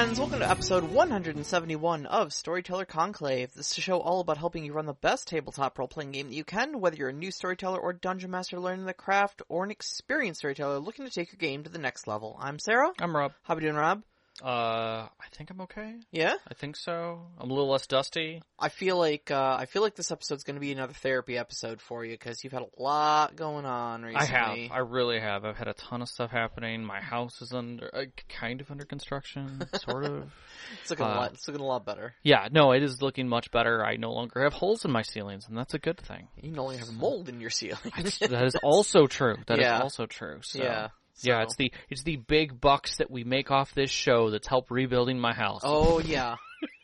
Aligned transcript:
friends, 0.00 0.18
welcome 0.18 0.38
to 0.38 0.48
episode 0.48 0.82
171 0.82 2.06
of 2.06 2.32
Storyteller 2.32 2.86
Conclave. 2.86 3.52
This 3.52 3.72
is 3.72 3.76
a 3.76 3.80
show 3.82 4.00
all 4.00 4.20
about 4.20 4.38
helping 4.38 4.64
you 4.64 4.72
run 4.72 4.86
the 4.86 4.94
best 4.94 5.28
tabletop 5.28 5.78
role-playing 5.78 6.12
game 6.12 6.28
that 6.28 6.34
you 6.34 6.42
can, 6.42 6.80
whether 6.80 6.96
you're 6.96 7.10
a 7.10 7.12
new 7.12 7.30
storyteller 7.30 7.78
or 7.78 7.92
dungeon 7.92 8.30
master 8.30 8.58
learning 8.58 8.86
the 8.86 8.94
craft, 8.94 9.42
or 9.50 9.62
an 9.62 9.70
experienced 9.70 10.38
storyteller 10.38 10.78
looking 10.78 11.04
to 11.04 11.10
take 11.10 11.30
your 11.30 11.38
game 11.38 11.64
to 11.64 11.68
the 11.68 11.78
next 11.78 12.06
level. 12.06 12.38
I'm 12.40 12.58
Sarah. 12.58 12.92
I'm 12.98 13.14
Rob. 13.14 13.32
How 13.42 13.52
are 13.52 13.56
we 13.58 13.60
doing, 13.60 13.74
Rob? 13.74 14.02
Uh, 14.42 15.06
I 15.08 15.26
think 15.32 15.50
I'm 15.50 15.60
okay. 15.62 15.94
Yeah? 16.10 16.34
I 16.48 16.54
think 16.54 16.76
so. 16.76 17.20
I'm 17.38 17.50
a 17.50 17.52
little 17.52 17.70
less 17.70 17.86
dusty. 17.86 18.42
I 18.58 18.68
feel 18.68 18.96
like, 18.98 19.30
uh, 19.30 19.56
I 19.58 19.66
feel 19.66 19.82
like 19.82 19.94
this 19.94 20.10
episode's 20.10 20.44
gonna 20.44 20.60
be 20.60 20.72
another 20.72 20.92
therapy 20.92 21.36
episode 21.38 21.80
for 21.80 22.04
you, 22.04 22.12
because 22.12 22.42
you've 22.42 22.52
had 22.52 22.62
a 22.62 22.82
lot 22.82 23.36
going 23.36 23.64
on 23.66 24.02
recently. 24.02 24.26
I 24.26 24.68
have. 24.68 24.72
I 24.72 24.78
really 24.78 25.20
have. 25.20 25.44
I've 25.44 25.56
had 25.56 25.68
a 25.68 25.74
ton 25.74 26.02
of 26.02 26.08
stuff 26.08 26.30
happening. 26.30 26.84
My 26.84 27.00
house 27.00 27.40
is 27.42 27.52
under, 27.52 27.90
uh, 27.94 28.04
kind 28.28 28.60
of 28.60 28.70
under 28.70 28.84
construction, 28.84 29.62
sort 29.74 30.04
of. 30.04 30.30
It's 30.82 30.90
looking 30.90 31.06
a 31.06 31.08
uh, 31.08 31.16
lot, 31.16 31.32
it's 31.32 31.48
looking 31.48 31.62
a 31.62 31.66
lot 31.66 31.84
better. 31.86 32.14
Yeah, 32.22 32.48
no, 32.52 32.72
it 32.72 32.82
is 32.82 33.00
looking 33.00 33.26
much 33.28 33.50
better. 33.50 33.84
I 33.84 33.96
no 33.96 34.12
longer 34.12 34.42
have 34.42 34.52
holes 34.52 34.84
in 34.84 34.90
my 34.90 35.02
ceilings, 35.02 35.48
and 35.48 35.56
that's 35.56 35.74
a 35.74 35.78
good 35.78 35.98
thing. 35.98 36.28
You 36.36 36.50
no 36.52 36.64
longer 36.64 36.78
have 36.80 36.92
mold 36.92 37.28
in 37.28 37.40
your 37.40 37.50
ceiling. 37.60 37.78
that 37.94 38.44
is 38.44 38.56
also 38.62 39.06
true. 39.06 39.36
That 39.46 39.58
is 39.58 39.64
Yeah. 39.64 39.80
also 39.80 40.06
true. 40.06 40.40
So. 40.42 40.62
yeah. 40.62 40.88
Yeah, 41.24 41.42
it's 41.42 41.56
the 41.56 41.72
it's 41.88 42.02
the 42.02 42.16
big 42.16 42.60
bucks 42.60 42.96
that 42.96 43.10
we 43.10 43.24
make 43.24 43.50
off 43.50 43.74
this 43.74 43.90
show 43.90 44.30
that's 44.30 44.46
helped 44.48 44.70
rebuilding 44.70 45.18
my 45.18 45.34
house. 45.34 45.62
Oh 45.64 45.98
yeah, 46.04 46.36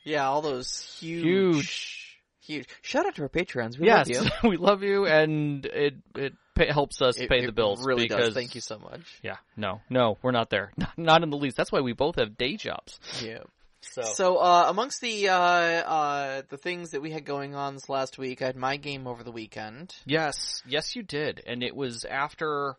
yeah. 0.04 0.26
All 0.28 0.42
those 0.42 0.96
huge, 1.00 1.24
huge. 1.24 2.18
huge. 2.40 2.68
Shout 2.82 3.06
out 3.06 3.14
to 3.16 3.22
our 3.22 3.28
patrons. 3.28 3.78
We 3.78 3.86
yes, 3.86 4.08
love 4.08 4.30
you. 4.42 4.48
we 4.50 4.56
love 4.56 4.82
you, 4.82 5.06
and 5.06 5.64
it 5.66 5.94
it 6.14 6.34
pay, 6.54 6.66
helps 6.68 7.00
us 7.02 7.18
It- 7.18 7.28
pay 7.28 7.44
the 7.46 7.52
bills. 7.52 7.84
Really 7.84 8.04
because, 8.08 8.26
does. 8.28 8.34
Thank 8.34 8.54
you 8.54 8.60
so 8.60 8.78
much. 8.78 9.02
Yeah, 9.22 9.36
no, 9.56 9.80
no, 9.90 10.18
we're 10.22 10.32
not 10.32 10.50
there. 10.50 10.72
Not 10.96 11.22
in 11.22 11.30
the 11.30 11.36
least. 11.36 11.56
That's 11.56 11.72
why 11.72 11.80
we 11.80 11.92
both 11.92 12.16
have 12.16 12.36
day 12.36 12.56
jobs. 12.56 12.98
Yeah. 13.22 13.38
So, 13.82 14.02
So, 14.02 14.36
uh, 14.38 14.66
amongst 14.68 15.00
the 15.00 15.28
uh, 15.28 15.34
uh, 15.36 16.42
the 16.48 16.56
things 16.56 16.90
that 16.90 17.02
we 17.02 17.12
had 17.12 17.24
going 17.24 17.54
on 17.54 17.74
this 17.74 17.88
last 17.88 18.18
week, 18.18 18.42
I 18.42 18.46
had 18.46 18.56
my 18.56 18.78
game 18.78 19.06
over 19.06 19.22
the 19.22 19.30
weekend. 19.30 19.94
yes, 20.04 20.62
yes, 20.66 20.96
you 20.96 21.02
did, 21.04 21.40
and 21.46 21.62
it 21.62 21.76
was 21.76 22.04
after 22.04 22.76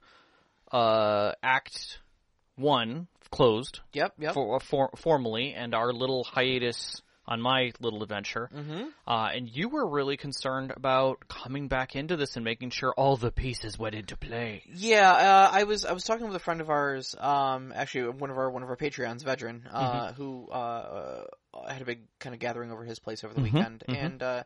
uh, 0.71 1.31
Act 1.43 1.99
One 2.55 3.07
closed 3.29 3.81
Yep, 3.93 4.13
yep. 4.19 4.33
for, 4.33 4.59
for, 4.59 4.89
formally, 4.95 5.53
and 5.53 5.73
our 5.75 5.91
little 5.93 6.23
hiatus 6.23 7.01
on 7.29 7.41
my 7.41 7.73
little 7.81 8.03
adventure. 8.03 8.49
mm-hmm. 8.55 8.85
Uh, 9.05 9.29
and 9.35 9.49
you 9.53 9.67
were 9.67 9.85
really 9.85 10.15
concerned 10.15 10.71
about 10.73 11.27
coming 11.27 11.67
back 11.67 11.93
into 11.93 12.15
this 12.15 12.37
and 12.37 12.45
making 12.45 12.69
sure 12.69 12.93
all 12.95 13.17
the 13.17 13.31
pieces 13.31 13.77
went 13.77 13.93
into 13.95 14.15
play. 14.15 14.63
Yeah, 14.73 15.11
uh, 15.11 15.49
I 15.51 15.65
was 15.65 15.83
I 15.83 15.91
was 15.91 16.05
talking 16.05 16.25
with 16.25 16.37
a 16.37 16.39
friend 16.39 16.61
of 16.61 16.69
ours, 16.69 17.15
um, 17.19 17.73
actually 17.75 18.11
one 18.11 18.29
of 18.29 18.37
our 18.37 18.49
one 18.49 18.63
of 18.63 18.69
our 18.69 18.77
Patreons, 18.77 19.25
veteran, 19.25 19.67
uh, 19.69 20.13
who 20.13 20.47
uh, 20.49 21.25
uh, 21.53 21.67
had 21.69 21.81
a 21.81 21.85
big 21.85 21.99
kind 22.19 22.33
of 22.33 22.39
gathering 22.39 22.71
over 22.71 22.85
his 22.85 22.99
place 22.99 23.25
over 23.25 23.33
the 23.33 23.41
Mhm, 23.41 23.43
weekend, 23.43 23.83
mhm. 23.89 23.95
and 24.05 24.23
uh, 24.23 24.43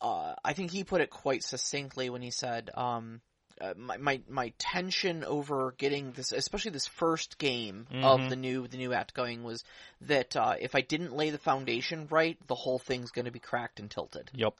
uh, 0.00 0.34
I 0.44 0.54
think 0.54 0.72
he 0.72 0.82
put 0.82 1.02
it 1.02 1.10
quite 1.10 1.44
succinctly 1.44 2.10
when 2.10 2.20
he 2.22 2.32
said, 2.32 2.70
um, 2.74 3.20
uh, 3.60 3.74
my, 3.76 3.96
my 3.96 4.20
my 4.28 4.52
tension 4.58 5.24
over 5.24 5.74
getting 5.76 6.12
this, 6.12 6.32
especially 6.32 6.70
this 6.72 6.86
first 6.86 7.38
game 7.38 7.86
of 8.02 8.20
Mhm. 8.20 8.28
the 8.30 8.36
new 8.36 8.66
the 8.68 8.76
new 8.76 8.92
act 8.92 9.14
going, 9.14 9.42
was 9.42 9.64
that 10.02 10.36
uh, 10.36 10.54
if 10.60 10.74
I 10.74 10.80
didn't 10.80 11.14
lay 11.14 11.30
the 11.30 11.38
foundation 11.38 12.06
right, 12.10 12.36
the 12.46 12.54
whole 12.54 12.78
thing's 12.78 13.10
going 13.10 13.26
to 13.26 13.30
be 13.30 13.38
cracked 13.38 13.80
and 13.80 13.90
tilted. 13.90 14.30
Yep. 14.34 14.54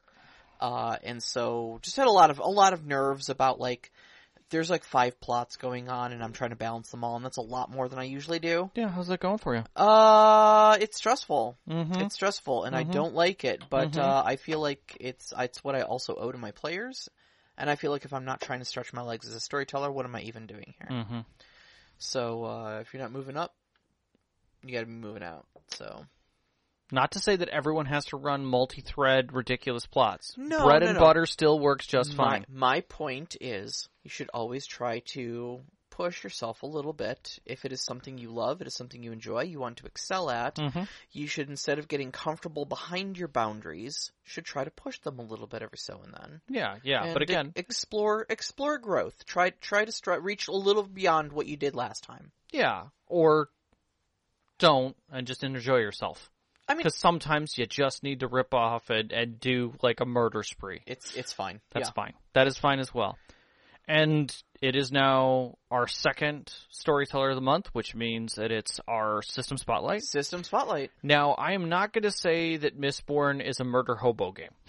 Uh, 0.61 0.97
and 1.03 1.23
so 1.23 1.81
just 1.83 1.97
had 1.97 2.07
a 2.07 2.11
lot 2.11 2.31
of 2.31 2.39
a 2.39 2.49
lot 2.49 2.73
of 2.73 2.87
nerves 2.87 3.29
about 3.29 3.59
like 3.59 3.91
there's 4.51 4.71
like 4.71 4.85
five 4.85 5.19
plots 5.21 5.57
going 5.57 5.89
on 5.89 6.13
and 6.13 6.23
I'm 6.23 6.33
trying 6.33 6.51
to 6.51 6.57
balance 6.57 6.91
them 6.91 7.03
all 7.03 7.17
and 7.17 7.25
that's 7.25 7.39
a 7.39 7.43
lot 7.43 7.71
more 7.71 7.89
than 7.89 7.99
I 7.99 8.05
usually 8.05 8.39
do. 8.39 8.71
Yeah, 8.75 8.89
how's 8.89 9.09
that 9.09 9.19
going 9.19 9.39
for 9.39 9.57
you? 9.57 9.65
Uh, 9.75 10.77
it's 10.81 10.99
stressful. 10.99 11.57
Mm-hmm. 11.69 12.01
It's 12.03 12.15
stressful 12.15 12.65
and 12.65 12.77
I 12.77 12.85
Mhm. 12.85 12.93
don't 12.93 13.15
like 13.15 13.45
it, 13.45 13.63
but 13.71 13.93
Mhm. 13.93 13.99
uh, 13.99 14.23
I 14.25 14.37
feel 14.37 14.61
like 14.61 14.97
it's 15.01 15.33
it's 15.37 15.65
what 15.65 15.75
I 15.75 15.83
also 15.83 16.15
owe 16.15 16.31
to 16.31 16.39
my 16.39 16.53
players. 16.53 17.09
And 17.59 17.69
I 17.69 17.77
feel 17.77 17.91
like 17.91 18.05
if 18.05 18.13
I'm 18.13 18.25
not 18.25 18.41
trying 18.41 18.61
to 18.61 18.65
stretch 18.65 18.93
my 18.93 19.03
legs 19.03 19.29
as 19.29 19.35
a 19.35 19.41
storyteller, 19.41 19.93
what 19.93 20.07
am 20.07 20.15
I 20.15 20.23
even 20.23 20.47
doing 20.47 20.75
here? 20.79 20.89
Mm-hmm. 20.91 21.21
So 21.99 22.45
uh, 22.45 22.79
if 22.81 22.93
you're 22.93 23.03
not 23.03 23.13
moving 23.13 23.37
up, 23.37 23.55
you 24.65 24.73
got 24.73 24.81
to 24.81 24.87
be 24.87 24.93
moving 24.93 25.23
out. 25.23 25.47
So 25.69 26.05
Not 26.93 27.13
to 27.13 27.21
say 27.21 27.37
that 27.37 27.49
everyone 27.49 27.87
has 27.87 28.05
to 28.07 28.19
run 28.19 28.45
multi-thread 28.45 29.33
ridiculous 29.33 29.87
plots. 29.87 30.35
No, 30.37 30.67
Bread 30.67 30.83
no, 30.83 30.89
and 30.89 30.95
no. 30.97 31.01
butter 31.01 31.25
still 31.25 31.59
works 31.59 31.87
just 31.87 32.15
my, 32.15 32.25
fine. 32.25 32.45
My 32.53 32.81
point 32.83 33.35
is, 33.41 33.89
you 34.03 34.11
should 34.11 34.29
always 34.35 34.67
try 34.67 35.01
to 35.13 35.61
push 35.97 36.25
yourself 36.25 36.63
a 36.63 36.67
little 36.67 36.93
bit. 36.93 37.39
If 37.47 37.65
it 37.65 37.73
is 37.73 37.81
something 37.85 38.19
you 38.19 38.31
love, 38.31 38.61
it 38.61 38.67
is 38.67 38.75
something 38.75 39.03
you 39.03 39.13
enjoy, 39.13 39.43
you 39.45 39.61
want 39.61 39.77
to 39.79 39.87
excel 39.87 40.31
at, 40.31 40.57
Mm-hmm. 40.57 40.83
you 41.13 41.27
should 41.27 41.49
instead 41.49 41.79
of 41.79 41.87
getting 41.89 42.11
comfortable 42.13 42.65
behind 42.65 43.17
your 43.19 43.29
boundaries, 43.29 44.11
should 44.25 44.45
try 44.45 44.65
to 44.65 44.71
push 44.71 44.99
them 45.01 45.19
a 45.19 45.23
little 45.23 45.47
bit 45.47 45.63
every 45.63 45.79
so 45.79 46.01
and 46.05 46.15
then. 46.15 46.41
Yeah, 46.49 46.77
yeah. 46.83 47.05
And 47.05 47.13
but 47.15 47.23
again, 47.23 47.53
explore 47.57 48.27
explore 48.29 48.79
growth. 48.79 49.25
Try 49.27 49.51
try 49.51 49.85
to 49.85 49.93
stri- 49.93 50.23
reach 50.23 50.49
a 50.49 50.53
little 50.53 50.83
beyond 50.85 51.33
what 51.33 51.47
you 51.47 51.57
did 51.57 51.75
last 51.75 52.05
time. 52.05 52.33
yeah. 52.53 52.85
Or 53.07 53.49
don't 54.59 54.97
and 55.11 55.27
just 55.27 55.45
enjoy 55.45 55.79
yourself. 55.79 56.31
I 56.69 56.75
mean, 56.75 56.79
Because 56.79 56.97
sometimes 56.97 57.59
you 57.59 57.67
just 57.67 58.03
need 58.03 58.21
to 58.21 58.29
rip 58.29 58.55
off 58.55 58.89
and, 58.89 59.11
and 59.13 59.39
do 59.41 59.75
like 59.83 60.01
a 60.01 60.07
murder 60.07 60.43
spree. 60.43 60.81
it's 60.87 61.15
it's 61.15 61.33
fine. 61.33 61.61
That's 61.73 61.89
yeah. 61.89 61.93
fine. 61.93 62.13
That 62.35 62.47
is 62.47 62.57
fine 62.57 62.79
as 62.79 62.95
well. 62.95 63.19
And 63.93 64.35
it 64.63 64.75
is 64.75 64.91
now 64.91 65.59
our 65.71 65.87
second 65.87 66.51
storyteller 66.71 67.29
of 67.29 67.35
the 67.35 67.43
month, 67.43 67.69
which 67.75 67.95
means 67.95 68.37
that 68.37 68.51
it's 68.51 68.81
our 68.89 69.21
system 69.21 69.59
spotlight. 69.59 70.03
System 70.03 70.45
spotlight. 70.45 70.91
Now, 71.03 71.33
I 71.33 71.53
am 71.53 71.69
not 71.69 71.93
going 71.93 72.05
to 72.05 72.11
say 72.11 72.57
that 72.57 72.81
Mistborn 72.81 73.45
is 73.47 73.61
a 73.61 73.65
murder 73.65 73.95
hobo 73.95 74.33
game. 74.33 74.49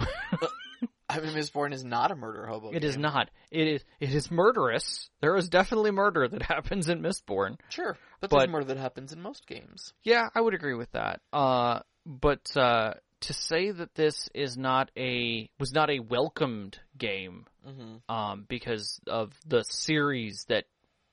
I 1.10 1.20
mean, 1.22 1.34
Mistborn 1.36 1.74
is 1.74 1.86
not 1.86 2.12
a 2.12 2.16
murder 2.16 2.48
hobo. 2.48 2.72
It 2.72 2.84
is 2.84 2.96
game. 2.96 3.04
not. 3.04 3.30
It 3.50 3.68
is. 3.68 3.84
It 4.02 4.14
is 4.14 4.30
murderous. 4.30 5.10
There 5.22 5.38
is 5.38 5.48
definitely 5.48 5.92
murder 5.92 6.28
that 6.28 6.42
happens 6.56 6.90
in 6.90 7.02
Mistborn. 7.02 7.58
Sure, 7.70 7.96
but, 8.20 8.30
But- 8.30 8.40
there's 8.40 8.50
murder 8.50 8.66
that 8.74 8.78
happens 8.78 9.14
in 9.14 9.22
most 9.22 9.48
games. 9.48 9.94
Yeah, 10.04 10.28
I 10.36 10.42
would 10.42 10.54
agree 10.54 10.74
with 10.76 10.92
that. 10.92 11.22
Uh, 11.32 11.80
but 12.06 12.42
uh, 12.58 12.96
to 13.24 13.34
say 13.34 13.72
that 13.72 13.96
this 13.96 14.30
is 14.34 14.58
not 14.58 14.90
a 14.98 15.50
was 15.60 15.72
not 15.74 15.90
a 15.90 16.00
welcomed 16.00 16.80
game, 16.98 17.46
Mm-hmm. 17.68 18.14
um, 18.14 18.46
because 18.48 19.00
of 19.08 19.32
the 19.46 19.64
series 19.64 20.46
that 20.50 20.66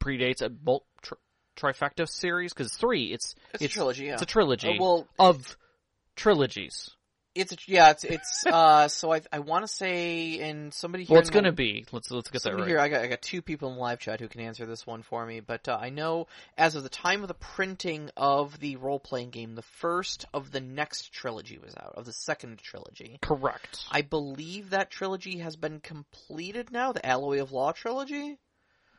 predates 0.03 0.43
a 0.43 0.50
mul- 0.65 0.84
tr- 1.03 1.15
trifecta 1.56 2.09
series, 2.09 2.53
because 2.53 2.72
three, 2.75 3.12
it's 3.12 3.34
It's, 3.54 3.62
a 3.65 3.69
trilogy. 3.69 4.06
Yeah. 4.06 4.15
it's 4.15 4.22
a 4.22 4.26
trilogy 4.26 4.69
Uh, 4.71 4.81
well, 4.81 5.09
of 5.19 5.56
trilogies. 6.16 6.91
It's 7.40 7.52
a, 7.52 7.56
yeah, 7.66 7.90
it's 7.90 8.04
it's 8.04 8.46
uh 8.46 8.88
so 8.88 9.12
I 9.12 9.22
I 9.32 9.38
want 9.38 9.64
to 9.64 9.68
say 9.68 10.40
and 10.40 10.72
somebody 10.72 11.04
here 11.04 11.14
Well, 11.14 11.20
it's 11.20 11.30
going 11.30 11.44
to 11.44 11.52
be. 11.52 11.86
Let's 11.90 12.10
let's 12.10 12.30
get 12.30 12.42
that 12.42 12.54
right. 12.54 12.66
here 12.66 12.78
I 12.78 12.88
got 12.88 13.02
I 13.02 13.06
got 13.06 13.22
two 13.22 13.42
people 13.42 13.70
in 13.70 13.76
the 13.76 13.80
live 13.80 13.98
chat 13.98 14.20
who 14.20 14.28
can 14.28 14.40
answer 14.40 14.66
this 14.66 14.86
one 14.86 15.02
for 15.02 15.24
me, 15.24 15.40
but 15.40 15.68
uh, 15.68 15.78
I 15.80 15.90
know 15.90 16.26
as 16.58 16.74
of 16.74 16.82
the 16.82 16.88
time 16.88 17.22
of 17.22 17.28
the 17.28 17.34
printing 17.34 18.10
of 18.16 18.58
the 18.60 18.76
role 18.76 19.00
playing 19.00 19.30
game, 19.30 19.54
the 19.54 19.62
first 19.62 20.26
of 20.34 20.50
the 20.50 20.60
next 20.60 21.12
trilogy 21.12 21.59
was 21.59 21.74
out 21.76 21.94
of 21.97 22.04
the 22.04 22.12
second 22.12 22.59
trilogy. 22.59 23.18
Correct. 23.22 23.84
I 23.91 24.03
believe 24.03 24.70
that 24.70 24.91
trilogy 24.91 25.38
has 25.38 25.56
been 25.56 25.80
completed 25.80 26.70
now, 26.70 26.92
the 26.92 27.04
Alloy 27.04 27.41
of 27.41 27.53
Law 27.53 27.72
trilogy. 27.72 28.38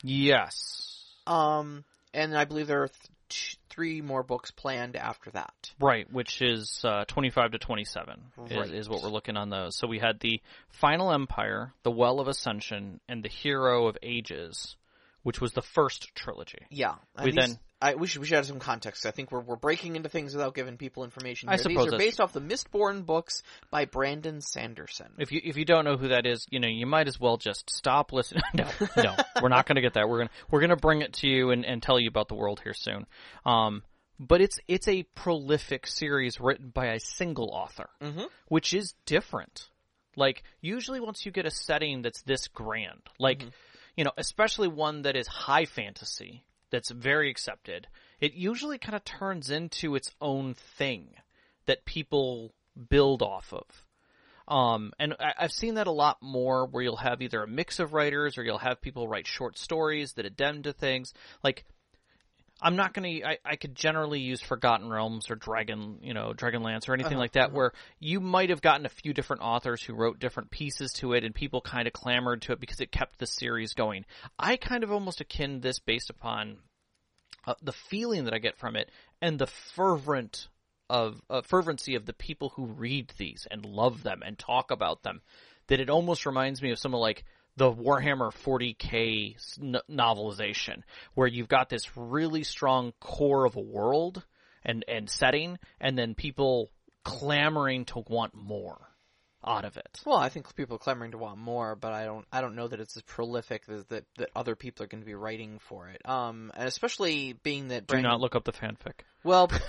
Yes. 0.04 1.04
Um, 1.28 1.84
and 2.14 2.36
I 2.38 2.46
believe 2.46 2.68
there 2.68 2.84
are 2.84 2.90
th- 3.30 3.60
three 3.72 4.02
more 4.02 4.24
books 4.24 4.52
planned 4.52 4.96
after 4.96 5.32
that. 5.32 5.72
Right, 5.80 6.12
which 6.12 6.42
is 6.42 6.82
uh, 6.84 7.06
25 7.06 7.52
to 7.52 7.58
27 7.60 8.22
Right. 8.38 8.52
is, 8.52 8.72
is 8.72 8.90
what 8.90 9.02
we're 9.02 9.10
looking 9.10 9.38
on 9.38 9.50
those. 9.50 9.78
So 9.78 9.88
we 9.88 10.00
had 10.00 10.20
the 10.20 10.42
Final 10.70 11.12
Empire, 11.12 11.74
the 11.84 11.92
Well 11.92 12.20
of 12.20 12.28
Ascension, 12.28 13.00
and 13.08 13.24
the 13.24 13.30
Hero 13.30 13.88
of 13.88 13.98
Ages, 14.04 14.76
which 15.24 15.40
was 15.42 15.54
the 15.54 15.62
first 15.62 16.14
trilogy. 16.16 16.60
Yeah. 16.70 16.96
and 17.16 17.26
We 17.26 17.32
these- 17.32 17.48
then- 17.48 17.60
I, 17.84 17.96
we 17.96 18.06
should 18.06 18.22
we 18.22 18.28
should 18.28 18.38
add 18.38 18.46
some 18.46 18.60
context. 18.60 19.08
I 19.08 19.12
think 19.12 19.32
we're 19.32 19.40
we're 19.40 19.56
breaking 19.56 19.96
into 19.96 20.08
things 20.08 20.36
without 20.36 20.54
giving 20.54 20.78
people 20.78 21.04
information. 21.04 21.50
I 21.50 21.56
suppose 21.56 21.86
these 21.86 21.94
are 21.96 21.98
based 21.98 22.22
off 22.22 22.32
the 22.32 22.40
Mistborn 22.40 23.08
books 23.08 23.42
by 23.72 23.86
Brandon 23.86 24.40
Sanderson. 24.40 25.08
If 25.18 25.32
you 25.32 25.42
if 25.44 25.58
you 25.58 25.66
don't 25.66 25.84
know 25.84 25.98
who 25.98 26.10
that 26.10 26.28
is, 26.28 26.46
you 26.52 26.60
know 26.60 26.68
you 26.68 26.86
might 26.86 27.08
as 27.08 27.20
well 27.20 27.38
just 27.38 27.72
stop 27.72 28.14
listening. 28.14 28.44
no, 28.54 28.68
no, 28.98 29.16
we're 29.42 29.50
not 29.50 29.66
going 29.66 29.78
to 29.78 29.82
get 29.82 29.96
that. 29.96 30.08
We're 30.08 30.20
gonna 30.20 30.30
we're 30.52 30.62
gonna 30.62 30.76
bring 30.76 31.02
it 31.02 31.14
to 31.14 31.28
you 31.28 31.50
and, 31.50 31.66
and 31.66 31.82
tell 31.82 32.00
you 32.00 32.08
about 32.08 32.28
the 32.28 32.36
world 32.36 32.62
here 32.64 32.76
soon. 32.76 33.08
Um, 33.48 33.82
but 34.20 34.42
it's 34.42 34.60
it's 34.68 34.88
a 34.88 35.02
prolific 35.16 35.88
series 35.88 36.40
written 36.40 36.70
by 36.70 36.86
a 36.94 37.00
single 37.00 37.50
author. 37.50 37.90
Mhm. 38.00 38.28
which 38.48 38.76
is 38.76 38.94
different. 39.08 39.70
Like 40.16 40.44
usually 40.62 41.00
once 41.00 41.26
you 41.26 41.32
get 41.32 41.48
a 41.48 41.52
setting 41.52 42.04
that's 42.04 42.22
this 42.22 42.48
grand, 42.48 43.02
like 43.18 43.44
you 43.96 44.04
know, 44.04 44.12
especially 44.18 44.68
one 44.68 45.04
that 45.04 45.16
is 45.16 45.28
high 45.28 45.66
fantasy, 45.66 46.44
that's 46.72 46.90
very 46.90 47.30
accepted, 47.30 47.88
it 48.20 48.34
usually 48.34 48.78
kind 48.78 48.96
of 48.96 49.04
turns 49.04 49.50
into 49.50 49.96
its 49.96 50.12
own 50.22 50.54
thing 50.54 51.10
that 51.66 51.86
people 51.86 52.54
build 52.90 53.22
off 53.22 53.54
of. 53.54 53.86
Um, 54.48 54.92
and 55.00 55.16
I, 55.20 55.34
I've 55.40 55.52
seen 55.52 55.76
that 55.76 55.88
a 55.88 55.92
lot 55.92 56.18
more 56.22 56.66
where 56.66 56.84
you'll 56.84 56.96
have 56.98 57.22
either 57.22 57.44
a 57.44 57.48
mix 57.48 57.80
of 57.80 57.94
writers 57.94 58.38
or 58.38 58.44
you'll 58.44 58.58
have 58.58 58.82
people 58.82 59.08
write 59.08 59.28
short 59.28 59.58
stories 59.58 60.14
that 60.14 60.26
addend 60.26 60.66
to 60.66 60.74
things. 60.74 61.14
Like, 61.44 61.66
I'm 62.62 62.76
not 62.76 62.94
going 62.94 63.22
to. 63.22 63.38
I 63.44 63.56
could 63.56 63.76
generally 63.76 64.20
use 64.20 64.40
Forgotten 64.40 64.90
Realms 64.90 65.32
or 65.32 65.36
Dragon, 65.36 65.98
you 66.04 66.14
know, 66.14 66.34
Dragonlance 66.36 66.88
or 66.88 66.94
anything 66.94 67.14
uh-huh, 67.14 67.20
like 67.20 67.32
that, 67.32 67.46
uh-huh. 67.46 67.56
where 67.56 67.72
you 68.00 68.20
might 68.20 68.52
have 68.52 68.62
gotten 68.62 68.86
a 68.86 68.90
few 68.90 69.14
different 69.14 69.42
authors 69.42 69.82
who 69.82 69.96
wrote 69.96 70.20
different 70.20 70.52
pieces 70.52 70.94
to 70.94 71.14
it, 71.14 71.24
and 71.24 71.34
people 71.34 71.62
kind 71.62 71.88
of 71.88 71.94
clamored 71.94 72.44
to 72.44 72.52
it 72.52 72.60
because 72.60 72.80
it 72.80 72.92
kept 72.92 73.18
the 73.18 73.26
series 73.26 73.74
going. 73.74 74.06
I 74.38 74.58
kind 74.58 74.84
of 74.84 74.92
almost 74.92 75.22
akin 75.22 75.62
this 75.62 75.80
based 75.80 76.12
upon 76.12 76.58
uh, 77.48 77.56
the 77.64 77.74
feeling 77.74 78.26
that 78.26 78.34
I 78.34 78.40
get 78.40 78.58
from 78.58 78.76
it 78.76 78.92
and 79.22 79.40
the 79.40 79.48
fervent 79.48 80.48
of 80.90 81.22
uh, 81.30 81.42
fervency 81.42 81.96
of 81.96 82.06
the 82.06 82.14
people 82.14 82.50
who 82.50 82.66
read 82.66 83.12
these 83.18 83.48
and 83.50 83.66
love 83.66 84.04
them 84.04 84.22
and 84.24 84.38
talk 84.38 84.72
about 84.72 85.04
them. 85.04 85.22
That 85.68 85.80
it 85.80 85.90
almost 85.90 86.26
reminds 86.26 86.62
me 86.62 86.72
of 86.72 86.80
someone 86.80 87.02
like 87.02 87.24
the 87.58 87.72
Warhammer 87.72 88.32
40k 88.32 89.36
novelization, 89.90 90.84
where 91.14 91.28
you've 91.28 91.50
got 91.50 91.70
this 91.70 91.96
really 91.98 92.44
strong 92.44 92.94
core 93.00 93.46
of 93.46 93.56
a 93.56 93.62
world 93.62 94.24
and 94.64 94.86
and 94.88 95.10
setting, 95.10 95.58
and 95.80 95.98
then 95.98 96.16
people 96.16 96.70
clamoring 97.04 97.86
to 97.86 98.04
want 98.08 98.34
more 98.36 98.80
out 99.44 99.66
of 99.66 99.76
it. 99.76 100.02
Well, 100.06 100.18
I 100.18 100.30
think 100.30 100.54
people 100.56 100.76
are 100.76 100.80
clamoring 100.80 101.12
to 101.12 101.18
want 101.18 101.40
more, 101.40 101.76
but 101.76 101.94
I 101.94 102.06
don't 102.06 102.26
I 102.32 102.42
don't 102.42 102.56
know 102.56 102.68
that 102.68 102.80
it's 102.80 102.96
as 102.96 103.04
prolific 103.04 103.66
that 103.66 103.90
that, 103.90 104.06
that 104.18 104.30
other 104.36 104.56
people 104.56 104.84
are 104.84 104.88
going 104.88 105.02
to 105.02 105.06
be 105.06 105.16
writing 105.16 105.60
for 105.60 105.90
it. 105.90 106.08
Um, 106.08 106.52
and 106.56 106.68
especially 106.68 107.34
being 107.34 107.70
that 107.70 107.88
Brandon, 107.88 108.10
do 108.10 108.14
not 108.14 108.22
look 108.22 108.36
up 108.36 108.46
the 108.46 108.54
fanfic. 108.54 109.02
Well. 109.24 109.52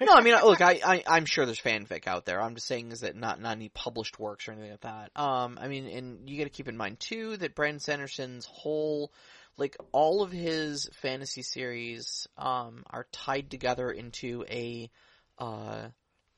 no, 0.00 0.12
I 0.12 0.22
mean, 0.22 0.34
look, 0.34 0.60
I, 0.60 0.80
I 0.84 1.04
I'm 1.06 1.24
sure 1.24 1.46
there's 1.46 1.60
fanfic 1.60 2.06
out 2.06 2.24
there. 2.24 2.40
I'm 2.40 2.54
just 2.54 2.66
saying 2.66 2.92
is 2.92 3.00
that 3.00 3.16
not 3.16 3.40
not 3.40 3.52
any 3.52 3.68
published 3.68 4.18
works 4.18 4.48
or 4.48 4.52
anything 4.52 4.70
like 4.70 4.80
that. 4.82 5.10
Um, 5.16 5.58
I 5.60 5.68
mean, 5.68 5.86
and 5.86 6.28
you 6.28 6.38
got 6.38 6.44
to 6.44 6.50
keep 6.50 6.68
in 6.68 6.76
mind 6.76 7.00
too 7.00 7.36
that 7.38 7.54
Brandon 7.54 7.80
Sanderson's 7.80 8.46
whole, 8.46 9.12
like 9.56 9.76
all 9.92 10.22
of 10.22 10.32
his 10.32 10.88
fantasy 11.00 11.42
series, 11.42 12.28
um, 12.36 12.84
are 12.90 13.06
tied 13.12 13.50
together 13.50 13.90
into 13.90 14.44
a, 14.50 14.90
uh, 15.38 15.88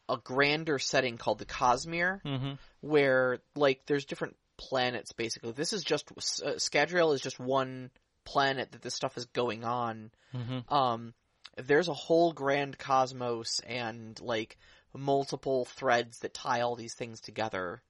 a 0.08 0.16
grander 0.19 0.78
setting 0.78 1.19
called 1.19 1.38
the 1.38 1.46
Cosmere, 1.46 2.22
mm-hmm. 2.22 2.52
where 2.81 3.38
like 3.55 3.82
there's 3.87 4.05
different 4.05 4.37
planets 4.56 5.12
basically. 5.12 5.52
This 5.52 5.72
is 5.72 5.84
just 5.84 6.10
uh, 6.10 6.55
Scadrial 6.56 7.14
is 7.14 7.20
just 7.20 7.40
one 7.40 7.90
planet 8.25 8.72
that 8.72 8.82
this 8.82 8.94
stuff 8.94 9.16
is 9.16 9.25
going 9.26 9.64
on. 9.64 10.10
Mm-hmm. 10.34 10.72
Um, 10.72 11.14
there's 11.58 11.88
a 11.88 11.94
whole 11.94 12.32
grand 12.32 12.78
cosmos 12.78 13.60
and 13.66 14.20
like 14.20 14.56
multiple 14.94 15.64
threads 15.64 16.20
that 16.20 16.34
tie 16.34 16.60
all 16.60 16.76
these 16.76 16.94
things 16.94 17.20
together, 17.20 17.82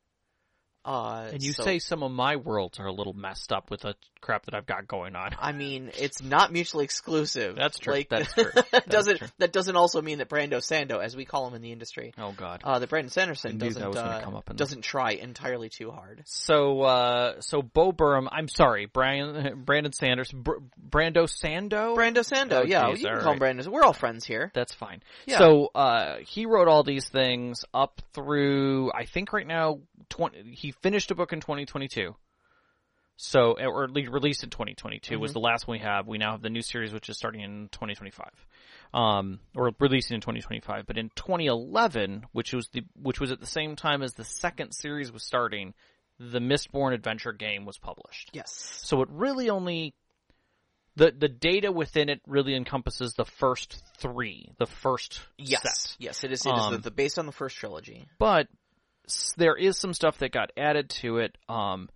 uh, 0.88 1.28
and 1.34 1.42
you 1.42 1.52
so, 1.52 1.64
say 1.64 1.78
some 1.78 2.02
of 2.02 2.10
my 2.10 2.36
worlds 2.36 2.80
are 2.80 2.86
a 2.86 2.92
little 2.92 3.12
messed 3.12 3.52
up 3.52 3.70
with 3.70 3.82
the 3.82 3.94
crap 4.22 4.46
that 4.46 4.54
I've 4.54 4.64
got 4.64 4.88
going 4.88 5.16
on. 5.16 5.36
I 5.38 5.52
mean, 5.52 5.90
it's 5.98 6.22
not 6.22 6.50
mutually 6.50 6.84
exclusive. 6.84 7.56
That's 7.56 7.78
true. 7.78 7.92
Like, 7.92 8.08
That's 8.08 8.32
true. 8.34 8.50
That 8.72 8.88
doesn't 8.88 9.18
true. 9.18 9.28
that 9.36 9.52
doesn't 9.52 9.76
also 9.76 10.00
mean 10.00 10.16
that 10.16 10.30
Brando 10.30 10.54
Sando, 10.54 11.04
as 11.04 11.14
we 11.14 11.26
call 11.26 11.46
him 11.46 11.54
in 11.54 11.60
the 11.60 11.72
industry, 11.72 12.14
oh 12.16 12.32
god, 12.32 12.62
uh, 12.64 12.78
that 12.78 12.88
Brandon 12.88 13.10
Sanderson 13.10 13.58
doesn't 13.58 13.82
uh, 13.82 14.40
doesn't 14.54 14.80
try 14.80 15.10
entirely 15.10 15.68
too 15.68 15.90
hard. 15.90 16.22
So, 16.24 16.80
uh, 16.80 17.40
so 17.42 17.60
Bo 17.60 17.92
Burnham, 17.92 18.26
I'm 18.32 18.48
sorry, 18.48 18.86
Brian, 18.86 19.62
Brandon 19.66 19.92
Sanders, 19.92 20.32
Br- 20.32 20.56
Brando 20.82 21.28
Sando, 21.28 21.94
Brando 21.96 22.26
Sando, 22.26 22.60
oh, 22.60 22.64
yeah, 22.64 22.88
geez, 22.92 23.02
you 23.02 23.08
can 23.08 23.18
call 23.18 23.26
right. 23.26 23.32
him 23.34 23.38
Brandon. 23.38 23.70
We're 23.70 23.82
all 23.82 23.92
friends 23.92 24.24
here. 24.24 24.50
That's 24.54 24.72
fine. 24.72 25.02
Yeah. 25.26 25.36
So, 25.36 25.70
uh, 25.74 26.16
he 26.20 26.46
wrote 26.46 26.68
all 26.68 26.82
these 26.82 27.10
things 27.10 27.66
up 27.74 28.00
through, 28.14 28.90
I 28.92 29.04
think 29.04 29.34
right 29.34 29.46
now, 29.46 29.80
20, 30.08 30.54
he 30.54 30.72
finished 30.72 31.10
a 31.10 31.14
book 31.14 31.32
in 31.32 31.40
2022. 31.40 32.14
So, 33.20 33.56
or 33.58 33.82
at 33.82 33.90
least 33.90 34.12
released 34.12 34.44
in 34.44 34.50
2022 34.50 35.14
mm-hmm. 35.14 35.20
was 35.20 35.32
the 35.32 35.40
last 35.40 35.66
one 35.66 35.78
we 35.78 35.82
have. 35.82 36.06
We 36.06 36.18
now 36.18 36.32
have 36.32 36.42
the 36.42 36.50
new 36.50 36.62
series, 36.62 36.92
which 36.92 37.08
is 37.08 37.16
starting 37.16 37.40
in 37.40 37.68
2025, 37.72 38.30
um, 38.94 39.40
or 39.56 39.72
releasing 39.80 40.14
in 40.14 40.20
2025. 40.20 40.86
But 40.86 40.98
in 40.98 41.10
2011, 41.16 42.26
which 42.30 42.52
was 42.52 42.68
the 42.68 42.84
which 42.94 43.18
was 43.18 43.32
at 43.32 43.40
the 43.40 43.46
same 43.46 43.74
time 43.74 44.04
as 44.04 44.14
the 44.14 44.22
second 44.22 44.72
series 44.72 45.10
was 45.10 45.24
starting, 45.24 45.74
the 46.20 46.38
Mistborn 46.38 46.94
adventure 46.94 47.32
game 47.32 47.64
was 47.64 47.76
published. 47.76 48.30
Yes. 48.34 48.80
So 48.84 49.02
it 49.02 49.08
really 49.10 49.50
only 49.50 49.94
the 50.98 51.12
the 51.16 51.28
data 51.28 51.72
within 51.72 52.08
it 52.08 52.20
really 52.26 52.54
encompasses 52.54 53.14
the 53.14 53.24
first 53.24 53.82
three, 53.98 54.52
the 54.58 54.66
first 54.66 55.20
yes, 55.38 55.62
set. 55.62 55.96
yes, 55.98 56.24
it 56.24 56.32
is. 56.32 56.44
It 56.44 56.50
um, 56.50 56.74
is 56.74 56.78
the, 56.78 56.90
the, 56.90 56.90
based 56.90 57.18
on 57.18 57.26
the 57.26 57.32
first 57.32 57.56
trilogy. 57.56 58.06
But 58.18 58.48
there 59.36 59.56
is 59.56 59.78
some 59.78 59.94
stuff 59.94 60.18
that 60.18 60.32
got 60.32 60.50
added 60.56 60.90
to 60.90 61.18
it, 61.18 61.36
um, 61.48 61.88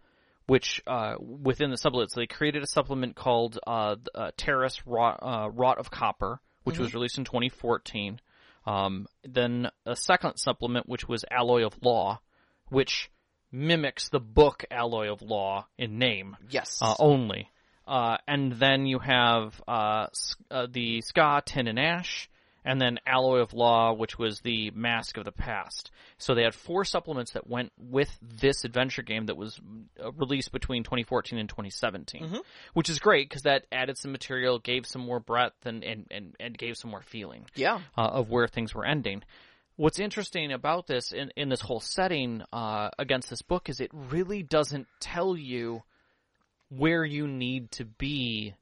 which 0.46 0.82
uh, 0.86 1.14
within 1.18 1.70
the 1.70 1.76
supplements 1.76 2.14
they 2.14 2.26
created 2.26 2.62
a 2.62 2.66
supplement 2.66 3.16
called 3.16 3.58
uh, 3.66 3.96
uh, 4.14 4.30
Terris 4.36 4.86
Wrought, 4.86 5.18
uh, 5.22 5.50
Wrought 5.50 5.78
of 5.78 5.90
Copper, 5.90 6.40
which 6.64 6.74
mm-hmm. 6.74 6.84
was 6.84 6.94
released 6.94 7.18
in 7.18 7.24
2014. 7.24 8.20
Um, 8.64 9.06
then 9.24 9.68
a 9.86 9.96
second 9.96 10.36
supplement, 10.36 10.88
which 10.88 11.08
was 11.08 11.24
Alloy 11.30 11.66
of 11.66 11.74
Law, 11.82 12.20
which 12.68 13.10
mimics 13.50 14.08
the 14.08 14.20
book 14.20 14.64
Alloy 14.70 15.12
of 15.12 15.22
Law 15.22 15.66
in 15.78 15.98
name. 15.98 16.36
Yes. 16.48 16.78
Uh, 16.80 16.94
only. 16.98 17.48
Uh, 17.86 18.16
and 18.26 18.52
then 18.52 18.86
you 18.86 18.98
have 18.98 19.60
uh, 19.66 20.06
uh, 20.50 20.66
the 20.70 21.02
Skaa, 21.02 21.44
Tin, 21.44 21.66
and 21.66 21.78
Ash, 21.78 22.30
and 22.64 22.80
then 22.80 22.98
Alloy 23.06 23.40
of 23.40 23.52
Law, 23.52 23.92
which 23.92 24.18
was 24.18 24.40
the 24.40 24.70
Mask 24.70 25.16
of 25.16 25.24
the 25.24 25.32
Past. 25.32 25.90
So 26.18 26.34
they 26.34 26.42
had 26.42 26.54
four 26.54 26.84
supplements 26.84 27.32
that 27.32 27.48
went 27.48 27.72
with 27.78 28.10
this 28.20 28.64
adventure 28.64 29.02
game 29.02 29.26
that 29.26 29.36
was 29.36 29.60
uh, 30.02 30.12
released 30.12 30.52
between 30.52 30.84
2014 30.84 31.38
and 31.38 31.48
2017, 31.48 32.22
mm-hmm. 32.22 32.36
which 32.74 32.88
is 32.88 32.98
great 32.98 33.28
because 33.28 33.42
that 33.42 33.66
added 33.72 33.98
some 33.98 34.12
material, 34.12 34.58
gave 34.58 34.86
some 34.86 35.02
more 35.02 35.20
breadth, 35.20 35.66
and 35.66 35.82
and 35.82 36.06
and, 36.10 36.36
and 36.38 36.56
gave 36.56 36.76
some 36.76 36.90
more 36.90 37.02
feeling. 37.02 37.46
Yeah. 37.54 37.80
Uh, 37.96 38.02
of 38.12 38.30
where 38.30 38.46
things 38.46 38.74
were 38.74 38.84
ending. 38.84 39.22
What's 39.76 39.98
interesting 39.98 40.52
about 40.52 40.86
this 40.86 41.12
in, 41.12 41.32
in 41.34 41.48
this 41.48 41.60
whole 41.60 41.80
setting 41.80 42.42
uh, 42.52 42.90
against 42.98 43.30
this 43.30 43.42
book 43.42 43.68
is 43.68 43.80
it 43.80 43.90
really 43.92 44.42
doesn't 44.42 44.86
tell 45.00 45.36
you 45.36 45.82
where 46.68 47.04
you 47.04 47.26
need 47.26 47.70
to 47.72 47.84
be 47.84 48.54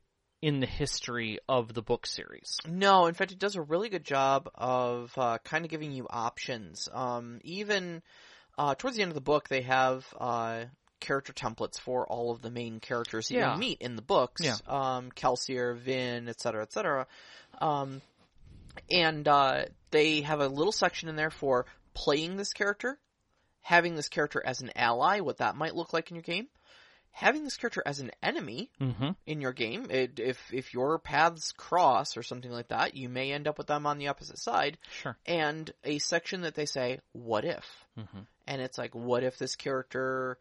in 0.43 0.61
the 0.61 0.67
history 0.67 1.39
of 1.49 1.75
the 1.75 1.83
book 1.83 2.07
series. 2.07 2.57
No, 2.67 3.07
in 3.07 3.15
fact, 3.15 3.33
it 3.33 3.39
does 3.39 3.57
a 3.57 3.63
really 3.63 3.89
good 3.89 4.05
job 4.05 4.49
of 4.55 5.13
uh, 5.17 5.39
kind 5.45 5.65
of 5.65 5.71
giving 5.71 5.93
you 5.93 6.07
options. 6.09 6.89
Um, 6.93 7.41
even 7.45 8.03
uh, 8.57 8.75
towards 8.75 8.97
the 8.97 9.03
end 9.03 9.11
of 9.11 9.15
the 9.15 9.21
book, 9.21 9.49
they 9.49 9.63
have 9.63 10.07
uh, 10.19 10.65
character 10.99 11.33
templates 11.33 11.79
for 11.79 12.07
all 12.07 12.31
of 12.31 12.41
the 12.43 12.51
main 12.51 12.81
characters 12.81 13.29
that 13.29 13.35
yeah. 13.35 13.55
you 13.55 13.61
meet 13.61 13.83
in 13.83 13.97
the 13.97 14.03
books. 14.03 14.43
Yeah. 14.43 14.57
Um, 14.67 15.11
Kelsier, 15.11 15.77
Vin, 15.77 16.29
etc., 16.29 16.63
etc. 16.63 17.07
Um, 17.61 18.01
and 18.91 19.27
uh, 19.29 19.65
they 19.91 20.23
have 20.23 20.41
a 20.41 20.49
little 20.49 20.73
section 20.73 21.09
in 21.09 21.17
there 21.17 21.31
for 21.31 21.67
playing 21.93 22.37
this 22.37 22.53
character, 22.53 22.99
having 23.61 23.95
this 23.95 24.09
character 24.09 24.43
as 24.45 24.63
an 24.63 24.71
ally, 24.75 25.21
what 25.21 25.39
that 25.39 25.57
might 25.57 25.75
look 25.75 25.93
like 25.93 26.11
in 26.11 26.17
your 26.17 26.23
game, 26.23 26.49
having 27.13 27.45
this 27.45 27.57
character 27.57 27.83
as 27.85 28.01
an 28.01 28.11
enemy 28.23 28.71
mm-hmm. 28.81 29.11
in 29.27 29.41
your 29.41 29.53
game, 29.53 29.87
it, 29.91 30.19
if 30.19 30.39
if 30.53 30.73
your 30.73 30.99
paths 30.99 31.53
cross 31.53 32.17
or 32.17 32.23
something 32.23 32.51
like 32.51 32.69
that, 32.69 32.95
you 32.95 33.09
may 33.09 33.33
end 33.33 33.49
up 33.49 33.59
with 33.59 33.67
them 33.67 33.87
on 33.87 33.99
the 33.99 34.09
opposite 34.09 34.39
side. 34.39 34.79
Sure. 35.03 35.17
And 35.27 35.71
a 35.85 35.99
section 35.99 36.43
that 36.43 36.55
they 36.55 36.67
say, 36.67 37.01
"What 37.13 37.45
if?" 37.45 37.67
Mm-hmm. 37.99 38.21
And 38.47 38.63
it's 38.63 38.79
like, 38.79 38.95
"What 38.95 39.25
if 39.25 39.39
this 39.39 39.57
character?" 39.57 40.39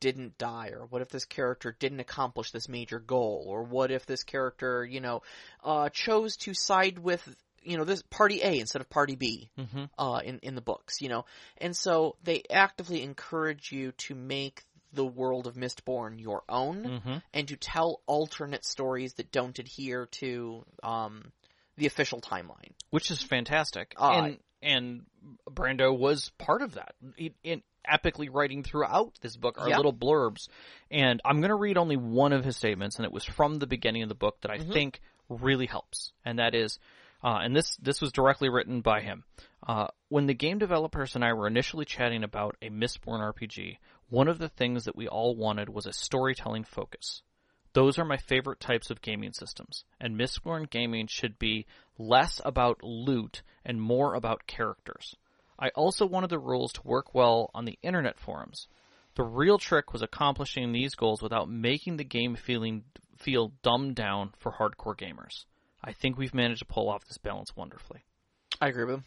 didn't 0.00 0.36
die 0.38 0.70
or 0.70 0.86
what 0.86 1.02
if 1.02 1.08
this 1.08 1.24
character 1.24 1.76
didn't 1.78 2.00
accomplish 2.00 2.50
this 2.50 2.68
major 2.68 2.98
goal 2.98 3.44
or 3.46 3.62
what 3.62 3.92
if 3.92 4.06
this 4.06 4.24
character 4.24 4.84
you 4.84 5.00
know 5.00 5.22
uh, 5.62 5.88
chose 5.90 6.36
to 6.36 6.52
side 6.52 6.98
with 6.98 7.22
you 7.62 7.76
know 7.76 7.84
this 7.84 8.02
party 8.02 8.40
A 8.42 8.58
instead 8.58 8.80
of 8.80 8.90
party 8.90 9.14
B 9.14 9.50
mm-hmm. 9.56 9.84
uh, 9.98 10.18
in 10.18 10.40
in 10.40 10.54
the 10.54 10.60
books 10.60 11.00
you 11.00 11.08
know 11.08 11.26
and 11.58 11.76
so 11.76 12.16
they 12.24 12.42
actively 12.50 13.02
encourage 13.02 13.70
you 13.70 13.92
to 13.92 14.14
make 14.14 14.64
the 14.92 15.04
world 15.04 15.46
of 15.46 15.54
Mistborn 15.54 16.20
your 16.20 16.42
own 16.48 16.84
mm-hmm. 16.84 17.16
and 17.34 17.48
to 17.48 17.56
tell 17.56 18.00
alternate 18.06 18.64
stories 18.64 19.14
that 19.14 19.30
don't 19.30 19.58
adhere 19.58 20.06
to 20.06 20.64
um, 20.82 21.32
the 21.76 21.86
official 21.86 22.20
timeline, 22.20 22.72
which 22.90 23.10
is 23.10 23.22
fantastic. 23.22 23.94
Uh, 23.98 24.10
and 24.10 24.38
and 24.62 25.02
Brando 25.48 25.96
was 25.96 26.30
part 26.38 26.62
of 26.62 26.74
that. 26.74 26.94
in 27.42 27.62
epically 27.88 28.28
writing 28.30 28.62
throughout 28.62 29.18
this 29.22 29.36
book 29.36 29.56
are 29.58 29.68
little 29.68 29.94
blurbs, 29.94 30.48
and 30.90 31.20
I'm 31.24 31.38
going 31.38 31.50
to 31.50 31.54
read 31.54 31.78
only 31.78 31.96
one 31.96 32.32
of 32.32 32.44
his 32.44 32.56
statements, 32.56 32.96
and 32.96 33.04
it 33.04 33.12
was 33.12 33.24
from 33.24 33.58
the 33.58 33.66
beginning 33.66 34.02
of 34.02 34.08
the 34.08 34.14
book 34.14 34.40
that 34.42 34.50
I 34.50 34.58
mm-hmm. 34.58 34.72
think 34.72 35.00
really 35.28 35.66
helps, 35.66 36.12
and 36.24 36.38
that 36.38 36.54
is. 36.54 36.78
Uh, 37.20 37.40
and 37.42 37.56
this 37.56 37.76
this 37.82 38.00
was 38.00 38.12
directly 38.12 38.48
written 38.48 38.80
by 38.80 39.00
him. 39.00 39.24
Uh, 39.66 39.88
when 40.08 40.26
the 40.26 40.34
game 40.34 40.58
developers 40.58 41.16
and 41.16 41.24
I 41.24 41.32
were 41.32 41.48
initially 41.48 41.84
chatting 41.84 42.22
about 42.22 42.56
a 42.62 42.70
Mistborn 42.70 43.20
RPG, 43.34 43.78
one 44.08 44.28
of 44.28 44.38
the 44.38 44.48
things 44.48 44.84
that 44.84 44.96
we 44.96 45.08
all 45.08 45.36
wanted 45.36 45.68
was 45.68 45.86
a 45.86 45.92
storytelling 45.92 46.64
focus. 46.64 47.22
Those 47.74 47.98
are 47.98 48.04
my 48.04 48.16
favorite 48.16 48.60
types 48.60 48.90
of 48.90 49.02
gaming 49.02 49.32
systems, 49.32 49.84
and 50.00 50.18
Mistborn 50.18 50.70
gaming 50.70 51.06
should 51.06 51.38
be 51.38 51.66
less 51.98 52.40
about 52.44 52.82
loot 52.82 53.42
and 53.64 53.80
more 53.80 54.14
about 54.14 54.46
characters. 54.46 55.14
I 55.58 55.68
also 55.70 56.06
wanted 56.06 56.30
the 56.30 56.38
rules 56.38 56.72
to 56.74 56.86
work 56.86 57.14
well 57.14 57.50
on 57.54 57.64
the 57.64 57.78
internet 57.82 58.18
forums. 58.18 58.68
The 59.16 59.24
real 59.24 59.58
trick 59.58 59.92
was 59.92 60.02
accomplishing 60.02 60.72
these 60.72 60.94
goals 60.94 61.20
without 61.20 61.50
making 61.50 61.96
the 61.96 62.04
game 62.04 62.36
feeling 62.36 62.84
feel 63.16 63.52
dumbed 63.62 63.96
down 63.96 64.32
for 64.38 64.52
hardcore 64.52 64.96
gamers. 64.96 65.44
I 65.82 65.92
think 65.92 66.16
we've 66.16 66.34
managed 66.34 66.60
to 66.60 66.66
pull 66.66 66.88
off 66.88 67.06
this 67.06 67.18
balance 67.18 67.54
wonderfully. 67.56 68.04
I 68.60 68.68
agree 68.68 68.84
with 68.84 68.94
him. 68.94 69.04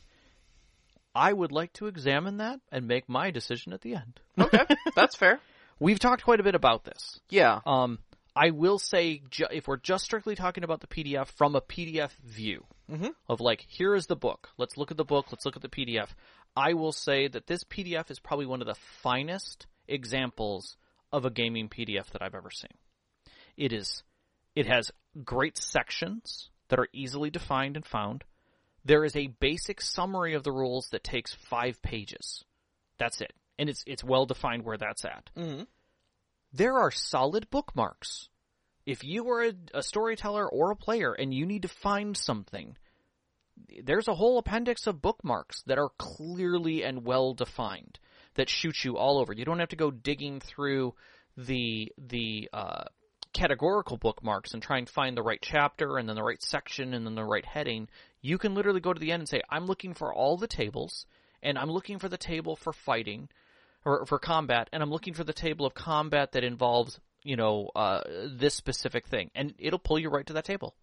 I 1.14 1.34
would 1.34 1.52
like 1.52 1.74
to 1.74 1.88
examine 1.88 2.38
that 2.38 2.60
and 2.72 2.88
make 2.88 3.10
my 3.10 3.32
decision 3.32 3.74
at 3.74 3.82
the 3.82 3.96
end. 3.96 4.20
Okay, 4.40 4.66
that's 4.96 5.16
fair. 5.16 5.40
We've 5.80 6.00
talked 6.00 6.24
quite 6.24 6.40
a 6.40 6.44
bit 6.44 6.56
about 6.56 6.84
this. 6.84 7.20
Yeah. 7.30 7.60
Um, 7.66 8.00
I 8.36 8.52
will 8.52 8.80
say, 8.80 9.22
ju- 9.30 9.48
if 9.52 9.68
we're 9.68 9.78
just 9.78 10.06
strictly 10.06 10.36
talking 10.36 10.64
about 10.64 10.80
the 10.82 10.88
PDF 10.88 11.28
from 11.28 11.56
a 11.56 11.62
PDF 11.62 12.12
view 12.24 12.66
Mhm. 12.90 13.12
of 13.28 13.42
like, 13.42 13.66
here 13.68 13.94
is 13.96 14.06
the 14.08 14.16
book. 14.16 14.50
Let's 14.58 14.78
look 14.78 14.92
at 14.92 14.98
the 14.98 15.04
book. 15.06 15.28
Let's 15.32 15.46
look 15.46 15.56
at 15.56 15.62
the 15.62 15.70
PDF. 15.70 16.10
I 16.56 16.74
will 16.74 16.92
say 16.94 17.28
that 17.28 17.48
this 17.48 17.64
PDF 17.66 18.10
is 18.12 18.20
probably 18.20 18.46
one 18.46 18.62
of 18.62 18.68
the 18.68 18.76
finest 19.02 19.68
examples 19.88 20.78
of 21.12 21.26
a 21.26 21.30
gaming 21.30 21.68
PDF 21.70 22.10
that 22.12 22.22
I've 22.22 22.36
ever 22.36 22.52
seen. 22.52 22.78
It 23.58 23.74
is, 23.74 24.04
it 24.56 24.66
has 24.68 24.92
great 25.26 25.58
sections 25.58 26.50
that 26.70 26.80
are 26.80 26.88
easily 26.94 27.30
defined 27.30 27.76
and 27.76 27.86
found. 27.86 28.24
There 28.86 29.06
is 29.06 29.16
a 29.16 29.28
basic 29.28 29.82
summary 29.82 30.34
of 30.34 30.44
the 30.44 30.52
rules 30.52 30.90
that 30.92 31.04
takes 31.04 31.34
five 31.50 31.82
pages. 31.82 32.44
That's 32.98 33.22
it. 33.22 33.34
And 33.60 33.70
it's, 33.70 33.84
it's 33.86 34.04
well 34.04 34.26
defined 34.26 34.64
where 34.64 34.78
that's 34.78 35.06
at 35.06 35.30
Mm-hmm. 35.38 35.64
there 36.54 36.78
are 36.78 36.92
solid 36.92 37.50
bookmarks. 37.50 38.30
If 38.86 39.04
you 39.04 39.30
are 39.30 39.44
a, 39.44 39.54
a 39.76 39.84
storyteller 39.84 40.48
or 40.50 40.72
a 40.72 40.76
player 40.76 41.14
and 41.14 41.34
you 41.34 41.46
need 41.46 41.62
to 41.62 41.68
find 41.68 42.18
something, 42.18 42.76
there's 43.84 44.08
a 44.08 44.16
whole 44.16 44.40
appendix 44.40 44.88
of 44.88 45.02
bookmarks 45.02 45.62
that 45.68 45.78
are 45.78 45.92
clearly 46.00 46.84
and 46.84 47.06
well 47.06 47.34
defined 47.36 48.00
that 48.36 48.50
shoot 48.50 48.84
you 48.84 48.98
all 48.98 49.20
over. 49.20 49.34
You 49.34 49.46
don't 49.46 49.60
have 49.60 49.70
to 49.70 49.76
go 49.76 49.92
digging 49.92 50.40
through 50.40 50.96
the 51.38 51.92
the 51.98 52.50
uh, 52.52 52.84
categorical 53.34 53.98
bookmarks 53.98 54.54
and 54.54 54.62
try 54.64 54.78
and 54.80 54.90
find 54.90 55.16
the 55.16 55.22
right 55.24 55.40
chapter 55.42 55.98
and 55.98 56.10
then 56.10 56.16
the 56.16 56.24
right 56.24 56.42
section 56.42 56.94
and 56.94 57.06
then 57.06 57.16
the 57.16 57.24
right 57.24 57.46
heading. 57.46 57.88
You 58.22 58.38
can 58.38 58.54
literally 58.56 58.80
go 58.80 58.94
to 58.94 59.00
the 59.00 59.12
end 59.12 59.22
and 59.22 59.30
say, 59.30 59.42
"I'm 59.50 59.66
looking 59.66 59.94
for 59.94 60.14
all 60.14 60.38
the 60.38 60.48
tables, 60.48 61.06
and 61.42 61.58
I'm 61.58 61.72
looking 61.72 62.00
for 62.00 62.10
the 62.10 62.18
table 62.18 62.56
for 62.56 62.72
fighting." 62.72 63.30
or 63.86 64.06
for 64.06 64.20
combat, 64.20 64.70
and 64.72 64.84
I'm 64.84 64.92
looking 64.92 65.14
for 65.14 65.24
the 65.24 65.34
table 65.34 65.66
of 65.66 65.74
combat 65.74 66.34
that 66.34 66.44
involves, 66.44 67.00
you 67.24 67.36
know, 67.36 67.70
uh, 67.76 68.02
this 68.28 68.54
specific 68.54 69.08
thing, 69.08 69.32
and 69.34 69.54
it'll 69.58 69.80
pull 69.80 70.00
you 70.00 70.10
right 70.10 70.26
to 70.28 70.34
that 70.34 70.46
table. 70.46 70.76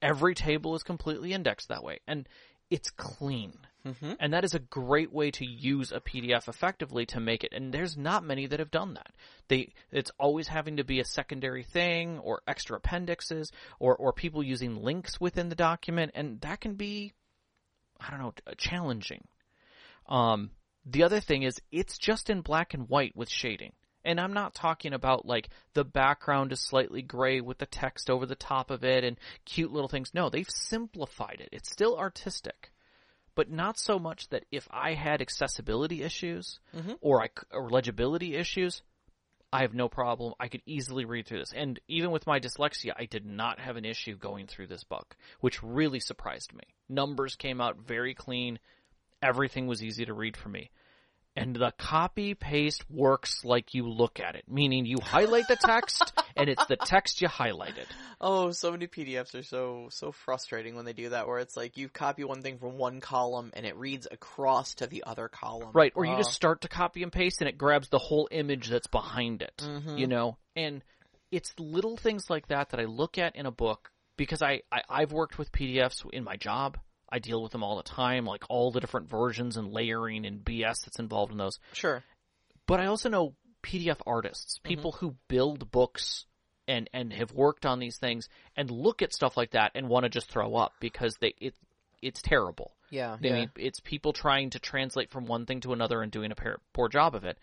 Every 0.00 0.34
table 0.34 0.74
is 0.74 0.82
completely 0.82 1.32
indexed 1.32 1.68
that 1.68 1.84
way, 1.84 2.00
and 2.06 2.28
it's 2.70 2.90
clean. 2.90 3.58
Mhm. 3.84 4.16
And 4.20 4.32
that 4.32 4.44
is 4.44 4.54
a 4.54 4.58
great 4.58 5.12
way 5.12 5.30
to 5.32 5.46
use 5.46 5.90
a 5.90 6.00
PDF 6.00 6.48
effectively 6.48 7.06
to 7.06 7.20
make 7.20 7.44
it. 7.44 7.52
And 7.52 7.72
there's 7.72 7.96
not 7.96 8.24
many 8.24 8.46
that 8.46 8.58
have 8.60 8.70
done 8.70 8.94
that. 8.94 9.12
They, 9.48 9.72
it's 9.90 10.10
always 10.18 10.48
having 10.48 10.76
to 10.76 10.84
be 10.84 11.00
a 11.00 11.04
secondary 11.04 11.62
thing 11.62 12.18
or 12.18 12.42
extra 12.46 12.76
appendixes 12.76 13.50
or, 13.78 13.96
or 13.96 14.12
people 14.12 14.42
using 14.42 14.82
links 14.82 15.20
within 15.20 15.48
the 15.48 15.54
document. 15.54 16.12
And 16.14 16.40
that 16.42 16.60
can 16.60 16.74
be, 16.74 17.14
I 17.98 18.10
don't 18.10 18.20
know, 18.20 18.34
challenging. 18.58 19.26
Um, 20.06 20.50
the 20.84 21.02
other 21.02 21.20
thing 21.20 21.42
is 21.42 21.60
it's 21.70 21.98
just 21.98 22.30
in 22.30 22.42
black 22.42 22.74
and 22.74 22.88
white 22.88 23.16
with 23.16 23.30
shading. 23.30 23.72
And 24.04 24.18
I'm 24.18 24.32
not 24.32 24.54
talking 24.54 24.92
about 24.94 25.26
like 25.26 25.50
the 25.74 25.84
background 25.84 26.52
is 26.52 26.60
slightly 26.60 27.02
gray 27.02 27.40
with 27.40 27.58
the 27.58 27.66
text 27.66 28.08
over 28.08 28.24
the 28.24 28.34
top 28.34 28.70
of 28.70 28.82
it 28.82 29.04
and 29.04 29.18
cute 29.44 29.72
little 29.72 29.88
things. 29.88 30.12
No, 30.14 30.30
they've 30.30 30.48
simplified 30.48 31.40
it. 31.40 31.50
It's 31.52 31.70
still 31.70 31.98
artistic, 31.98 32.70
but 33.34 33.50
not 33.50 33.78
so 33.78 33.98
much 33.98 34.28
that 34.28 34.44
if 34.50 34.68
I 34.70 34.94
had 34.94 35.20
accessibility 35.20 36.02
issues 36.02 36.60
Mhm. 36.74 36.98
or 37.00 37.22
I 37.22 37.28
or 37.52 37.70
legibility 37.70 38.34
issues, 38.36 38.82
I 39.52 39.62
have 39.62 39.74
no 39.74 39.88
problem. 39.88 40.34
I 40.38 40.48
could 40.48 40.62
easily 40.64 41.04
read 41.04 41.26
through 41.26 41.40
this. 41.40 41.52
And 41.52 41.80
even 41.88 42.12
with 42.12 42.26
my 42.26 42.38
dyslexia, 42.38 42.92
I 42.96 43.06
did 43.06 43.26
not 43.26 43.58
have 43.58 43.76
an 43.76 43.84
issue 43.84 44.16
going 44.16 44.46
through 44.46 44.68
this 44.68 44.84
book, 44.84 45.16
which 45.40 45.62
really 45.62 45.98
surprised 46.00 46.52
me. 46.52 46.62
Numbers 46.88 47.34
came 47.34 47.60
out 47.60 47.76
very 47.76 48.14
clean. 48.14 48.60
Everything 49.22 49.66
was 49.66 49.82
easy 49.82 50.04
to 50.04 50.14
read 50.14 50.36
for 50.36 50.48
me. 50.48 50.70
And 51.36 51.54
the 51.54 51.72
copy 51.78 52.34
paste 52.34 52.84
works 52.90 53.44
like 53.44 53.72
you 53.72 53.88
look 53.88 54.18
at 54.18 54.34
it, 54.34 54.44
meaning 54.48 54.84
you 54.84 54.98
highlight 55.00 55.46
the 55.46 55.56
text 55.56 56.12
and 56.36 56.48
it's 56.48 56.64
the 56.66 56.76
text 56.76 57.22
you 57.22 57.28
highlighted. 57.28 57.86
Oh, 58.20 58.50
so 58.50 58.72
many 58.72 58.88
PDFs 58.88 59.34
are 59.34 59.42
so 59.42 59.88
so 59.90 60.10
frustrating 60.10 60.74
when 60.74 60.84
they 60.84 60.92
do 60.92 61.10
that. 61.10 61.28
Where 61.28 61.38
it's 61.38 61.56
like 61.56 61.76
you 61.76 61.88
copy 61.88 62.24
one 62.24 62.42
thing 62.42 62.58
from 62.58 62.78
one 62.78 63.00
column 63.00 63.52
and 63.54 63.64
it 63.64 63.76
reads 63.76 64.08
across 64.10 64.74
to 64.76 64.86
the 64.86 65.04
other 65.06 65.28
column. 65.28 65.70
Right, 65.72 65.92
or 65.94 66.04
you 66.04 66.16
just 66.16 66.32
start 66.32 66.62
to 66.62 66.68
copy 66.68 67.02
and 67.04 67.12
paste 67.12 67.40
and 67.40 67.48
it 67.48 67.56
grabs 67.56 67.88
the 67.88 67.98
whole 67.98 68.28
image 68.30 68.68
that's 68.68 68.88
behind 68.88 69.42
it. 69.42 69.56
Mhm. 69.58 69.98
You 69.98 70.08
know? 70.08 70.36
And 70.56 70.82
it's 71.30 71.54
little 71.58 71.96
things 71.96 72.28
like 72.28 72.48
that 72.48 72.70
that 72.70 72.80
I 72.80 72.84
look 72.84 73.18
at 73.18 73.36
in 73.36 73.46
a 73.46 73.52
book 73.52 73.92
because 74.16 74.42
I, 74.42 74.62
I 74.72 74.82
I've 74.88 75.12
worked 75.12 75.38
with 75.38 75.52
PDFs 75.52 76.04
in 76.12 76.24
my 76.24 76.36
job. 76.36 76.76
I 77.12 77.18
deal 77.18 77.42
with 77.42 77.52
them 77.52 77.62
all 77.62 77.76
the 77.76 77.82
time, 77.82 78.24
like 78.24 78.44
all 78.48 78.70
the 78.70 78.80
different 78.80 79.08
versions 79.08 79.56
and 79.56 79.72
layering 79.72 80.26
and 80.26 80.44
BS 80.44 80.84
that's 80.84 80.98
involved 80.98 81.32
in 81.32 81.38
those. 81.38 81.58
sure. 81.72 82.02
But 82.66 82.80
I 82.80 82.86
also 82.86 83.08
know 83.08 83.34
PDF 83.62 83.98
artists, 84.06 84.58
mm-hmm. 84.58 84.68
people 84.68 84.92
who 84.92 85.16
build 85.28 85.70
books 85.70 86.26
and 86.68 86.88
and 86.92 87.12
have 87.12 87.32
worked 87.32 87.66
on 87.66 87.80
these 87.80 87.96
things 87.96 88.28
and 88.56 88.70
look 88.70 89.02
at 89.02 89.12
stuff 89.12 89.36
like 89.36 89.52
that 89.52 89.72
and 89.74 89.88
want 89.88 90.04
to 90.04 90.08
just 90.08 90.30
throw 90.30 90.54
up 90.54 90.72
because 90.80 91.16
they 91.20 91.34
it 91.40 91.54
it's 92.02 92.22
terrible. 92.22 92.72
Yeah. 92.90 93.12
I 93.12 93.18
yeah. 93.20 93.32
mean, 93.32 93.50
it's 93.56 93.80
people 93.80 94.12
trying 94.12 94.50
to 94.50 94.58
translate 94.58 95.10
from 95.10 95.26
one 95.26 95.46
thing 95.46 95.60
to 95.60 95.72
another 95.72 96.02
and 96.02 96.10
doing 96.10 96.32
a 96.32 96.56
poor 96.72 96.88
job 96.88 97.14
of 97.14 97.24
it. 97.24 97.38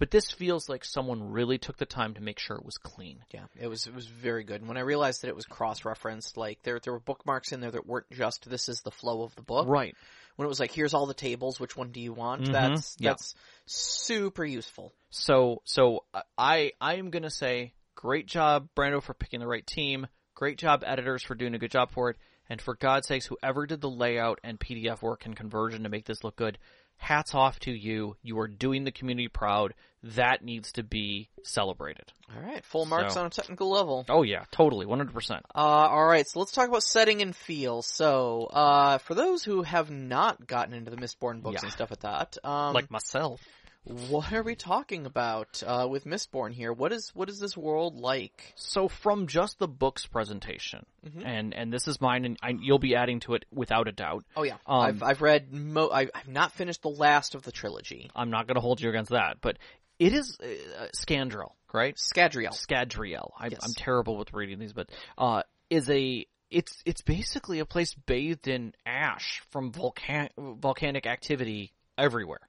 But 0.00 0.10
this 0.10 0.30
feels 0.30 0.66
like 0.66 0.82
someone 0.82 1.30
really 1.30 1.58
took 1.58 1.76
the 1.76 1.84
time 1.84 2.14
to 2.14 2.22
make 2.22 2.38
sure 2.38 2.56
it 2.56 2.64
was 2.64 2.78
clean. 2.78 3.22
Yeah, 3.34 3.44
it 3.54 3.66
was 3.68 3.86
it 3.86 3.94
was 3.94 4.06
very 4.06 4.44
good. 4.44 4.62
And 4.62 4.66
when 4.66 4.78
I 4.78 4.80
realized 4.80 5.20
that 5.20 5.28
it 5.28 5.36
was 5.36 5.44
cross 5.44 5.84
referenced, 5.84 6.38
like 6.38 6.62
there 6.62 6.80
there 6.82 6.94
were 6.94 7.00
bookmarks 7.00 7.52
in 7.52 7.60
there 7.60 7.70
that 7.70 7.86
weren't 7.86 8.10
just 8.10 8.48
this 8.48 8.70
is 8.70 8.80
the 8.80 8.90
flow 8.90 9.22
of 9.22 9.36
the 9.36 9.42
book. 9.42 9.68
Right. 9.68 9.94
When 10.36 10.46
it 10.46 10.48
was 10.48 10.58
like 10.58 10.72
here's 10.72 10.94
all 10.94 11.04
the 11.04 11.12
tables, 11.12 11.60
which 11.60 11.76
one 11.76 11.92
do 11.92 12.00
you 12.00 12.14
want? 12.14 12.44
Mhm, 12.44 12.52
That's 12.52 12.96
yeah. 12.98 13.10
that's 13.10 13.34
super 13.66 14.42
useful. 14.42 14.94
So, 15.10 15.60
so 15.64 16.04
uh, 16.14 16.22
I, 16.38 16.72
I 16.80 16.94
am 16.94 17.10
gonna 17.10 17.28
say, 17.28 17.74
great 17.94 18.26
job, 18.26 18.68
Brando, 18.74 19.02
for 19.02 19.12
picking 19.12 19.40
the 19.40 19.46
right 19.46 19.66
team. 19.66 20.06
Great 20.34 20.56
job, 20.56 20.82
editors, 20.86 21.22
for 21.22 21.34
doing 21.34 21.54
a 21.54 21.58
good 21.58 21.70
job 21.70 21.90
for 21.90 22.08
it. 22.08 22.16
And 22.48 22.58
for 22.58 22.74
God's 22.74 23.06
sakes, 23.06 23.26
whoever 23.26 23.66
did 23.66 23.82
the 23.82 23.90
layout 23.90 24.40
and 24.42 24.58
PDF 24.58 25.02
work 25.02 25.26
and 25.26 25.36
conversion 25.36 25.82
to 25.82 25.90
make 25.90 26.06
this 26.06 26.24
look 26.24 26.36
good, 26.36 26.58
hats 27.00 27.34
off 27.34 27.58
to 27.60 27.72
you. 27.72 28.16
You 28.22 28.38
are 28.38 28.48
doing 28.48 28.84
the 28.84 28.92
community 28.92 29.28
proud. 29.28 29.74
That 30.02 30.42
needs 30.44 30.72
to 30.72 30.82
be 30.82 31.28
celebrated. 31.42 32.10
All 32.34 32.40
right, 32.42 32.64
full 32.64 32.86
marks 32.86 33.14
So- 33.14 33.20
on 33.20 33.26
a 33.26 33.30
technical 33.30 33.68
level. 33.70 34.06
Oh 34.08 34.22
yeah, 34.22 34.44
totally, 34.50 34.86
100%. 34.86 35.40
Uh, 35.54 35.58
all 35.58 36.06
right, 36.06 36.26
so 36.26 36.38
let's 36.38 36.52
talk 36.52 36.68
about 36.68 36.82
setting 36.82 37.20
and 37.20 37.34
feel. 37.36 37.82
So, 37.82 38.44
uh, 38.46 38.98
for 38.98 39.14
those 39.14 39.42
who 39.44 39.62
have 39.62 39.90
not 39.90 40.46
gotten 40.46 40.72
into 40.74 40.90
the 40.90 40.96
Mistborn 40.96 41.42
books 41.42 41.56
Yeah. 41.62 41.66
and 41.66 41.72
stuff 41.72 41.90
like 41.90 42.00
that, 42.00 42.38
um, 42.44 42.72
like 42.72 42.90
myself. 42.90 43.40
What 43.84 44.32
are 44.32 44.42
we 44.42 44.54
talking 44.56 45.06
about 45.06 45.62
uh, 45.66 45.86
with 45.90 46.04
Mistborn 46.04 46.52
here? 46.52 46.72
What 46.72 46.92
is 46.92 47.10
what 47.14 47.30
is 47.30 47.38
this 47.40 47.56
world 47.56 47.96
like? 47.98 48.52
So 48.56 48.88
from 48.88 49.26
just 49.26 49.58
the 49.58 49.66
book's 49.68 50.04
presentation, 50.06 50.84
Mhm. 51.06 51.24
and 51.24 51.54
and 51.54 51.72
this 51.72 51.88
is 51.88 51.98
mine, 52.00 52.24
and 52.26 52.36
I, 52.42 52.50
you'll 52.60 52.78
be 52.78 52.94
adding 52.94 53.20
to 53.20 53.34
it 53.34 53.46
without 53.50 53.88
a 53.88 53.92
doubt. 53.92 54.24
Oh 54.36 54.42
yeah, 54.42 54.58
Um, 54.66 54.80
I've 54.82 55.02
I've 55.02 55.22
read 55.22 55.52
mo- 55.52 55.90
I, 55.90 56.08
I've 56.14 56.28
not 56.28 56.52
finished 56.52 56.82
the 56.82 56.90
last 56.90 57.34
of 57.34 57.42
the 57.42 57.52
trilogy. 57.52 58.10
I'm 58.14 58.30
not 58.30 58.46
going 58.46 58.56
to 58.56 58.60
hold 58.60 58.82
you 58.82 58.90
against 58.90 59.12
that, 59.12 59.38
but 59.40 59.58
it 59.98 60.12
is 60.12 60.38
uh, 60.40 60.86
Scandrel, 60.94 61.52
right? 61.72 61.96
Scadrial. 61.96 62.50
Scadrial. 62.52 63.30
I, 63.38 63.46
Yes. 63.48 63.60
I'm 63.62 63.72
terrible 63.74 64.18
with 64.18 64.32
reading 64.34 64.58
these, 64.58 64.74
but 64.74 64.90
uh, 65.16 65.42
is 65.70 65.88
a 65.88 66.26
it's 66.50 66.82
it's 66.84 67.00
basically 67.00 67.60
a 67.60 67.64
place 67.66 67.94
bathed 67.94 68.46
in 68.46 68.74
ash 68.84 69.40
from 69.50 69.72
volcan 69.72 70.28
volcanic 70.38 71.06
activity 71.06 71.72
everywhere. 71.96 72.40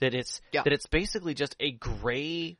That 0.00 0.14
it's 0.14 0.40
Yeah. 0.52 0.62
that 0.62 0.72
it's 0.72 0.86
basically 0.86 1.34
just 1.34 1.56
a 1.60 1.72
gray, 1.72 2.58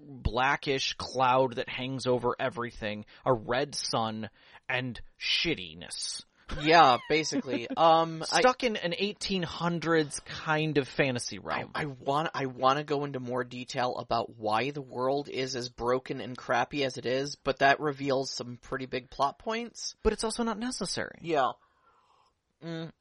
blackish 0.00 0.94
cloud 0.94 1.56
that 1.56 1.68
hangs 1.68 2.06
over 2.06 2.34
everything, 2.38 3.04
a 3.24 3.32
red 3.32 3.74
sun, 3.74 4.30
and 4.68 5.00
shittiness. 5.20 6.24
yeah, 6.60 6.98
basically. 7.08 7.66
Um, 7.76 8.22
I, 8.30 8.40
Stuck 8.40 8.62
in 8.62 8.76
an 8.76 8.92
1800s 9.00 10.22
kind 10.24 10.76
of 10.76 10.86
fantasy 10.86 11.38
I, 11.38 11.42
realm. 11.42 11.70
I 11.74 11.86
want 11.86 12.30
I 12.34 12.46
want 12.46 12.78
to 12.78 12.84
go 12.84 13.04
into 13.04 13.20
more 13.20 13.42
detail 13.44 13.96
about 13.96 14.36
why 14.36 14.70
the 14.70 14.82
world 14.82 15.28
is 15.28 15.56
as 15.56 15.68
broken 15.70 16.20
and 16.20 16.36
crappy 16.36 16.84
as 16.84 16.98
it 16.98 17.06
is, 17.06 17.36
but 17.36 17.60
that 17.60 17.80
reveals 17.80 18.30
some 18.30 18.58
pretty 18.60 18.86
big 18.86 19.08
plot 19.08 19.38
points. 19.38 19.94
but 20.02 20.12
it's 20.12 20.24
also 20.24 20.42
not 20.42 20.58
necessary. 20.58 21.18
Yeah. 21.22 21.52
Mm, 22.64 22.92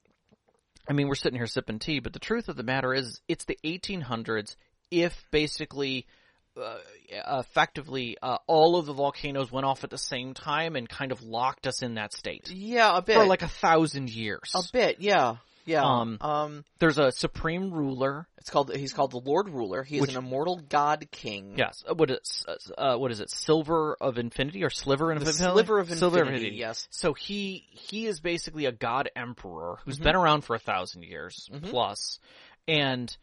I 0.87 0.93
mean, 0.93 1.07
we're 1.07 1.15
sitting 1.15 1.37
here 1.37 1.47
sipping 1.47 1.79
tea, 1.79 1.99
but 1.99 2.13
the 2.13 2.19
truth 2.19 2.49
of 2.49 2.55
the 2.55 2.63
matter 2.63 2.93
is, 2.93 3.21
it's 3.27 3.45
the 3.45 3.57
1800s. 3.63 4.55
If 4.89 5.25
basically, 5.31 6.05
uh, 6.59 6.77
effectively, 7.39 8.17
uh, 8.21 8.37
all 8.47 8.75
of 8.75 8.85
the 8.85 8.93
volcanoes 8.93 9.51
went 9.51 9.65
off 9.65 9.83
at 9.83 9.89
the 9.89 9.97
same 9.97 10.33
time 10.33 10.75
and 10.75 10.89
kind 10.89 11.11
of 11.11 11.23
locked 11.23 11.67
us 11.67 11.81
in 11.81 11.95
that 11.95 12.13
state 12.13 12.49
yeah, 12.49 12.97
a 12.97 13.01
bit. 13.01 13.15
for 13.15 13.25
like 13.25 13.41
a 13.41 13.47
thousand 13.47 14.09
years. 14.09 14.51
a 14.53 14.61
bit, 14.73 14.97
yeah. 14.99 15.37
Yeah. 15.65 15.83
Um, 15.83 16.17
um, 16.21 16.65
There's 16.79 16.97
a 16.97 17.11
supreme 17.11 17.71
ruler. 17.71 18.27
it's 18.37 18.49
called 18.49 18.75
he's 18.75 18.93
called 18.93 19.11
the 19.11 19.19
Lord 19.19 19.47
Ruler. 19.49 19.83
He 19.83 19.95
is 19.97 20.01
Which- 20.01 20.11
an 20.11 20.17
immortal 20.17 20.57
god 20.57 21.07
king. 21.11 21.53
Yes. 21.57 21.83
uh, 21.87 21.93
What 21.93 22.09
is 22.11 22.45
uh, 22.77 22.97
what 22.97 23.11
is 23.11 23.19
it? 23.19 23.29
Silver 23.29 23.95
of 24.01 24.17
Infinity 24.17 24.63
or 24.63 24.69
Sliver 24.69 25.11
of 25.11 25.19
The 25.19 25.27
Infinity? 25.29 25.53
sliver 25.53 25.79
of 25.79 25.89
Silver 25.91 26.19
infinity. 26.21 26.55
Yes. 26.55 26.87
So 26.89 27.13
he 27.13 27.65
he 27.71 28.07
is 28.07 28.19
basically 28.19 28.65
a 28.65 28.71
god 28.71 29.09
emperor 29.15 29.77
who's 29.85 29.95
Mm-hmm. 29.95 30.03
been 30.03 30.15
around 30.15 30.41
for 30.41 30.55
a 30.55 30.59
thousand 30.59 31.03
years 31.03 31.49
plus, 31.63 32.19
and 32.67 33.15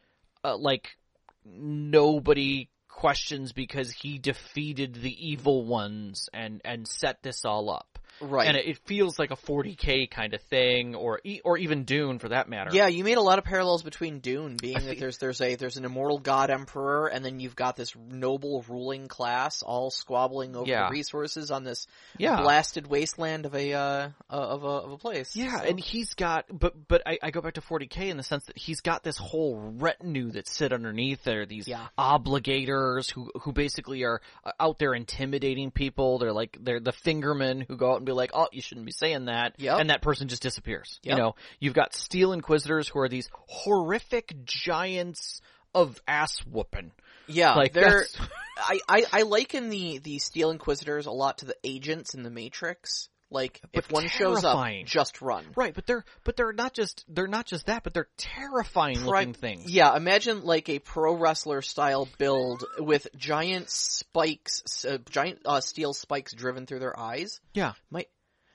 uh, 0.45 0.57
like 0.57 0.97
nobody 1.45 2.69
questions 2.89 3.53
because 3.53 3.91
he 3.93 4.19
defeated 4.19 4.95
the 4.95 5.29
evil 5.29 5.65
ones 5.65 6.29
and 6.33 6.61
and 6.65 6.87
set 6.87 7.23
this 7.23 7.45
all 7.45 7.71
up. 7.71 7.98
Right. 8.21 8.49
And 8.49 8.57
it, 8.57 8.67
it 8.67 8.79
feels 8.87 9.19
like 9.19 9.31
a 9.31 9.37
40k 9.37 10.11
kind 10.11 10.35
of 10.35 10.41
thing, 10.43 10.95
or 10.95 11.21
or 11.45 11.59
even 11.59 11.85
Dune 11.85 12.19
for 12.19 12.31
that 12.31 12.49
matter. 12.49 12.71
Yeah, 12.73 12.87
you 12.89 13.05
made 13.05 13.17
a 13.19 13.23
lot 13.23 13.39
of 13.39 13.45
parallels 13.45 13.83
between 13.83 14.21
Dune, 14.21 14.57
being 14.61 14.85
that 14.87 14.99
there's 14.99 15.19
there's 15.19 15.41
a 15.41 15.55
there's 15.57 15.77
an 15.77 15.85
immortal 15.85 16.19
god 16.19 16.51
emperor, 16.51 17.07
and 17.09 17.25
then 17.25 17.41
you've 17.41 17.57
got 17.57 17.77
this 17.77 17.95
noble 17.97 18.65
ruling 18.69 19.09
class 19.09 19.63
all 19.63 19.91
squabbling 19.91 20.57
over 20.57 20.69
Yeah. 20.69 20.89
the 20.89 20.93
resources 20.93 21.51
on 21.51 21.65
this 21.65 21.87
Yeah. 22.19 22.41
blasted 22.43 22.87
wasteland 22.87 23.47
of 23.47 23.55
a 23.55 23.73
uh, 23.75 24.09
of 24.29 24.65
a 24.65 24.67
of 24.67 24.91
a 24.93 24.99
place. 24.99 25.37
Yeah, 25.37 25.61
So- 25.61 25.65
and 25.67 25.79
he's 25.81 26.15
got, 26.15 26.47
but 26.51 26.75
but 26.89 27.03
I, 27.07 27.19
I 27.23 27.31
go 27.31 27.41
back 27.41 27.55
to 27.55 27.61
40k 27.61 28.09
in 28.11 28.17
the 28.17 28.23
sense 28.23 28.45
that 28.47 28.59
he's 28.59 28.81
got 28.81 29.03
this 29.03 29.17
whole 29.19 29.57
retinue 29.79 30.31
that 30.33 30.49
sit 30.49 30.73
underneath 30.73 31.23
there. 31.25 31.47
These 31.47 31.69
Yeah. 31.69 31.87
obligators 32.33 33.09
who 33.11 33.31
who 33.43 33.53
basically 33.53 34.05
are 34.05 34.21
uh, 34.45 34.53
out 34.61 34.79
there 34.79 34.95
intimidating 34.95 35.71
people. 35.71 36.19
They're 36.19 36.33
like 36.33 36.57
they're 36.61 36.81
the 36.81 36.93
fingermen 36.93 37.61
who 37.67 37.77
go 37.77 37.93
out 37.93 37.97
and 37.99 38.07
be 38.09 38.13
like, 38.13 38.31
oh, 38.35 38.49
you 38.53 38.61
shouldn't 38.63 38.87
be 38.87 38.93
saying 38.93 39.27
that, 39.27 39.55
Yep. 39.59 39.81
and 39.81 39.91
that 39.91 40.03
person 40.03 40.29
just 40.29 40.43
disappears. 40.43 40.99
Yep. 41.03 41.17
You 41.17 41.23
know, 41.23 41.35
you've 41.61 41.75
got 41.75 41.95
steel 41.95 42.33
inquisitors 42.33 42.89
who 42.89 42.99
are 43.01 43.09
these 43.09 43.29
horrific 43.49 44.45
giants 44.45 45.41
of 45.75 46.01
ass 46.09 46.39
whooping. 46.47 46.93
yeah, 47.27 47.55
like, 47.55 47.73
they're 47.73 48.07
I, 48.59 48.81
I 48.89 49.05
I 49.13 49.23
liken 49.23 49.69
the 49.69 49.99
the 49.99 50.19
Steel 50.19 50.51
Inquisitors 50.51 51.07
a 51.07 51.11
lot 51.13 51.39
to 51.39 51.47
the 51.47 51.55
agents 51.63 52.15
in 52.15 52.23
the 52.23 52.31
Matrix. 52.31 53.09
Like 53.31 53.61
if 53.73 53.89
But 53.89 53.93
one 53.93 54.09
shows 54.09 54.43
up, 54.43 54.69
just 54.85 55.21
run. 55.21 55.45
Right, 55.55 55.75
but 55.75 55.87
they're 55.87 56.05
but 56.25 56.37
they're 56.37 56.53
not 56.53 56.73
just 56.73 57.05
they're 57.09 57.27
not 57.29 57.47
just 57.47 57.67
that, 57.67 57.85
but 57.85 57.93
they're 57.93 58.09
terrifying 58.17 59.05
looking 59.05 59.35
things. 59.35 59.71
Yeah, 59.71 59.95
imagine 59.95 60.45
like 60.45 60.69
a 60.69 60.79
pro 60.79 61.15
wrestler 61.15 61.61
style 61.61 62.09
build 62.17 62.65
with 62.79 63.07
giant 63.17 63.69
spikes, 63.69 64.85
uh, 64.85 64.99
giant 65.11 65.41
uh, 65.45 65.61
steel 65.61 65.93
spikes 65.93 66.33
driven 66.33 66.65
through 66.67 66.79
their 66.81 66.99
eyes. 66.99 67.41
Yeah. 67.53 67.73
Might 67.91 68.09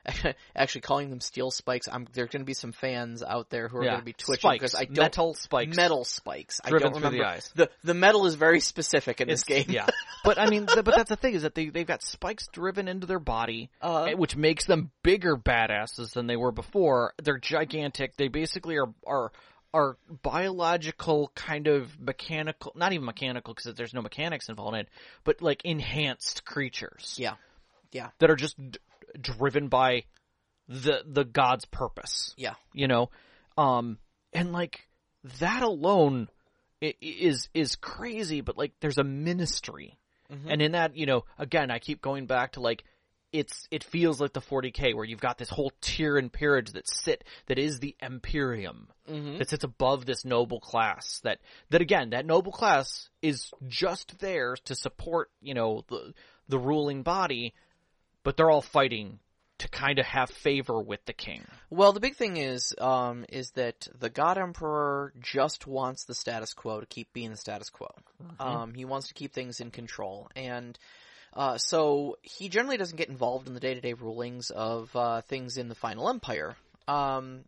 actually 0.55 0.81
calling 0.81 1.10
them 1.10 1.19
steel 1.22 1.50
spikes. 1.51 1.88
I'm 1.91 2.07
there's 2.13 2.29
going 2.29 2.41
to 2.41 2.45
be 2.45 2.53
some 2.53 2.72
fans 2.74 3.24
out 3.24 3.50
there 3.50 3.67
who 3.67 3.77
are 3.77 3.83
Yeah. 3.83 3.91
going 3.91 4.01
to 4.01 4.05
be 4.05 4.13
twitching 4.13 4.41
Spikes. 4.41 4.62
because 4.62 4.75
I 4.75 4.86
don't 4.86 4.98
Metal 4.98 5.33
spikes. 5.33 5.75
metal 5.77 6.03
spikes. 6.03 6.60
I 6.63 6.69
driven 6.69 6.91
don't 6.91 6.93
through 7.01 7.01
the 7.12 7.17
remember 7.17 7.25
eyes. 7.36 7.51
the 7.55 7.69
the 7.83 7.93
metal 7.93 8.25
is 8.25 8.36
very 8.36 8.60
specific 8.60 9.22
in 9.22 9.27
this 9.27 9.43
game. 9.43 9.65
Yeah, 9.69 9.88
but 10.25 10.38
I 10.38 10.50
mean, 10.50 10.65
th- 10.67 10.83
but 10.83 10.95
that's 10.95 11.10
the 11.10 11.15
thing 11.15 11.36
is 11.36 11.43
that 11.43 11.55
they 11.55 11.69
they've 11.69 11.88
got 11.88 12.03
spikes 12.03 12.48
driven 12.48 12.88
into 12.88 13.07
their 13.07 13.19
body, 13.19 13.69
Uh, 13.81 14.10
which 14.12 14.36
makes 14.36 14.65
them 14.65 14.91
bigger 15.03 15.38
badasses 15.38 16.12
than 16.13 16.27
they 16.27 16.36
were 16.38 16.51
before. 16.51 17.13
They're 17.22 17.38
gigantic. 17.38 18.17
They 18.17 18.27
basically 18.27 18.77
are 18.77 18.93
are 19.07 19.31
are 19.74 19.98
biological 20.22 21.31
kind 21.36 21.67
of 21.67 22.00
mechanical, 22.00 22.74
not 22.75 22.93
even 22.93 23.05
mechanical 23.05 23.53
because 23.53 23.74
there's 23.74 23.93
no 23.93 24.01
mechanics 24.01 24.50
involved 24.50 24.75
in 24.75 24.82
it, 24.82 24.89
but 25.23 25.41
like 25.41 25.63
enhanced 25.65 26.45
creatures 26.45 27.15
yeah, 27.17 27.36
yeah, 27.91 28.10
that 28.19 28.30
are 28.30 28.36
just 28.36 28.56
driven 29.19 29.67
by 29.67 30.04
the 30.67 31.04
the 31.06 31.23
god's 31.26 31.65
purpose 31.65 32.34
yeah. 32.38 32.54
you 32.73 32.88
know 32.88 33.10
um 33.58 33.97
and 34.32 34.52
like 34.54 34.88
that 35.39 35.62
alone 35.62 36.28
is 36.82 37.49
is 37.54 37.76
crazy 37.76 38.41
but 38.41 38.58
like 38.58 38.71
there's 38.80 38.97
a 38.97 39.04
ministry 39.04 39.97
Mhm. 40.32 40.45
and 40.52 40.62
in 40.62 40.71
that 40.71 40.95
you 40.95 41.06
know 41.06 41.26
again 41.38 41.69
i 41.69 41.80
keep 41.80 42.02
going 42.02 42.26
back 42.28 42.54
to 42.54 42.62
like 42.62 42.84
it's 43.34 43.67
it 43.71 43.84
feels 43.84 44.21
like 44.21 44.32
the 44.32 44.39
40k 44.41 44.95
where 44.95 45.04
you've 45.04 45.19
got 45.19 45.38
this 45.38 45.49
whole 45.49 45.71
tier 45.82 46.17
and 46.17 46.32
peerage 46.32 46.71
that 46.71 46.88
sit 46.88 47.23
that 47.47 47.60
is 47.60 47.80
the 47.80 47.95
imperium 48.02 48.88
Mm-hmm. 49.12 49.38
that 49.39 49.49
sits 49.49 49.65
above 49.65 50.06
this 50.06 50.23
noble 50.23 50.62
class 50.62 51.19
that 51.26 51.39
that 51.71 51.82
again 51.82 52.12
that 52.12 52.26
noble 52.26 52.54
class 52.54 53.10
is 53.21 53.52
just 53.67 54.17
there 54.19 54.56
to 54.63 54.76
support 54.76 55.30
you 55.41 55.54
know 55.54 55.84
the 55.89 56.13
the 56.47 56.58
ruling 56.58 57.04
body 57.04 57.54
but 58.23 58.38
they're 58.38 58.51
all 58.51 58.62
fighting 58.62 59.19
to 59.59 59.69
kind 59.69 59.99
of 59.99 60.05
have 60.05 60.29
favor 60.29 60.81
with 60.81 61.05
the 61.05 61.13
king 61.13 61.45
Well, 61.69 61.93
the 61.93 61.99
big 61.99 62.15
thing 62.15 62.38
is, 62.38 62.75
um, 62.79 63.25
is 63.29 63.51
that 63.51 63.88
the 63.97 64.09
God 64.09 64.38
Emperor 64.38 65.12
just 65.19 65.65
wants 65.65 66.03
the 66.03 66.13
status 66.13 66.53
quo 66.53 66.79
to 66.79 66.86
keep 66.86 67.12
being 67.13 67.31
the 67.31 67.38
status 67.38 67.69
quo. 67.69 67.89
Um, 68.39 68.73
he 68.75 68.86
wants 68.86 69.07
to 69.07 69.15
keep 69.15 69.33
things 69.33 69.59
in 69.59 69.71
control, 69.71 70.29
and 70.36 70.77
uh, 71.33 71.57
so 71.57 72.17
he 72.21 72.49
generally 72.49 72.77
doesn't 72.77 72.97
get 72.97 73.09
involved 73.09 73.47
in 73.47 73.55
the 73.55 73.59
day-to-day 73.59 73.93
rulings 73.93 74.51
of 74.51 74.95
uh, 74.95 75.21
things 75.21 75.57
in 75.57 75.67
the 75.67 75.75
Final 75.75 76.09
Empire, 76.09 76.55
um, 76.88 77.43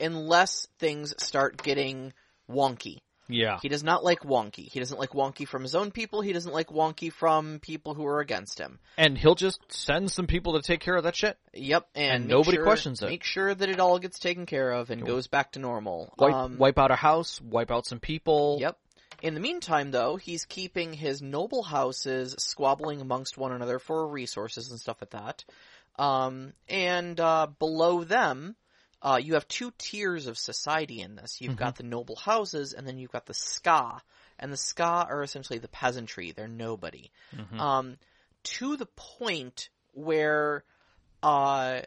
unless 0.00 0.68
things 0.78 1.12
start 1.18 1.60
getting 1.60 2.12
wonky. 2.48 2.98
Yeah 3.28 3.58
He 3.62 3.68
does 3.68 3.82
not 3.84 4.04
like 4.04 4.20
wonky. 4.20 4.68
He 4.70 4.78
doesn't 4.78 4.98
like 4.98 5.10
wonky 5.10 5.46
from 5.48 5.62
his 5.62 5.74
own 5.74 5.90
people. 5.90 6.20
He 6.20 6.32
doesn't 6.32 6.52
like 6.52 6.68
wonky 6.68 7.12
from 7.12 7.58
people 7.60 7.94
who 7.94 8.06
are 8.06 8.20
against 8.20 8.58
him. 8.58 8.78
and 8.96 9.16
he'll 9.18 9.34
just 9.34 9.60
send 9.68 10.10
some 10.10 10.26
people 10.26 10.54
to 10.54 10.62
take 10.62 10.80
care 10.80 10.96
of 10.96 11.04
that 11.04 11.16
shit 11.16 11.36
Yep, 11.52 11.88
and, 11.94 12.22
And 12.22 12.28
nobody 12.28 12.56
sure- 12.56 12.64
questions 12.64 13.02
it. 13.02 13.06
Make 13.08 13.24
sure 13.24 13.54
that 13.54 13.68
it 13.68 13.80
all 13.80 13.98
gets 13.98 14.18
taken 14.18 14.46
care 14.46 14.70
of 14.72 14.90
and 14.90 15.04
goes 15.04 15.26
back 15.26 15.52
to 15.52 15.58
normal. 15.58 16.12
wipe 16.18 16.32
Um, 16.34 16.58
wipe 16.58 16.78
out 16.78 16.90
a 16.90 16.96
house 16.96 17.40
wipe 17.40 17.70
out 17.70 17.86
some 17.86 18.00
people 18.00 18.58
Yep. 18.60 18.78
In 19.22 19.32
the 19.32 19.40
meantime, 19.40 19.92
though, 19.92 20.16
he's 20.16 20.44
keeping 20.44 20.92
his 20.92 21.22
noble 21.22 21.62
houses 21.62 22.34
squabbling 22.38 23.00
amongst 23.00 23.38
one 23.38 23.50
another 23.50 23.78
for 23.78 24.06
resources 24.06 24.70
and 24.70 24.78
stuff 24.78 24.98
like 25.00 25.10
that. 25.10 25.42
Um, 25.98 26.52
and 26.68 27.18
uh, 27.18 27.46
below 27.58 28.04
them, 28.04 28.56
uh, 29.02 29.18
you 29.22 29.34
have 29.34 29.46
two 29.48 29.72
tiers 29.78 30.26
of 30.26 30.38
society 30.38 31.00
in 31.00 31.16
this. 31.16 31.40
You've 31.40 31.56
got 31.56 31.76
the 31.76 31.82
noble 31.82 32.16
houses, 32.16 32.72
and 32.72 32.86
then 32.86 32.98
you've 32.98 33.12
got 33.12 33.26
the 33.26 33.34
skaa. 33.34 34.00
And 34.38 34.52
the 34.52 34.56
skaa 34.56 35.06
are 35.08 35.22
essentially 35.22 35.58
the 35.58 35.68
peasantry. 35.68 36.32
They're 36.32 36.48
nobody. 36.48 37.10
Mhm. 37.34 37.58
Um, 37.58 37.96
to 38.44 38.76
the 38.76 38.86
point 38.86 39.70
where 39.92 40.64
uh, 41.22 41.80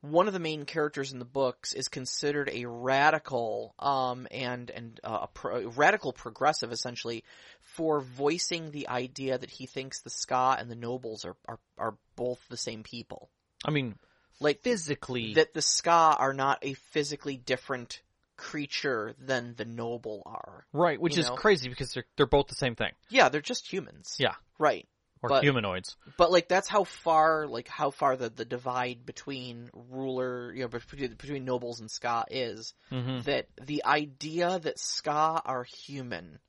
one 0.00 0.26
of 0.26 0.32
the 0.32 0.38
main 0.38 0.64
characters 0.66 1.12
in 1.12 1.18
the 1.18 1.24
books 1.24 1.72
is 1.72 1.88
considered 1.88 2.50
a 2.52 2.66
radical 2.66 3.74
um, 3.78 4.26
and 4.30 4.70
and 4.70 5.00
uh, 5.02 5.20
a 5.22 5.26
pro- 5.28 5.68
radical 5.68 6.12
progressive 6.12 6.72
essentially 6.72 7.24
for 7.60 8.00
voicing 8.00 8.70
the 8.70 8.88
idea 8.88 9.38
that 9.38 9.50
he 9.50 9.66
thinks 9.66 10.02
the 10.02 10.10
skaa 10.10 10.60
and 10.60 10.70
the 10.70 10.76
nobles 10.76 11.24
are 11.24 11.36
are, 11.48 11.58
are 11.78 11.96
both 12.16 12.38
the 12.48 12.56
same 12.56 12.82
people. 12.82 13.30
i 13.64 13.70
mean 13.70 13.94
Like 14.40 14.62
physically 14.62 15.34
that 15.34 15.54
the 15.54 15.60
skaa 15.60 16.16
are 16.18 16.32
not 16.34 16.58
a 16.62 16.74
physically 16.74 17.36
different 17.36 18.02
creature 18.36 19.14
than 19.18 19.54
the 19.56 19.64
noble 19.64 20.22
are. 20.26 20.66
right 20.72 21.00
which 21.00 21.16
is 21.16 21.28
know. 21.28 21.36
crazy 21.36 21.68
because 21.68 21.92
they're 21.92 22.04
they're 22.16 22.26
both 22.26 22.48
the 22.48 22.54
same 22.56 22.74
thing 22.74 22.90
Yeah, 23.08 23.28
they're 23.28 23.40
just 23.40 23.66
humans. 23.72 24.16
yeah 24.18 24.34
Right. 24.58 24.88
or 25.22 25.28
But- 25.28 25.44
humanoids 25.44 25.96
But 26.18 26.32
like 26.32 26.48
that's 26.48 26.68
how 26.68 26.82
far 26.84 27.46
like 27.46 27.68
how 27.68 27.90
far 27.90 28.16
the, 28.16 28.28
the 28.30 28.44
divide 28.44 29.06
between 29.06 29.70
ruler 29.72 30.52
you 30.52 30.62
know 30.62 30.68
between, 30.68 31.14
between 31.14 31.44
nobles 31.44 31.78
and 31.80 31.88
skaa 31.88 32.24
is 32.30 32.74
hmm 32.90 33.20
that 33.22 33.46
the 33.62 33.84
idea 33.84 34.58
that 34.58 34.78
skaa 34.78 35.40
are 35.44 35.64
human 35.64 36.40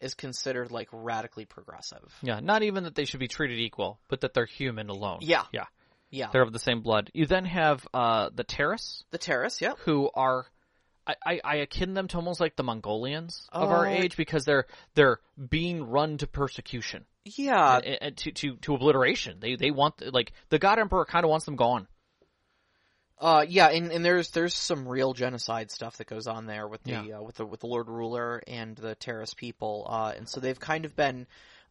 is 0.00 0.12
considered 0.14 0.70
like 0.70 0.88
radically 0.92 1.46
progressive. 1.46 2.12
yeah 2.22 2.40
not 2.40 2.62
even 2.62 2.84
that 2.84 2.94
they 2.94 3.06
should 3.06 3.20
be 3.20 3.28
treated 3.28 3.58
equal 3.58 3.98
but 4.08 4.20
that 4.20 4.34
they're 4.34 4.44
human 4.44 4.90
alone 4.90 5.20
Yeah. 5.22 5.44
yeah 5.52 5.64
Yeah. 6.14 6.28
they're 6.32 6.42
of 6.42 6.52
the 6.52 6.58
same 6.58 6.80
blood 6.80 7.10
you 7.14 7.26
then 7.26 7.44
have 7.44 7.86
uh 7.92 8.30
the 8.34 8.44
Terris 8.44 9.04
The 9.10 9.18
Terris, 9.18 9.60
yep. 9.60 9.78
who 9.84 10.10
are 10.14 10.46
I, 11.06 11.14
I, 11.26 11.40
I 11.44 11.56
akin 11.56 11.92
them 11.92 12.08
to 12.08 12.16
almost 12.16 12.40
like 12.40 12.56
the 12.56 12.62
Mongolians 12.62 13.46
of 13.52 13.68
our 13.70 13.86
Uh, 13.86 13.90
age 13.90 14.16
because 14.16 14.44
they're 14.46 14.64
they're 14.94 15.18
being 15.50 15.84
run 15.84 16.16
to 16.18 16.26
persecution 16.26 17.04
Yeah. 17.24 17.76
and, 17.84 17.98
and 18.00 18.16
to, 18.18 18.32
to 18.32 18.56
to 18.56 18.74
obliteration. 18.74 19.38
They 19.40 19.56
they 19.56 19.70
want 19.70 20.00
like 20.14 20.32
the 20.48 20.58
God 20.58 20.78
Emperor 20.78 21.04
kind 21.04 21.24
of 21.24 21.30
wants 21.30 21.44
them 21.44 21.56
gone. 21.56 21.88
Uh 23.18 23.44
yeah, 23.48 23.68
and, 23.68 23.92
and 23.92 24.04
there's 24.04 24.30
there's 24.30 24.54
some 24.54 24.88
real 24.88 25.12
genocide 25.12 25.70
stuff 25.70 25.98
that 25.98 26.06
goes 26.08 26.26
on 26.26 26.46
there 26.46 26.66
with 26.66 26.82
the 26.82 26.92
Yeah. 26.92 27.18
uh, 27.18 27.22
with 27.22 27.36
the 27.36 27.46
with 27.46 27.60
the 27.60 27.66
Lord 27.68 27.88
Ruler 27.88 28.42
and 28.46 28.74
the 28.76 28.94
Terris 28.94 29.34
people. 29.34 29.86
Uh 29.88 30.12
and 30.16 30.28
so 30.28 30.40
they've 30.40 30.58
kind 30.58 30.84
of 30.84 30.96
been 30.96 31.26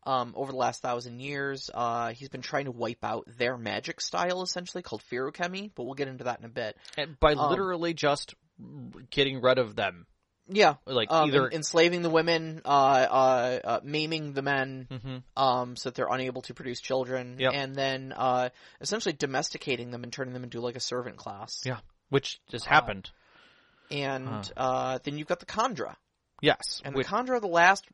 um, 0.06 0.34
over 0.36 0.52
the 0.52 0.58
last 0.58 0.82
thousand 0.82 1.20
years, 1.20 1.70
uh, 1.74 2.14
he's 2.14 2.30
been 2.30 2.42
trying 2.42 2.66
to 2.66 2.72
wipe 2.72 3.04
out 3.04 3.26
their 3.38 3.58
magic 3.58 4.02
style, 4.02 4.42
essentially 4.42 4.82
called 4.84 5.02
Feruchemy, 5.12 5.72
but 5.76 5.84
we'll 5.84 5.94
get 5.96 6.08
into 6.08 6.26
that 6.26 6.40
in 6.40 6.46
a 6.46 6.50
bit. 6.50 6.78
And 6.98 7.20
by 7.20 7.34
Um, 7.34 7.50
literally 7.50 7.94
just 7.94 8.36
getting 9.10 9.42
rid 9.42 9.58
of 9.58 9.76
them, 9.76 10.06
Yeah, 10.48 10.76
like 10.86 11.12
um, 11.12 11.30
either. 11.30 11.50
enslaving 11.50 12.02
the 12.02 12.10
women, 12.10 12.62
uh, 12.66 12.68
uh, 12.68 13.60
uh, 13.64 13.80
maiming 13.84 14.34
the 14.34 14.42
men, 14.42 14.88
Mhm. 14.92 15.24
um, 15.36 15.76
so 15.76 15.90
that 15.90 15.96
they're 15.96 16.08
unable 16.14 16.42
to 16.44 16.54
produce 16.54 16.82
children, 16.82 17.38
Yep. 17.40 17.54
and 17.54 17.76
then 17.76 18.14
uh, 18.16 18.50
essentially 18.82 19.14
domesticating 19.14 19.92
them 19.92 20.04
and 20.04 20.12
turning 20.14 20.34
them 20.34 20.44
into 20.44 20.60
like 20.62 20.76
a 20.76 20.80
servant 20.82 21.18
class. 21.18 21.62
Yeah, 21.66 21.80
which 22.10 22.40
just 22.50 22.68
Uh, 22.68 22.70
happened. 22.70 23.10
and 23.92 24.52
uh, 24.58 25.00
then 25.04 25.18
you've 25.18 25.28
got 25.28 25.40
the 25.40 25.46
Kandra, 25.46 25.96
Yes. 26.42 26.82
and 26.84 26.96
which- 26.96 27.08
the 27.08 27.14
Kandra 27.16 27.32
are 27.32 27.40
the 27.40 27.48
last 27.48 27.86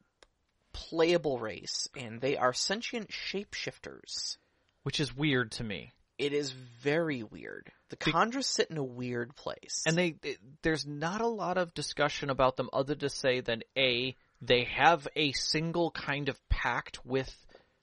playable 0.73 1.39
race, 1.39 1.88
and 1.97 2.21
they 2.21 2.38
are 2.38 2.53
sentient 2.53 3.10
shapeshifters. 3.10 4.38
which 4.84 4.99
is 4.99 5.15
weird 5.15 5.51
to 5.51 5.63
me. 5.63 5.91
It 6.17 6.34
is 6.34 6.51
very 6.51 7.21
weird. 7.23 7.71
The 7.89 7.95
Kandra 7.97 8.43
sit 8.43 8.69
in 8.71 8.77
a 8.77 8.84
weird 8.84 9.36
place, 9.36 9.84
And 9.86 9.97
they, 9.97 10.15
it- 10.23 10.39
there's 10.63 10.86
not 10.86 11.21
a 11.21 11.27
lot 11.27 11.58
of 11.58 11.73
discussion 11.73 12.29
about 12.29 12.55
them 12.58 12.69
other 12.73 12.95
to 12.95 13.10
say 13.10 13.41
than 13.41 13.62
a 13.77 14.15
they 14.41 14.63
have 14.65 15.08
a 15.17 15.32
single 15.34 15.91
kind 15.91 16.29
of 16.29 16.38
pact 16.49 17.05
with 17.05 17.34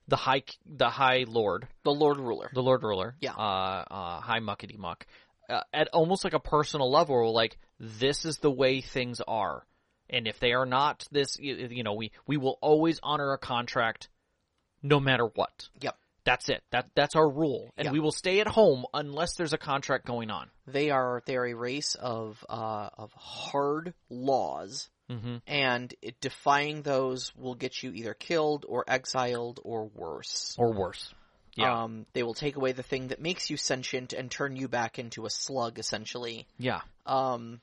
the 0.09 0.17
high 0.17 0.43
the 0.65 0.89
high 0.89 1.25
lord, 1.29 1.69
the 1.85 1.93
Lord 1.93 2.19
Ruler. 2.19 2.51
the 2.55 2.63
lord 2.63 2.83
ruler, 2.83 3.15
Yeah. 3.21 3.35
uh, 3.35 3.85
uh, 3.91 4.21
high 4.21 4.41
muckety 4.41 4.79
muck, 4.79 5.07
uh, 5.51 5.61
at 5.73 5.89
almost 5.93 6.25
like 6.25 6.33
a 6.35 6.41
personal 6.41 6.91
level. 6.91 7.33
Like 7.35 7.59
this 7.79 8.25
is 8.25 8.39
the 8.39 8.51
way 8.51 8.81
things 8.81 9.21
are, 9.27 9.67
and 10.11 10.27
if 10.27 10.39
they 10.41 10.53
are 10.53 10.67
not 10.67 11.07
this, 11.11 11.39
you, 11.39 11.83
know, 11.83 11.95
we 11.95 12.13
we 12.27 12.37
will 12.37 12.59
always 12.61 13.01
honor 13.03 13.33
a 13.33 13.39
contract, 13.39 14.09
no 14.83 15.01
matter 15.01 15.27
what. 15.27 15.69
Yep. 15.81 15.97
That's 16.25 16.49
it. 16.49 16.63
That 16.73 16.91
that's 16.97 17.15
our 17.15 17.29
rule, 17.29 17.71
and 17.77 17.87
Yeah. 17.87 17.93
we 17.93 18.01
will 18.01 18.11
stay 18.11 18.41
at 18.41 18.49
home 18.49 18.85
unless 18.93 19.35
there's 19.37 19.53
a 19.53 19.59
contract 19.59 20.07
going 20.07 20.31
on. 20.31 20.51
They 20.67 20.91
are 20.91 21.23
they 21.25 21.37
are 21.37 21.47
a 21.47 21.55
race 21.55 21.95
of 21.95 22.45
uh, 22.49 22.89
of 22.99 23.13
hard 23.13 23.95
laws, 24.11 24.89
Mm-hmm. 25.09 25.37
and 25.47 25.95
it, 26.03 26.21
defying 26.21 26.83
those 26.83 27.33
will 27.37 27.55
get 27.55 27.81
you 27.81 27.93
either 27.93 28.13
killed 28.13 28.67
or 28.69 28.85
exiled 28.89 29.61
or 29.63 29.87
worse. 29.95 30.57
Or 30.59 30.73
worse. 30.73 31.15
Yeah. 31.55 31.85
Um, 31.85 32.07
they 32.13 32.25
will 32.25 32.35
take 32.35 32.57
away 32.57 32.73
the 32.73 32.83
thing 32.83 33.09
that 33.09 33.21
makes 33.21 33.49
you 33.49 33.57
sentient 33.57 34.13
and 34.13 34.29
turn 34.29 34.57
you 34.57 34.67
back 34.67 34.99
into 34.99 35.25
a 35.25 35.31
slug, 35.31 35.79
essentially, 35.79 36.49
Yeah. 36.59 36.81
um, 37.07 37.61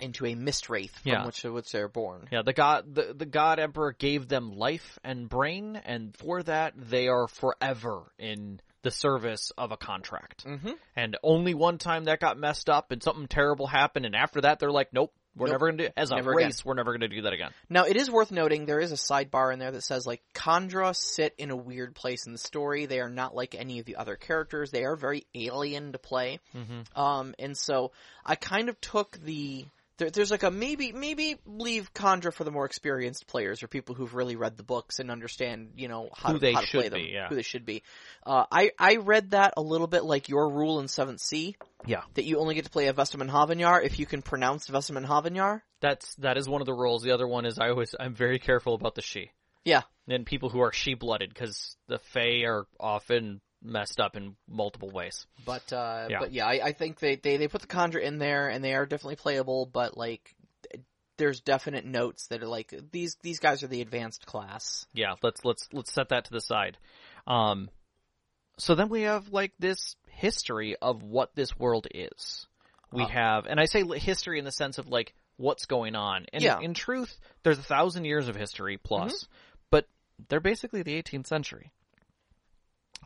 into 0.00 0.26
a 0.26 0.34
mist 0.34 0.68
wraith 0.68 0.92
from 0.98 1.12
Yeah. 1.12 1.26
which 1.26 1.42
which 1.44 1.70
they're 1.72 1.88
born. 1.88 2.28
Yeah, 2.30 2.42
the 2.42 2.52
god 2.52 2.94
the, 2.94 3.14
the 3.16 3.26
god 3.26 3.58
emperor 3.58 3.92
gave 3.92 4.28
them 4.28 4.56
life 4.56 4.98
and 5.04 5.28
brain 5.28 5.76
and 5.76 6.16
for 6.16 6.42
that 6.44 6.74
they 6.76 7.08
are 7.08 7.28
forever 7.28 8.02
in 8.18 8.60
the 8.82 8.90
service 8.90 9.50
of 9.58 9.72
a 9.72 9.76
contract. 9.76 10.44
Mm-hmm. 10.44 10.72
And 10.94 11.16
only 11.22 11.54
one 11.54 11.78
time 11.78 12.04
that 12.04 12.20
got 12.20 12.38
messed 12.38 12.68
up 12.70 12.92
and 12.92 13.02
something 13.02 13.26
terrible 13.26 13.66
happened 13.66 14.06
and 14.06 14.14
after 14.14 14.42
that 14.42 14.58
they're 14.60 14.70
like 14.70 14.92
nope, 14.92 15.12
we're 15.34 15.48
Nope. 15.48 15.52
never 15.54 15.66
going 15.66 15.78
to 15.78 15.84
do 15.88 15.92
as 15.98 16.10
a 16.12 16.16
Never 16.16 16.32
race 16.32 16.64
we're 16.64 16.74
never 16.74 16.92
going 16.96 17.02
to 17.10 17.14
do 17.14 17.22
that 17.22 17.34
again. 17.34 17.50
Now, 17.68 17.84
it 17.84 17.96
is 17.96 18.10
worth 18.10 18.30
noting 18.32 18.64
there 18.64 18.80
is 18.80 18.90
a 18.92 18.94
sidebar 18.94 19.52
in 19.52 19.58
there 19.58 19.70
that 19.70 19.82
says 19.82 20.06
like 20.06 20.22
Kandra 20.34 20.96
sit 20.96 21.34
in 21.36 21.50
a 21.50 21.56
weird 21.56 21.94
place 21.94 22.26
in 22.26 22.32
the 22.32 22.38
story. 22.38 22.86
They 22.86 23.00
are 23.00 23.10
not 23.10 23.34
like 23.34 23.54
any 23.54 23.78
of 23.78 23.84
the 23.84 23.96
other 23.96 24.16
characters. 24.16 24.70
They 24.70 24.84
are 24.84 24.96
very 24.96 25.26
alien 25.34 25.92
to 25.92 25.98
play. 25.98 26.40
Mm-hmm. 26.54 26.98
Um, 26.98 27.34
and 27.38 27.54
so 27.54 27.92
I 28.24 28.36
kind 28.36 28.70
of 28.70 28.80
took 28.80 29.18
the 29.22 29.66
there, 29.98 30.10
there's 30.10 30.30
like 30.30 30.42
a 30.42 30.50
maybe 30.50 30.92
maybe 30.92 31.36
leave 31.46 31.92
Kandra 31.94 32.32
for 32.32 32.44
the 32.44 32.50
more 32.50 32.64
experienced 32.66 33.26
players 33.26 33.62
or 33.62 33.68
people 33.68 33.94
who've 33.94 34.14
really 34.14 34.36
read 34.36 34.56
the 34.56 34.62
books 34.62 34.98
and 34.98 35.10
understand 35.10 35.70
you 35.76 35.88
know 35.88 36.10
how, 36.14 36.28
Who 36.32 36.34
to, 36.34 36.40
they 36.40 36.52
how 36.52 36.60
to 36.60 36.66
should 36.66 36.80
play 36.80 36.88
them, 36.88 37.00
be, 37.00 37.10
yeah. 37.12 37.28
who 37.28 37.34
they 37.34 37.42
should 37.42 37.64
be. 37.64 37.82
Uh, 38.24 38.44
I 38.50 38.72
I 38.78 38.96
read 38.96 39.30
that 39.30 39.54
a 39.56 39.62
little 39.62 39.86
bit 39.86 40.04
like 40.04 40.28
your 40.28 40.50
rule 40.50 40.80
in 40.80 40.88
Seventh 40.88 41.20
Sea 41.20 41.56
Yeah. 41.86 42.02
that 42.14 42.24
you 42.24 42.38
only 42.38 42.54
get 42.54 42.64
to 42.64 42.70
play 42.70 42.88
a 42.88 42.92
Vestenmannavnjar 42.92 43.84
if 43.84 43.98
you 43.98 44.06
can 44.06 44.22
pronounce 44.22 44.68
Vestenmannavnjar. 44.68 45.62
That's 45.80 46.14
that 46.16 46.36
is 46.36 46.48
one 46.48 46.60
of 46.60 46.66
the 46.66 46.74
rules. 46.74 47.02
The 47.02 47.12
other 47.12 47.26
one 47.26 47.46
is 47.46 47.58
I 47.58 47.70
always 47.70 47.94
I'm 47.98 48.14
very 48.14 48.38
careful 48.38 48.74
about 48.74 48.94
the 48.94 49.02
she. 49.02 49.30
Yeah. 49.64 49.82
And 50.08 50.24
people 50.24 50.48
who 50.50 50.60
are 50.60 50.72
she 50.72 50.94
blooded 50.94 51.34
cuz 51.34 51.76
the 51.88 51.98
fae 51.98 52.44
are 52.44 52.66
often 52.78 53.40
messed 53.66 54.00
up 54.00 54.16
in 54.16 54.36
multiple 54.48 54.90
ways. 54.90 55.26
But 55.44 55.72
uh, 55.72 56.06
Yeah. 56.10 56.18
but 56.20 56.32
yeah, 56.32 56.46
I, 56.46 56.60
I 56.66 56.72
think 56.72 56.98
they, 57.00 57.16
they 57.16 57.36
they 57.36 57.48
put 57.48 57.60
the 57.60 57.66
Conjure 57.66 57.98
in 57.98 58.18
there, 58.18 58.48
and 58.48 58.64
they 58.64 58.74
are 58.74 58.86
definitely 58.86 59.16
playable. 59.16 59.66
But 59.66 59.96
like, 59.96 60.34
there's 61.18 61.40
definite 61.40 61.84
notes 61.84 62.26
that 62.28 62.42
are 62.42 62.46
like 62.48 62.72
these 62.92 63.16
these 63.22 63.38
guys 63.38 63.62
are 63.62 63.68
the 63.68 63.80
advanced 63.82 64.26
class. 64.26 64.86
yeah, 64.94 65.14
let's 65.22 65.44
let's 65.44 65.68
let's 65.72 65.92
set 65.92 66.10
that 66.10 66.24
to 66.26 66.30
the 66.32 66.40
side. 66.40 66.78
Um, 67.26 67.68
so 68.58 68.74
then 68.74 68.88
we 68.88 69.02
have 69.02 69.28
like 69.28 69.52
this 69.58 69.96
history 70.08 70.76
of 70.80 71.02
what 71.02 71.34
this 71.34 71.58
world 71.58 71.86
is. 71.94 72.46
We 72.92 73.02
Uh. 73.02 73.08
have, 73.08 73.46
and 73.46 73.58
I 73.60 73.64
say 73.66 73.82
history 73.98 74.38
in 74.38 74.44
the 74.44 74.52
sense 74.52 74.78
of 74.78 74.88
like 74.88 75.12
what's 75.36 75.66
going 75.66 75.94
on. 75.94 76.24
And 76.32 76.42
Yeah. 76.42 76.60
in 76.60 76.72
truth, 76.72 77.14
there's 77.42 77.58
a 77.58 77.62
thousand 77.62 78.04
years 78.06 78.28
of 78.28 78.36
history 78.36 78.78
plus, 78.78 79.26
but 79.70 79.86
they're 80.28 80.40
basically 80.40 80.82
the 80.82 80.94
18th 81.02 81.26
century. 81.26 81.72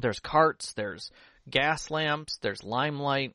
There's 0.01 0.21
carts, 0.21 0.73
there's 0.75 1.11
gas 1.49 1.91
lamps, 1.91 2.39
there's 2.43 2.63
limelight. 2.63 3.35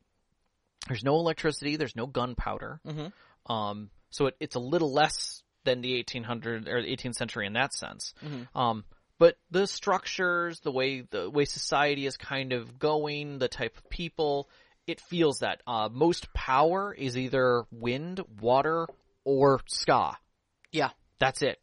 There's 0.88 1.04
no 1.04 1.16
electricity. 1.16 1.78
There's 1.78 1.96
no 1.96 2.06
gunpowder. 2.06 2.80
Mhm. 2.86 3.12
Um, 3.48 3.90
so 4.12 4.28
it, 4.28 4.36
it's 4.40 4.56
a 4.56 4.60
little 4.60 4.92
less 4.94 5.42
than 5.64 5.82
the 5.82 5.96
1800 5.96 6.68
or 6.68 6.82
the 6.84 6.88
18th 6.88 7.16
century 7.16 7.48
in 7.48 7.54
that 7.54 7.74
sense. 7.74 8.14
Mhm. 8.24 8.48
Um, 8.56 8.86
but 9.18 9.38
the 9.50 9.66
structures, 9.66 10.60
the 10.60 10.72
way 10.72 11.02
the 11.02 11.30
way 11.30 11.46
society 11.46 12.06
is 12.06 12.18
kind 12.18 12.54
of 12.54 12.78
going, 12.78 13.40
the 13.40 13.48
type 13.48 13.78
of 13.78 13.90
people, 13.90 14.50
it 14.86 15.02
feels 15.02 15.40
that 15.40 15.62
uh, 15.66 15.90
most 15.92 16.32
power 16.34 16.94
is 16.94 17.18
either 17.18 17.66
wind, 17.72 18.22
water, 18.40 18.88
or 19.24 19.60
skaa. 19.68 20.16
Yeah. 20.72 20.92
That's 21.18 21.42
it. 21.42 21.60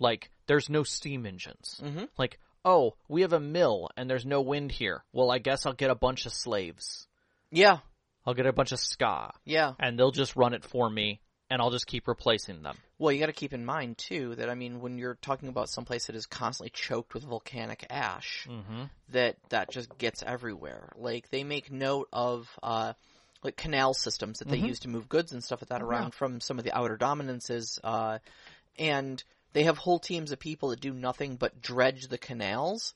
Like 0.00 0.30
there's 0.46 0.68
no 0.68 0.82
steam 0.82 1.24
engines. 1.24 1.80
Mm-hmm. 1.82 2.04
Like 2.18 2.38
oh, 2.68 2.94
we 3.08 3.22
have 3.22 3.32
a 3.32 3.40
mill 3.40 3.88
and 3.96 4.10
there's 4.10 4.26
no 4.26 4.40
wind 4.42 4.70
here. 4.70 5.02
Well, 5.12 5.30
I 5.30 5.38
guess 5.38 5.64
I'll 5.66 5.72
get 5.72 5.90
a 5.90 5.94
bunch 5.94 6.26
of 6.26 6.32
slaves. 6.32 7.06
Yeah, 7.50 7.78
I'll 8.26 8.34
get 8.34 8.46
a 8.46 8.52
bunch 8.52 8.72
of 8.72 8.78
skaa 8.78 9.30
yeah. 9.46 9.72
and 9.80 9.98
they'll 9.98 10.10
just 10.10 10.36
run 10.36 10.52
it 10.52 10.64
for 10.64 10.88
me 10.90 11.20
and 11.50 11.62
I'll 11.62 11.70
just 11.70 11.86
keep 11.86 12.06
replacing 12.08 12.62
them. 12.62 12.76
Well, 12.98 13.10
you 13.10 13.20
got 13.20 13.26
to 13.26 13.32
keep 13.32 13.54
in 13.54 13.64
mind 13.64 13.96
too 13.96 14.34
that 14.34 14.50
I 14.50 14.54
mean, 14.54 14.80
when 14.80 14.98
you're 14.98 15.16
talking 15.22 15.48
about 15.48 15.70
someplace 15.70 16.06
that 16.08 16.16
is 16.16 16.26
constantly 16.26 16.70
choked 16.74 17.14
with 17.14 17.24
volcanic 17.24 17.86
ash, 17.88 18.46
Mm-hmm. 18.50 18.82
that 19.12 19.36
that 19.48 19.70
just 19.70 19.96
gets 19.96 20.22
everywhere. 20.22 20.92
Like 20.96 21.30
they 21.30 21.44
make 21.44 21.72
note 21.72 22.08
of 22.12 22.48
uh 22.62 22.92
like 23.42 23.56
canal 23.56 23.94
systems 23.94 24.40
that 24.40 24.48
they 24.48 24.58
Mhm. 24.58 24.68
use 24.68 24.80
to 24.80 24.88
move 24.88 25.08
goods 25.08 25.32
and 25.32 25.42
stuff 25.42 25.62
like 25.62 25.68
that 25.70 25.80
around 25.80 26.08
yeah. 26.12 26.18
from 26.18 26.40
some 26.40 26.58
of 26.58 26.64
the 26.64 26.76
outer 26.76 26.96
dominances 26.98 27.78
uh 27.82 28.18
and 28.78 29.22
they 29.52 29.64
have 29.64 29.78
whole 29.78 29.98
teams 29.98 30.32
of 30.32 30.38
people 30.38 30.70
that 30.70 30.80
do 30.80 30.92
nothing 30.92 31.36
but 31.36 31.60
dredge 31.60 32.08
the 32.08 32.18
canals 32.18 32.94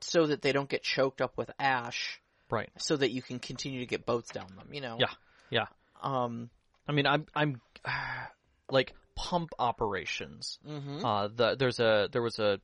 so 0.00 0.26
that 0.26 0.42
they 0.42 0.52
don't 0.52 0.68
get 0.68 0.82
choked 0.82 1.20
up 1.20 1.36
with 1.36 1.50
ash 1.58 2.20
Right. 2.50 2.68
so 2.76 2.96
that 2.96 3.10
you 3.12 3.22
can 3.22 3.38
continue 3.38 3.80
to 3.80 3.86
get 3.86 4.04
boats 4.04 4.30
down 4.30 4.48
them, 4.56 4.68
you 4.72 4.80
know. 4.80 4.96
Yeah. 5.00 5.06
Yeah. 5.50 5.66
Um 6.02 6.50
I 6.86 6.92
mean, 6.92 7.06
I'm 7.06 7.26
I'm 7.34 7.60
like 8.70 8.94
pump 9.14 9.50
operations. 9.58 10.58
mhm. 10.66 11.04
Uh, 11.04 11.28
the, 11.34 11.56
there's 11.56 11.80
a 11.80 12.08
there 12.12 12.22
was 12.22 12.38
a 12.38 12.60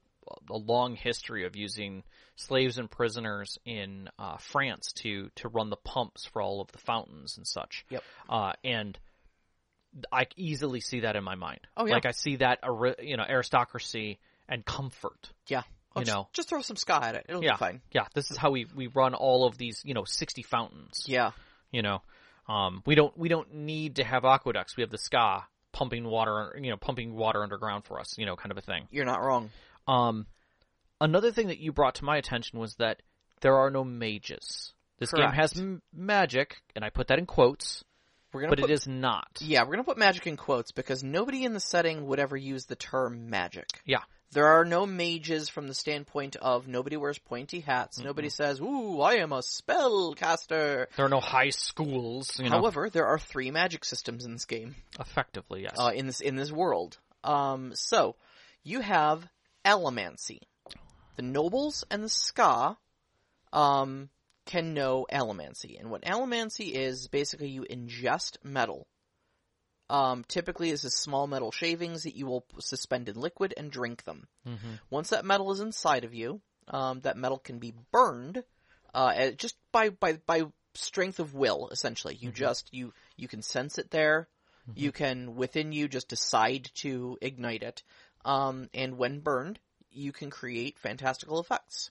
a 0.50 0.56
long 0.58 0.94
history 0.94 1.46
of 1.46 1.56
using 1.56 2.02
slaves 2.36 2.76
and 2.76 2.90
prisoners 2.90 3.58
in 3.64 4.08
uh, 4.18 4.36
France 4.36 4.92
to 4.92 5.30
to 5.36 5.48
run 5.48 5.70
the 5.70 5.76
pumps 5.76 6.26
for 6.26 6.42
all 6.42 6.60
of 6.60 6.70
the 6.72 6.78
fountains 6.78 7.38
and 7.38 7.46
such. 7.46 7.86
Yep. 7.88 8.02
Uh, 8.28 8.52
and 8.62 8.98
I 10.12 10.26
easily 10.36 10.80
see 10.80 11.00
that 11.00 11.16
in 11.16 11.24
my 11.24 11.34
mind. 11.34 11.60
Oh, 11.76 11.86
yeah. 11.86 11.94
Like 11.94 12.06
I 12.06 12.12
see 12.12 12.36
that 12.36 12.60
you 13.02 13.16
know 13.16 13.24
aristocracy 13.28 14.18
and 14.48 14.64
comfort. 14.64 15.30
yeah. 15.46 15.62
Oh, 15.96 16.00
you 16.00 16.04
just, 16.04 16.14
know. 16.16 16.28
just 16.34 16.48
throw 16.50 16.60
some 16.60 16.76
skaa 16.76 17.02
at 17.02 17.14
it. 17.14 17.26
It'll 17.28 17.42
Yeah. 17.42 17.52
be 17.54 17.58
fine. 17.58 17.80
Yeah, 17.92 18.06
this 18.14 18.30
is 18.30 18.36
how 18.36 18.50
we 18.50 18.66
we 18.74 18.88
run 18.88 19.14
all 19.14 19.46
of 19.46 19.56
these 19.58 19.80
you 19.84 19.94
know 19.94 20.04
60 20.04 20.42
fountains. 20.42 21.04
Yeah. 21.08 21.30
You 21.72 21.82
know, 21.82 22.02
um, 22.46 22.82
we 22.86 22.94
don't 22.94 23.16
we 23.18 23.28
don't 23.28 23.52
need 23.54 23.96
to 23.96 24.04
have 24.04 24.24
aqueducts. 24.24 24.76
We 24.76 24.82
have 24.82 24.90
the 24.90 24.98
skaa 24.98 25.44
pumping 25.72 26.04
water, 26.04 26.58
you 26.60 26.70
know, 26.70 26.76
pumping 26.76 27.14
water 27.14 27.42
underground 27.42 27.84
for 27.84 27.98
us. 28.00 28.16
You 28.18 28.26
know, 28.26 28.36
kind 28.36 28.50
of 28.52 28.58
a 28.58 28.62
thing. 28.62 28.86
You're 28.90 29.04
not 29.06 29.22
wrong. 29.22 29.50
Um, 29.86 30.26
another 31.00 31.32
thing 31.32 31.48
that 31.48 31.58
you 31.58 31.72
brought 31.72 31.96
to 31.96 32.04
my 32.04 32.16
attention 32.16 32.58
was 32.58 32.74
that 32.76 33.00
there 33.40 33.56
are 33.56 33.70
no 33.70 33.84
mages. 33.84 34.72
This 34.98 35.12
game 35.12 35.30
has 35.30 35.58
m- 35.58 35.80
magic, 35.94 36.56
and 36.74 36.84
I 36.84 36.90
put 36.90 37.06
that 37.08 37.18
in 37.18 37.26
quotes, 37.26 37.84
We're 38.32 38.42
gonna 38.42 38.50
but 38.50 38.60
put 38.60 38.70
it 38.70 38.72
is 38.72 38.86
not. 38.86 39.38
Yeah, 39.40 39.62
we're 39.62 39.72
gonna 39.72 39.84
put 39.84 39.98
magic 39.98 40.26
in 40.26 40.36
quotes 40.36 40.72
because 40.72 41.02
nobody 41.02 41.44
in 41.44 41.54
the 41.54 41.60
setting 41.60 42.06
would 42.06 42.18
ever 42.18 42.36
use 42.36 42.66
the 42.66 42.76
term 42.76 43.30
magic. 43.30 43.68
Yeah. 43.84 44.02
There 44.32 44.46
are 44.46 44.66
no 44.66 44.84
mages 44.84 45.48
from 45.48 45.68
the 45.68 45.74
standpoint 45.74 46.36
of 46.36 46.68
nobody 46.68 46.98
wears 46.98 47.18
pointy 47.18 47.60
hats. 47.60 47.98
Nobody 47.98 48.28
says, 48.28 48.60
"Ooh, 48.60 49.00
I 49.00 49.14
am 49.14 49.32
a 49.32 49.38
spellcaster." 49.38 50.86
There 50.96 51.06
are 51.06 51.08
no 51.08 51.20
high 51.20 51.48
schools. 51.48 52.38
You 52.38 52.50
know, 52.50 52.58
However, 52.58 52.90
there 52.90 53.06
are 53.06 53.18
three 53.18 53.50
magic 53.50 53.86
systems 53.86 54.26
in 54.26 54.32
this 54.32 54.44
game, 54.44 54.76
effectively, 55.00 55.62
yes. 55.62 55.76
uh, 55.78 55.92
in 55.94 56.06
this 56.06 56.20
in 56.20 56.36
this 56.36 56.52
world. 56.52 56.98
Um, 57.24 57.72
so 57.74 58.16
you 58.62 58.80
have 58.80 59.26
Allomancy. 59.64 60.40
The 61.16 61.22
nobles 61.22 61.84
and 61.90 62.02
the 62.02 62.08
skaa, 62.08 62.76
um, 63.52 64.10
can 64.48 64.74
know 64.74 65.06
Allomancy, 65.12 65.78
and 65.78 65.90
what 65.90 66.02
Allomancy 66.02 66.72
is 66.72 67.06
basically 67.06 67.50
you 67.50 67.64
ingest 67.70 68.38
metal. 68.42 68.88
Um, 69.90 70.24
typically, 70.26 70.70
this 70.70 70.84
is 70.84 70.94
small 70.94 71.26
metal 71.26 71.52
shavings 71.52 72.02
that 72.02 72.16
you 72.16 72.26
will 72.26 72.44
suspend 72.58 73.08
in 73.08 73.14
liquid 73.20 73.54
and 73.56 73.70
drink 73.70 74.02
them. 74.04 74.26
hmm 74.44 74.74
Once 74.90 75.10
that 75.10 75.24
metal 75.24 75.52
is 75.52 75.60
inside 75.60 76.04
of 76.04 76.14
you, 76.14 76.40
um, 76.66 77.00
that 77.02 77.16
metal 77.16 77.38
can 77.38 77.58
be 77.58 77.72
burned, 77.92 78.42
uh, 78.92 79.30
just 79.30 79.54
by, 79.72 79.90
by, 79.90 80.14
by 80.26 80.42
strength 80.74 81.20
of 81.20 81.34
will, 81.34 81.68
essentially. 81.70 82.16
You 82.20 82.32
just, 82.32 82.68
you, 82.72 82.92
you 83.16 83.28
can 83.28 83.42
sense 83.42 83.78
it 83.78 83.90
there, 83.90 84.28
You 84.74 84.92
can 84.92 85.36
within 85.36 85.72
you 85.72 85.88
just 85.88 86.08
decide 86.08 86.70
to 86.76 87.16
ignite 87.22 87.62
it, 87.62 87.82
um, 88.24 88.68
and 88.74 88.98
when 88.98 89.20
burned, 89.20 89.58
you 89.90 90.12
can 90.12 90.30
create 90.30 90.78
fantastical 90.78 91.40
effects. 91.40 91.90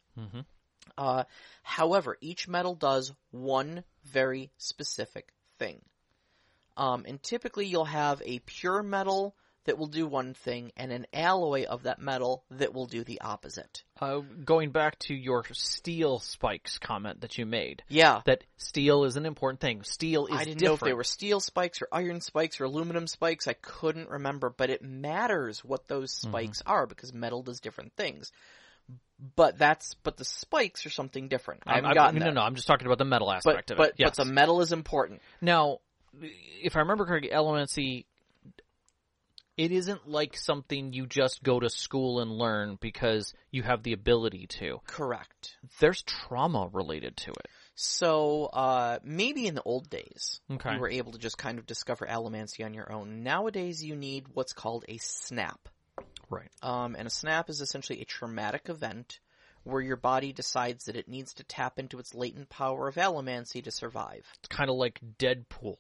Uh, 0.98 1.24
however, 1.64 2.18
each 2.22 2.48
metal 2.48 2.76
does 2.76 3.14
one 3.32 3.84
very 4.06 4.52
specific 4.58 5.30
thing. 5.60 5.82
Um, 6.76 7.06
and 7.08 7.22
typically 7.22 7.66
you'll 7.66 7.86
have 7.86 8.22
a 8.24 8.40
pure 8.40 8.84
metal 8.84 9.36
that 9.66 9.78
will 9.78 9.88
do 9.88 10.08
one 10.08 10.34
thing 10.34 10.72
and 10.78 10.94
an 10.94 11.06
alloy 11.12 11.66
of 11.66 11.84
that 11.84 12.00
metal 12.00 12.46
that 12.52 12.74
will 12.74 12.86
do 12.86 13.04
the 13.04 13.20
opposite. 13.20 13.84
Uh, 14.00 14.20
going 14.46 14.72
back 14.72 14.98
to 15.00 15.14
your 15.14 15.44
steel 15.52 16.20
spikes 16.20 16.78
comment 16.78 17.20
that 17.22 17.38
you 17.38 17.46
made, 17.46 17.84
Yeah. 17.90 18.22
that 18.26 18.46
steel 18.56 19.04
is 19.04 19.18
an 19.18 19.26
important 19.26 19.60
thing. 19.60 19.84
Steel 19.84 20.28
is 20.28 20.36
I 20.36 20.46
didn't 20.46 20.60
different. 20.60 20.62
know 20.62 20.74
if 20.76 20.80
they 20.92 20.94
were 20.94 21.04
steel 21.04 21.42
spikes 21.42 21.82
or 21.82 21.90
iron 21.92 22.22
spikes 22.22 22.62
or 22.62 22.66
aluminum 22.66 23.08
spikes. 23.08 23.46
I 23.48 23.54
couldn't 23.54 24.10
remember, 24.10 24.50
but 24.50 24.70
it 24.70 24.82
matters 24.84 25.66
what 25.66 25.88
those 25.88 26.14
Mm-hmm. 26.14 26.30
spikes 26.30 26.62
are 26.66 26.86
because 26.88 27.12
metal 27.14 27.42
does 27.44 27.60
different 27.60 27.94
things. 27.98 28.32
But 29.36 29.58
that's 29.58 29.96
but 30.04 30.18
the 30.18 30.26
spikes 30.26 30.86
are 30.86 30.92
something 30.92 31.28
different. 31.28 31.64
I 31.66 31.76
haven't 31.76 31.86
I'm- 31.88 31.96
gotten 31.96 32.20
no, 32.20 32.26
that. 32.26 32.34
no, 32.36 32.42
I'm 32.42 32.56
just 32.56 32.68
talking 32.68 32.86
about 32.86 33.00
the 33.00 33.06
metal 33.06 33.28
But 33.28 33.38
aspect 33.38 33.72
of 33.72 33.78
but 33.78 33.90
it. 33.90 33.96
Yes. 33.98 34.14
but 34.18 34.26
the 34.26 34.32
metal 34.32 34.62
is 34.62 34.72
important. 34.72 35.22
Now, 35.42 35.80
if 36.62 36.76
I 36.76 36.80
remember 36.80 37.06
correctly, 37.06 37.32
Allomancy, 37.32 38.06
it 39.58 39.72
isn't 39.72 40.08
like 40.08 40.38
something 40.38 40.94
you 40.94 41.08
just 41.08 41.42
go 41.42 41.60
to 41.60 41.70
school 41.70 42.20
and 42.20 42.32
learn 42.32 42.78
because 42.80 43.34
you 43.50 43.64
have 43.64 43.82
the 43.82 43.94
ability 43.94 44.46
to. 44.60 44.82
Correct. 44.86 45.58
There's 45.80 46.04
trauma 46.04 46.70
related 46.72 47.18
to 47.18 47.32
it. 47.32 47.48
So 47.74 48.46
uh, 48.46 49.00
maybe 49.04 49.48
in 49.48 49.56
the 49.56 49.64
old 49.64 49.90
days 49.90 50.42
Okay. 50.52 50.74
you 50.76 50.80
were 50.80 50.90
able 50.90 51.12
to 51.14 51.18
just 51.20 51.38
kind 51.40 51.58
of 51.58 51.66
discover 51.66 52.06
allomancy 52.06 52.64
on 52.66 52.74
your 52.76 52.92
own. 52.92 53.24
Nowadays 53.24 53.84
you 53.84 53.96
need 53.96 54.26
what's 54.34 54.54
called 54.54 54.86
a 54.88 54.98
snap. 54.98 55.70
Right. 56.30 56.50
Um, 56.62 56.96
and 56.96 57.08
a 57.08 57.12
snap 57.12 57.50
is 57.50 57.62
essentially 57.62 58.02
a 58.02 58.06
traumatic 58.06 58.70
event 58.70 59.20
where 59.64 59.82
your 59.82 59.98
body 59.98 60.32
decides 60.32 60.86
that 60.86 60.96
it 60.96 61.08
needs 61.08 61.34
to 61.36 61.44
tap 61.44 61.78
into 61.78 62.00
its 62.00 62.14
latent 62.14 62.50
power 62.50 62.88
of 62.88 62.96
allomancy 62.96 63.64
to 63.64 63.72
survive. 63.72 64.26
It's 64.40 64.48
kind 64.50 64.70
of 64.70 64.78
like 64.78 65.00
Deadpool. 65.20 65.78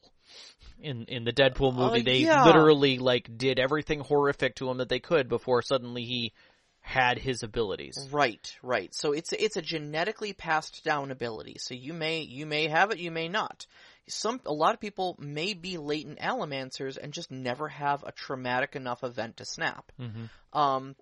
In 0.82 1.06
in 1.06 1.24
the 1.24 1.32
Deadpool 1.32 1.74
movie, 1.74 2.02
Uh, 2.02 2.04
they 2.04 2.18
yeah. 2.18 2.44
literally 2.44 2.98
like 3.00 3.38
did 3.38 3.60
everything 3.60 4.02
horrific 4.02 4.56
to 4.56 4.70
him 4.70 4.78
that 4.78 4.90
they 4.90 5.00
could 5.00 5.30
before 5.30 5.62
suddenly 5.62 6.04
he 6.04 6.34
had 6.82 7.18
his 7.18 7.44
abilities. 7.44 8.08
Right, 8.12 8.56
right. 8.62 8.94
So 8.94 9.14
it's 9.14 9.34
it's 9.34 9.58
a 9.58 9.62
genetically 9.62 10.34
passed 10.34 10.84
down 10.84 11.12
ability. 11.12 11.56
So 11.60 11.74
you 11.74 11.94
may 11.94 12.22
you 12.22 12.46
may 12.46 12.68
have 12.68 12.92
it, 12.92 13.00
you 13.00 13.12
may 13.12 13.28
not. 13.30 13.66
Some 14.08 14.39
a 14.46 14.54
lot 14.54 14.74
of 14.74 14.80
people 14.80 15.15
may 15.20 15.54
be 15.54 15.78
latent 15.78 16.20
allomancers 16.20 16.98
and 16.98 17.13
just 17.13 17.30
never 17.32 17.67
have 17.67 18.04
a 18.04 18.12
traumatic 18.12 18.76
enough 18.76 19.04
event 19.04 19.38
to 19.38 19.46
snap. 19.46 19.91
Mm-hmm. 20.00 20.58
Um, 20.58 20.96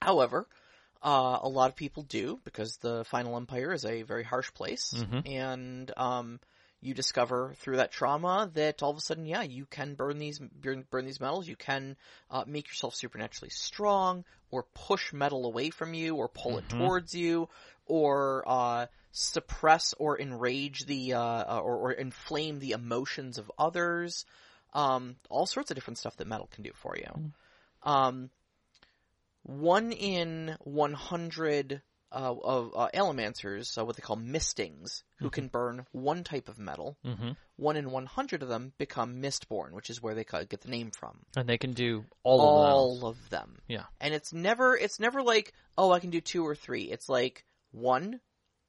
however, 0.00 0.48
uh, 1.02 1.38
a 1.42 1.48
lot 1.48 1.70
of 1.70 1.76
people 1.76 2.02
do 2.02 2.40
because 2.44 2.76
the 2.78 3.04
Final 3.04 3.36
Empire 3.36 3.72
is 3.72 3.84
a 3.84 4.02
very 4.02 4.24
harsh 4.24 4.52
place, 4.52 4.92
Mhm. 4.94 5.26
and 5.26 5.92
um, 5.96 6.40
you 6.80 6.94
discover 6.94 7.54
through 7.58 7.76
that 7.76 7.92
trauma 7.92 8.50
that 8.54 8.82
all 8.82 8.90
of 8.90 8.96
a 8.96 9.00
sudden, 9.00 9.26
yeah, 9.26 9.42
you 9.42 9.66
can 9.66 9.94
burn 9.94 10.18
these 10.18 10.38
burn, 10.38 10.86
burn 10.90 11.04
these 11.04 11.20
metals. 11.20 11.46
You 11.48 11.56
can 11.56 11.96
uh, 12.30 12.44
make 12.46 12.68
yourself 12.68 12.94
supernaturally 12.94 13.50
strong, 13.50 14.24
or 14.50 14.64
push 14.74 15.12
metal 15.12 15.46
away 15.46 15.70
from 15.70 15.94
you, 15.94 16.16
or 16.16 16.28
pull 16.28 16.58
it 16.58 16.68
Mhm. 16.68 16.78
towards 16.78 17.14
you, 17.14 17.48
or 17.86 18.44
uh, 18.46 18.86
suppress 19.12 19.94
or 19.98 20.20
enrage 20.20 20.84
the 20.86 21.14
uh, 21.14 21.20
uh, 21.20 21.60
or, 21.62 21.76
or 21.76 21.92
inflame 21.92 22.58
the 22.58 22.72
emotions 22.72 23.38
of 23.38 23.50
others. 23.58 24.24
Um, 24.72 25.16
all 25.28 25.46
sorts 25.46 25.70
of 25.70 25.74
different 25.74 25.98
stuff 25.98 26.16
that 26.16 26.28
metal 26.28 26.48
can 26.52 26.62
do 26.62 26.70
for 26.74 26.96
you. 26.96 27.32
Um, 27.82 28.30
one 29.42 29.92
in 29.92 30.56
100 30.60 31.82
uh, 32.12 32.34
of 32.42 32.72
uh, 32.74 32.88
Allomancers, 32.94 33.78
uh, 33.78 33.84
what 33.84 33.96
they 33.96 34.02
call 34.02 34.16
mistings, 34.16 35.02
who 35.18 35.30
can 35.30 35.48
burn 35.48 35.86
one 35.92 36.24
type 36.24 36.48
of 36.48 36.58
metal. 36.58 36.96
Mm-hmm. 37.04 37.30
One 37.56 37.76
in 37.76 37.90
100 37.90 38.42
of 38.42 38.48
them 38.48 38.72
become 38.78 39.22
Mistborn, 39.22 39.72
which 39.72 39.90
is 39.90 40.02
where 40.02 40.14
they 40.14 40.24
get 40.24 40.60
the 40.60 40.70
name 40.70 40.90
from. 40.90 41.18
And 41.36 41.48
they 41.48 41.58
can 41.58 41.72
do 41.72 42.04
all, 42.22 42.40
of 42.40 42.62
them. 42.62 42.72
All 42.72 43.06
of 43.06 43.30
them. 43.30 43.58
Yeah. 43.68 43.84
And 44.00 44.14
it's 44.14 44.32
never, 44.32 44.76
it's 44.76 44.98
never 44.98 45.22
like, 45.22 45.52
oh, 45.78 45.92
I 45.92 46.00
can 46.00 46.10
do 46.10 46.20
two 46.20 46.46
or 46.46 46.54
three. 46.54 46.84
It's 46.84 47.08
like 47.08 47.44
one 47.70 48.20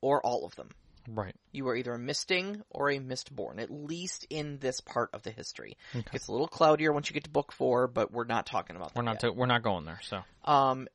or 0.01 0.25
all 0.25 0.45
of 0.45 0.55
them. 0.55 0.69
Right. 1.07 1.35
You 1.51 1.67
are 1.69 1.75
either 1.75 1.93
a 1.93 1.99
misting 1.99 2.61
or 2.69 2.89
a 2.91 2.99
mistborn, 2.99 3.59
at 3.59 3.71
least 3.71 4.27
in 4.29 4.59
this 4.59 4.81
part 4.81 5.09
of 5.13 5.23
the 5.23 5.31
history. 5.31 5.77
Okay. 5.95 6.09
It's 6.13 6.27
a 6.27 6.31
little 6.31 6.47
cloudier 6.47 6.93
once 6.93 7.09
you 7.09 7.13
get 7.15 7.23
to 7.23 7.29
book 7.29 7.51
four, 7.51 7.87
but 7.87 8.11
we're 8.11 8.25
not 8.25 8.45
talking 8.45 8.75
about 8.75 8.89
that 8.93 8.97
We're 8.97 9.03
not 9.03 9.19
to, 9.21 9.31
we're 9.31 9.47
not 9.47 9.63
going 9.63 9.85
there. 9.85 9.99
So 10.03 10.21
Um, 10.45 10.87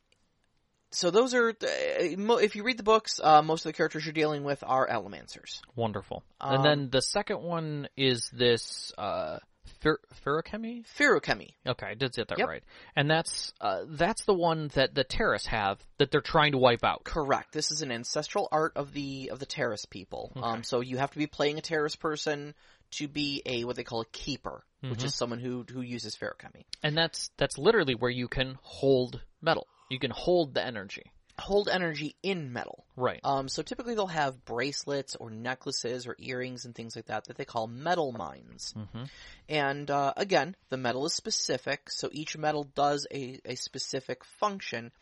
so 0.92 1.10
those 1.10 1.34
are, 1.34 1.50
uh, 1.50 2.16
mo- 2.16 2.36
if 2.38 2.54
you 2.54 2.62
read 2.62 2.76
the 2.78 2.84
books, 2.84 3.18
uh, 3.22 3.42
most 3.42 3.66
of 3.66 3.70
the 3.70 3.76
characters 3.76 4.06
you're 4.06 4.12
dealing 4.12 4.44
with 4.44 4.62
are 4.64 4.86
Allomancers. 4.88 5.60
wonderful. 5.74 6.22
Um, 6.40 6.54
and 6.54 6.64
then 6.64 6.90
the 6.90 7.02
second 7.02 7.42
one 7.42 7.88
is 7.96 8.30
this 8.32 8.92
uh, 8.96 9.38
fer-. 9.81 10.00
Feruchemy. 10.24 11.55
Okay, 11.66 11.87
I 11.87 11.94
did 11.94 12.12
get 12.12 12.29
that 12.29 12.38
Yep. 12.38 12.48
right. 12.48 12.62
And 12.94 13.11
that's 13.11 13.52
uh, 13.61 13.83
that's 13.88 14.24
the 14.24 14.35
one 14.35 14.68
that 14.74 14.94
the 14.94 15.05
terrorists 15.05 15.48
have 15.48 15.79
that 15.98 16.11
they're 16.11 16.20
trying 16.20 16.52
to 16.52 16.59
wipe 16.59 16.85
out. 16.85 17.05
Correct. 17.05 17.52
This 17.52 17.70
is 17.70 17.83
an 17.83 17.90
ancestral 17.92 18.48
art 18.52 18.72
of 18.76 18.92
the 18.92 19.31
of 19.33 19.38
the 19.38 19.46
terrorist 19.46 19.90
people. 19.90 20.33
Um, 20.37 20.62
so 20.62 20.81
you 20.81 20.98
have 20.98 21.11
to 21.12 21.18
be 21.18 21.26
playing 21.26 21.59
a 21.59 21.62
terrorist 21.62 22.00
person 22.00 22.55
to 22.92 23.09
be 23.09 23.42
a 23.46 23.64
what 23.64 23.76
they 23.76 23.85
call 23.85 24.00
a 24.02 24.07
keeper, 24.07 24.62
which 24.81 24.98
Mm-hmm. 24.98 25.07
is 25.07 25.14
someone 25.14 25.40
who 25.40 25.64
who 25.70 25.81
uses 25.81 26.14
Feruchemy. 26.16 26.64
And 26.83 26.96
that's 26.96 27.31
that's 27.37 27.59
literally 27.59 27.94
where 27.94 28.11
you 28.11 28.29
can 28.29 28.59
hold 28.62 29.20
metal. 29.42 29.66
You 29.90 29.98
can 29.98 30.11
hold 30.11 30.55
the 30.55 30.64
energy. 30.64 31.12
Hold 31.38 31.68
energy 31.68 32.16
in 32.22 32.53
metal. 32.53 32.85
Right. 32.96 33.20
Um, 33.22 33.49
so 33.49 33.62
typically 33.62 33.94
they'll 33.94 34.07
have 34.07 34.44
bracelets 34.44 35.16
or 35.16 35.31
necklaces 35.31 36.07
or 36.07 36.16
earrings 36.18 36.64
and 36.64 36.75
things 36.75 36.96
like 36.96 37.07
that 37.07 37.27
that 37.27 37.37
they 37.37 37.44
call 37.44 37.68
metalminds. 37.68 38.72
hmm 38.72 39.05
And 39.49 39.90
uh, 39.90 40.14
again, 40.16 40.57
the 40.70 40.79
metal 40.79 41.05
is 41.05 41.14
specific, 41.14 41.90
so 41.90 42.09
each 42.12 42.37
metal 42.38 42.64
does 42.64 43.07
a, 43.12 43.40
a 43.44 43.55
specific 43.57 44.25
function. 44.25 44.92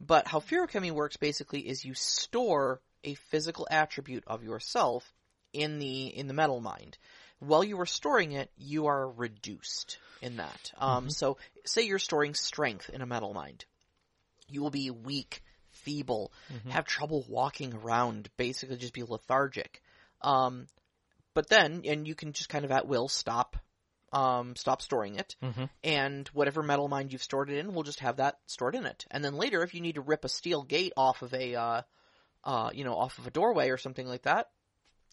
But 0.00 0.26
how 0.26 0.40
feruchemy 0.40 0.90
works 0.90 1.16
basically 1.16 1.68
is 1.68 1.84
you 1.84 1.94
store 1.94 2.80
a 3.04 3.14
physical 3.14 3.66
attribute 3.70 4.24
of 4.26 4.42
yourself 4.42 5.12
in 5.52 5.78
the 5.78 6.06
in 6.06 6.26
the 6.28 6.34
metal 6.34 6.60
mind. 6.60 6.98
While 7.40 7.64
you 7.64 7.80
are 7.80 7.86
storing 7.86 8.32
it, 8.32 8.50
you 8.56 8.86
are 8.86 9.08
reduced 9.08 9.98
in 10.20 10.36
that. 10.36 10.72
Um, 10.78 11.10
So, 11.10 11.36
say 11.64 11.82
you're 11.82 11.98
storing 11.98 12.34
strength 12.34 12.90
in 12.90 13.00
a 13.00 13.06
metal 13.06 13.32
mind, 13.32 13.64
you 14.48 14.62
will 14.62 14.70
be 14.70 14.90
weak, 14.90 15.42
feeble, 15.84 16.32
have 16.68 16.84
trouble 16.84 17.24
walking 17.28 17.74
around, 17.74 18.28
basically 18.36 18.76
just 18.76 18.92
be 18.94 19.02
lethargic. 19.02 19.82
Um, 20.20 20.66
but 21.34 21.48
then, 21.48 21.82
and 21.84 22.06
you 22.06 22.14
can 22.14 22.32
just 22.32 22.48
kind 22.48 22.64
of 22.64 22.70
at 22.70 22.88
will 22.88 23.08
stop, 23.08 23.56
um, 24.12 24.56
stop 24.56 24.82
storing 24.82 25.16
it, 25.16 25.36
hmm 25.40 25.64
and 25.84 26.26
whatever 26.28 26.62
metal 26.62 26.88
mind 26.88 27.12
you've 27.12 27.22
stored 27.22 27.50
it 27.50 27.58
in 27.58 27.72
will 27.72 27.84
just 27.84 28.00
have 28.00 28.16
that 28.16 28.38
stored 28.46 28.74
in 28.74 28.84
it. 28.84 29.06
And 29.10 29.24
then 29.24 29.34
later, 29.34 29.62
if 29.62 29.74
you 29.74 29.80
need 29.80 29.94
to 29.94 30.00
rip 30.00 30.24
a 30.24 30.28
steel 30.28 30.64
gate 30.64 30.92
off 30.96 31.22
of 31.22 31.32
a, 31.32 31.54
uh, 31.54 31.82
uh, 32.42 32.70
you 32.72 32.84
know, 32.84 32.94
off 32.94 33.18
of 33.18 33.26
a 33.26 33.30
doorway 33.30 33.70
or 33.70 33.76
something 33.76 34.06
like 34.06 34.22
that, 34.22 34.48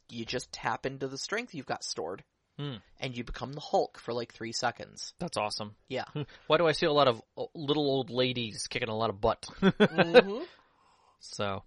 you 0.10 0.26
just 0.26 0.52
tap 0.52 0.86
into 0.86 1.08
the 1.08 1.18
strength 1.18 1.54
you've 1.54 1.66
got 1.66 1.84
stored, 1.84 2.24
Hmm. 2.58 2.76
and 3.02 3.18
you 3.18 3.24
become 3.26 3.52
the 3.52 3.60
Hulk 3.60 4.00
for 4.00 4.14
like 4.14 4.34
three 4.34 4.54
seconds. 4.54 5.14
That's 5.20 5.36
awesome. 5.38 5.76
Yeah. 5.90 6.06
Why 6.48 6.58
do 6.58 6.66
I 6.68 6.72
see 6.72 6.86
a 6.86 6.92
lot 6.92 7.08
of 7.10 7.22
uh, 7.38 7.44
little 7.54 7.84
old 7.86 8.10
ladies 8.10 8.68
kicking 8.68 8.88
a 8.90 8.96
lot 8.96 9.10
of 9.10 9.20
butt? 9.20 9.46
mm-hmm. 9.62 10.44
so, 11.20 11.64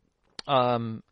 um, 0.47 1.03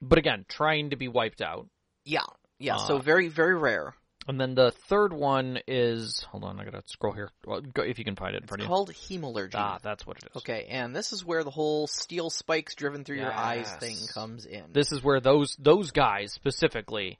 but 0.00 0.18
again, 0.18 0.44
trying 0.48 0.90
to 0.90 0.96
be 0.96 1.08
wiped 1.08 1.40
out. 1.42 1.66
Yeah. 2.04 2.20
Yeah. 2.58 2.76
so 2.76 2.96
Uh, 2.96 3.00
very, 3.00 3.28
very 3.28 3.56
rare. 3.56 3.94
And 4.28 4.38
then 4.38 4.54
the 4.54 4.70
third 4.72 5.12
one 5.14 5.58
is 5.66 6.20
hold 6.30 6.44
on, 6.44 6.60
I 6.60 6.64
gotta 6.64 6.82
scroll 6.86 7.14
here. 7.14 7.30
Well, 7.46 7.62
go, 7.62 7.82
if 7.82 7.98
you 7.98 8.04
can 8.04 8.14
find 8.14 8.34
it 8.34 8.38
in 8.38 8.42
It's 8.44 8.48
front 8.50 8.60
of 8.60 8.64
you. 8.64 8.68
called 8.68 8.90
hemalurgy. 8.90 9.54
Ah, 9.54 9.78
that's 9.82 10.06
what 10.06 10.18
it 10.18 10.24
is. 10.30 10.36
Okay, 10.36 10.66
and 10.68 10.94
this 10.94 11.12
is 11.14 11.24
where 11.24 11.42
the 11.44 11.50
whole 11.50 11.86
steel 11.86 12.28
spikes 12.28 12.74
driven 12.74 13.04
through 13.04 13.16
your 13.16 13.32
eyes 13.32 13.72
thing 13.76 13.96
comes 14.12 14.44
in. 14.44 14.64
This 14.72 14.92
is 14.92 15.02
where 15.02 15.20
those 15.20 15.56
those 15.58 15.92
guys 15.92 16.32
specifically 16.34 17.18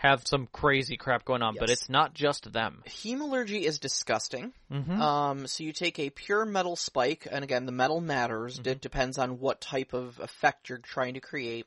have 0.00 0.26
some 0.26 0.48
crazy 0.50 0.96
crap 0.96 1.26
going 1.26 1.42
on, 1.42 1.56
but 1.60 1.68
it's 1.68 1.90
not 1.90 2.14
just 2.14 2.50
them. 2.54 2.82
Hemalurgy 2.86 3.64
is 3.64 3.78
disgusting. 3.78 4.54
Mm-hmm. 4.72 4.98
Um, 4.98 5.46
so 5.46 5.62
you 5.62 5.74
take 5.74 5.98
a 5.98 6.08
pure 6.08 6.46
metal 6.46 6.74
spike, 6.74 7.28
and 7.30 7.44
again, 7.44 7.66
the 7.66 7.72
metal 7.72 8.00
matters. 8.00 8.58
Mm-hmm. 8.58 8.68
It 8.70 8.80
depends 8.80 9.18
on 9.18 9.38
what 9.40 9.60
type 9.60 9.92
of 9.92 10.18
effect 10.18 10.70
you're 10.70 10.78
trying 10.78 11.14
to 11.14 11.20
create. 11.20 11.66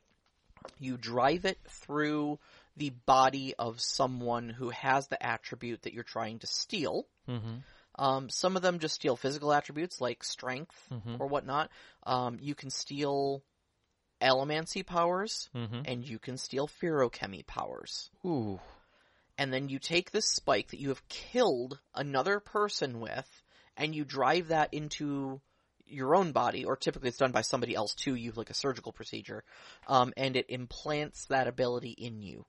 You 0.80 0.96
drive 0.96 1.44
it 1.44 1.58
through 1.68 2.40
the 2.76 2.90
body 2.90 3.54
of 3.56 3.80
someone 3.80 4.48
who 4.48 4.70
has 4.70 5.06
the 5.06 5.24
attribute 5.24 5.82
that 5.82 5.92
you're 5.94 6.02
trying 6.02 6.40
to 6.40 6.48
steal. 6.48 7.06
mm-hmm. 7.28 7.58
Um, 7.96 8.28
some 8.28 8.56
of 8.56 8.62
them 8.62 8.80
just 8.80 8.96
steal 8.96 9.14
physical 9.14 9.52
attributes 9.52 10.00
like 10.00 10.24
strength 10.24 10.74
Mhm. 10.92 11.20
or 11.20 11.28
whatnot. 11.28 11.70
Um, 12.02 12.38
you 12.40 12.56
can 12.56 12.70
steal 12.70 13.44
allomancy 14.24 14.84
powers, 14.84 15.50
Mm-hmm. 15.54 15.82
and 15.84 16.08
you 16.08 16.18
can 16.18 16.36
steal 16.38 16.66
feruchemy 16.68 17.46
powers. 17.46 18.10
Ooh. 18.24 18.58
and 19.36 19.52
then 19.52 19.68
you 19.68 19.78
take 19.78 20.10
this 20.10 20.26
spike 20.26 20.68
that 20.70 20.80
you 20.80 20.88
have 20.88 21.08
killed 21.08 21.78
another 21.94 22.40
person 22.40 23.00
with, 23.00 23.28
and 23.76 23.94
you 23.94 24.04
drive 24.04 24.48
that 24.48 24.72
into 24.72 25.40
your 25.86 26.14
own 26.16 26.32
body, 26.32 26.64
or 26.64 26.76
typically 26.76 27.08
it's 27.08 27.18
done 27.18 27.32
by 27.32 27.42
somebody 27.42 27.74
else 27.74 27.94
too. 27.94 28.14
You 28.14 28.30
have 28.30 28.38
like 28.38 28.50
a 28.50 28.54
surgical 28.54 28.92
procedure, 28.92 29.42
um, 29.88 30.12
and 30.16 30.36
it 30.36 30.46
implants 30.48 31.26
that 31.26 31.46
ability 31.48 31.90
in 31.90 32.22
you. 32.22 32.46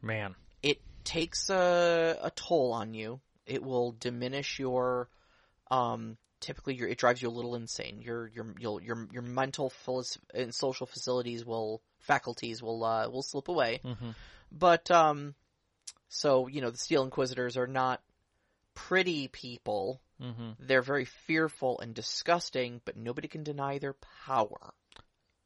Man. 0.00 0.34
It 0.62 0.80
takes 1.04 1.50
a, 1.50 2.16
a 2.22 2.30
toll 2.30 2.72
on 2.72 2.94
you. 2.94 3.20
It 3.46 3.62
will 3.62 3.92
diminish 3.92 4.58
your, 4.58 5.08
um, 5.70 6.16
typically 6.44 6.74
your, 6.74 6.88
it 6.88 6.98
drives 6.98 7.20
you 7.22 7.28
a 7.28 7.36
little 7.38 7.54
insane. 7.54 8.02
Your, 8.02 8.30
your, 8.34 8.54
your, 8.58 8.82
your, 8.82 9.08
your 9.12 9.22
mental 9.22 9.72
and 10.32 10.54
social 10.54 10.86
facilities 10.86 11.44
will, 11.44 11.80
faculties 11.98 12.62
will, 12.62 12.84
uh, 12.84 13.08
will 13.08 13.22
slip 13.22 13.48
away. 13.48 13.80
Mm-hmm. 13.84 14.10
But, 14.52 14.90
um, 14.90 15.34
so, 16.08 16.46
you 16.46 16.60
know, 16.60 16.70
the 16.70 16.78
Steel 16.78 17.02
Inquisitors 17.02 17.56
are 17.56 17.66
not 17.66 18.00
pretty 18.74 19.28
people. 19.28 20.00
Mm-hmm. 20.20 20.50
They're 20.60 20.82
very 20.82 21.06
fearful 21.26 21.80
and 21.80 21.94
disgusting, 21.94 22.80
but 22.84 22.96
nobody 22.96 23.28
can 23.28 23.42
deny 23.42 23.78
their 23.78 23.96
power. 24.26 24.74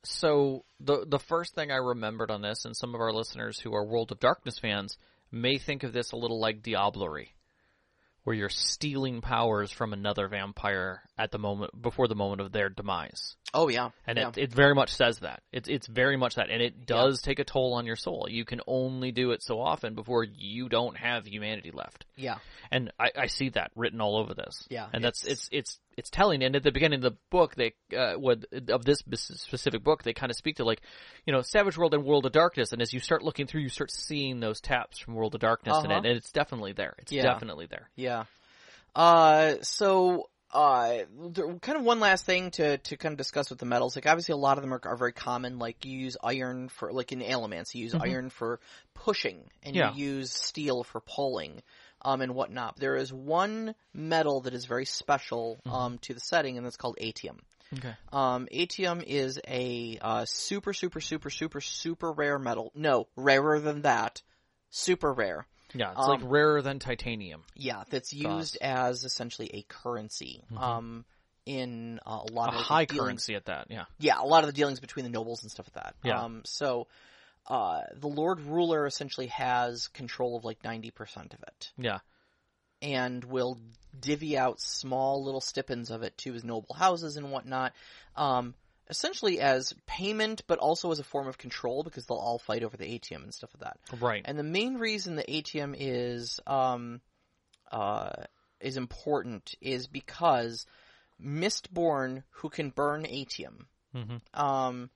So 0.05 0.65
the 0.81 1.05
the 1.07 1.19
first 1.19 1.55
thing 1.55 1.71
I 1.71 1.77
remembered 1.77 2.31
on 2.31 2.41
this, 2.41 2.65
and 2.65 2.77
some 2.77 2.95
of 2.95 3.01
our 3.01 3.13
listeners 3.13 3.59
who 3.59 3.75
are 3.75 3.85
World 3.85 4.13
of 4.13 4.21
Darkness 4.21 4.59
fans 4.59 4.97
may 5.31 5.59
think 5.59 5.83
of 5.83 5.93
this 5.93 6.13
a 6.13 6.17
little 6.17 6.41
like 6.41 6.63
Diablerie, 6.63 7.31
where 8.29 8.37
you're 8.37 8.51
stealing 8.51 9.23
powers 9.23 9.71
from 9.73 9.95
another 9.95 10.29
vampire 10.29 11.01
at 11.17 11.31
the 11.31 11.39
moment 11.39 11.71
before 11.81 12.07
the 12.09 12.15
moment 12.15 12.43
of 12.43 12.53
their 12.53 12.69
demise. 12.69 13.37
Oh 13.55 13.69
yeah, 13.71 13.89
And 14.07 14.19
yeah. 14.19 14.29
it, 14.29 14.37
it 14.37 14.53
very 14.53 14.75
much 14.75 14.91
says 14.95 15.21
that. 15.21 15.43
It's 15.51 15.67
it's 15.67 15.87
very 15.87 16.19
much 16.19 16.35
that, 16.35 16.51
and 16.51 16.61
it 16.61 16.85
does 16.85 17.23
take 17.23 17.39
a 17.39 17.45
toll 17.45 17.73
on 17.73 17.87
your 17.87 17.97
soul. 17.97 18.27
You 18.29 18.45
can 18.45 18.61
only 18.67 19.13
do 19.13 19.31
it 19.31 19.43
so 19.43 19.59
often 19.63 19.95
before 19.95 20.25
you 20.25 20.69
don't 20.69 20.95
have 20.99 21.27
humanity 21.27 21.71
left. 21.73 22.05
yeah, 22.17 22.37
And 22.71 22.93
I, 23.01 23.11
I 23.17 23.27
see 23.29 23.49
that 23.51 23.71
written 23.75 24.03
all 24.03 24.19
over 24.19 24.35
this. 24.35 24.67
Yeah, 24.69 24.89
and 24.93 25.03
that's 25.03 25.25
it's- 25.25 25.49
it's 25.51 25.81
it's 25.99 26.09
telling. 26.11 26.43
And 26.43 26.57
at 26.57 26.63
the 26.63 26.73
beginning 26.73 26.99
of 26.99 27.03
the 27.13 27.19
book, 27.31 27.55
they 27.57 27.75
uh, 27.97 28.15
would 28.17 28.47
of 28.71 28.85
this 28.85 29.03
specific 29.17 29.83
book, 29.85 30.03
they 30.05 30.13
kind 30.15 30.31
of 30.31 30.37
speak 30.37 30.57
to 30.57 30.65
like, 30.65 30.81
you 31.27 31.33
know, 31.33 31.43
Savage 31.43 31.77
World 31.77 31.93
and 31.95 32.05
World 32.05 32.25
of 32.25 32.33
Darkness. 32.33 32.73
And 32.73 32.81
as 32.81 32.93
you 32.95 33.01
start 33.01 33.23
looking 33.23 33.47
through, 33.47 33.61
you 33.63 33.69
start 33.69 33.91
seeing 33.91 34.41
those 34.41 34.61
taps 34.61 34.99
from 34.99 35.15
World 35.15 35.35
of 35.35 35.41
Darkness 35.41 35.77
in 35.85 35.91
Uh-huh. 35.91 36.01
it, 36.01 36.07
and 36.09 36.17
it's 36.17 36.33
definitely 36.33 36.73
there. 36.73 36.95
It's 36.99 37.13
Yeah. 37.13 37.25
definitely 37.25 37.67
there. 37.67 37.91
yeah. 37.97 38.25
Uh, 38.95 39.57
so 39.63 40.29
uh, 40.53 41.01
kind 41.61 41.79
of 41.79 41.85
one 41.85 42.01
last 42.01 42.25
thing 42.25 42.51
to 42.53 42.79
to 42.79 42.97
kind 42.97 43.13
of 43.13 43.19
discuss 43.19 43.51
with 43.51 43.59
the 43.59 43.67
metals. 43.67 43.95
Like 43.97 44.07
obviously, 44.07 44.33
a 44.33 44.37
lot 44.37 44.57
of 44.57 44.63
them 44.63 44.73
are, 44.73 44.81
are 44.83 44.97
very 44.97 45.13
common. 45.13 45.59
Like 45.59 45.85
you 45.85 45.99
use 45.99 46.17
iron 46.23 46.69
for 46.71 46.91
like 46.93 47.13
in 47.13 47.23
elements, 47.23 47.75
you 47.75 47.83
use 47.85 47.95
iron 47.95 48.31
for 48.31 48.61
pushing, 48.95 49.51
and 49.63 49.77
Yeah. 49.77 49.93
you 49.95 50.07
use 50.17 50.33
steel 50.33 50.85
for 50.85 51.01
pulling. 51.01 51.63
Um, 52.03 52.21
and 52.21 52.35
whatnot. 52.35 52.77
There 52.79 52.97
is 52.97 53.13
one 53.13 53.75
metal 53.93 54.43
that 54.43 54.55
is 54.55 54.67
very 54.67 54.85
special 54.85 55.61
um, 55.67 55.99
to 56.03 56.15
the 56.15 56.21
setting, 56.21 56.57
and 56.57 56.65
that's 56.65 56.77
called 56.77 56.97
atium. 57.01 57.39
Okay. 57.77 57.95
Um, 58.13 58.49
atium 58.51 59.03
is 59.07 59.39
a 59.47 59.99
uh, 60.01 60.25
super, 60.27 60.73
super, 60.73 61.01
super, 61.01 61.29
super, 61.29 61.61
super 61.61 62.13
rare 62.13 62.39
metal. 62.39 62.73
No, 62.75 63.09
rarer 63.17 63.61
than 63.61 63.83
that. 63.83 64.23
Super 64.71 65.13
rare. 65.13 65.47
Yeah, 65.75 65.91
it's 65.91 66.01
Um, 66.01 66.09
like 66.09 66.21
rarer 66.23 66.63
than 66.63 66.79
titanium. 66.79 67.43
Yeah, 67.55 67.83
that's 67.91 68.13
Gosh. 68.13 68.23
used 68.23 68.59
as 68.63 69.05
essentially 69.05 69.51
a 69.53 69.63
currency. 69.63 70.43
Um, 70.57 71.05
in 71.45 71.99
uh, 72.07 72.21
a 72.29 72.33
lot 72.33 72.55
A 72.55 72.59
of 72.59 72.63
high 72.63 72.85
dealings- 72.85 73.05
currency 73.07 73.35
at 73.35 73.47
that. 73.47 73.67
Yeah. 73.71 73.85
Yeah, 73.99 74.21
a 74.21 74.25
lot 74.27 74.45
of 74.45 74.47
the 74.49 74.53
dealings 74.53 74.81
between 74.81 75.05
the 75.05 75.11
nobles 75.11 75.43
and 75.43 75.51
stuff 75.51 75.67
like 75.75 75.83
that. 75.85 75.95
Yeah. 76.05 76.23
Um, 76.23 76.43
so, 76.45 76.87
uh, 77.49 77.81
the 77.97 78.09
Lord 78.09 78.41
Ruler 78.41 78.87
essentially 78.87 79.29
has 79.29 79.89
control 79.89 80.37
of 80.37 80.45
like 80.45 80.63
ninety 80.63 80.91
percent 80.91 81.35
of 81.35 81.43
it, 81.43 81.73
Yeah. 81.77 81.99
and 82.83 83.25
will 83.25 83.59
divvy 83.99 84.37
out 84.39 84.61
small 84.61 85.25
little 85.25 85.41
stipends 85.41 85.91
of 85.91 86.03
it 86.03 86.17
to 86.19 86.33
his 86.33 86.45
noble 86.45 86.75
houses 86.75 87.17
and 87.17 87.33
whatnot. 87.33 87.73
Um, 88.15 88.55
essentially 88.91 89.41
as 89.41 89.75
payment, 89.87 90.43
but 90.47 90.59
also 90.59 90.91
as 90.91 90.99
a 90.99 91.05
form 91.05 91.29
of 91.29 91.39
control 91.39 91.83
because 91.83 92.07
they'll 92.07 92.17
all 92.17 92.39
fight 92.39 92.63
over 92.63 92.77
the 92.77 92.91
atium 92.91 93.23
and 93.23 93.35
stuff 93.35 93.51
like 93.55 93.65
that. 93.65 94.01
Right. 94.01 94.23
And 94.25 94.39
the 94.39 94.43
main 94.45 94.77
reason 94.77 95.17
the 95.17 95.31
atium 95.31 95.75
is 95.77 96.41
um, 96.47 97.01
uh, 97.71 98.11
is 98.61 98.77
important 98.77 99.55
is 99.61 99.87
because 99.87 100.67
Mistborn, 101.23 102.23
who 102.31 102.49
can 102.49 102.71
burn 102.71 103.05
atium, 103.07 103.67
mm-hmm. 103.95 104.41
um, 104.41 104.91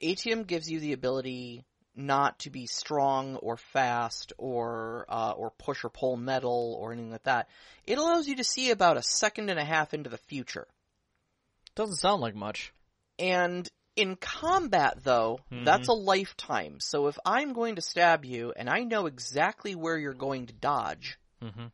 atium 0.00 0.44
gives 0.44 0.70
you 0.70 0.80
the 0.80 0.92
ability 0.92 1.64
not 1.98 2.38
to 2.40 2.50
be 2.50 2.66
strong 2.66 3.36
or 3.36 3.56
fast 3.56 4.32
or 4.38 5.04
uh, 5.08 5.32
or 5.32 5.50
push 5.50 5.84
or 5.84 5.90
pull 5.90 6.16
metal 6.16 6.76
or 6.80 6.92
anything 6.92 7.10
like 7.10 7.24
that. 7.24 7.48
It 7.86 7.98
allows 7.98 8.28
you 8.28 8.36
to 8.36 8.44
see 8.44 8.70
about 8.70 8.96
a 8.96 9.02
second 9.02 9.50
and 9.50 9.58
a 9.58 9.64
half 9.64 9.92
into 9.92 10.08
the 10.08 10.16
future. 10.18 10.66
Doesn't 11.74 11.96
sound 11.96 12.22
like 12.22 12.34
much. 12.34 12.72
And 13.18 13.68
in 13.96 14.14
combat, 14.14 14.98
though, 15.02 15.40
Mhm. 15.50 15.64
that's 15.64 15.88
a 15.88 15.92
lifetime. 15.92 16.78
So 16.80 17.08
if 17.08 17.18
I'm 17.26 17.52
going 17.52 17.74
to 17.76 17.82
stab 17.82 18.24
you 18.24 18.52
and 18.56 18.70
I 18.70 18.84
know 18.84 19.06
exactly 19.06 19.74
where 19.74 19.98
you're 19.98 20.14
going 20.14 20.46
to 20.46 20.52
dodge, 20.52 21.18
Mm-hmm. 21.42 21.66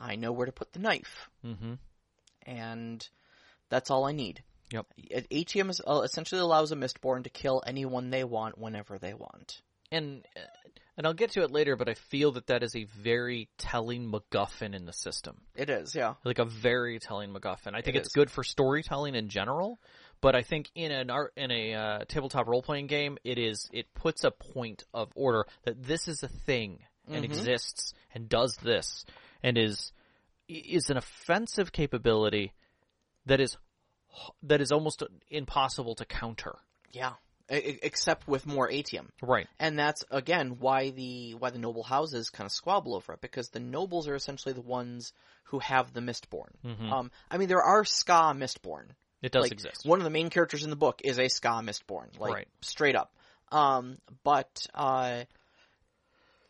I 0.00 0.16
know 0.16 0.32
where 0.32 0.46
to 0.46 0.52
put 0.52 0.72
the 0.72 0.78
knife. 0.80 1.30
Mm-hmm. 1.44 1.74
And 2.42 3.08
that's 3.68 3.90
all 3.90 4.04
I 4.04 4.12
need. 4.12 4.42
Yep. 4.72 4.86
atium 5.30 5.70
is, 5.70 5.80
uh, 5.86 6.00
essentially 6.04 6.40
allows 6.40 6.72
a 6.72 6.76
Mistborn 6.76 7.24
to 7.24 7.30
kill 7.30 7.62
anyone 7.66 8.10
they 8.10 8.24
want 8.24 8.58
whenever 8.58 8.98
they 8.98 9.14
want. 9.14 9.62
And 9.92 10.26
uh, 10.36 10.40
and 10.96 11.06
I'll 11.06 11.14
get 11.14 11.32
to 11.32 11.42
it 11.42 11.50
later, 11.50 11.76
but 11.76 11.88
I 11.90 11.94
feel 11.94 12.32
that 12.32 12.46
that 12.46 12.62
is 12.62 12.74
a 12.74 12.84
very 12.84 13.50
telling 13.58 14.10
MacGuffin 14.10 14.74
in 14.74 14.86
the 14.86 14.94
system. 14.94 15.36
It 15.54 15.68
is, 15.68 15.94
yeah. 15.94 16.14
like 16.24 16.38
a 16.38 16.46
very 16.46 16.98
telling 16.98 17.30
MacGuffin. 17.34 17.74
I 17.74 17.82
think 17.82 17.96
It 17.96 18.00
it's 18.00 18.14
good 18.14 18.30
for 18.30 18.42
storytelling 18.42 19.14
in 19.14 19.28
general, 19.28 19.78
but 20.22 20.34
I 20.34 20.42
think 20.42 20.70
in 20.74 20.90
an 20.92 21.10
art 21.10 21.34
in 21.36 21.50
a 21.50 21.74
uh, 21.74 21.98
tabletop 22.08 22.46
role 22.46 22.62
playing 22.62 22.86
game, 22.86 23.18
it 23.24 23.38
is 23.38 23.68
it 23.72 23.92
puts 23.94 24.24
a 24.24 24.30
point 24.30 24.84
of 24.94 25.10
order 25.14 25.44
that 25.64 25.82
this 25.82 26.08
is 26.08 26.22
a 26.22 26.28
thing 26.28 26.78
and 27.08 27.24
Mhm. 27.24 27.28
exists 27.28 27.92
and 28.14 28.28
does 28.28 28.56
this 28.56 29.04
and 29.42 29.58
is 29.58 29.92
is 30.48 30.90
an 30.90 30.96
offensive 30.96 31.72
capability 31.72 32.52
that 33.26 33.40
is 33.40 33.56
that 34.42 34.60
is 34.60 34.72
almost 34.72 35.02
impossible 35.30 35.94
to 35.96 36.04
counter. 36.04 36.56
Yeah. 36.92 37.12
E- 37.50 37.78
except 37.82 38.26
with 38.26 38.44
more 38.46 38.68
atium. 38.70 39.10
Right. 39.22 39.46
And 39.60 39.78
that's 39.78 40.04
again 40.10 40.56
why 40.58 40.90
the 40.90 41.34
why 41.34 41.50
the 41.50 41.58
noble 41.58 41.84
houses 41.84 42.30
kind 42.30 42.46
of 42.46 42.52
squabble 42.52 42.94
over 42.96 43.12
it 43.12 43.20
because 43.20 43.50
the 43.50 43.60
nobles 43.60 44.08
are 44.08 44.14
essentially 44.16 44.52
the 44.52 44.60
ones 44.62 45.12
who 45.44 45.60
have 45.60 45.92
the 45.92 46.00
Mistborn. 46.00 46.50
Mhm. 46.64 46.90
Um, 46.90 47.10
I 47.30 47.38
mean, 47.38 47.48
there 47.48 47.62
are 47.62 47.84
Skaa 47.84 48.36
Mistborn. 48.36 48.86
It 49.22 49.30
does 49.32 49.42
like, 49.44 49.52
exist. 49.52 49.84
One 49.86 50.00
of 50.00 50.04
the 50.04 50.10
main 50.10 50.28
characters 50.28 50.64
in 50.64 50.70
the 50.70 50.76
book 50.76 51.00
is 51.04 51.18
a 51.18 51.26
Skaa 51.26 51.62
Mistborn, 51.62 52.18
like 52.18 52.34
Right. 52.34 52.48
straight 52.62 52.96
up. 52.96 53.12
Um, 53.52 53.98
but 54.24 54.66
uh, 54.74 55.22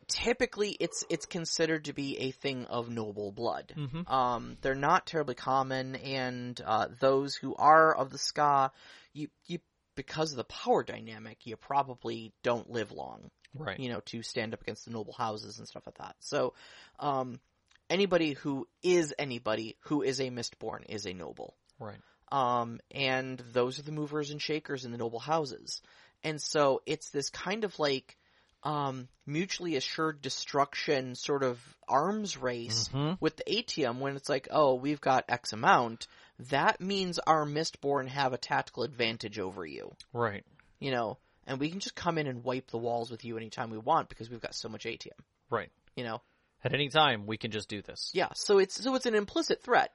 typically, 0.09 0.71
it's 0.79 1.05
it's 1.09 1.27
considered 1.27 1.85
to 1.87 1.93
be 1.93 2.19
a 2.19 2.31
thing 2.31 2.67
of 2.67 2.89
noble 2.89 3.33
blood. 3.33 3.73
Mhm. 3.77 4.11
Um, 4.11 4.57
they're 4.61 4.75
not 4.75 5.07
terribly 5.07 5.35
common, 5.35 5.97
and 5.97 6.61
uh, 6.65 6.89
those 7.01 7.35
who 7.35 7.55
are 7.57 7.95
of 7.95 8.11
the 8.11 8.19
Skaa, 8.19 8.71
you 9.13 9.29
you 9.47 9.59
because 9.95 10.33
of 10.33 10.37
the 10.37 10.45
power 10.45 10.83
dynamic, 10.83 11.47
you 11.47 11.57
probably 11.57 12.33
don't 12.43 12.71
live 12.71 12.93
long 12.93 13.31
Right. 13.55 13.81
you 13.81 13.89
know, 13.89 14.01
to 14.07 14.23
stand 14.23 14.53
up 14.53 14.61
against 14.61 14.85
the 14.85 14.91
noble 14.91 15.15
houses 15.15 15.59
and 15.59 15.67
stuff 15.67 15.85
like 15.87 15.97
that. 15.99 16.17
So, 16.21 16.53
um, 16.99 17.41
anybody 17.89 18.35
who 18.35 18.69
is 18.83 19.15
anybody 19.19 19.77
who 19.81 20.03
is 20.03 20.21
a 20.21 20.29
Mistborn 20.31 20.85
is 20.89 21.07
a 21.07 21.15
noble. 21.15 21.57
Right. 21.79 21.97
Um, 22.31 22.81
and 22.91 23.39
those 23.53 23.79
are 23.79 23.83
the 23.83 23.93
movers 23.93 24.31
and 24.31 24.43
shakers 24.43 24.85
in 24.85 24.93
the 24.93 24.99
noble 24.99 25.21
houses. 25.21 25.81
And 26.23 26.43
so 26.43 26.83
it's 26.87 27.11
this 27.11 27.31
kind 27.31 27.65
of 27.65 27.79
like, 27.79 28.19
um, 28.67 29.09
mutually 29.27 29.77
assured 29.77 30.21
destruction 30.23 31.15
sort 31.15 31.43
of 31.45 31.61
arms 31.89 32.37
race 32.37 32.89
Mhm. 32.89 33.21
with 33.21 33.37
the 33.37 33.45
atium 33.53 34.01
when 34.01 34.17
it's 34.17 34.29
like, 34.29 34.49
oh, 34.51 34.75
we've 34.75 35.01
got 35.01 35.25
X 35.29 35.53
amount. 35.53 36.09
That 36.51 36.81
means 36.81 37.19
our 37.21 37.45
Mistborn 37.47 38.09
have 38.09 38.33
a 38.33 38.39
tactical 38.39 38.83
advantage 38.83 39.39
over 39.39 39.65
you 39.65 39.95
Right. 40.13 40.45
you 40.81 40.91
know, 40.91 41.19
and 41.47 41.61
we 41.61 41.71
can 41.71 41.81
just 41.81 41.95
come 41.95 42.19
in 42.19 42.27
and 42.27 42.43
wipe 42.45 42.71
the 42.71 42.79
walls 42.79 43.11
with 43.11 43.25
you 43.25 43.37
anytime 43.37 43.71
we 43.71 43.79
want 43.79 44.09
because 44.09 44.29
we've 44.29 44.41
got 44.43 44.55
so 44.55 44.69
much 44.69 44.85
atium, 44.85 45.17
Right. 45.49 45.71
you 45.95 46.03
know. 46.05 46.21
At 46.65 46.75
any 46.75 46.89
time, 46.89 47.27
we 47.27 47.37
can 47.39 47.53
just 47.53 47.69
do 47.69 47.83
this. 47.83 48.11
Yeah, 48.15 48.33
so 48.35 48.59
it's 48.59 48.83
so 48.83 48.95
it's 48.97 49.07
an 49.07 49.15
implicit 49.15 49.63
threat. 49.63 49.95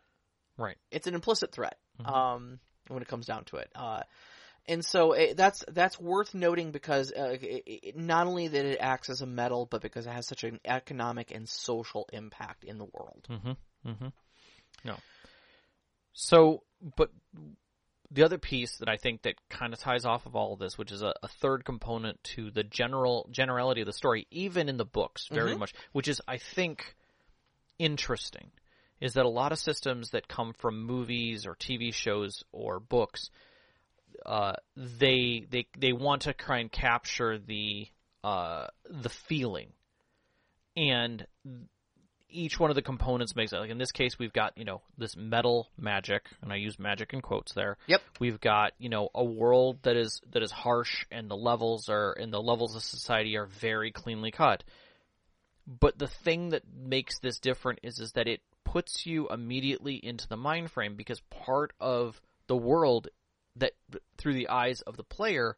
Right. 0.57 0.77
It's 0.91 1.07
an 1.07 1.13
implicit 1.15 1.51
threat. 1.51 1.77
Mhm. 1.99 2.07
Um, 2.07 2.59
when 2.87 3.01
it 3.01 3.07
comes 3.07 3.25
down 3.25 3.43
to 3.45 3.57
it. 3.57 3.69
Uh, 3.75 4.03
and 4.67 4.85
so 4.85 5.13
it, 5.13 5.37
that's 5.37 5.63
that's 5.67 5.99
worth 5.99 6.33
noting 6.33 6.71
because 6.71 7.11
uh, 7.11 7.37
it, 7.41 7.63
it, 7.65 7.97
not 7.97 8.27
only 8.27 8.47
that 8.47 8.65
it 8.65 8.77
acts 8.79 9.09
as 9.09 9.21
a 9.21 9.25
metal, 9.25 9.67
but 9.69 9.81
because 9.81 10.05
it 10.05 10.11
has 10.11 10.27
such 10.27 10.43
an 10.43 10.59
economic 10.65 11.31
and 11.31 11.47
social 11.49 12.07
impact 12.13 12.63
in 12.63 12.77
the 12.77 12.85
world. 12.85 13.27
Mm-hmm. 13.29 13.89
Mm-hmm. 13.89 14.07
No. 14.85 14.95
So, 16.13 16.63
but 16.95 17.09
the 18.11 18.23
other 18.23 18.37
piece 18.37 18.77
that 18.77 18.89
I 18.89 18.97
think 18.97 19.23
that 19.23 19.35
kind 19.49 19.73
of 19.73 19.79
ties 19.79 20.05
off 20.05 20.25
of 20.25 20.35
all 20.35 20.53
of 20.53 20.59
this, 20.59 20.77
which 20.77 20.91
is 20.91 21.01
a, 21.01 21.13
a 21.23 21.27
third 21.27 21.63
component 21.63 22.21
to 22.35 22.51
the 22.51 22.63
general 22.63 23.27
generality 23.31 23.81
of 23.81 23.87
the 23.87 23.93
story, 23.93 24.27
even 24.31 24.69
in 24.69 24.77
the 24.77 24.85
books, 24.85 25.27
very 25.31 25.55
much, 25.55 25.73
which 25.93 26.07
is 26.07 26.21
I 26.27 26.37
think 26.37 26.95
interesting, 27.79 28.51
is 28.99 29.13
that 29.13 29.25
a 29.25 29.29
lot 29.29 29.51
of 29.53 29.59
systems 29.59 30.11
that 30.11 30.27
come 30.27 30.53
from 30.53 30.85
movies 30.85 31.47
or 31.47 31.55
TV 31.55 31.93
shows 31.93 32.43
or 32.51 32.79
books, 32.79 33.29
uh, 34.25 34.53
they 34.75 35.45
they 35.49 35.67
they 35.77 35.93
want 35.93 36.23
to 36.23 36.33
try 36.33 36.59
and 36.59 36.71
capture 36.71 37.37
the 37.37 37.87
uh, 38.23 38.67
the 38.89 39.09
feeling, 39.09 39.69
and 40.75 41.25
each 42.29 42.59
one 42.59 42.69
of 42.69 42.75
the 42.75 42.81
components 42.81 43.35
makes 43.35 43.53
it. 43.53 43.57
Like 43.57 43.69
in 43.69 43.77
this 43.77 43.91
case, 43.91 44.17
we've 44.17 44.33
got 44.33 44.57
you 44.57 44.65
know 44.65 44.81
this 44.97 45.15
metal 45.15 45.69
magic, 45.77 46.25
and 46.41 46.51
I 46.51 46.57
use 46.57 46.79
magic 46.79 47.13
in 47.13 47.21
quotes 47.21 47.53
there. 47.53 47.77
Yep. 47.87 48.01
We've 48.19 48.39
got 48.39 48.73
you 48.77 48.89
know 48.89 49.09
a 49.13 49.23
world 49.23 49.79
that 49.83 49.97
is 49.97 50.21
that 50.31 50.43
is 50.43 50.51
harsh, 50.51 51.05
and 51.11 51.29
the 51.29 51.37
levels 51.37 51.89
are 51.89 52.13
and 52.13 52.33
the 52.33 52.41
levels 52.41 52.75
of 52.75 52.83
society 52.83 53.37
are 53.37 53.47
very 53.47 53.91
cleanly 53.91 54.31
cut. 54.31 54.63
But 55.67 55.97
the 55.99 56.07
thing 56.07 56.49
that 56.49 56.63
makes 56.73 57.19
this 57.19 57.39
different 57.39 57.79
is 57.83 57.99
is 57.99 58.13
that 58.13 58.27
it 58.27 58.41
puts 58.63 59.05
you 59.05 59.27
immediately 59.29 59.95
into 59.95 60.27
the 60.27 60.37
mind 60.37 60.71
frame 60.71 60.95
because 60.95 61.21
part 61.29 61.73
of 61.79 62.21
the 62.47 62.55
world 62.55 63.09
that 63.57 63.71
through 64.17 64.33
the 64.33 64.49
eyes 64.49 64.81
of 64.81 64.97
the 64.97 65.03
player 65.03 65.57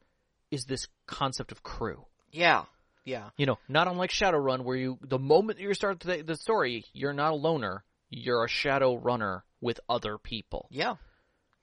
is 0.52 0.66
this 0.66 0.88
concept 1.08 1.52
of 1.52 1.64
crew. 1.64 2.06
Yeah. 2.32 2.64
Yeah. 3.06 3.30
You 3.38 3.46
know, 3.46 3.58
not 3.68 3.88
unlike 3.88 4.12
Shadowrun, 4.12 4.64
where 4.64 4.78
you 4.78 4.98
the 5.02 5.20
moment 5.20 5.60
you 5.60 5.74
start 5.74 6.00
the, 6.00 6.22
the 6.22 6.36
story, 6.36 6.86
you're 6.94 7.14
not 7.14 7.34
a 7.34 7.36
loner. 7.36 7.84
You're 8.10 8.46
a 8.46 8.50
shadow 8.50 8.96
runner 8.96 9.44
with 9.60 9.80
other 9.90 10.18
people. 10.18 10.68
Yeah. 10.72 10.96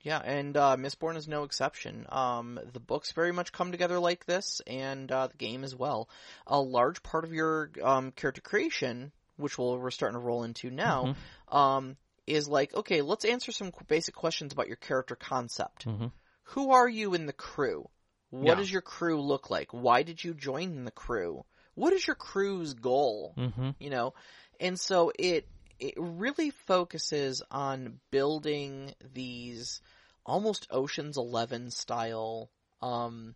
Yeah, 0.03 0.17
and 0.17 0.57
uh, 0.57 0.77
Mistborn 0.79 1.15
is 1.15 1.27
no 1.27 1.43
exception. 1.43 2.07
Um, 2.09 2.59
the 2.73 2.79
books 2.79 3.11
very 3.11 3.31
much 3.31 3.51
come 3.51 3.71
together 3.71 3.99
like 3.99 4.25
this, 4.25 4.59
and 4.65 5.11
uh, 5.11 5.27
the 5.27 5.37
game 5.37 5.63
as 5.63 5.75
well. 5.75 6.09
A 6.47 6.59
large 6.59 7.03
part 7.03 7.23
of 7.23 7.33
your 7.33 7.69
um, 7.83 8.11
character 8.11 8.41
creation, 8.41 9.11
which 9.37 9.59
we'll, 9.59 9.77
we're 9.77 9.91
starting 9.91 10.19
to 10.19 10.25
roll 10.25 10.43
into 10.43 10.71
now, 10.71 11.15
Mm-hmm. 11.51 11.55
um, 11.55 11.97
is 12.25 12.47
like, 12.47 12.73
okay, 12.73 13.01
let's 13.03 13.25
answer 13.25 13.51
some 13.51 13.71
basic 13.87 14.15
questions 14.15 14.53
about 14.53 14.67
your 14.67 14.75
character 14.77 15.15
concept. 15.15 15.85
Mhm. 15.85 16.11
Who 16.51 16.71
are 16.71 16.87
you 16.89 17.13
in 17.13 17.25
the 17.25 17.33
crew? 17.33 17.89
What 18.29 18.55
Yeah. 18.55 18.55
does 18.55 18.71
your 18.71 18.81
crew 18.81 19.21
look 19.21 19.49
like? 19.49 19.69
Why 19.71 20.03
did 20.03 20.23
you 20.23 20.33
join 20.33 20.85
the 20.85 20.91
crew? 20.91 21.43
What 21.75 21.93
is 21.93 22.05
your 22.05 22.15
crew's 22.15 22.73
goal? 22.73 23.33
Mm-hmm. 23.37 23.69
you 23.79 23.89
know 23.89 24.13
and 24.59 24.79
so 24.79 25.11
it 25.17 25.45
it 25.79 25.95
really 25.97 26.51
focuses 26.51 27.41
on 27.49 27.99
building 28.11 28.93
these 29.13 29.81
almost 30.25 30.67
oceans 30.69 31.17
11 31.17 31.71
style 31.71 32.49
um 32.81 33.33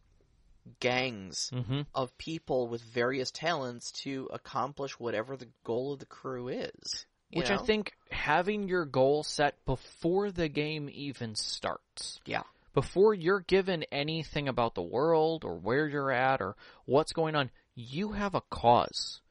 gangs 0.80 1.52
Mm-hmm. 1.54 1.82
of 1.94 2.16
people 2.18 2.68
with 2.68 2.82
various 2.82 3.32
talents 3.32 3.92
to 4.04 4.28
accomplish 4.34 5.00
whatever 5.00 5.38
the 5.38 5.48
goal 5.64 5.94
of 5.94 6.00
the 6.00 6.06
crew 6.06 6.48
is 6.50 7.06
Which 7.34 7.50
I 7.50 7.58
think 7.58 7.94
having 8.12 8.68
your 8.68 8.86
goal 8.86 9.24
set 9.24 9.64
before 9.66 10.32
the 10.32 10.48
game 10.50 10.90
even 10.92 11.36
starts. 11.36 12.20
yeah 12.26 12.44
Before 12.76 13.14
you're 13.16 13.40
given 13.40 13.84
anything 13.92 14.48
about 14.48 14.76
the 14.76 14.84
world 14.84 15.44
or 15.44 15.58
where 15.58 15.88
you're 15.88 16.12
at 16.12 16.42
or 16.42 16.56
what's 16.86 17.14
going 17.14 17.36
on, 17.36 17.50
you 17.74 18.12
have 18.12 18.36
a 18.36 18.42
cause. 18.42 19.22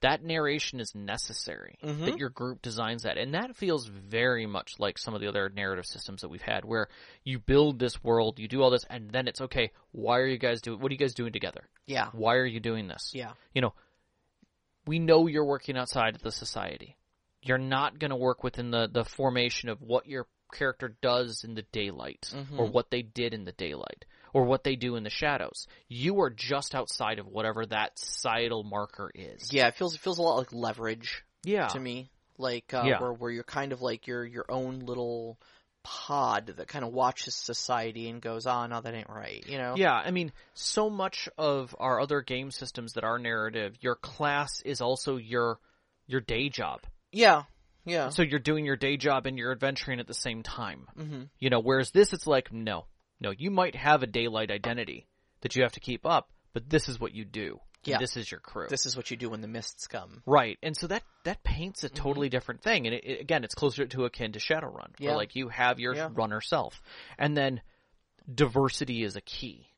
That 0.00 0.22
narration 0.22 0.80
is 0.80 0.94
necessary. 0.94 1.78
Mhm. 1.82 2.04
That 2.04 2.18
your 2.18 2.28
group 2.28 2.60
designs 2.60 3.04
that. 3.04 3.16
And 3.16 3.32
that 3.32 3.56
feels 3.56 3.86
very 3.86 4.44
much 4.44 4.72
like 4.78 4.98
some 4.98 5.14
of 5.14 5.22
the 5.22 5.28
other 5.28 5.48
narrative 5.48 5.86
systems 5.86 6.20
that 6.20 6.28
we've 6.28 6.42
had 6.42 6.64
where 6.66 6.88
you 7.22 7.38
build 7.38 7.78
this 7.78 8.02
world, 8.04 8.38
you 8.38 8.46
do 8.48 8.60
all 8.60 8.70
this, 8.70 8.84
and 8.90 9.10
then 9.10 9.28
it's 9.28 9.40
okay, 9.40 9.70
why 9.92 10.18
are 10.18 10.26
you 10.26 10.36
guys 10.36 10.60
doing 10.60 10.80
what 10.80 10.90
are 10.90 10.94
you 10.94 10.98
guys 10.98 11.14
doing 11.14 11.32
together? 11.32 11.68
yeah 11.86 12.10
Why 12.12 12.34
are 12.34 12.44
you 12.44 12.60
doing 12.60 12.86
this? 12.88 13.12
yeah 13.14 13.32
you 13.54 13.62
know, 13.62 13.72
we 14.86 14.98
know 14.98 15.26
you're 15.26 15.46
working 15.46 15.78
outside 15.78 16.14
of 16.16 16.22
the 16.22 16.32
society. 16.32 16.96
You're 17.40 17.56
not 17.58 17.98
going 17.98 18.10
to 18.10 18.16
work 18.16 18.42
within 18.42 18.70
the, 18.70 18.88
the 18.90 19.04
formation 19.04 19.68
of 19.70 19.80
what 19.80 20.06
your 20.06 20.26
character 20.52 20.94
does 21.00 21.44
in 21.44 21.54
the 21.54 21.62
daylight 21.72 22.30
Mhm. 22.32 22.58
or 22.58 22.66
what 22.66 22.90
they 22.90 23.02
did 23.02 23.34
in 23.34 23.44
the 23.44 23.52
daylight 23.52 24.04
or 24.32 24.44
what 24.44 24.64
they 24.64 24.76
do 24.76 24.96
in 24.96 25.02
the 25.04 25.10
shadows. 25.10 25.66
You 25.88 26.20
are 26.20 26.30
just 26.30 26.74
outside 26.74 27.18
of 27.18 27.26
whatever 27.26 27.64
that 27.66 27.98
societal 27.98 28.62
marker 28.64 29.10
is. 29.14 29.52
yeah 29.52 29.68
it 29.68 29.74
feels 29.76 29.94
it 29.94 30.00
feels 30.00 30.18
a 30.18 30.22
lot 30.22 30.36
like 30.36 30.52
leverage 30.52 31.24
Yeah. 31.44 31.68
to 31.68 31.80
me 31.80 32.10
like 32.38 32.72
uh, 32.74 32.82
Yeah. 32.86 33.00
where 33.00 33.12
where 33.12 33.30
you're 33.30 33.44
kind 33.44 33.72
of 33.72 33.80
like 33.82 34.06
your 34.06 34.24
your 34.24 34.44
own 34.48 34.80
little 34.80 35.38
pod 35.82 36.46
that 36.46 36.66
kind 36.66 36.84
of 36.84 36.92
watches 36.92 37.34
society 37.34 38.08
and 38.08 38.22
goes 38.22 38.46
oh 38.46 38.66
no 38.66 38.80
that 38.80 38.94
ain't 38.94 39.10
right 39.10 39.44
you 39.46 39.58
know 39.58 39.74
Yeah, 39.76 39.92
I 39.94 40.10
mean, 40.12 40.32
so 40.54 40.88
much 40.88 41.28
of 41.36 41.76
our 41.78 42.00
other 42.00 42.22
game 42.22 42.50
systems 42.50 42.94
that 42.94 43.04
are 43.04 43.18
narrative, 43.18 43.76
your 43.80 43.94
class 43.94 44.62
is 44.62 44.80
also 44.80 45.16
your 45.16 45.58
your 46.06 46.20
day 46.22 46.48
job. 46.48 46.80
yeah 47.12 47.42
yeah 47.84 48.08
So 48.10 48.22
you're 48.22 48.38
doing 48.40 48.64
your 48.64 48.76
day 48.76 48.96
job 48.96 49.26
and 49.26 49.36
you're 49.38 49.52
adventuring 49.52 50.00
at 50.00 50.06
the 50.06 50.14
same 50.14 50.42
time. 50.42 50.86
hmm 50.96 51.22
You 51.38 51.50
know, 51.50 51.60
whereas 51.60 51.90
this, 51.90 52.12
it's 52.12 52.26
like, 52.26 52.52
no, 52.52 52.86
no, 53.20 53.30
you 53.30 53.50
might 53.50 53.74
have 53.76 54.02
a 54.02 54.06
daylight 54.06 54.50
identity 54.50 55.06
that 55.42 55.54
you 55.56 55.62
have 55.62 55.72
to 55.72 55.80
keep 55.80 56.04
up, 56.06 56.30
but 56.52 56.68
this 56.68 56.88
is 56.88 56.98
what 56.98 57.14
you 57.14 57.24
do. 57.24 57.60
Yeah. 57.84 57.98
This 57.98 58.16
is 58.16 58.30
your 58.30 58.40
crew. 58.40 58.66
this 58.70 58.86
is 58.86 58.96
what 58.96 59.10
you 59.10 59.16
do 59.18 59.28
when 59.28 59.42
the 59.42 59.46
mists 59.48 59.86
come 59.88 60.22
right. 60.24 60.56
And 60.62 60.74
so 60.74 60.86
that, 60.86 61.02
that 61.24 61.44
paints 61.44 61.84
a 61.84 61.90
totally 61.90 62.30
different 62.30 62.62
thing. 62.62 62.86
And 62.86 62.94
it, 62.94 63.04
it- 63.04 63.20
again, 63.20 63.44
it's 63.44 63.54
closer 63.54 63.84
to 63.86 64.04
akin 64.06 64.32
to 64.32 64.38
Shadowrun, 64.38 64.92
Yeah. 64.98 65.10
where 65.10 65.16
like 65.18 65.36
you 65.36 65.48
have 65.50 65.78
your 65.78 65.94
Yeah. 65.94 66.08
runner 66.14 66.40
self. 66.40 66.80
And 67.18 67.36
then 67.36 67.60
diversity 68.32 69.02
is 69.02 69.16
a 69.16 69.20
key. 69.20 69.68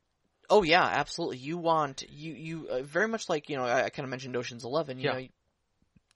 Oh 0.49 0.63
yeah, 0.63 0.83
absolutely. 0.85 1.37
You 1.39 1.57
want 1.57 2.03
you 2.09 2.33
you 2.33 2.67
uh, 2.69 2.81
very 2.83 3.07
much 3.09 3.27
like 3.27 3.49
you 3.49 3.57
know 3.57 3.65
I, 3.65 3.83
I 3.85 3.89
kind 3.89 4.05
of 4.05 4.09
mentioned 4.09 4.35
Ocean's 4.37 4.63
Eleven. 4.63 4.97
You 4.99 5.05
Yeah. 5.09 5.19
know, 5.19 5.27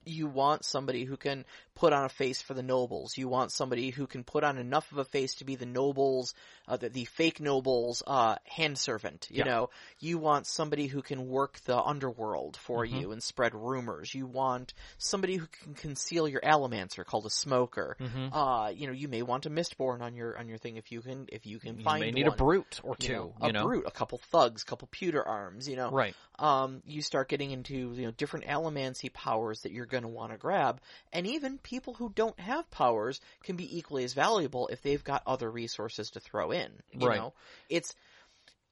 you 0.04 0.26
want 0.26 0.64
somebody 0.64 1.04
who 1.04 1.16
can 1.16 1.44
put 1.74 1.92
on 1.92 2.04
a 2.04 2.08
face 2.08 2.42
for 2.42 2.54
the 2.54 2.62
nobles. 2.62 3.16
You 3.16 3.28
want 3.28 3.52
somebody 3.52 3.90
who 3.90 4.06
can 4.06 4.24
put 4.24 4.44
on 4.44 4.58
enough 4.58 4.90
of 4.92 4.98
a 4.98 5.04
face 5.04 5.34
to 5.36 5.44
be 5.44 5.54
the 5.54 5.66
nobles, 5.66 6.34
uh, 6.72 6.76
the, 6.78 6.88
the 6.88 7.04
fake 7.04 7.38
nobles, 7.40 8.02
uh, 8.06 8.36
hand 8.46 8.78
servant. 8.78 9.26
You 9.30 9.38
Yeah. 9.38 9.44
know, 9.44 9.70
you 10.00 10.16
want 10.18 10.46
somebody 10.46 10.86
who 10.86 11.02
can 11.02 11.28
work 11.28 11.60
the 11.66 11.76
underworld 11.78 12.56
for 12.56 12.86
Mhm. 12.86 13.00
you 13.00 13.12
and 13.12 13.22
spread 13.22 13.54
rumors. 13.54 14.14
You 14.14 14.26
want 14.26 14.72
somebody 14.96 15.36
who 15.36 15.46
can 15.46 15.74
conceal 15.74 16.26
your 16.26 16.40
allomancer, 16.40 17.04
called 17.04 17.26
a 17.26 17.30
smoker. 17.30 17.96
Mm-hmm. 18.00 18.32
Uh, 18.32 18.68
you 18.70 18.86
know, 18.86 18.92
you 18.94 19.08
may 19.08 19.22
want 19.22 19.44
a 19.46 19.50
mistborn 19.50 20.00
on 20.00 20.14
your 20.14 20.38
on 20.38 20.48
your 20.48 20.58
thing 20.58 20.76
if 20.78 20.90
you 20.90 21.02
can 21.02 21.26
if 21.30 21.44
you 21.46 21.58
can 21.58 21.76
You 21.78 21.84
find 21.84 22.00
may 22.00 22.10
need 22.10 22.26
one 22.26 22.32
a 22.34 22.36
brute 22.36 22.80
or 22.82 22.96
you 22.98 23.08
two, 23.08 23.12
know, 23.12 23.34
you 23.42 23.48
a 23.48 23.52
know? 23.52 23.64
brute, 23.64 23.84
a 23.86 23.90
couple 23.90 24.18
thugs, 24.30 24.62
a 24.62 24.66
couple 24.66 24.88
pewter 24.90 25.22
arms, 25.26 25.68
you 25.68 25.76
know. 25.76 25.90
Right. 25.90 26.14
Um, 26.38 26.82
you 26.86 27.02
start 27.02 27.28
getting 27.28 27.50
into 27.50 27.92
you 27.92 28.06
know 28.06 28.10
different 28.12 28.46
allomancy 28.46 29.12
powers 29.12 29.60
that 29.62 29.72
you're 29.72 29.86
going 29.86 30.04
to 30.04 30.08
want 30.08 30.32
to 30.32 30.38
grab, 30.38 30.80
and 31.12 31.26
even 31.26 31.58
people 31.58 31.92
who 31.94 32.10
don't 32.14 32.38
have 32.40 32.70
powers 32.70 33.20
can 33.44 33.56
be 33.56 33.78
equally 33.78 34.04
as 34.04 34.14
valuable 34.14 34.68
if 34.68 34.80
they've 34.82 35.04
got 35.04 35.22
other 35.26 35.50
resources 35.50 36.10
to 36.10 36.20
throw 36.20 36.50
in. 36.52 36.61
You 36.92 37.08
Right. 37.08 37.18
know, 37.18 37.34
it's 37.68 37.94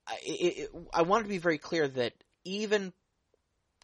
I, 0.07 0.19
it, 0.23 0.59
it, 0.59 0.71
I 0.93 1.03
want 1.03 1.25
to 1.25 1.29
be 1.29 1.39
very 1.39 1.59
clear 1.59 1.87
that 1.87 2.15
even 2.45 2.93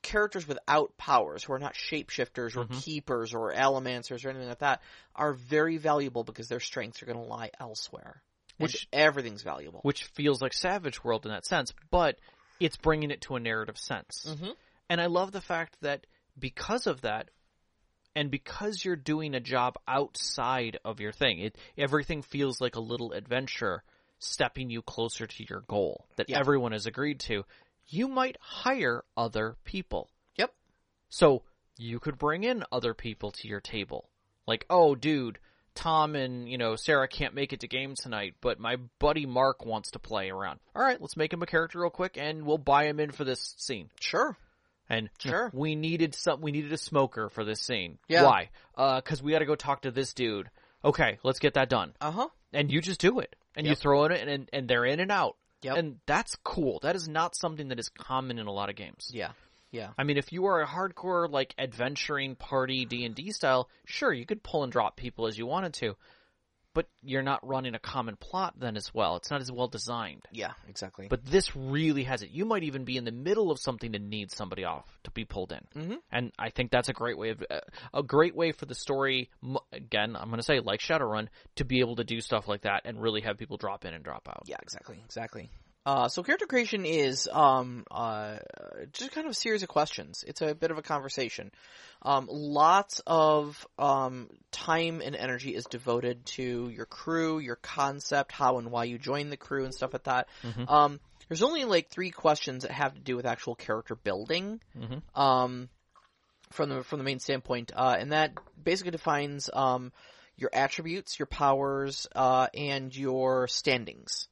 characters 0.03 0.47
without 0.47 0.97
powers, 0.97 1.43
who 1.45 1.53
are 1.53 1.59
not 1.59 1.75
shapeshifters 1.75 2.57
or 2.57 2.65
Mhm. 2.67 2.83
keepers 2.85 3.35
or 3.35 3.53
allomancers 3.53 4.25
or 4.25 4.31
anything 4.31 4.49
like 4.49 4.59
that, 4.61 4.81
are 5.15 5.33
very 5.33 5.79
valuable 5.79 6.23
because 6.25 6.49
their 6.49 6.61
strengths 6.61 7.03
are 7.03 7.07
going 7.07 7.19
to 7.19 7.25
lie 7.25 7.51
elsewhere. 7.59 8.23
Which- 8.59 8.89
and 8.93 9.01
everything's 9.01 9.43
valuable. 9.43 9.81
Which 9.83 10.05
feels 10.05 10.41
like 10.41 10.55
Savage 10.55 11.03
World 11.05 11.27
in 11.27 11.33
that 11.33 11.45
sense, 11.45 11.73
but 11.91 12.19
it's 12.59 12.77
bringing 12.77 13.11
it 13.11 13.21
to 13.23 13.37
a 13.37 13.41
narrative 13.41 13.77
sense. 13.79 14.25
Mm-hmm. 14.27 14.51
And 14.89 15.01
I 15.01 15.07
love 15.07 15.33
the 15.33 15.41
fact 15.41 15.77
that 15.83 16.07
because 16.39 16.87
of 16.87 17.03
that, 17.03 17.31
and 18.15 18.31
because 18.31 18.83
you're 18.83 18.97
doing 18.97 19.35
a 19.35 19.41
job 19.41 19.77
outside 19.87 20.79
of 20.85 21.01
your 21.01 21.13
thing, 21.13 21.39
it 21.41 21.57
everything 21.77 22.23
feels 22.23 22.61
like 22.61 22.77
a 22.77 22.81
little 22.81 23.13
adventure 23.13 23.83
stepping 24.27 24.71
you 24.71 24.83
closer 24.83 25.27
to 25.27 25.45
your 25.49 25.61
goal 25.63 26.07
that 26.17 26.29
Yeah. 26.29 26.39
everyone 26.39 26.73
has 26.73 26.87
agreed 26.87 27.21
to. 27.21 27.45
You 27.87 28.09
might 28.09 28.37
hire 28.41 29.05
other 29.17 29.57
people. 29.65 30.11
Yep. 30.37 30.53
So 31.09 31.43
you 31.79 32.01
could 32.01 32.19
bring 32.19 32.45
in 32.45 32.65
other 32.73 32.95
people 32.95 33.31
to 33.33 33.49
your 33.49 33.61
table. 33.61 34.09
Like, 34.47 34.67
oh 34.71 34.95
dude, 34.95 35.39
Tom 35.75 36.17
and, 36.17 36.49
you 36.49 36.57
know, 36.57 36.75
Sarah 36.75 37.07
can't 37.09 37.35
make 37.35 37.53
it 37.53 37.61
to 37.61 37.69
game 37.69 37.95
tonight, 37.95 38.35
but 38.41 38.59
my 38.59 38.77
buddy 38.99 39.27
Mark 39.27 39.67
wants 39.67 39.91
to 39.91 39.99
play 39.99 40.31
around. 40.31 40.59
All 40.75 40.83
right, 40.83 41.01
let's 41.01 41.17
make 41.19 41.33
him 41.33 41.43
a 41.43 41.47
character 41.47 41.81
real 41.81 41.91
quick 41.91 42.17
and 42.17 42.45
we'll 42.47 42.57
buy 42.59 42.87
him 42.87 42.99
in 42.99 43.11
for 43.11 43.25
this 43.25 43.55
scene. 43.59 43.91
Sure. 44.01 44.37
And 44.89 45.11
Sure. 45.19 45.51
we 45.53 45.75
needed 45.75 46.15
some. 46.15 46.41
We 46.41 46.53
needed 46.53 46.73
a 46.73 46.79
smoker 46.79 47.29
for 47.29 47.45
this 47.45 47.61
scene. 47.61 47.99
Yeah. 48.09 48.23
Why? 48.25 48.51
Uh 48.77 48.97
Because 49.01 49.23
we 49.23 49.33
got 49.33 49.41
to 49.41 49.45
go 49.45 49.57
talk 49.57 49.83
to 49.83 49.91
this 49.91 50.15
dude. 50.15 50.49
Okay, 50.85 51.19
let's 51.25 51.41
get 51.41 51.55
that 51.55 51.69
done. 51.69 51.93
Uh 52.01 52.13
huh. 52.13 52.29
And 52.53 52.71
you 52.71 52.81
just 52.81 53.01
do 53.01 53.19
it, 53.21 53.35
and 53.57 53.67
you 53.67 53.73
Yep. 53.73 53.79
throw 53.79 54.05
it 54.05 54.13
in, 54.13 54.29
and 54.29 54.49
and 54.53 54.69
they're 54.69 54.85
in 54.85 55.01
and 55.01 55.11
out. 55.11 55.37
Yep. 55.63 55.77
And 55.77 56.01
that's 56.07 56.37
cool. 56.45 56.79
That 56.81 56.97
is 56.97 57.09
not 57.09 57.35
something 57.35 57.69
that 57.69 57.79
is 57.79 57.89
common 57.89 58.39
in 58.39 58.47
a 58.47 58.53
lot 58.53 58.69
of 58.71 58.77
games. 58.77 59.11
Yeah. 59.13 59.33
Yeah. 59.73 59.91
I 59.99 60.05
mean, 60.05 60.17
if 60.17 60.33
you 60.33 60.47
are 60.47 60.63
a 60.63 60.67
hardcore 60.67 61.29
like 61.31 61.55
adventuring 61.59 62.37
party 62.37 62.85
D 62.85 63.05
and 63.05 63.15
D 63.15 63.33
style, 63.33 63.69
sure, 63.85 64.13
you 64.13 64.25
could 64.25 64.43
pull 64.43 64.63
and 64.63 64.73
drop 64.73 64.97
people 64.97 65.27
as 65.27 65.37
you 65.37 65.47
wanted 65.47 65.75
to. 65.75 65.97
But 66.77 66.87
you're 67.03 67.23
not 67.23 67.41
running 67.45 67.75
a 67.75 67.79
common 67.79 68.17
plot 68.17 68.53
then 68.59 68.77
as 68.77 68.93
well. 68.93 69.17
It's 69.17 69.31
not 69.31 69.41
as 69.41 69.51
well 69.51 69.67
designed. 69.67 70.27
Yeah, 70.31 70.53
exactly. 70.69 71.07
But 71.09 71.25
this 71.25 71.57
really 71.57 72.05
has 72.05 72.21
it. 72.21 72.29
You 72.31 72.45
might 72.45 72.65
even 72.65 72.85
be 72.85 72.99
in 72.99 73.07
the 73.07 73.13
middle 73.13 73.51
of 73.51 73.59
something 73.59 73.93
to 73.93 73.99
need 73.99 74.31
somebody 74.31 74.65
off 74.65 74.85
to 75.05 75.11
be 75.11 75.25
pulled 75.25 75.53
in, 75.53 75.61
mm-hmm. 75.75 75.95
and 76.13 76.33
I 76.39 76.51
think 76.51 76.71
that's 76.71 76.91
a 76.91 76.93
great 76.93 77.17
way 77.17 77.31
of 77.31 77.43
uh, 77.51 77.61
a 77.95 78.03
great 78.03 78.37
way 78.37 78.53
for 78.53 78.67
the 78.67 78.75
story. 78.75 79.31
Again, 79.73 80.17
I'm 80.17 80.29
going 80.29 80.37
to 80.37 80.43
say 80.43 80.61
like 80.61 80.81
Shadowrun 80.81 81.29
to 81.55 81.65
be 81.65 81.81
able 81.81 81.97
to 81.97 82.05
do 82.05 82.21
stuff 82.21 82.47
like 82.47 82.63
that 82.63 82.83
and 82.85 83.01
really 83.01 83.23
have 83.23 83.39
people 83.39 83.57
drop 83.57 83.87
in 83.87 83.95
and 83.95 84.05
drop 84.05 84.29
out. 84.29 84.43
Yeah, 84.45 84.59
exactly, 84.61 85.01
exactly. 85.03 85.49
Uh, 85.87 86.09
so 86.09 86.25
character 86.25 86.47
creation 86.47 86.85
is 86.85 87.29
um, 87.33 87.85
uh, 87.93 88.39
just 88.93 89.13
kind 89.13 89.25
of 89.25 89.31
a 89.31 89.35
series 89.35 89.63
of 89.63 89.69
questions. 89.69 90.25
It's 90.27 90.43
a 90.43 90.53
bit 90.53 90.73
of 90.73 90.79
a 90.79 90.83
conversation. 90.83 91.53
Um, 92.03 92.29
lots 92.29 93.01
of 93.07 93.65
um, 93.79 94.29
time 94.51 95.01
and 95.01 95.15
energy 95.15 95.55
is 95.55 95.65
devoted 95.67 96.27
to 96.27 96.69
your 96.75 96.87
crew, 96.87 97.39
your 97.39 97.55
concept, 97.55 98.33
how 98.33 98.59
and 98.59 98.73
why 98.73 98.85
you 98.85 98.99
join 98.99 99.31
the 99.31 99.37
crew, 99.37 99.65
and 99.65 99.73
stuff 99.73 99.93
like 99.93 100.03
that. 100.05 100.29
Mhm. 100.43 100.69
Um, 100.69 101.01
there's 101.29 101.45
only 101.45 101.65
like 101.65 101.89
three 101.89 102.11
questions 102.11 102.65
that 102.65 102.73
have 102.73 102.95
to 102.95 103.01
do 103.01 103.15
with 103.15 103.25
actual 103.25 103.55
character 103.55 103.95
building. 103.95 104.61
Mhm. 104.77 105.03
Um, 105.15 105.69
from 106.51 106.69
the 106.69 106.83
from 106.83 106.99
the 106.99 107.05
main 107.05 107.21
standpoint, 107.21 107.71
uh, 107.75 107.97
and 107.99 108.11
that 108.11 108.33
basically 108.63 108.93
defines 108.93 109.49
um, 109.53 109.93
your 110.37 110.51
attributes, 110.53 111.19
your 111.19 111.27
powers, 111.27 112.09
uh, 112.15 112.49
and 112.55 112.95
your 112.95 113.47
standings. 113.49 114.29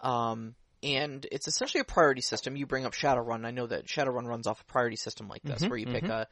Um, 0.00 0.54
and 0.86 1.26
it's 1.32 1.48
essentially 1.48 1.80
a 1.80 1.84
priority 1.84 2.20
system. 2.20 2.56
You 2.56 2.64
bring 2.64 2.86
up 2.86 2.92
Shadowrun. 2.92 3.44
I 3.44 3.50
know 3.50 3.66
that 3.66 3.86
Shadowrun 3.86 4.26
runs 4.26 4.46
off 4.46 4.60
a 4.60 4.64
priority 4.64 4.96
system 4.96 5.26
like 5.28 5.42
this, 5.42 5.62
Mhm, 5.62 5.68
where 5.68 5.78
you 5.78 5.86
pick 5.86 6.04
mhm. 6.04 6.10
a. 6.10 6.28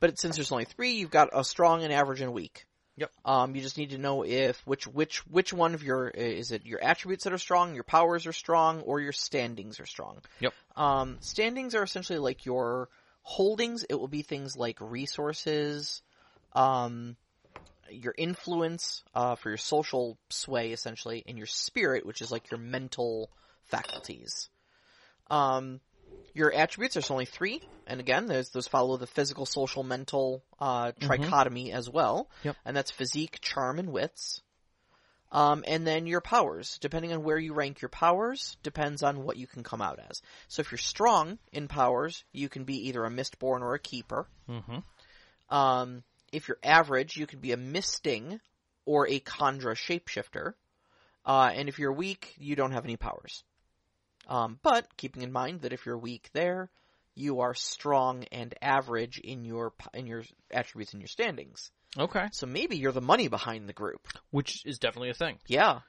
But 0.00 0.18
since 0.18 0.36
there's 0.36 0.50
only 0.50 0.64
three, 0.64 0.92
you've 0.92 1.10
got 1.10 1.28
a 1.32 1.44
strong, 1.44 1.84
an 1.84 1.90
average, 1.90 2.20
and 2.20 2.30
a 2.30 2.32
weak. 2.32 2.64
Yep. 2.96 3.12
Um, 3.24 3.54
you 3.54 3.60
just 3.62 3.78
need 3.78 3.90
to 3.90 3.98
know 3.98 4.24
if 4.24 4.60
which 4.66 4.86
which 4.86 5.18
which 5.26 5.52
one 5.52 5.74
of 5.74 5.84
your 5.84 6.08
is 6.08 6.50
it 6.50 6.66
your 6.66 6.82
attributes 6.82 7.24
that 7.24 7.32
are 7.32 7.38
strong, 7.38 7.74
your 7.74 7.84
powers 7.84 8.26
are 8.26 8.32
strong, 8.32 8.80
or 8.80 9.00
your 9.00 9.12
standings 9.12 9.78
are 9.78 9.86
strong. 9.86 10.20
Yep. 10.40 10.54
Um, 10.74 11.18
standings 11.20 11.74
are 11.74 11.82
essentially 11.82 12.18
like 12.18 12.44
your 12.46 12.88
holdings. 13.22 13.84
It 13.88 13.94
will 13.94 14.08
be 14.08 14.22
things 14.22 14.56
like 14.56 14.78
resources, 14.80 16.02
um, 16.54 17.16
your 17.90 18.14
influence 18.18 19.04
uh, 19.14 19.36
for 19.36 19.50
your 19.50 19.58
social 19.58 20.18
sway, 20.30 20.72
essentially, 20.72 21.22
and 21.28 21.36
your 21.36 21.46
spirit, 21.46 22.04
which 22.04 22.20
is 22.20 22.32
like 22.32 22.50
your 22.50 22.58
mental 22.58 23.30
faculties. 23.68 24.48
Um, 25.30 25.80
your 26.34 26.52
attributes 26.52 26.94
there's 26.94 27.10
only 27.10 27.24
three, 27.24 27.60
and 27.86 28.00
again, 28.00 28.26
there's 28.26 28.50
those 28.50 28.68
follow 28.68 28.96
the 28.96 29.06
physical, 29.06 29.46
social, 29.46 29.82
mental 29.82 30.42
uh, 30.60 30.92
trichotomy 31.00 31.72
as 31.72 31.88
well, 31.88 32.30
Yep. 32.44 32.56
and 32.64 32.76
that's 32.76 32.90
physique, 32.90 33.38
charm, 33.40 33.78
and 33.78 33.92
wits. 33.92 34.42
Um, 35.30 35.62
and 35.66 35.86
then 35.86 36.06
your 36.06 36.22
powers, 36.22 36.78
depending 36.80 37.12
on 37.12 37.22
where 37.22 37.36
you 37.38 37.52
rank 37.52 37.82
your 37.82 37.90
powers, 37.90 38.56
depends 38.62 39.02
on 39.02 39.24
what 39.24 39.36
you 39.36 39.46
can 39.46 39.62
come 39.62 39.82
out 39.82 39.98
as. 40.08 40.22
So 40.48 40.60
if 40.60 40.70
you're 40.70 40.78
strong 40.78 41.38
in 41.52 41.68
powers, 41.68 42.24
you 42.32 42.48
can 42.48 42.64
be 42.64 42.88
either 42.88 43.04
a 43.04 43.10
mistborn 43.10 43.60
or 43.60 43.74
a 43.74 43.78
keeper. 43.78 44.26
Mm-hmm. 44.48 45.54
Um, 45.54 46.02
if 46.32 46.48
you're 46.48 46.58
average, 46.62 47.16
you 47.16 47.26
can 47.26 47.40
be 47.40 47.52
a 47.52 47.58
misting 47.58 48.40
or 48.86 49.06
a 49.06 49.20
Kandra 49.20 49.74
shapeshifter. 49.74 50.54
Uh, 51.26 51.50
and 51.54 51.68
if 51.68 51.78
you're 51.78 51.92
weak, 51.92 52.34
you 52.38 52.56
don't 52.56 52.72
have 52.72 52.84
any 52.84 52.96
powers. 52.96 53.44
Um, 54.28 54.58
but 54.62 54.96
keeping 54.96 55.22
in 55.22 55.32
mind 55.32 55.62
that 55.62 55.72
if 55.72 55.86
you're 55.86 55.98
weak 55.98 56.30
there, 56.32 56.70
you 57.14 57.40
are 57.40 57.54
strong 57.54 58.24
and 58.30 58.54
average 58.62 59.18
in 59.18 59.44
your 59.44 59.72
in 59.94 60.06
your 60.06 60.22
attributes 60.50 60.92
and 60.92 61.00
your 61.02 61.08
standings. 61.08 61.70
Okay. 61.98 62.28
So 62.32 62.46
maybe 62.46 62.76
you're 62.76 62.92
the 62.92 63.00
money 63.00 63.28
behind 63.28 63.68
the 63.68 63.72
group. 63.72 64.06
Which 64.30 64.64
is 64.66 64.78
definitely 64.78 65.10
a 65.10 65.14
thing. 65.14 65.38
Yeah. 65.46 65.80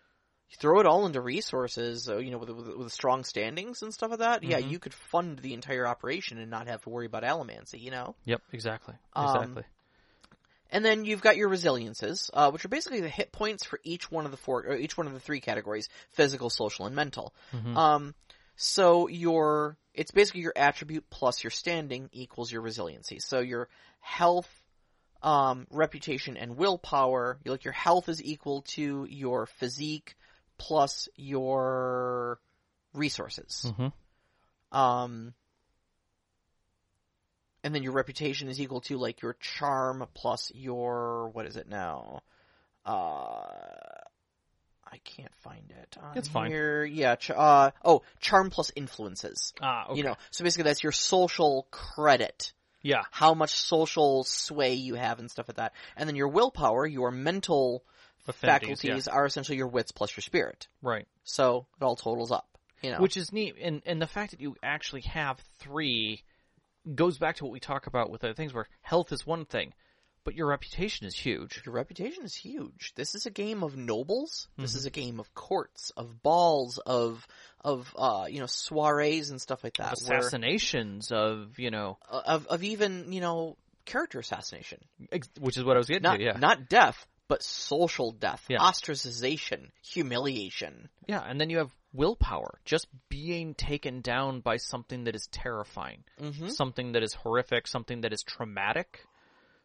You 0.50 0.58
throw 0.58 0.80
it 0.80 0.88
all 0.88 1.06
into 1.06 1.22
resources, 1.22 2.10
uh, 2.10 2.18
you 2.18 2.32
know, 2.32 2.40
with, 2.40 2.50
with, 2.50 2.68
with 2.76 2.92
strong 2.92 3.24
standings 3.24 3.84
and 3.84 3.94
stuff 3.94 4.10
like 4.10 4.20
that. 4.20 4.44
Yeah, 4.44 4.60
Mhm. 4.60 4.72
you 4.72 4.80
could 4.80 4.94
fund 4.96 5.38
the 5.38 5.54
entire 5.54 5.86
operation 5.86 6.40
and 6.40 6.50
not 6.50 6.68
have 6.68 6.82
to 6.84 6.90
worry 6.90 7.06
about 7.06 7.22
allomancy, 7.24 7.80
you 7.80 7.92
know? 7.92 8.16
Yep. 8.26 8.42
Exactly. 8.54 8.96
Um, 9.14 9.26
Exactly. 9.26 9.64
And 10.72 10.86
then 10.86 11.04
you've 11.06 11.22
got 11.22 11.36
your 11.36 11.50
resiliences, 11.50 12.30
uh, 12.34 12.52
which 12.52 12.64
are 12.64 12.70
basically 12.70 13.02
the 13.02 13.10
hit 13.10 13.32
points 13.32 13.66
for 13.66 13.80
each 13.84 14.12
one 14.12 14.26
of 14.26 14.32
the 14.32 14.38
four, 14.38 14.66
or 14.66 14.76
each 14.76 14.98
one 14.98 15.08
of 15.08 15.14
the 15.14 15.20
three 15.20 15.42
categories: 15.42 15.90
physical, 16.12 16.50
social, 16.50 16.86
and 16.86 16.96
mental. 16.96 17.34
Mhm. 17.54 17.76
Um, 17.76 18.16
so 18.62 19.08
your, 19.08 19.78
it's 19.94 20.12
basically 20.12 20.42
your 20.42 20.52
attribute 20.54 21.10
plus 21.10 21.46
your 21.46 21.50
standing 21.52 22.10
equals 22.12 22.52
your 22.52 22.62
resiliency. 22.62 23.20
So 23.20 23.40
your 23.40 23.70
health, 24.02 24.50
um, 25.24 25.66
reputation, 25.72 26.36
and 26.36 26.58
willpower, 26.58 27.40
like 27.46 27.64
your 27.64 27.72
health 27.72 28.10
is 28.10 28.22
equal 28.22 28.64
to 28.74 29.08
your 29.10 29.46
physique 29.46 30.18
plus 30.58 31.08
your 31.16 32.42
resources. 32.94 33.66
Mhm. 33.66 33.94
Um, 34.74 35.34
and 37.64 37.74
then 37.74 37.82
your 37.82 37.94
reputation 37.94 38.50
is 38.50 38.60
equal 38.60 38.82
to 38.82 38.98
like 38.98 39.22
your 39.22 39.38
charm 39.40 40.06
plus 40.14 40.52
your 40.54 41.30
what 41.30 41.46
is 41.46 41.56
it 41.56 41.70
now? 41.70 42.24
Uh, 42.86 43.99
I 44.92 44.98
can't 44.98 45.34
find 45.44 45.72
it. 45.82 45.98
On 46.02 46.18
It's 46.18 46.28
fine. 46.28 46.52
Here. 46.52 46.84
Yeah. 46.84 47.16
Ch- 47.16 47.32
uh, 47.32 47.72
oh, 47.84 48.02
charm 48.20 48.50
plus 48.50 48.72
influences. 48.76 49.54
Ah. 49.62 49.88
Okay. 49.90 49.98
You 49.98 50.04
know, 50.04 50.16
so 50.32 50.44
basically 50.44 50.64
that's 50.64 50.84
your 50.84 50.92
social 50.92 51.68
credit. 51.72 52.54
Yeah. 52.82 53.04
How 53.12 53.34
much 53.34 53.52
social 53.52 54.24
sway 54.24 54.74
you 54.74 54.96
have 54.96 55.20
and 55.20 55.30
stuff 55.30 55.48
like 55.48 55.58
that. 55.58 55.74
And 55.96 56.08
then 56.08 56.16
your 56.16 56.30
willpower, 56.30 56.88
your 56.88 57.12
mental 57.12 57.84
faculties 58.34 59.08
are 59.08 59.26
essentially 59.26 59.58
your 59.58 59.68
wits 59.68 59.92
plus 59.92 60.16
your 60.16 60.22
spirit. 60.22 60.68
Right. 60.82 61.08
So 61.24 61.68
it 61.80 61.84
all 61.84 61.96
totals 61.96 62.32
up. 62.32 62.46
You 62.82 62.92
know. 62.92 63.00
Which 63.00 63.18
is 63.18 63.34
neat, 63.34 63.56
and 63.62 63.82
and 63.86 64.02
the 64.02 64.08
fact 64.08 64.32
that 64.32 64.40
you 64.40 64.56
actually 64.64 65.02
have 65.02 65.38
three 65.60 66.24
goes 66.96 67.18
back 67.18 67.36
to 67.38 67.44
what 67.44 67.52
we 67.52 67.60
talk 67.60 67.88
about 67.88 68.10
with 68.10 68.24
other 68.24 68.34
things, 68.34 68.54
where 68.54 68.68
health 68.82 69.12
is 69.12 69.26
one 69.26 69.44
thing, 69.44 69.74
but 70.24 70.36
your 70.36 70.48
reputation 70.48 71.08
is 71.08 71.16
huge. 71.16 71.62
Your 71.66 71.74
reputation 71.76 72.24
is 72.24 72.36
huge. 72.36 72.94
This 72.96 73.16
is 73.16 73.26
a 73.26 73.32
game 73.32 73.64
of 73.64 73.76
nobles. 73.78 74.48
This 74.58 74.74
Mhm. 74.74 74.78
is 74.78 74.86
a 74.86 74.90
game 74.92 75.20
of 75.20 75.34
courts, 75.34 75.92
of 75.98 76.22
balls, 76.22 76.78
of 76.80 77.28
of 77.62 77.94
uh, 77.98 78.28
you 78.30 78.40
know 78.40 78.46
soirees 78.48 79.30
and 79.32 79.42
stuff 79.42 79.64
like 79.64 79.78
that. 79.78 79.96
where- 80.08 80.20
Assassinations 80.20 81.12
of 81.12 81.58
you 81.60 81.72
know, 81.72 81.98
uh, 82.10 82.22
of 82.26 82.48
of 82.48 82.64
even 82.64 83.12
you 83.12 83.22
know 83.22 83.58
character 83.86 84.20
assassination. 84.20 84.80
ex- 85.12 85.30
which 85.40 85.58
is 85.58 85.64
what 85.64 85.76
I 85.76 85.80
was 85.80 85.88
getting 85.88 86.04
Not 86.04 86.18
to. 86.18 86.24
Yeah. 86.24 86.38
not 86.38 86.70
death, 86.70 87.08
but 87.28 87.42
social 87.44 88.12
death, 88.12 88.46
Yeah. 88.50 88.60
ostracization, 88.60 89.72
humiliation. 89.82 90.90
yeah, 91.08 91.22
and 91.22 91.40
then 91.40 91.50
you 91.50 91.58
have 91.58 91.72
willpower, 91.92 92.60
just 92.66 92.88
being 93.10 93.56
taken 93.56 94.02
down 94.02 94.42
by 94.42 94.58
something 94.58 95.06
that 95.06 95.16
is 95.16 95.28
terrifying, 95.32 96.04
Mm-hmm. 96.20 96.50
something 96.50 96.92
that 96.92 97.02
is 97.04 97.14
horrific, 97.16 97.66
something 97.68 98.02
that 98.02 98.14
is 98.14 98.22
traumatic, 98.22 99.04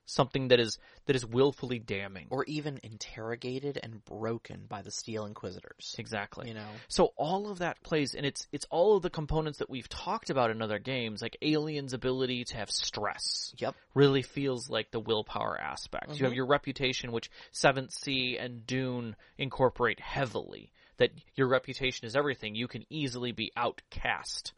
something 0.07 0.49
that 0.49 0.61
is 0.61 0.79
that 1.07 1.17
is 1.17 1.25
willfully 1.27 1.79
damning. 1.79 2.27
Or 2.31 2.45
even 2.47 2.81
interrogated 2.83 3.79
and 3.83 4.05
broken 4.05 4.65
by 4.69 4.83
the 4.83 4.91
Steel 4.91 5.27
Inquisitors. 5.27 5.95
exactly. 5.99 6.49
You 6.49 6.55
know. 6.55 6.69
So 6.89 7.13
all 7.17 7.51
of 7.51 7.59
that 7.59 7.83
plays, 7.83 8.15
and 8.15 8.25
it's 8.27 8.47
it's 8.53 8.67
all 8.71 8.97
of 8.97 9.03
the 9.03 9.11
components 9.11 9.59
that 9.59 9.71
we've 9.71 9.89
talked 9.89 10.31
about 10.31 10.51
in 10.51 10.63
other 10.63 10.79
games, 10.79 11.23
like 11.23 11.37
Alien's 11.43 11.93
ability 11.93 12.45
to 12.45 12.57
have 12.57 12.71
stress. 12.71 13.53
Yep. 13.59 13.75
Really 13.95 14.23
feels 14.23 14.69
like 14.71 14.91
the 14.91 15.01
willpower 15.01 15.61
aspect. 15.61 16.19
You 16.19 16.25
have 16.25 16.33
Mhm. 16.33 16.37
your 16.37 16.47
reputation, 16.47 17.13
which 17.13 17.31
Seventh 17.53 17.93
Sea 17.93 18.37
and 18.39 18.67
Dune 18.67 19.17
incorporate 19.39 20.01
heavily. 20.01 20.73
That 20.99 21.11
your 21.35 21.49
reputation 21.49 22.07
is 22.07 22.15
everything. 22.15 22.55
You 22.55 22.69
can 22.69 22.85
easily 22.89 23.33
be 23.33 23.51
outcast 23.57 24.53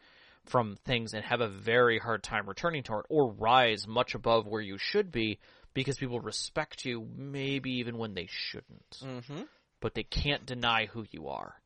from 0.47 0.77
things 0.85 1.13
and 1.13 1.25
have 1.25 1.41
a 1.41 1.49
very 1.49 1.99
hard 1.99 2.23
time 2.23 2.49
returning 2.49 2.83
to 2.85 2.99
it, 2.99 3.07
or 3.09 3.33
rise 3.33 3.87
much 3.87 4.15
above 4.15 4.47
where 4.47 4.61
you 4.61 4.79
should 4.79 5.11
be 5.11 5.39
because 5.75 5.99
people 5.99 6.21
respect 6.21 6.85
you, 6.85 7.07
maybe 7.17 7.71
even 7.73 7.99
when 7.99 8.15
they 8.15 8.29
shouldn't 8.31 9.01
Mm-hmm. 9.05 9.43
but 9.81 9.95
they 9.95 10.05
can't 10.05 10.47
deny 10.47 10.87
who 10.87 11.05
you 11.11 11.29
are. 11.29 11.61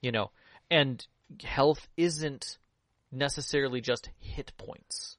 You 0.00 0.12
know, 0.12 0.30
and 0.70 1.06
health 1.42 1.88
isn't 1.96 2.58
necessarily 3.12 3.80
just 3.80 4.08
hit 4.18 4.52
points. 4.56 5.16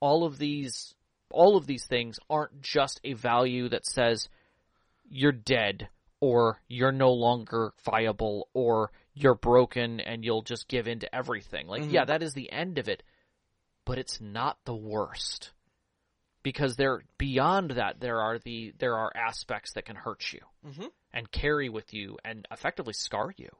All 0.00 0.24
of 0.24 0.38
these 0.38 0.94
all 1.30 1.56
of 1.56 1.66
these 1.66 1.86
things 1.86 2.18
aren't 2.28 2.60
just 2.60 3.00
a 3.04 3.14
value 3.14 3.68
that 3.70 3.86
says 3.86 4.28
you're 5.08 5.32
dead 5.32 5.88
or 6.20 6.60
you're 6.68 6.92
no 6.92 7.12
longer 7.12 7.72
viable 7.84 8.48
or 8.52 8.90
you're 9.14 9.34
broken 9.34 10.00
and 10.00 10.24
you'll 10.24 10.42
just 10.42 10.68
give 10.68 10.88
in 10.88 11.00
to 11.00 11.14
everything. 11.14 11.66
Like 11.66 11.82
Mhm. 11.82 11.92
yeah, 11.92 12.04
that 12.06 12.22
is 12.22 12.32
the 12.34 12.50
end 12.50 12.78
of 12.78 12.88
it, 12.88 13.02
but 13.84 13.98
it's 13.98 14.20
not 14.20 14.58
the 14.64 14.74
worst. 14.76 15.52
Because 16.42 16.74
there 16.76 17.02
beyond 17.18 17.72
that 17.72 18.00
there 18.00 18.20
are 18.20 18.38
the 18.38 18.72
there 18.78 18.96
are 18.96 19.12
aspects 19.14 19.74
that 19.74 19.84
can 19.84 19.96
hurt 19.96 20.32
you 20.32 20.40
Mm-hmm. 20.66 20.86
and 21.12 21.30
carry 21.30 21.68
with 21.68 21.92
you 21.94 22.18
and 22.24 22.46
effectively 22.50 22.94
scar 22.94 23.32
you. 23.36 23.50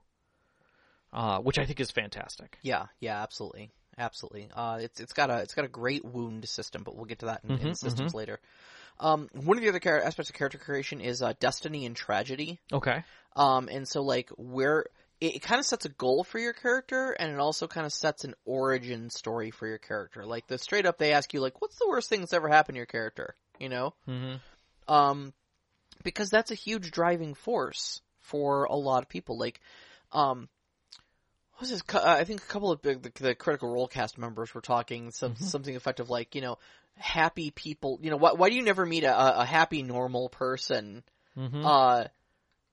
Uh, 1.13 1.41
which 1.41 1.59
I 1.59 1.67
think 1.67 1.79
is 1.79 1.91
fantastic. 1.91 2.59
Yeah, 2.63 2.87
yeah, 2.99 3.23
absolutely, 3.23 3.71
absolutely. 3.99 4.49
Uh, 4.55 4.79
it's 4.81 4.99
it's 4.99 5.13
got 5.13 5.29
a 5.29 5.43
it's 5.43 5.53
got 5.55 5.67
a 5.67 5.69
great 5.69 6.03
wound 6.07 6.49
system, 6.49 6.83
but 6.85 6.97
we'll 6.97 7.05
get 7.05 7.19
to 7.19 7.27
that 7.27 7.45
in, 7.45 7.51
in 7.51 7.59
Mhm, 7.73 7.77
systems 7.77 8.15
later. 8.15 8.41
Um, 8.99 9.29
one 9.35 9.59
of 9.59 9.63
the 9.63 9.69
other 9.69 9.79
char- 9.79 10.01
aspects 10.03 10.31
of 10.31 10.37
character 10.37 10.57
creation 10.59 11.03
is 11.03 11.21
uh, 11.23 11.35
destiny 11.39 11.85
and 11.85 11.95
tragedy. 11.95 12.61
Okay. 12.73 13.05
Um, 13.37 13.69
and 13.71 13.87
so 13.87 14.03
like 14.03 14.31
where 14.39 14.87
it, 15.23 15.37
it 15.37 15.43
kind 15.43 15.61
of 15.61 15.65
sets 15.65 15.85
a 15.85 15.89
goal 15.89 16.25
for 16.25 16.39
your 16.39 16.53
character, 16.53 17.13
and 17.13 17.33
it 17.33 17.39
also 17.39 17.69
kind 17.69 17.87
of 17.87 17.93
sets 17.93 18.25
an 18.25 18.35
origin 18.45 19.09
story 19.09 19.51
for 19.53 19.69
your 19.69 19.79
character. 19.79 20.27
Like 20.27 20.49
the 20.49 20.59
straight 20.59 20.85
up, 20.85 20.99
they 20.99 21.13
ask 21.13 21.33
you 21.33 21.41
like, 21.41 21.61
"What's 21.61 21.79
the 21.79 21.89
worst 21.89 22.09
thing 22.09 22.21
that's 22.21 22.33
ever 22.33 22.49
happened 22.49 22.75
to 22.75 22.81
your 22.81 22.87
character?" 22.87 23.37
You 23.61 23.69
know, 23.69 23.95
Mm-hmm. 24.09 24.93
um, 24.93 25.33
because 26.03 26.29
that's 26.29 26.51
a 26.51 26.57
huge 26.57 26.91
driving 26.91 27.35
force 27.35 28.03
for 28.21 28.65
a 28.65 28.75
lot 28.75 29.05
of 29.05 29.09
people. 29.09 29.39
Like, 29.39 29.61
um, 30.11 30.49
what 31.53 31.61
was 31.63 31.71
this? 31.71 31.83
I 31.95 32.25
think 32.25 32.43
a 32.43 32.47
couple 32.47 32.73
of 32.73 32.83
big, 32.83 33.03
the, 33.03 33.13
the 33.23 33.35
Critical 33.37 33.73
Role 33.73 33.87
cast 33.87 34.19
members 34.19 34.53
were 34.53 34.61
talking 34.61 35.13
some 35.13 35.35
Mhm. 35.35 35.43
something 35.45 35.77
effective 35.77 36.11
like, 36.11 36.35
you 36.35 36.41
know, 36.41 36.59
happy 36.97 37.53
people. 37.53 38.01
You 38.03 38.11
know, 38.11 38.17
why, 38.17 38.33
why 38.33 38.51
do 38.51 38.57
you 38.57 38.63
never 38.63 38.85
meet 38.85 39.05
a, 39.05 39.41
a 39.41 39.45
happy 39.45 39.85
normal 39.85 40.29
person? 40.31 41.05
Mm-hmm. 41.39 41.65
Uh, 41.65 42.05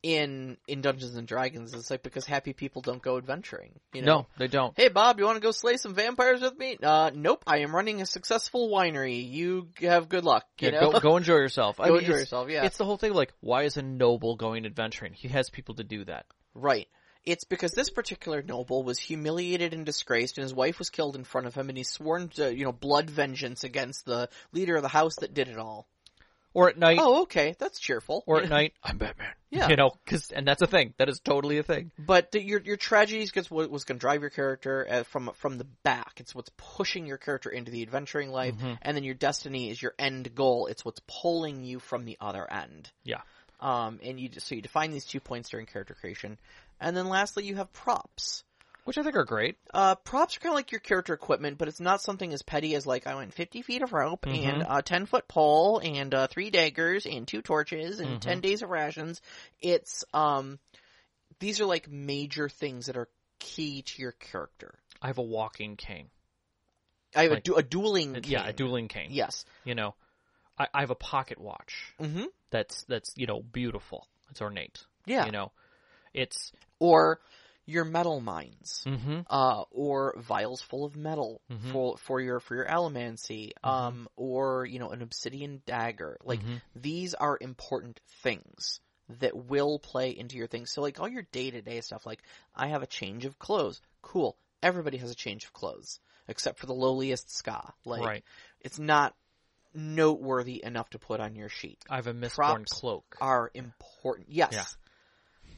in 0.01 0.57
in 0.67 0.81
Dungeons 0.81 1.15
and 1.15 1.27
Dragons, 1.27 1.73
it's 1.73 1.89
like 1.91 2.03
because 2.03 2.25
happy 2.25 2.53
people 2.53 2.81
don't 2.81 3.01
go 3.01 3.17
adventuring. 3.17 3.79
You 3.93 4.01
know? 4.01 4.19
No, 4.19 4.27
they 4.37 4.47
don't. 4.47 4.73
Hey 4.77 4.87
Bob, 4.89 5.19
you 5.19 5.25
want 5.25 5.35
to 5.37 5.41
go 5.41 5.51
slay 5.51 5.77
some 5.77 5.93
vampires 5.93 6.41
with 6.41 6.57
me? 6.57 6.77
Uh, 6.81 7.11
nope. 7.13 7.43
I 7.45 7.59
am 7.59 7.75
running 7.75 8.01
a 8.01 8.05
successful 8.05 8.69
winery. 8.69 9.29
You 9.29 9.69
have 9.81 10.07
good 10.09 10.23
luck. 10.23 10.45
You 10.59 10.69
Yeah, 10.71 10.79
know, 10.81 10.91
go, 10.93 10.99
go 10.99 11.17
enjoy 11.17 11.35
yourself. 11.35 11.79
I 11.79 11.87
Go 11.87 11.95
mean, 11.95 12.03
enjoy 12.03 12.17
yourself. 12.17 12.49
Yeah, 12.49 12.65
It's 12.65 12.77
the 12.77 12.85
whole 12.85 12.97
thing. 12.97 13.13
Like, 13.13 13.33
why 13.41 13.63
is 13.63 13.77
a 13.77 13.81
noble 13.81 14.35
going 14.35 14.65
adventuring? 14.65 15.13
He 15.13 15.27
has 15.29 15.49
people 15.49 15.75
to 15.75 15.83
do 15.83 16.05
that. 16.05 16.25
Right. 16.53 16.87
It's 17.25 17.43
because 17.43 17.73
this 17.73 17.89
particular 17.89 18.41
noble 18.41 18.81
was 18.83 18.97
humiliated 18.97 19.73
and 19.73 19.85
disgraced, 19.85 20.37
and 20.37 20.43
his 20.43 20.53
wife 20.53 20.79
was 20.79 20.89
killed 20.89 21.17
in 21.17 21.25
front 21.25 21.47
of 21.47 21.53
him, 21.53 21.67
and 21.67 21.77
he's 21.77 21.89
sworn 21.91 22.29
to, 22.29 22.55
you 22.55 22.63
know, 22.63 22.71
blood 22.71 23.09
vengeance 23.09 23.65
against 23.65 24.05
the 24.05 24.29
leader 24.53 24.77
of 24.77 24.81
the 24.81 24.87
house 24.87 25.17
that 25.17 25.33
did 25.33 25.49
it 25.49 25.57
all. 25.57 25.85
Or 26.53 26.69
at 26.69 26.77
night. 26.77 26.97
Oh, 26.99 27.21
okay, 27.23 27.55
that's 27.59 27.79
cheerful. 27.79 28.23
Or 28.25 28.41
at 28.41 28.49
night, 28.49 28.73
I'm 28.83 28.97
Batman. 28.97 29.27
Yeah. 29.51 29.69
You 29.69 29.75
know, 29.75 29.91
cause, 30.05 30.31
and 30.31 30.47
that's 30.47 30.61
a 30.61 30.67
thing. 30.67 30.93
That 30.97 31.09
is 31.09 31.19
totally 31.19 31.57
a 31.57 31.63
thing. 31.63 31.91
But 31.97 32.31
the, 32.31 32.41
your 32.43 32.59
your 32.61 32.77
tragedies 32.77 33.31
gets 33.31 33.49
what 33.49 33.69
was 33.69 33.83
going 33.83 33.97
to 33.97 33.99
drive 33.99 34.21
your 34.21 34.29
character 34.29 34.85
uh, 34.89 35.03
from 35.03 35.31
from 35.35 35.57
the 35.57 35.65
back. 35.83 36.13
It's 36.17 36.33
what's 36.35 36.51
pushing 36.57 37.05
your 37.05 37.17
character 37.17 37.49
into 37.49 37.71
the 37.71 37.81
adventuring 37.83 38.29
life, 38.31 38.55
Mhm. 38.55 38.77
and 38.81 38.95
then 38.97 39.03
your 39.03 39.15
destiny 39.15 39.69
is 39.69 39.81
your 39.81 39.93
end 39.99 40.33
goal. 40.35 40.67
It's 40.67 40.83
what's 40.85 41.01
pulling 41.07 41.63
you 41.63 41.79
from 41.79 42.05
the 42.05 42.17
other 42.21 42.51
end. 42.51 42.91
Yeah. 43.03 43.21
Um, 43.59 43.99
and 44.03 44.19
you 44.19 44.29
so 44.37 44.55
you 44.55 44.61
define 44.61 44.91
these 44.91 45.05
two 45.05 45.19
points 45.19 45.49
during 45.49 45.65
character 45.65 45.95
creation, 45.99 46.37
and 46.79 46.95
then 46.95 47.07
lastly 47.09 47.45
you 47.45 47.55
have 47.55 47.71
props. 47.73 48.43
Which 48.89 48.97
I 48.97 49.03
think 49.03 49.17
are 49.17 49.23
great. 49.23 49.55
Uh, 49.71 49.93
props 49.93 50.35
are 50.35 50.39
kind 50.39 50.51
of 50.51 50.55
like 50.55 50.71
your 50.71 50.79
character 50.79 51.13
equipment, 51.13 51.59
but 51.59 51.67
it's 51.67 51.79
not 51.79 52.01
something 52.01 52.33
as 52.33 52.41
petty 52.41 52.73
as 52.73 52.87
like 52.87 53.05
I 53.05 53.13
went 53.13 53.35
50 53.35 53.61
feet 53.61 53.83
of 53.83 53.93
rope 53.93 54.25
Mhm. 54.25 54.43
and 54.43 54.63
a 54.67 54.81
10 54.81 55.05
foot 55.05 55.27
pole 55.27 55.77
and 55.77 56.11
uh, 56.11 56.25
three 56.25 56.49
daggers 56.49 57.05
and 57.05 57.27
two 57.27 57.43
torches 57.43 57.99
and 57.99 58.17
Mhm. 58.17 58.21
10 58.21 58.41
days 58.41 58.63
of 58.63 58.71
rations. 58.71 59.21
It's 59.59 60.03
um, 60.11 60.57
these 61.37 61.61
are 61.61 61.65
like 61.65 61.87
major 61.87 62.49
things 62.49 62.87
that 62.87 62.97
are 62.97 63.07
key 63.37 63.83
to 63.83 64.01
your 64.01 64.13
character. 64.13 64.79
I 65.03 65.05
have 65.05 65.19
a 65.19 65.21
walking 65.21 65.75
cane. 65.77 66.09
I 67.15 67.21
have 67.25 67.33
a, 67.33 67.41
du- 67.41 67.53
a 67.57 67.61
dueling 67.61 68.15
cane. 68.15 68.23
Yeah, 68.25 68.47
a 68.47 68.53
dueling 68.53 68.87
cane. 68.87 69.09
Yes. 69.11 69.45
You 69.65 69.75
know, 69.75 69.93
I, 70.57 70.67
I 70.73 70.79
have 70.79 70.89
a 70.89 70.95
pocket 70.95 71.37
watch 71.39 71.93
hmm 71.99 72.23
that's 72.49 72.85
that's 72.85 73.13
you 73.15 73.27
know 73.27 73.43
beautiful. 73.43 74.07
It's 74.31 74.41
ornate. 74.41 74.83
Yeah. 75.05 75.27
You 75.27 75.31
know, 75.31 75.51
it's. 76.11 76.51
Or 76.79 77.19
your 77.69 77.85
metalminds. 77.85 78.83
Mm-hmm. 78.85 79.19
uh, 79.27 79.63
or 79.71 80.15
vials 80.17 80.61
full 80.61 80.85
of 80.85 80.95
metal 80.95 81.41
Mhm. 81.51 81.71
for 81.71 81.97
for 81.97 82.19
your 82.19 82.39
for 82.39 82.55
your 82.55 82.65
allomancy, 82.65 83.51
Mhm. 83.63 83.69
um, 83.69 84.09
or 84.15 84.65
you 84.65 84.79
know 84.79 84.89
an 84.89 85.01
obsidian 85.01 85.61
dagger. 85.65 86.17
Like 86.23 86.41
Mhm. 86.41 86.61
these 86.75 87.13
are 87.13 87.37
important 87.39 87.99
things 88.23 88.79
that 89.19 89.35
will 89.35 89.79
play 89.79 90.11
into 90.11 90.37
your 90.37 90.47
things. 90.47 90.71
So 90.71 90.81
like 90.81 90.99
all 90.99 91.07
your 91.07 91.23
day 91.31 91.51
to 91.51 91.61
day 91.61 91.81
stuff, 91.81 92.05
like 92.05 92.21
I 92.55 92.67
have 92.67 92.83
a 92.83 92.87
change 92.87 93.25
of 93.25 93.37
clothes. 93.39 93.81
Cool. 94.01 94.35
Everybody 94.61 94.97
has 94.97 95.11
a 95.11 95.15
change 95.15 95.45
of 95.45 95.53
clothes 95.53 95.99
except 96.27 96.59
for 96.59 96.65
the 96.67 96.73
lowliest 96.75 97.27
skaa. 97.29 97.73
Like 97.85 98.05
right. 98.05 98.23
it's 98.61 98.77
not 98.79 99.15
noteworthy 99.73 100.63
enough 100.63 100.89
to 100.91 100.99
put 100.99 101.19
on 101.19 101.35
your 101.35 101.49
sheet. 101.49 101.83
I 101.89 101.97
have 101.97 102.07
a 102.07 102.13
mistborn 102.13 102.35
props 102.35 102.71
cloak. 102.73 103.17
Are 103.21 103.51
important. 103.53 104.29
Yes. 104.29 104.53
Yeah. 104.53 104.65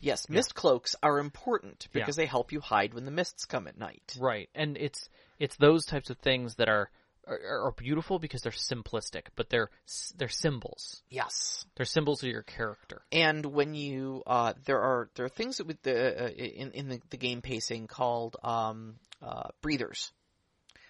Yes, 0.02 0.26
Yeah. 0.30 0.36
mist 0.36 0.56
cloaks 0.56 0.96
are 1.02 1.20
important 1.20 1.88
Yeah. 1.94 2.02
because 2.02 2.16
they 2.18 2.26
help 2.26 2.52
you 2.52 2.60
hide 2.60 2.94
when 2.94 3.06
the 3.06 3.12
mists 3.12 3.46
come 3.46 3.68
at 3.68 3.78
night. 3.78 4.16
Right, 4.20 4.50
and 4.54 4.78
it's 4.78 5.10
it's 5.40 5.56
those 5.56 5.86
types 5.86 6.10
of 6.10 6.18
things 6.18 6.56
that 6.56 6.70
are 6.70 6.90
are, 7.28 7.68
are 7.68 7.72
beautiful 7.72 8.18
because 8.18 8.42
they're 8.42 8.52
simplistic, 8.52 9.28
but 9.36 9.50
they're 9.50 9.70
they're 10.18 10.28
symbols. 10.28 11.04
Yes. 11.10 11.66
They're 11.76 11.86
symbols 11.86 12.24
of 12.24 12.30
your 12.30 12.42
character. 12.42 13.04
And 13.12 13.46
when 13.46 13.76
you, 13.76 14.24
uh, 14.26 14.54
there 14.66 14.82
are 14.82 15.10
there 15.16 15.26
are 15.28 15.30
things 15.30 15.58
that 15.58 15.68
with 15.68 15.82
the 15.84 16.26
uh, 16.26 16.30
in 16.30 16.72
in 16.72 16.90
the, 16.90 17.02
the 17.12 17.18
game 17.18 17.42
pacing 17.44 17.86
called 17.88 18.38
um, 18.44 18.96
uh, 19.22 19.50
breathers. 19.62 20.12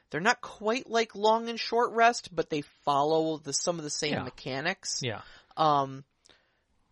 They're 0.09 0.20
not 0.22 0.41
quite 0.41 0.89
like 0.89 1.16
long 1.16 1.47
and 1.49 1.59
short 1.59 1.91
rest, 1.93 2.34
but 2.36 2.49
they 2.49 2.62
follow 2.86 3.38
the 3.38 3.53
some 3.53 3.78
of 3.78 3.84
the 3.84 3.89
same 3.89 4.14
Yeah. 4.14 4.24
mechanics. 4.24 4.99
Yeah. 5.01 5.22
Um, 5.57 6.03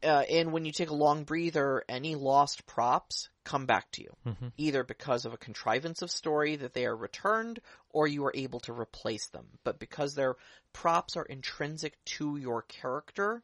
uh, 0.03 0.23
and 0.29 0.51
when 0.51 0.65
you 0.65 0.71
take 0.71 0.89
a 0.89 0.95
long 0.95 1.23
breather, 1.23 1.83
any 1.89 2.15
lost 2.15 2.65
props 2.65 3.29
come 3.43 3.65
back 3.65 3.91
to 3.91 4.01
you, 4.03 4.15
Mm-hmm. 4.25 4.47
either 4.57 4.83
because 4.83 5.25
of 5.25 5.33
a 5.33 5.37
contrivance 5.37 6.01
of 6.01 6.11
story 6.11 6.55
that 6.57 6.73
they 6.73 6.85
are 6.85 6.95
returned, 6.95 7.59
or 7.89 8.07
you 8.07 8.25
are 8.25 8.31
able 8.35 8.59
to 8.61 8.73
replace 8.73 9.27
them. 9.29 9.47
But 9.63 9.79
because 9.79 10.13
their 10.15 10.35
props 10.73 11.17
are 11.17 11.25
intrinsic 11.25 11.97
to 12.17 12.37
your 12.37 12.61
character, 12.63 13.41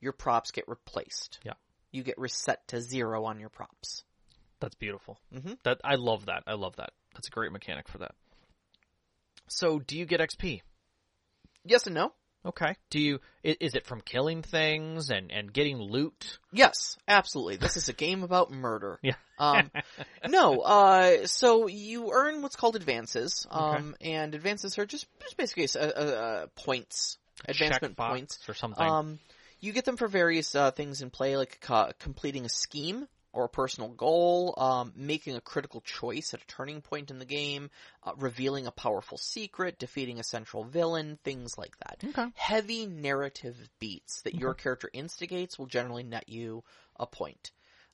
your 0.00 0.12
props 0.12 0.50
get 0.50 0.66
replaced. 0.68 1.40
Yeah. 1.44 1.54
You 1.92 2.02
get 2.02 2.18
reset 2.18 2.66
to 2.68 2.80
zero 2.80 3.24
on 3.24 3.40
your 3.40 3.48
props. 3.50 4.04
That's 4.60 4.74
beautiful. 4.74 5.18
Mhm. 5.34 5.58
That 5.64 5.80
I 5.84 5.96
love 5.96 6.26
that. 6.26 6.44
I 6.46 6.54
love 6.54 6.76
that. 6.76 6.92
That's 7.14 7.28
a 7.28 7.30
great 7.30 7.52
mechanic 7.52 7.88
for 7.88 7.98
that. 7.98 8.14
So, 9.48 9.78
do 9.78 9.96
you 9.96 10.06
get 10.06 10.20
XP? 10.20 10.62
Yes 11.64 11.86
and 11.86 11.94
no. 11.94 12.12
Okay. 12.46 12.76
Do 12.90 13.00
you? 13.00 13.20
Is 13.42 13.74
it 13.74 13.86
from 13.86 14.00
killing 14.00 14.42
things 14.42 15.10
and 15.10 15.30
and 15.32 15.52
getting 15.52 15.78
loot? 15.78 16.38
Yes, 16.52 16.96
absolutely. 17.08 17.56
This 17.56 17.76
is 17.76 17.88
a 17.88 17.92
game 17.92 18.22
about 18.22 18.50
murder. 18.50 18.98
Yeah. 19.02 19.14
Um, 19.38 19.70
no, 20.28 20.60
uh, 20.60 21.26
so 21.26 21.66
you 21.66 22.10
earn 22.12 22.40
what's 22.42 22.56
called 22.56 22.74
advances, 22.76 23.46
Okay. 23.52 23.60
um, 23.76 23.94
and 24.00 24.34
advances 24.34 24.78
are 24.78 24.86
just, 24.86 25.06
just 25.20 25.36
basically 25.36 25.68
uh, 25.78 25.84
uh, 25.86 26.46
points, 26.56 27.18
advancement 27.46 27.96
points. 27.96 28.38
or 28.48 28.54
something. 28.54 28.86
Um, 28.86 29.18
you 29.60 29.72
get 29.72 29.84
them 29.84 29.96
for 29.98 30.08
various 30.08 30.54
uh, 30.54 30.70
things 30.70 31.02
in 31.02 31.10
play, 31.10 31.36
like 31.36 31.58
co- 31.60 31.90
completing 31.98 32.44
a 32.46 32.48
scheme 32.48 33.06
or 33.36 33.44
a 33.44 33.48
personal 33.48 33.90
goal, 33.90 34.54
um, 34.56 34.92
making 34.96 35.36
a 35.36 35.40
critical 35.40 35.82
choice 35.82 36.32
at 36.32 36.40
a 36.40 36.46
turning 36.46 36.80
point 36.80 37.10
in 37.10 37.18
the 37.18 37.26
game, 37.26 37.70
uh, 38.02 38.12
revealing 38.16 38.66
a 38.66 38.70
powerful 38.70 39.18
secret, 39.18 39.78
defeating 39.78 40.18
a 40.18 40.24
central 40.24 40.64
villain, 40.64 41.18
things 41.22 41.58
like 41.58 41.76
that. 41.78 42.02
okay. 42.02 42.32
Heavy 42.34 42.86
narrative 42.86 43.68
beats 43.78 44.22
that 44.22 44.34
your 44.34 44.54
character 44.54 44.88
instigates 44.92 45.58
will 45.58 45.66
generally 45.66 46.02
net 46.02 46.28
you 46.28 46.64
a 46.98 47.06
point. 47.06 47.52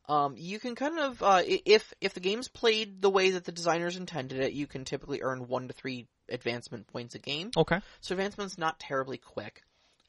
Um, 0.08 0.34
you 0.36 0.60
can 0.60 0.74
kind 0.74 0.98
of, 0.98 1.22
uh, 1.22 1.42
if 1.44 1.92
if 2.00 2.14
the 2.14 2.20
game's 2.20 2.48
played 2.48 3.02
the 3.02 3.10
way 3.10 3.30
that 3.30 3.44
the 3.44 3.52
designers 3.52 3.96
intended 3.96 4.40
it, 4.40 4.52
you 4.52 4.66
can 4.66 4.84
typically 4.84 5.22
earn 5.22 5.48
one 5.48 5.68
to 5.68 5.74
three 5.74 6.06
advancement 6.28 6.86
points 6.86 7.14
a 7.14 7.18
game. 7.18 7.50
Okay. 7.56 7.80
So 8.00 8.14
advancement's 8.14 8.58
not 8.58 8.78
terribly 8.78 9.18
quick. 9.18 9.62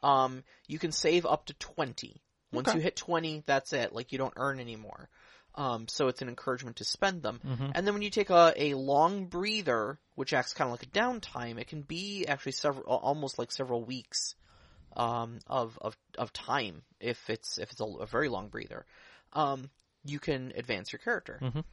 Um, 0.03 0.43
you 0.67 0.77
can 0.77 0.91
save 0.91 1.25
up 1.25 1.45
to 1.47 1.53
20. 1.53 2.21
Once 2.51 2.67
Okay. 2.67 2.77
you 2.77 2.83
hit 2.83 2.95
20, 2.95 3.43
that's 3.47 3.73
it. 3.73 3.93
Like, 3.93 4.11
you 4.11 4.17
don't 4.19 4.33
earn 4.35 4.59
anymore. 4.59 5.09
Um, 5.55 5.87
so 5.87 6.07
it's 6.07 6.21
an 6.21 6.29
encouragement 6.29 6.77
to 6.77 6.83
spend 6.83 7.21
them. 7.21 7.39
Mhm. 7.45 7.71
And 7.75 7.85
then 7.85 7.93
when 7.93 8.01
you 8.01 8.09
take 8.09 8.31
a, 8.31 8.53
a 8.57 8.73
long 8.73 9.27
breather, 9.27 9.99
which 10.15 10.33
acts 10.33 10.53
kind 10.53 10.67
of 10.67 10.71
like 10.71 10.83
a 10.83 10.97
downtime, 10.97 11.59
it 11.59 11.67
can 11.67 11.81
be 11.81 12.25
actually 12.27 12.53
several, 12.53 12.85
almost 12.85 13.37
like 13.37 13.51
several 13.51 13.83
weeks, 13.83 14.35
um, 14.95 15.39
of, 15.47 15.77
of, 15.81 15.95
of 16.17 16.33
time 16.33 16.81
if 16.99 17.29
it's, 17.29 17.57
if 17.59 17.71
it's 17.71 17.81
a, 17.81 17.85
a 17.85 18.05
very 18.07 18.29
long 18.29 18.49
breather. 18.49 18.85
Um, 19.33 19.69
you 20.05 20.19
can 20.19 20.53
advance 20.55 20.91
your 20.91 20.99
character 20.99 21.39
Mhm. 21.41 21.63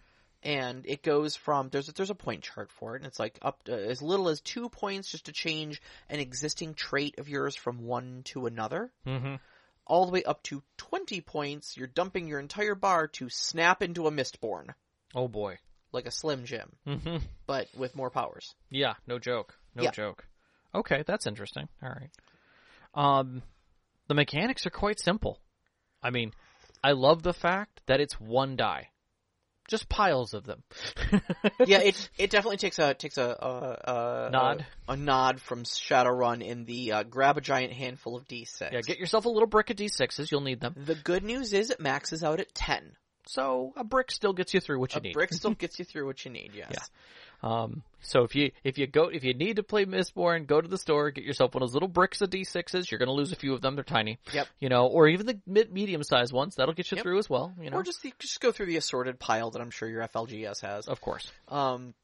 and 0.43 0.87
it 0.87 1.03
goes 1.03 1.37
from 1.37 1.69
there's 1.69 1.89
a, 1.89 1.93
there's 1.93 2.11
a 2.11 2.15
point 2.15 2.43
chart 2.43 2.71
for 2.71 2.95
it, 2.95 2.99
and 2.99 3.07
it's 3.07 3.19
like 3.19 3.39
up 3.43 3.63
to, 3.65 3.73
as 3.73 4.01
little 4.01 4.29
as 4.29 4.41
two 4.41 4.69
points 4.69 5.11
just 5.11 5.27
to 5.27 5.33
change 5.33 5.83
an 6.09 6.21
existing 6.21 6.75
trait 6.75 7.19
of 7.19 7.29
yours 7.29 7.57
from 7.57 7.85
one 7.85 8.23
to 8.25 8.47
another, 8.47 8.91
Mm-hmm. 9.07 9.35
All 9.91 10.07
the 10.07 10.13
way 10.13 10.23
up 10.25 10.43
to 10.45 10.63
twenty 10.79 11.21
points. 11.21 11.77
You're 11.77 11.87
dumping 11.89 12.27
your 12.29 12.41
entire 12.41 12.75
bar 12.75 13.09
to 13.09 13.29
snap 13.29 13.83
into 13.83 14.07
a 14.07 14.11
Mistborn, 14.11 14.69
Oh 15.15 15.29
boy. 15.29 15.59
like 15.93 16.07
a 16.07 16.11
Slim 16.11 16.45
Jim, 16.47 16.71
Mm-hmm. 16.87 17.17
but 17.47 17.67
with 17.77 17.95
more 17.97 18.09
powers. 18.11 18.55
Yeah. 18.71 18.95
No 19.07 19.19
joke. 19.19 19.55
No 19.75 19.83
Yeah. 19.83 19.91
joke. 19.91 20.25
Okay, 20.75 21.03
that's 21.07 21.27
interesting. 21.27 21.69
All 21.83 21.91
right. 21.91 22.11
Um, 22.95 23.43
the 24.09 24.15
mechanics 24.15 24.65
are 24.67 24.71
quite 24.71 25.01
simple. 25.01 25.39
I 26.03 26.11
mean, 26.11 26.33
I 26.83 26.93
love 26.93 27.23
the 27.23 27.33
fact 27.35 27.81
that 27.87 28.01
it's 28.01 28.19
one 28.21 28.57
die. 28.57 28.89
Just 29.71 29.89
piles 29.89 30.35
of 30.35 30.45
them. 30.45 30.63
yeah, 31.67 31.79
it 31.79 32.11
it 32.19 32.31
definitely 32.31 32.59
takes 32.59 32.79
a 32.79 32.93
takes 32.95 33.17
a, 33.17 33.23
a, 33.25 34.27
a 34.27 34.31
Nod. 34.31 34.67
a, 34.89 34.93
a 34.93 34.97
nod 34.97 35.41
from 35.41 35.63
Shadowrun 35.65 36.43
in 36.45 36.65
the 36.65 36.93
uh, 36.93 37.03
grab 37.05 37.39
a 37.39 37.41
giant 37.41 37.73
handful 37.73 38.17
of 38.17 38.27
d6. 38.29 38.73
Yeah, 38.73 38.81
get 38.83 38.99
yourself 38.99 39.25
a 39.25 39.29
little 39.29 39.49
brick 39.49 39.71
of 39.71 39.77
d6s. 39.77 40.31
You'll 40.31 40.41
need 40.43 40.61
them. 40.61 40.75
the 40.77 40.95
good 40.97 41.25
news 41.25 41.53
is 41.53 41.71
it 41.71 41.81
maxes 41.81 42.23
out 42.23 42.41
at 42.41 42.55
ten. 42.55 42.93
So 43.27 43.73
a 43.77 43.85
brick 43.85 44.11
still 44.11 44.33
gets 44.33 44.55
you 44.55 44.61
through 44.61 44.81
what 44.81 44.95
you 44.95 44.99
A 44.99 45.03
need. 45.03 45.11
A 45.11 45.15
brick 45.15 45.33
still 45.33 45.55
gets 45.59 45.79
you 45.79 45.85
through 45.85 46.07
what 46.07 46.25
you 46.25 46.31
need. 46.31 46.51
Yes. 46.55 46.71
Yeah. 46.73 46.81
Um, 47.43 47.83
so 48.03 48.23
if 48.25 48.35
you 48.35 48.51
if 48.65 48.79
you 48.79 48.87
go 48.87 49.05
if 49.09 49.25
you 49.25 49.35
need 49.35 49.57
to 49.57 49.63
play 49.63 49.85
Mistborn, 49.87 50.47
go 50.47 50.61
to 50.61 50.69
the 50.69 50.79
store, 50.79 51.11
get 51.11 51.25
yourself 51.25 51.55
one 51.55 51.63
of 51.63 51.69
those 51.69 51.75
little 51.75 51.89
bricks 51.89 52.21
of 52.21 52.31
d6s. 52.31 52.91
You're 52.91 52.99
going 52.99 53.09
to 53.09 53.13
lose 53.15 53.33
a 53.33 53.37
few 53.37 53.55
of 53.55 53.61
them; 53.61 53.75
they're 53.75 53.85
tiny. 53.85 54.19
Yep. 54.33 54.49
You 54.59 54.69
know, 54.69 54.87
or 54.87 55.09
even 55.09 55.27
the 55.27 55.39
mid 55.47 55.73
medium 55.73 56.03
sized 56.03 56.33
ones. 56.33 56.57
That'll 56.57 56.75
get 56.75 56.91
you 56.91 56.97
Yep. 56.97 57.03
through 57.03 57.19
as 57.19 57.29
well. 57.31 57.55
You 57.61 57.71
know, 57.71 57.79
Or 57.79 57.83
just 57.83 58.03
the, 58.03 58.13
just 58.19 58.41
go 58.41 58.53
through 58.53 58.67
the 58.67 58.77
assorted 58.77 59.19
pile 59.19 59.51
that 59.53 59.61
I'm 59.61 59.71
sure 59.71 59.89
your 59.89 60.03
FLGS 60.07 60.61
has. 60.63 60.87
of 60.89 61.01
course. 61.01 61.31
Um, 61.49 61.95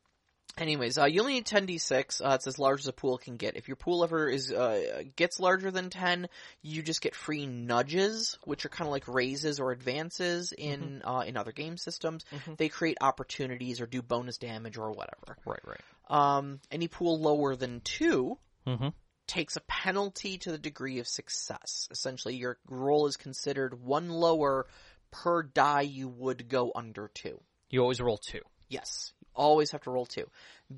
anyways, 0.59 0.98
uh, 0.98 1.04
you 1.04 1.20
only 1.20 1.34
need 1.34 1.46
10d6. 1.46 2.20
Uh, 2.24 2.34
it's 2.34 2.46
as 2.46 2.59
large 2.59 2.80
as 2.80 2.86
a 2.88 2.92
pool 2.92 3.18
can 3.18 3.36
get. 3.36 3.57
If 3.57 3.68
your 3.68 3.76
pool 3.76 4.04
ever 4.04 4.28
is 4.28 4.52
uh, 4.52 5.02
gets 5.16 5.38
larger 5.40 5.70
than 5.70 5.90
10, 5.90 6.28
you 6.62 6.82
just 6.82 7.00
get 7.00 7.14
free 7.14 7.46
nudges, 7.46 8.38
which 8.44 8.64
are 8.64 8.68
kind 8.68 8.86
of 8.86 8.92
like 8.92 9.09
raises 9.09 9.61
or 9.61 9.72
advances 9.72 10.52
in 10.52 11.02
uh, 11.04 11.24
in 11.26 11.36
other 11.36 11.52
game 11.52 11.76
systems. 11.76 12.24
Mhm. 12.32 12.57
They 12.57 12.68
create 12.68 12.98
opportunities 13.00 13.80
or 13.80 13.86
do 13.86 14.02
bonus 14.02 14.38
damage 14.38 14.76
or 14.78 14.90
whatever. 14.92 15.36
Right, 15.44 15.61
right. 15.66 15.80
Um, 16.09 16.61
any 16.70 16.88
pool 16.88 17.20
lower 17.20 17.57
than 17.57 17.80
two 17.80 18.38
Mm-hmm. 18.66 18.88
takes 19.28 19.54
a 19.57 19.61
penalty 19.61 20.38
to 20.38 20.50
the 20.50 20.59
degree 20.59 20.98
of 20.98 21.07
success. 21.07 21.86
Essentially, 21.92 22.34
your 22.34 22.59
roll 22.68 23.07
is 23.07 23.16
considered 23.16 23.80
one 23.80 24.09
lower 24.09 24.66
per 25.12 25.42
die 25.44 25.82
you 25.82 26.09
would 26.09 26.48
go 26.48 26.72
under 26.74 27.09
two. 27.14 27.40
You 27.70 27.80
always 27.82 28.00
roll 28.00 28.18
two. 28.18 28.40
Yes, 28.68 29.12
always 29.37 29.70
have 29.70 29.82
to 29.82 29.91
roll 29.91 30.07
two 30.07 30.28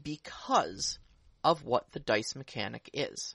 because 0.02 0.98
of 1.44 1.64
what 1.64 1.90
the 1.92 2.00
dice 2.00 2.34
mechanic 2.34 2.90
is, 2.92 3.34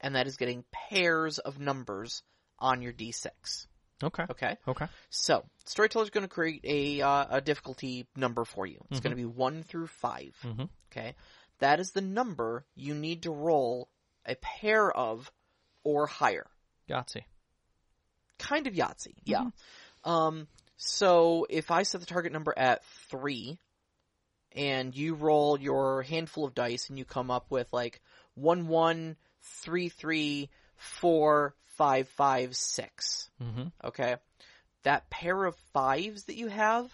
and 0.00 0.14
that 0.14 0.26
is 0.26 0.36
getting 0.36 0.64
pairs 0.70 1.38
of 1.38 1.58
numbers 1.58 2.22
on 2.58 2.82
your 2.82 2.92
d6. 2.92 3.66
Okay. 4.02 4.24
Okay, 4.30 4.56
Okay. 4.68 4.86
so 5.10 5.44
storyteller 5.64 6.04
is 6.04 6.10
going 6.10 6.22
to 6.22 6.28
create 6.28 6.60
a 6.64 7.00
uh, 7.02 7.26
a 7.30 7.40
difficulty 7.40 8.06
number 8.14 8.44
for 8.44 8.64
you. 8.64 8.78
It's 8.90 9.00
Mhm. 9.00 9.02
going 9.02 9.10
to 9.16 9.16
be 9.16 9.24
one 9.24 9.64
through 9.64 9.88
5 9.88 10.36
Mm-hmm. 10.44 10.64
Okay, 10.92 11.16
that 11.58 11.80
is 11.80 11.90
the 11.90 12.00
number 12.00 12.64
you 12.76 12.94
need 12.94 13.24
to 13.24 13.30
roll 13.32 13.88
a 14.24 14.36
pair 14.36 14.90
of 14.90 15.32
or 15.82 16.06
higher. 16.06 16.46
Yahtzee. 16.88 17.24
Kind 18.38 18.66
of 18.68 18.74
Yahtzee, 18.74 19.14
yeah. 19.24 19.50
Um, 20.04 20.46
so 20.76 21.46
if 21.50 21.70
I 21.72 21.82
set 21.82 22.00
the 22.00 22.06
target 22.06 22.32
number 22.32 22.54
at 22.56 22.84
three, 23.10 23.58
and 24.52 24.96
you 24.96 25.14
roll 25.14 25.58
your 25.58 26.02
handful 26.02 26.44
of 26.44 26.54
dice, 26.54 26.88
and 26.88 26.98
you 26.98 27.04
come 27.04 27.30
up 27.30 27.50
with 27.50 27.72
like 27.72 28.00
one, 28.34 28.68
one, 28.68 29.16
three, 29.42 29.88
three, 29.88 30.50
four, 30.76 31.54
five, 31.76 32.08
five, 32.08 32.56
six. 32.56 33.30
Mm-hmm. 33.42 33.68
Okay, 33.84 34.16
that 34.84 35.10
pair 35.10 35.44
of 35.44 35.56
fives 35.72 36.24
that 36.24 36.36
you 36.36 36.48
have 36.48 36.90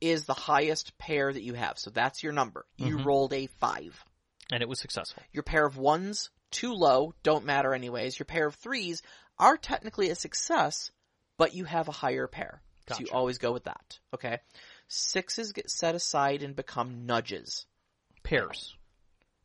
is 0.00 0.24
the 0.24 0.34
highest 0.34 0.96
pair 0.98 1.32
that 1.32 1.42
you 1.42 1.54
have. 1.54 1.78
So 1.78 1.90
that's 1.90 2.22
your 2.22 2.32
number. 2.32 2.66
You 2.76 2.98
Mhm. 2.98 3.04
rolled 3.06 3.32
a 3.32 3.46
five. 3.46 4.04
And 4.52 4.62
it 4.62 4.68
was 4.68 4.78
successful. 4.80 5.22
Your 5.32 5.42
pair 5.42 5.64
of 5.64 5.78
ones, 5.78 6.30
too 6.50 6.74
low, 6.74 7.14
don't 7.22 7.46
matter 7.46 7.72
anyways. 7.72 8.18
Your 8.18 8.26
pair 8.26 8.46
of 8.46 8.54
threes 8.54 9.02
are 9.38 9.56
technically 9.56 10.10
a 10.10 10.14
success, 10.14 10.90
but 11.38 11.54
you 11.54 11.64
have 11.64 11.88
a 11.88 11.92
higher 11.92 12.26
pair. 12.26 12.60
So 12.90 12.98
you 13.00 13.06
always 13.10 13.38
go 13.38 13.52
with 13.52 13.64
that. 13.64 13.98
Okay? 14.12 14.40
Sixes 14.88 15.52
get 15.52 15.70
set 15.70 15.94
aside 15.94 16.42
and 16.42 16.54
become 16.54 17.06
nudges. 17.06 17.66
Pairs. 18.22 18.76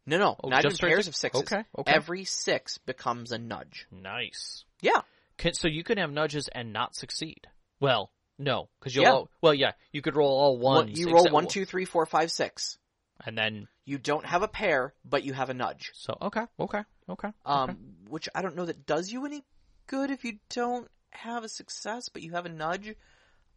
No, 0.06 0.18
no, 0.18 0.36
Oh, 0.44 0.50
not 0.50 0.66
even 0.66 0.78
pairs 0.78 1.08
of 1.08 1.16
sixes. 1.16 1.42
Okay. 1.44 1.64
Okay. 1.78 1.92
Every 1.92 2.24
six 2.24 2.78
becomes 2.80 3.32
a 3.32 3.38
nudge. 3.38 3.86
nice. 3.92 4.64
Yeah. 4.82 5.02
Can, 5.38 5.54
so 5.54 5.68
you 5.68 5.84
can 5.84 5.98
have 5.98 6.12
nudges 6.12 6.50
and 6.54 6.74
not 6.74 6.96
succeed. 6.96 7.48
Well, 7.80 8.12
no, 8.38 8.70
because 8.80 8.96
you'll. 8.96 9.04
Yeah. 9.04 9.12
All, 9.12 9.30
well, 9.42 9.54
yeah, 9.54 9.72
you 9.92 10.02
could 10.02 10.16
roll 10.16 10.38
all 10.40 10.58
One- 10.58 10.88
ones. 10.88 11.00
you 11.00 11.12
roll 11.12 11.30
one, 11.30 11.48
two, 11.48 11.66
three, 11.66 11.86
four, 11.86 12.06
five, 12.06 12.32
six. 12.32 12.78
and 13.26 13.38
then 13.38 13.68
You 13.86 13.98
don't 13.98 14.26
have 14.26 14.42
a 14.44 14.48
pair, 14.48 14.94
but 15.06 15.24
you 15.24 15.34
have 15.34 15.50
a 15.50 15.54
nudge. 15.54 15.92
so 15.94 16.18
okay, 16.22 16.46
okay, 16.60 16.82
okay. 17.10 17.30
Um, 17.46 17.70
okay. 17.70 17.80
which 18.10 18.30
I 18.34 18.42
don't 18.42 18.56
know 18.56 18.66
that 18.66 18.86
does 18.86 19.12
you 19.12 19.26
any 19.26 19.44
good 19.88 20.10
if 20.12 20.24
you 20.24 20.40
don't 20.50 20.88
have 21.12 21.44
a 21.44 21.50
success, 21.50 22.10
but 22.10 22.22
you 22.22 22.32
have 22.32 22.46
a 22.46 22.50
nudge. 22.50 22.96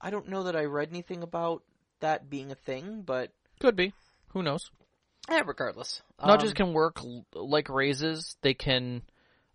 I 0.00 0.10
don't 0.10 0.28
know 0.28 0.44
that 0.44 0.56
I 0.56 0.64
read 0.64 0.88
anything 0.90 1.22
about 1.22 1.62
that 2.02 2.28
being 2.30 2.52
a 2.52 2.54
thing, 2.54 3.02
but 3.02 3.32
could 3.58 3.74
be. 3.74 3.92
Who 4.28 4.42
knows? 4.42 4.70
eh, 5.28 5.42
regardless. 5.46 6.02
Nudges 6.24 6.50
Um, 6.50 6.56
can 6.56 6.72
work 6.72 7.00
like 7.34 7.68
raises. 7.68 8.36
They 8.42 8.54
can, 8.54 9.02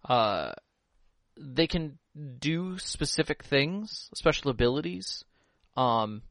uh, 0.05 0.53
they 1.37 1.67
can 1.67 1.99
do 2.39 2.77
specific 2.79 3.43
things, 3.43 4.09
special 4.15 4.49
abilities, 4.49 5.23
um, 5.75 6.23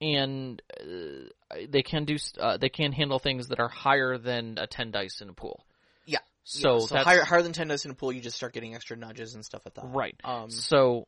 and 0.00 0.62
uh, 0.80 1.56
they 1.68 1.82
can 1.82 2.04
do. 2.04 2.16
Uh, 2.38 2.56
they 2.56 2.68
can 2.68 2.92
handle 2.92 3.18
things 3.18 3.48
that 3.48 3.60
are 3.60 3.68
higher 3.68 4.16
than 4.18 4.58
a 4.58 4.66
ten 4.66 4.90
dice 4.90 5.20
in 5.20 5.28
a 5.28 5.32
pool. 5.32 5.66
Yeah. 6.06 6.18
So, 6.44 6.80
yeah, 6.80 6.86
so 6.86 6.96
higher 6.98 7.24
higher 7.24 7.42
than 7.42 7.52
ten 7.52 7.68
dice 7.68 7.84
in 7.84 7.90
a 7.90 7.94
pool, 7.94 8.12
you 8.12 8.20
just 8.20 8.36
start 8.36 8.52
getting 8.52 8.74
extra 8.74 8.96
nudges 8.96 9.34
and 9.34 9.44
stuff 9.44 9.62
like 9.64 9.74
that. 9.74 9.84
right. 9.86 10.16
Um, 10.24 10.50
So, 10.50 11.06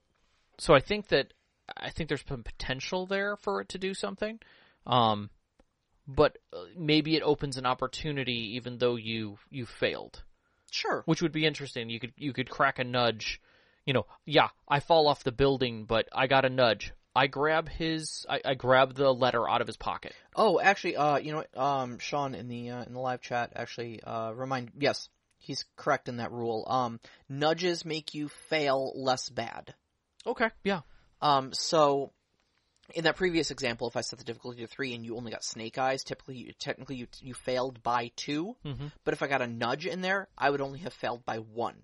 so 0.58 0.74
I 0.74 0.80
think 0.80 1.08
that 1.08 1.32
I 1.76 1.90
think 1.90 2.08
there's 2.08 2.24
some 2.28 2.42
potential 2.42 3.06
there 3.06 3.36
for 3.36 3.60
it 3.60 3.70
to 3.70 3.78
do 3.78 3.94
something, 3.94 4.38
um, 4.86 5.30
but 6.06 6.38
uh, 6.52 6.64
maybe 6.76 7.16
it 7.16 7.22
opens 7.22 7.56
an 7.56 7.66
opportunity 7.66 8.56
even 8.56 8.78
though 8.78 8.96
you 8.96 9.38
you 9.50 9.66
failed. 9.66 10.22
sure. 10.70 11.02
which 11.06 11.22
would 11.22 11.32
be 11.32 11.46
interesting. 11.46 11.90
You 11.90 12.00
could 12.00 12.12
you 12.16 12.32
could 12.32 12.50
crack 12.50 12.78
a 12.78 12.84
nudge. 12.84 13.40
You 13.84 13.94
know, 13.94 14.06
yeah, 14.24 14.48
I 14.68 14.80
fall 14.80 15.08
off 15.08 15.24
the 15.24 15.32
building, 15.32 15.86
but 15.86 16.08
I 16.12 16.28
got 16.28 16.44
a 16.44 16.50
nudge. 16.50 16.92
I 17.14 17.26
grab 17.26 17.68
his, 17.68 18.24
I, 18.28 18.40
I 18.44 18.54
grab 18.54 18.94
the 18.94 19.12
letter 19.12 19.48
out 19.48 19.60
of 19.60 19.66
his 19.66 19.76
pocket. 19.76 20.14
Oh, 20.34 20.58
actually, 20.60 20.96
uh, 20.96 21.18
you 21.18 21.32
know? 21.32 21.44
Um, 21.60 21.98
Sean 21.98 22.34
in 22.34 22.48
the 22.48 22.70
uh, 22.70 22.84
in 22.84 22.94
the 22.94 23.00
live 23.00 23.20
chat 23.20 23.52
actually 23.54 24.02
uh 24.02 24.32
remind 24.32 24.72
yes, 24.78 25.08
he's 25.38 25.64
correct 25.76 26.08
in 26.08 26.18
that 26.18 26.32
rule. 26.32 26.64
Um, 26.66 27.00
nudges 27.28 27.84
make 27.84 28.14
you 28.14 28.28
fail 28.48 28.92
less 28.94 29.28
bad. 29.28 29.74
Okay, 30.26 30.48
yeah, 30.64 30.80
Um, 31.22 31.52
so 31.54 32.12
in 32.94 33.04
that 33.04 33.16
previous 33.16 33.50
example, 33.50 33.88
if 33.88 33.96
I 33.96 34.00
set 34.02 34.18
the 34.18 34.24
difficulty 34.24 34.60
to 34.62 34.66
three 34.66 34.94
and 34.94 35.04
you 35.04 35.16
only 35.16 35.30
got 35.30 35.44
snake 35.44 35.78
eyes, 35.78 36.02
typically, 36.04 36.36
you, 36.36 36.52
technically 36.58 36.96
you 36.96 37.06
you 37.20 37.32
failed 37.32 37.82
by 37.82 38.10
two. 38.16 38.56
mm-hmm. 38.64 38.88
But 39.04 39.14
if 39.14 39.22
I 39.22 39.28
got 39.28 39.40
a 39.40 39.46
nudge 39.46 39.86
in 39.86 40.02
there, 40.02 40.28
I 40.36 40.50
would 40.50 40.60
only 40.60 40.80
have 40.80 40.92
failed 40.92 41.24
by 41.24 41.36
one. 41.38 41.76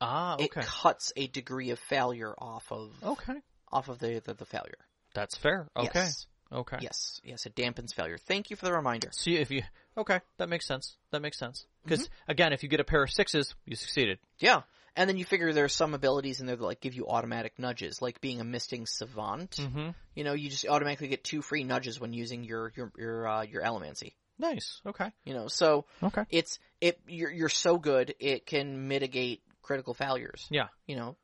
ah, 0.00 0.34
okay. 0.34 0.44
It 0.60 0.66
cuts 0.66 1.12
a 1.16 1.26
degree 1.26 1.70
of 1.70 1.78
failure 1.78 2.34
off 2.38 2.70
of 2.70 2.92
okay, 3.02 3.34
off 3.72 3.88
of 3.88 3.98
the 3.98 4.20
the, 4.24 4.34
the 4.34 4.46
failure. 4.46 4.78
that's 5.14 5.36
fair. 5.36 5.66
Okay, 5.76 5.90
Yes. 5.94 6.26
okay. 6.52 6.78
Yes. 6.80 7.20
Yes. 7.24 7.44
It 7.46 7.54
dampens 7.56 7.92
failure. 7.94 8.18
Thank 8.18 8.50
you 8.50 8.56
for 8.56 8.64
the 8.66 8.72
reminder. 8.72 9.08
See 9.12 9.36
if 9.36 9.50
you 9.50 9.62
okay, 9.96 10.20
that 10.38 10.48
makes 10.48 10.66
sense. 10.66 10.96
That 11.10 11.22
makes 11.22 11.38
sense 11.38 11.66
because 11.82 12.02
Mm-hmm. 12.04 12.30
again, 12.30 12.52
if 12.52 12.62
you 12.62 12.68
get 12.68 12.80
a 12.80 12.84
pair 12.84 13.02
of 13.02 13.10
sixes, 13.10 13.54
you 13.64 13.74
succeeded. 13.76 14.18
Yeah. 14.38 14.62
And 14.96 15.08
then 15.08 15.18
you 15.18 15.24
figure 15.26 15.52
there's 15.52 15.74
some 15.74 15.92
abilities 15.92 16.40
in 16.40 16.46
there 16.46 16.56
that 16.56 16.64
like 16.64 16.80
give 16.80 16.94
you 16.94 17.06
automatic 17.06 17.58
nudges, 17.58 18.00
like 18.00 18.20
being 18.22 18.40
a 18.40 18.44
misting 18.44 18.86
savant. 18.86 19.50
Mm-hmm. 19.52 19.90
You 20.14 20.24
know, 20.24 20.32
you 20.32 20.48
just 20.48 20.66
automatically 20.66 21.08
get 21.08 21.22
two 21.22 21.42
free 21.42 21.64
nudges 21.64 22.00
when 22.00 22.14
using 22.14 22.44
your 22.44 22.72
your 22.74 22.92
your 22.96 23.28
uh, 23.28 23.42
your 23.42 23.62
allomancy. 23.62 24.14
Nice. 24.38 24.80
Okay. 24.86 25.10
You 25.24 25.34
know, 25.34 25.48
so 25.48 25.84
Okay. 26.02 26.22
it's 26.30 26.58
it 26.80 26.98
you're 27.06 27.30
you're 27.30 27.48
so 27.50 27.78
good 27.78 28.14
it 28.18 28.46
can 28.46 28.88
mitigate 28.88 29.42
critical 29.62 29.92
failures. 29.94 30.46
Yeah. 30.50 30.68
You 30.86 30.96
know. 30.96 31.16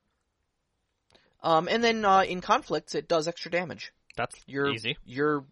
Um, 1.42 1.66
and 1.68 1.82
then 1.82 2.04
uh, 2.04 2.20
in 2.22 2.40
conflicts, 2.40 2.94
it 2.94 3.08
does 3.08 3.26
extra 3.26 3.50
damage. 3.50 3.92
That's 4.16 4.36
Your 4.46 4.70
easy. 4.70 4.96
your 5.06 5.44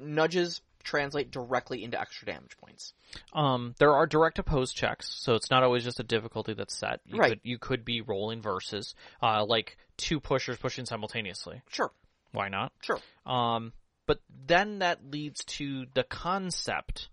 nudges 0.00 0.60
translate 0.84 1.30
directly 1.30 1.82
into 1.82 2.00
extra 2.00 2.26
damage 2.26 2.56
points. 2.58 2.92
Um, 3.32 3.74
there 3.78 3.92
are 3.92 4.06
direct 4.06 4.38
opposed 4.38 4.76
checks, 4.76 5.08
so 5.20 5.34
it's 5.34 5.50
not 5.50 5.62
always 5.62 5.84
just 5.84 6.00
a 6.00 6.04
difficulty 6.04 6.54
that's 6.54 6.76
set. 6.76 7.00
You 7.06 7.18
Right. 7.18 7.30
Could, 7.30 7.40
you 7.42 7.58
could 7.58 7.84
be 7.84 8.00
rolling 8.00 8.42
versus, 8.42 8.94
uh, 9.22 9.44
like 9.44 9.76
two 9.96 10.20
pushers 10.20 10.58
pushing 10.58 10.84
simultaneously. 10.86 11.62
Sure, 11.68 11.90
Why 12.32 12.48
not? 12.48 12.72
sure. 12.82 13.00
Um, 13.26 13.72
but 14.06 14.20
then 14.46 14.80
that 14.80 15.10
leads 15.10 15.44
to 15.44 15.86
the 15.94 16.04
concept 16.04 17.08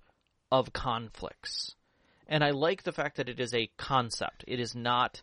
of 0.51 0.73
conflicts. 0.73 1.75
And 2.27 2.43
I 2.43 2.51
like 2.51 2.83
the 2.83 2.91
fact 2.91 3.17
that 3.17 3.29
it 3.29 3.39
is 3.39 3.53
a 3.53 3.69
concept. 3.77 4.43
It 4.47 4.59
is 4.59 4.75
not, 4.75 5.21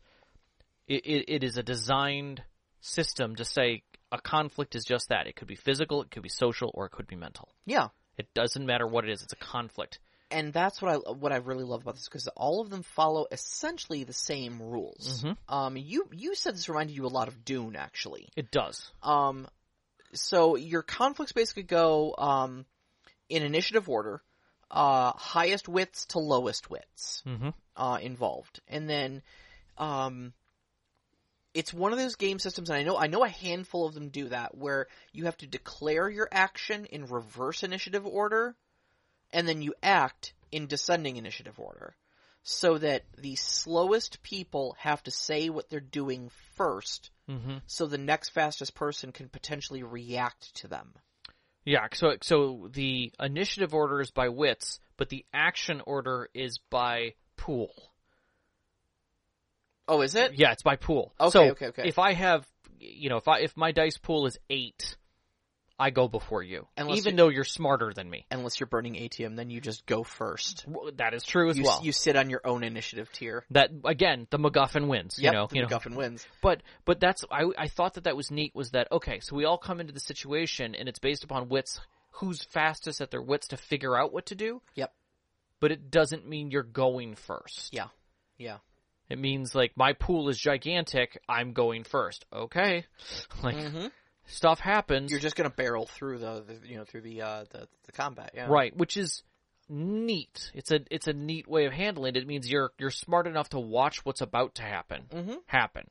it, 0.87 1.05
it, 1.07 1.25
it 1.29 1.45
is 1.45 1.57
a 1.59 1.63
designed 1.63 2.43
system 2.81 3.37
to 3.37 3.45
say 3.45 3.83
a 4.11 4.21
conflict 4.21 4.75
is 4.75 4.85
just 4.85 5.11
that. 5.11 5.27
It 5.27 5.37
could 5.37 5.49
be 5.49 5.55
physical, 5.57 6.01
it 6.03 6.11
could 6.11 6.23
be 6.23 6.29
social, 6.31 6.71
or 6.75 6.87
it 6.87 6.93
could 6.93 7.07
be 7.07 7.17
mental. 7.17 7.49
Yeah. 7.67 7.89
It 8.19 8.33
doesn't 8.35 8.67
matter 8.67 8.87
what 8.87 9.05
it 9.05 9.11
is, 9.11 9.23
it's 9.23 9.33
a 9.33 9.37
conflict. 9.37 9.99
and 10.31 10.53
that's 10.53 10.83
what 10.83 10.93
I 10.93 10.97
what 11.13 11.33
I 11.33 11.37
really 11.37 11.65
love 11.65 11.83
about 11.83 11.95
this 11.95 12.05
because 12.07 12.29
all 12.37 12.61
of 12.61 12.69
them 12.69 12.83
follow 12.83 13.27
essentially 13.33 14.05
the 14.05 14.13
same 14.13 14.61
rules. 14.61 15.23
Mhm. 15.25 15.37
Um, 15.49 15.77
you 15.77 16.09
you 16.13 16.35
said 16.35 16.55
this 16.55 16.69
reminded 16.69 16.95
you 16.97 17.07
a 17.07 17.09
lot 17.09 17.29
of 17.29 17.45
Dune, 17.47 17.77
actually. 17.77 18.29
It 18.37 18.51
does. 18.51 18.91
Um, 19.03 19.49
so 20.13 20.57
your 20.57 20.83
conflicts 20.83 21.33
basically 21.33 21.63
go 21.63 22.15
um, 22.19 22.67
in 23.31 23.43
initiative 23.43 23.89
order, 23.89 24.21
uh, 24.71 25.13
highest 25.13 25.69
wits 25.69 26.05
to 26.07 26.19
lowest 26.19 26.69
wits 26.71 27.23
Mm-hmm. 27.27 27.51
uh, 27.77 27.99
involved, 28.03 28.61
and 28.69 28.89
then 28.89 29.23
um, 29.79 30.33
it's 31.59 31.75
one 31.75 31.93
of 31.93 31.99
those 31.99 32.15
game 32.15 32.39
systems, 32.39 32.71
and 32.71 32.79
I 32.79 32.85
know 32.85 32.97
I 32.97 33.09
know 33.09 33.25
a 33.25 33.29
handful 33.29 33.85
of 33.85 33.93
them 33.93 34.11
do 34.11 34.29
that, 34.29 34.57
where 34.57 34.87
you 35.13 35.25
have 35.25 35.37
to 35.39 35.47
declare 35.49 36.09
your 36.09 36.29
action 36.31 36.85
in 36.85 37.07
reverse 37.07 37.65
initiative 37.65 38.07
order, 38.07 38.55
and 39.33 39.49
then 39.49 39.61
you 39.61 39.75
act 39.83 40.35
in 40.53 40.69
descending 40.69 41.17
initiative 41.17 41.59
order, 41.59 41.97
so 42.45 42.79
that 42.79 43.03
the 43.17 43.35
slowest 43.35 44.23
people 44.23 44.77
have 44.79 45.03
to 45.03 45.11
say 45.11 45.51
what 45.51 45.69
they're 45.69 45.81
doing 45.81 46.31
first, 46.55 47.11
Mm-hmm. 47.29 47.57
so 47.67 47.87
the 47.87 47.99
next 47.99 48.29
fastest 48.31 48.75
person 48.77 49.11
can 49.11 49.29
potentially 49.29 49.83
react 49.83 50.55
to 50.55 50.69
them. 50.69 50.95
Yeah, 51.65 51.89
so 51.93 52.15
so 52.23 52.69
the 52.73 53.13
initiative 53.19 53.75
order 53.75 54.01
is 54.01 54.13
by 54.13 54.29
wits, 54.29 54.79
but 54.97 55.09
the 55.09 55.27
action 55.35 55.83
order 55.85 56.31
is 56.33 56.61
by 56.71 57.15
pool. 57.37 57.73
Oh, 59.89 60.03
is 60.03 60.15
it? 60.15 60.35
Yeah, 60.35 60.53
it's 60.53 60.63
by 60.63 60.77
pool. 60.77 61.15
Okay, 61.19 61.31
so 61.31 61.45
okay, 61.53 61.67
okay. 61.69 61.83
If 61.89 61.99
I 61.99 62.13
have, 62.13 62.47
you 62.79 63.09
know, 63.09 63.17
if 63.17 63.27
I 63.29 63.41
if 63.41 63.57
my 63.57 63.73
dice 63.73 63.97
pool 63.99 64.27
is 64.27 64.39
eight, 64.51 64.97
I 65.81 65.91
go 65.91 66.09
before 66.09 66.43
you, 66.43 66.67
Unless 66.77 66.99
even 66.99 67.13
you- 67.15 67.17
though 67.17 67.29
you're 67.29 67.45
smarter 67.45 67.93
than 67.95 68.11
me. 68.11 68.27
Unless 68.31 68.59
you're 68.61 68.67
burning 68.67 68.97
atium, 68.97 69.37
then 69.37 69.49
you 69.49 69.61
just 69.61 69.87
go 69.87 70.03
first. 70.03 70.67
That 70.97 71.15
is 71.15 71.23
true 71.25 71.51
as 71.51 71.57
You, 71.57 71.65
well. 71.65 71.81
you 71.85 71.93
sit 71.93 72.17
on 72.17 72.31
your 72.31 72.41
own 72.45 72.65
initiative 72.65 73.11
tier. 73.13 73.45
that 73.51 73.71
again, 73.85 74.27
the 74.31 74.39
MacGuffin 74.39 74.89
wins. 74.89 75.17
Yep, 75.19 75.33
you 75.33 75.39
know, 75.39 75.47
the 75.47 75.55
you 75.57 75.67
know. 75.67 75.97
Wins. 75.97 76.27
But 76.43 76.63
but 76.85 76.99
that's 77.01 77.25
I 77.31 77.45
I 77.57 77.69
thought 77.69 77.95
that 77.95 78.05
that 78.05 78.17
was 78.17 78.31
neat. 78.31 78.55
Was 78.55 78.73
that 78.73 78.91
okay? 78.93 79.21
So 79.21 79.37
we 79.37 79.45
all 79.45 79.59
come 79.59 79.81
into 79.81 79.93
the 79.93 80.01
situation, 80.01 80.75
and 80.75 80.89
it's 80.89 80.99
based 80.99 81.25
upon 81.25 81.49
wits. 81.49 81.81
Who's 82.13 82.43
fastest 82.43 83.01
at 83.01 83.13
their 83.13 83.23
wits 83.23 83.49
to 83.49 83.57
figure 83.57 83.97
out 83.97 84.13
what 84.13 84.27
to 84.27 84.35
do? 84.35 84.61
Yep. 84.75 84.93
But 85.61 85.71
it 85.71 85.91
doesn't 85.91 86.29
mean 86.29 86.51
you're 86.51 86.63
going 86.65 87.15
first. 87.15 87.73
Yeah. 87.73 87.89
Yeah. 88.39 88.59
It 89.09 89.19
means 89.19 89.55
like 89.55 89.77
my 89.77 89.95
pool 89.95 90.29
is 90.29 90.39
gigantic. 90.39 91.21
I'm 91.29 91.53
going 91.53 91.85
first. 91.85 92.25
Okay. 92.33 92.85
Like 93.43 93.57
hmm 93.57 93.87
stuff 94.27 94.59
happens. 94.59 95.11
You're 95.11 95.21
just 95.21 95.37
gonna 95.37 95.51
barrel 95.51 95.87
through 95.87 96.19
the, 96.19 96.45
the 96.47 96.69
you 96.69 96.77
know 96.77 96.85
through 96.85 97.03
the 97.03 97.23
uh 97.23 97.45
the, 97.51 97.69
the 97.87 97.93
combat. 97.93 98.33
Yeah. 98.35 98.49
Right, 98.49 98.77
which 98.77 98.97
is 98.97 99.23
neat. 99.69 100.51
It's 100.55 100.71
a 100.71 100.81
it's 100.91 101.07
a 101.07 101.13
neat 101.13 101.47
way 101.49 101.67
of 101.67 101.73
handling 101.73 102.17
it. 102.17 102.23
It 102.23 102.27
means 102.27 102.51
you're 102.51 102.73
you're 102.79 102.91
smart 102.91 103.27
enough 103.27 103.51
to 103.51 103.61
watch 103.61 104.05
what's 104.05 104.21
about 104.21 104.57
to 104.57 104.63
happen 104.63 105.05
hmm 105.11 105.35
happen. 105.47 105.89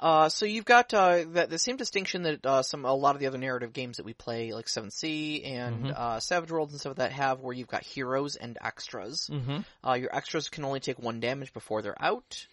Uh, 0.00 0.28
so 0.28 0.46
you've 0.46 0.64
got 0.64 0.94
uh, 0.94 1.24
that 1.32 1.50
the 1.50 1.58
same 1.58 1.76
distinction 1.76 2.22
that 2.22 2.46
uh, 2.46 2.62
some 2.62 2.84
a 2.84 2.92
lot 2.94 3.16
of 3.16 3.20
the 3.20 3.26
other 3.26 3.38
narrative 3.38 3.72
games 3.72 3.96
that 3.96 4.06
we 4.06 4.12
play, 4.14 4.52
like 4.52 4.68
Seventh 4.68 4.92
Sea 4.92 5.42
and 5.42 5.86
Mhm. 5.86 5.94
uh, 5.98 6.20
Savage 6.20 6.50
Worlds 6.52 6.72
and 6.72 6.80
stuff 6.80 6.90
like 6.90 7.08
that, 7.08 7.12
have 7.12 7.40
where 7.40 7.52
you've 7.54 7.66
got 7.68 7.82
heroes 7.82 8.36
and 8.36 8.56
extras. 8.62 9.28
Mm-hmm. 9.32 9.58
Uh, 9.88 9.94
your 9.94 10.14
extras 10.14 10.48
can 10.48 10.64
only 10.64 10.80
take 10.80 10.98
one 11.00 11.18
damage 11.20 11.52
before 11.52 11.82
they're 11.82 12.00
out. 12.00 12.46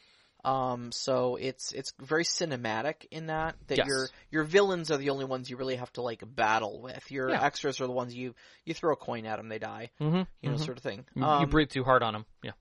Um, 0.43 0.91
so 0.91 1.37
it's 1.37 1.71
it's 1.71 1.91
very 1.99 2.23
cinematic 2.23 3.05
in 3.09 3.27
that 3.27 3.55
that 3.67 3.79
Yes. 3.79 3.87
your 3.87 4.07
your 4.29 4.43
villains 4.43 4.91
are 4.91 4.97
the 4.97 5.09
only 5.09 5.25
ones 5.25 5.49
you 5.49 5.57
really 5.57 5.75
have 5.77 5.91
to 5.93 6.01
like 6.03 6.21
battle 6.35 6.81
with. 6.81 7.09
Your 7.11 7.29
Yeah. 7.31 7.43
extras 7.43 7.81
are 7.81 7.87
the 7.87 7.91
ones 7.93 8.13
you 8.13 8.35
you 8.63 8.75
throw 8.75 8.93
a 8.93 8.95
coin 8.95 9.25
at 9.25 9.37
them, 9.37 9.49
they 9.49 9.57
die, 9.59 9.89
Mm-hmm. 9.99 10.21
you 10.41 10.49
know, 10.51 10.57
sort 10.57 10.77
of 10.77 10.83
thing. 10.83 11.05
you 11.15 11.23
Um, 11.23 11.49
breathe 11.49 11.69
too 11.69 11.83
hard 11.83 12.03
on 12.03 12.13
them. 12.13 12.25
Yeah. 12.43 12.51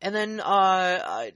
and 0.00 0.14
then 0.14 0.40
uh, 0.40 0.44
I, 0.46 1.32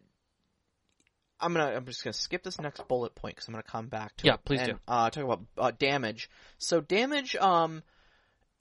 I'm 1.42 1.52
gonna 1.52 1.74
I'm 1.76 1.84
just 1.86 2.04
gonna 2.04 2.12
skip 2.14 2.42
this 2.42 2.60
next 2.60 2.86
bullet 2.88 3.14
point 3.14 3.34
because 3.34 3.48
I'm 3.48 3.52
gonna 3.52 3.62
come 3.64 3.88
back 3.88 4.16
to 4.18 4.26
Yeah, 4.26 4.34
it 4.34 4.44
please 4.44 4.60
and, 4.60 4.72
do. 4.72 4.78
Uh, 4.86 5.10
talk 5.10 5.24
about 5.24 5.40
uh, 5.58 5.72
damage. 5.78 6.30
So 6.58 6.80
damage 6.80 7.34
um 7.36 7.82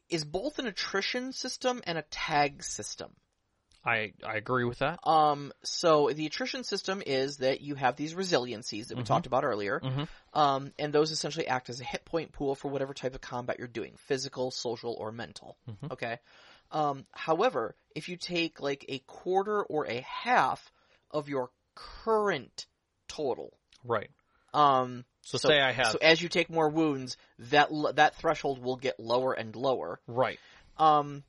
is 0.10 0.26
both 0.26 0.60
an 0.60 0.68
attrition 0.68 1.32
system 1.32 1.82
and 1.86 1.98
a 1.98 2.02
tag 2.10 2.64
system. 2.64 3.12
I 3.86 4.14
I 4.24 4.36
agree 4.36 4.66
with 4.66 4.80
that. 4.80 5.00
Um, 5.08 5.52
so 5.64 6.12
the 6.14 6.26
attrition 6.28 6.64
system 6.64 7.02
is 7.06 7.38
that 7.38 7.62
you 7.62 7.76
have 7.76 7.96
these 7.96 8.14
resiliencies 8.14 8.88
that 8.88 8.98
we 8.98 9.04
Mhm. 9.04 9.08
talked 9.08 9.26
about 9.26 9.44
earlier, 9.44 9.80
Mhm. 9.80 10.08
um, 10.34 10.72
and 10.78 10.94
those 10.94 11.10
essentially 11.12 11.48
act 11.48 11.70
as 11.70 11.82
a 11.82 11.84
hit 11.84 12.06
point 12.06 12.32
pool 12.32 12.54
for 12.54 12.70
whatever 12.70 12.94
type 12.94 13.16
of 13.16 13.22
combat 13.22 13.58
you're 13.58 13.68
doing, 13.68 13.96
physical, 13.98 14.52
social, 14.52 14.94
or 14.94 15.12
mental. 15.12 15.58
Mhm. 15.68 15.92
Okay. 15.94 16.20
Um, 16.72 17.08
however, 17.12 17.76
if 17.96 18.08
you 18.08 18.18
take 18.18 18.60
like 18.60 18.86
a 18.88 19.00
quarter 19.00 19.64
or 19.64 19.86
a 19.88 20.02
half 20.02 20.72
of 21.10 21.28
your 21.28 21.52
current 21.74 22.68
total, 23.12 23.52
Right. 23.84 24.10
um, 24.54 25.06
So, 25.24 25.38
say 25.38 25.60
I 25.60 25.72
have 25.72 25.92
so 25.92 25.98
as 26.02 26.22
you 26.22 26.30
take 26.30 26.50
more 26.50 26.70
wounds, 26.70 27.18
that 27.40 27.70
that 27.96 28.16
threshold 28.16 28.62
will 28.64 28.78
get 28.78 29.00
lower 29.00 29.34
and 29.34 29.56
lower. 29.56 30.00
right. 30.08 30.40
Um, 30.78 31.24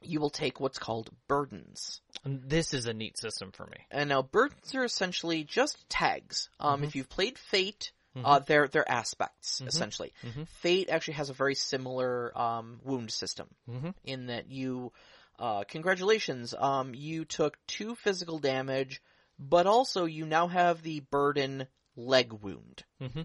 you 0.00 0.20
will 0.20 0.30
take 0.30 0.60
what's 0.60 0.78
called 0.78 1.10
burdens. 1.26 2.00
And 2.24 2.48
this 2.48 2.72
is 2.72 2.86
a 2.86 2.92
neat 2.92 3.18
system 3.18 3.50
for 3.52 3.66
me. 3.66 3.78
And 3.90 4.08
now 4.08 4.22
burdens 4.22 4.74
are 4.74 4.84
essentially 4.84 5.42
just 5.44 5.88
tags. 5.88 6.48
Um, 6.60 6.80
Mhm. 6.82 6.84
If 6.84 6.94
you've 6.96 7.08
played 7.08 7.38
Fate, 7.38 7.90
Mhm. 8.14 8.22
uh, 8.24 8.38
they're 8.40 8.68
they're 8.68 8.88
aspects 8.90 9.60
Mhm. 9.60 9.66
essentially. 9.68 10.12
Mhm. 10.22 10.46
Fate 10.48 10.88
actually 10.88 11.14
has 11.14 11.30
a 11.30 11.34
very 11.34 11.54
similar 11.54 12.36
um, 12.38 12.80
wound 12.84 13.10
system 13.10 13.48
Mm-hmm. 13.68 13.90
in 14.04 14.26
that 14.26 14.46
you, 14.50 14.92
uh, 15.38 15.64
congratulations, 15.64 16.54
um, 16.54 16.94
you 16.94 17.24
took 17.24 17.58
two 17.66 17.94
physical 17.96 18.38
damage, 18.38 19.02
but 19.38 19.66
also 19.66 20.04
you 20.04 20.26
now 20.26 20.48
have 20.48 20.82
the 20.82 21.00
burden 21.00 21.66
leg 21.96 22.32
wound. 22.32 22.84
Mm-hmm. 23.00 23.22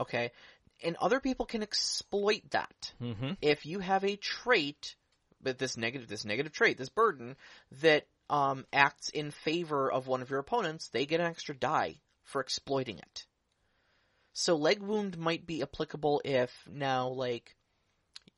Okay, 0.00 0.30
and 0.82 0.96
other 0.96 1.20
people 1.20 1.46
can 1.46 1.62
exploit 1.62 2.42
that 2.50 2.92
Mm-hmm. 3.02 3.32
if 3.40 3.66
you 3.66 3.80
have 3.80 4.04
a 4.04 4.16
trait, 4.16 4.94
but 5.42 5.58
this 5.58 5.76
negative, 5.76 6.08
this 6.08 6.24
negative 6.24 6.52
trait, 6.52 6.78
this 6.78 6.88
burden 6.88 7.36
that 7.80 8.06
um, 8.30 8.66
acts 8.72 9.08
in 9.08 9.30
favor 9.30 9.90
of 9.90 10.06
one 10.06 10.22
of 10.22 10.30
your 10.30 10.38
opponents, 10.40 10.88
they 10.88 11.06
get 11.06 11.20
an 11.20 11.26
extra 11.26 11.56
die 11.56 11.96
for 12.24 12.40
exploiting 12.40 12.98
it. 12.98 13.26
So 14.32 14.54
leg 14.54 14.80
wound 14.80 15.18
might 15.18 15.46
be 15.46 15.62
applicable 15.62 16.20
if 16.24 16.52
now 16.70 17.08
like 17.08 17.56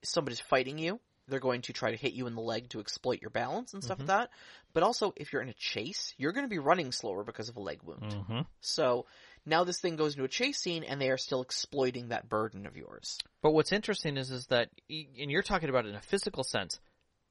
somebody's 0.03 0.41
fighting 0.41 0.79
you, 0.79 1.01
they're 1.31 1.41
going 1.41 1.63
to 1.63 1.73
try 1.73 1.91
to 1.91 1.97
hit 1.97 2.13
you 2.13 2.27
in 2.27 2.35
the 2.35 2.41
leg 2.43 2.69
to 2.71 2.81
exploit 2.81 3.21
your 3.23 3.31
balance 3.31 3.73
and 3.73 3.83
stuff 3.83 3.97
Mhm. 3.99 4.01
like 4.01 4.09
that. 4.09 4.31
But 4.75 4.83
also 4.83 5.15
if 5.17 5.33
you're 5.33 5.43
in 5.43 5.49
a 5.49 5.55
chase, 5.55 6.13
you're 6.19 6.33
going 6.33 6.45
to 6.45 6.51
be 6.51 6.59
running 6.59 6.93
slower 6.93 7.25
because 7.25 7.49
of 7.49 7.57
a 7.57 7.61
leg 7.61 7.83
wound. 7.83 8.03
Mm-hmm. 8.13 8.41
So 8.61 9.07
now 9.47 9.65
this 9.65 9.81
thing 9.81 9.97
goes 9.97 10.15
into 10.15 10.25
a 10.25 10.29
chase 10.29 10.59
scene 10.59 10.85
and 10.85 11.01
they 11.01 11.09
are 11.11 11.17
still 11.17 11.41
exploiting 11.43 12.09
that 12.09 12.29
burden 12.29 12.67
of 12.67 12.77
yours. 12.77 13.19
But 13.43 13.53
what's 13.53 13.73
interesting 13.73 14.17
is 14.19 14.31
is 14.31 14.47
that, 14.49 14.69
and 14.89 15.31
you're 15.31 15.43
talking 15.43 15.69
about 15.71 15.87
it 15.87 15.91
in 15.91 15.95
a 15.97 16.01
physical 16.03 16.45
sense. 16.45 16.79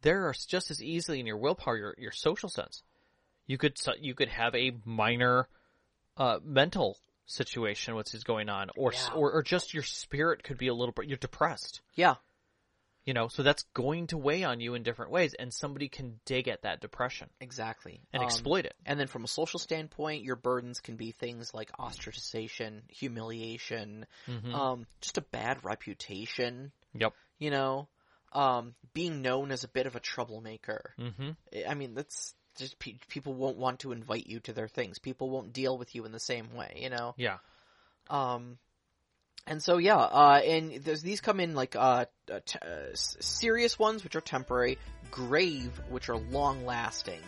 There 0.02 0.28
are 0.28 0.34
just 0.34 0.72
as 0.72 0.82
easily 0.82 1.20
in 1.20 1.26
your 1.26 1.38
willpower, 1.38 1.78
your 1.78 1.96
your 1.98 2.12
social 2.12 2.50
sense. 2.50 2.84
You 3.46 3.58
could 3.58 3.78
you 4.00 4.16
could 4.16 4.30
have 4.30 4.56
a 4.56 4.72
minor 4.86 5.48
uh, 6.18 6.40
mental 6.44 6.98
situation, 7.26 7.96
which 7.96 8.14
is 8.14 8.24
going 8.24 8.50
on, 8.50 8.70
or, 8.76 8.92
Yeah. 8.94 9.14
or 9.14 9.32
or 9.32 9.44
just 9.44 9.74
your 9.74 9.84
spirit 9.84 10.44
could 10.44 10.58
be 10.58 10.68
a 10.68 10.74
little 10.74 10.92
bit. 10.94 11.08
You're 11.08 11.18
depressed, 11.18 11.82
Yeah. 11.96 12.16
You 13.10 13.14
know. 13.16 13.28
So 13.28 13.42
that's 13.42 13.64
going 13.74 14.06
to 14.08 14.20
weigh 14.20 14.44
on 14.44 14.60
you 14.60 14.76
in 14.76 14.84
different 14.84 15.12
ways, 15.12 15.34
and 15.34 15.52
somebody 15.52 15.90
can 15.90 16.20
dig 16.26 16.48
at 16.48 16.62
that 16.62 16.80
depression 16.80 17.28
Exactly. 17.42 18.02
and 18.14 18.22
Um, 18.22 18.28
exploit 18.28 18.68
it. 18.68 18.76
And 18.86 19.00
then 19.00 19.08
from 19.08 19.24
a 19.24 19.28
social 19.28 19.58
standpoint, 19.60 20.24
your 20.24 20.36
burdens 20.36 20.80
can 20.80 20.96
be 20.96 21.12
things 21.12 21.52
like 21.52 21.72
ostracization, 21.80 22.84
humiliation, 22.92 24.06
Mhm. 24.28 24.54
um, 24.54 24.86
just 25.02 25.18
a 25.18 25.22
bad 25.22 25.64
reputation, 25.64 26.72
Yep. 26.94 27.16
you 27.40 27.50
know, 27.50 27.88
um, 28.32 28.76
being 28.94 29.24
known 29.24 29.52
as 29.52 29.64
a 29.64 29.68
bit 29.68 29.88
of 29.88 29.96
a 29.96 30.00
troublemaker. 30.00 30.94
Mm-hmm. 31.00 31.32
I 31.68 31.74
mean, 31.74 31.96
that's 31.96 32.36
just 32.58 32.78
pe- 32.78 33.00
people 33.08 33.34
won't 33.34 33.58
want 33.58 33.80
to 33.80 33.92
invite 33.92 34.28
you 34.28 34.40
to 34.42 34.54
their 34.54 34.68
things. 34.68 35.00
People 35.00 35.32
won't 35.32 35.52
deal 35.52 35.80
with 35.80 35.96
you 35.96 36.06
in 36.06 36.12
the 36.12 36.20
same 36.20 36.54
way, 36.54 36.78
you 36.80 36.92
know. 36.92 37.16
Yeah. 37.18 37.40
Um, 38.08 38.60
and 39.48 39.62
so 39.62 39.78
yeah, 39.78 39.98
uh, 39.98 40.42
and 40.44 40.84
these 40.84 41.22
come 41.22 41.40
in 41.40 41.56
like 41.56 41.76
uh, 41.76 42.06
uh, 42.32 42.40
t- 42.46 42.60
uh, 42.62 42.94
serious 42.94 43.80
ones, 43.80 44.04
which 44.04 44.16
are 44.16 44.22
temporary, 44.22 44.78
grave, 45.12 45.80
which 45.90 46.10
are 46.10 46.18
long 46.18 46.66
lasting, 46.66 47.22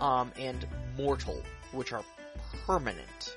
um, 0.00 0.32
and 0.38 0.66
mortal, 0.96 1.42
which 1.72 1.92
are 1.92 2.04
permanent. 2.66 3.36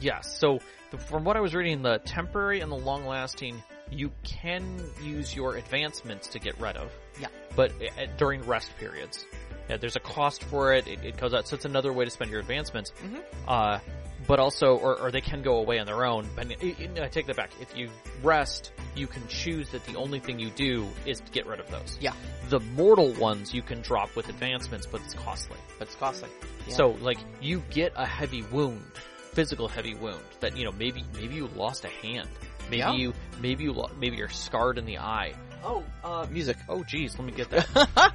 Yes. 0.00 0.36
So 0.38 0.58
the, 0.90 0.98
from 0.98 1.24
what 1.24 1.36
I 1.36 1.40
was 1.40 1.54
reading, 1.54 1.82
the 1.82 1.98
temporary 1.98 2.60
and 2.60 2.70
the 2.72 2.76
long 2.76 3.06
lasting, 3.06 3.62
you 3.90 4.10
can 4.24 4.80
use 5.02 5.34
your 5.34 5.56
advancements 5.56 6.28
to 6.28 6.38
get 6.38 6.58
rid 6.60 6.76
of. 6.76 6.90
Yeah. 7.20 7.28
But 7.54 7.70
uh, 7.72 8.06
during 8.16 8.42
rest 8.42 8.76
periods, 8.78 9.24
yeah, 9.68 9.76
there's 9.76 9.96
a 9.96 10.00
cost 10.00 10.42
for 10.44 10.72
it. 10.74 10.88
It, 10.88 11.04
it 11.04 11.16
goes 11.16 11.34
out, 11.34 11.46
so 11.46 11.54
it's 11.54 11.64
another 11.64 11.92
way 11.92 12.04
to 12.04 12.10
spend 12.10 12.30
your 12.30 12.40
advancements. 12.40 12.92
Mhm. 13.04 13.22
Uh, 13.46 13.78
but 14.26 14.38
also, 14.38 14.76
or, 14.76 14.98
or 15.00 15.10
they 15.10 15.20
can 15.20 15.42
go 15.42 15.58
away 15.58 15.78
on 15.78 15.86
their 15.86 16.04
own. 16.04 16.28
But 16.36 16.46
I 16.62 17.08
take 17.08 17.26
that 17.26 17.36
back. 17.36 17.50
If 17.60 17.76
you 17.76 17.88
rest, 18.22 18.72
you 18.94 19.06
can 19.06 19.26
choose 19.28 19.70
that 19.70 19.84
the 19.84 19.96
only 19.96 20.20
thing 20.20 20.38
you 20.38 20.50
do 20.50 20.86
is 21.06 21.20
to 21.20 21.30
get 21.32 21.46
rid 21.46 21.60
of 21.60 21.70
those. 21.70 21.98
Yeah. 22.00 22.12
The 22.48 22.60
mortal 22.60 23.12
ones 23.14 23.52
you 23.54 23.62
can 23.62 23.80
drop 23.82 24.14
with 24.16 24.28
advancements, 24.28 24.86
but 24.86 25.00
it's 25.02 25.14
costly. 25.14 25.56
But 25.78 25.88
it's 25.88 25.96
costly. 25.96 26.28
Yeah. 26.66 26.74
So 26.74 26.88
like 27.00 27.18
you 27.40 27.62
get 27.70 27.92
a 27.96 28.06
heavy 28.06 28.42
wound, 28.42 28.84
physical 29.32 29.68
heavy 29.68 29.94
wound 29.94 30.22
that 30.40 30.56
you 30.56 30.64
know 30.64 30.72
maybe 30.72 31.04
maybe 31.14 31.34
you 31.34 31.48
lost 31.56 31.84
a 31.84 31.88
hand, 31.88 32.28
maybe 32.66 32.78
Yeah. 32.78 32.92
you 32.92 33.12
Maybe 33.40 33.64
you 33.64 33.72
lo- 33.72 33.90
maybe 33.98 34.16
you're 34.16 34.28
scarred 34.28 34.78
in 34.78 34.84
the 34.84 34.98
eye. 34.98 35.32
Oh, 35.64 35.82
uh, 36.04 36.26
music. 36.30 36.56
Oh, 36.68 36.84
geez, 36.84 37.18
let 37.18 37.24
me 37.26 37.32
get 37.32 37.50
that. 37.50 38.12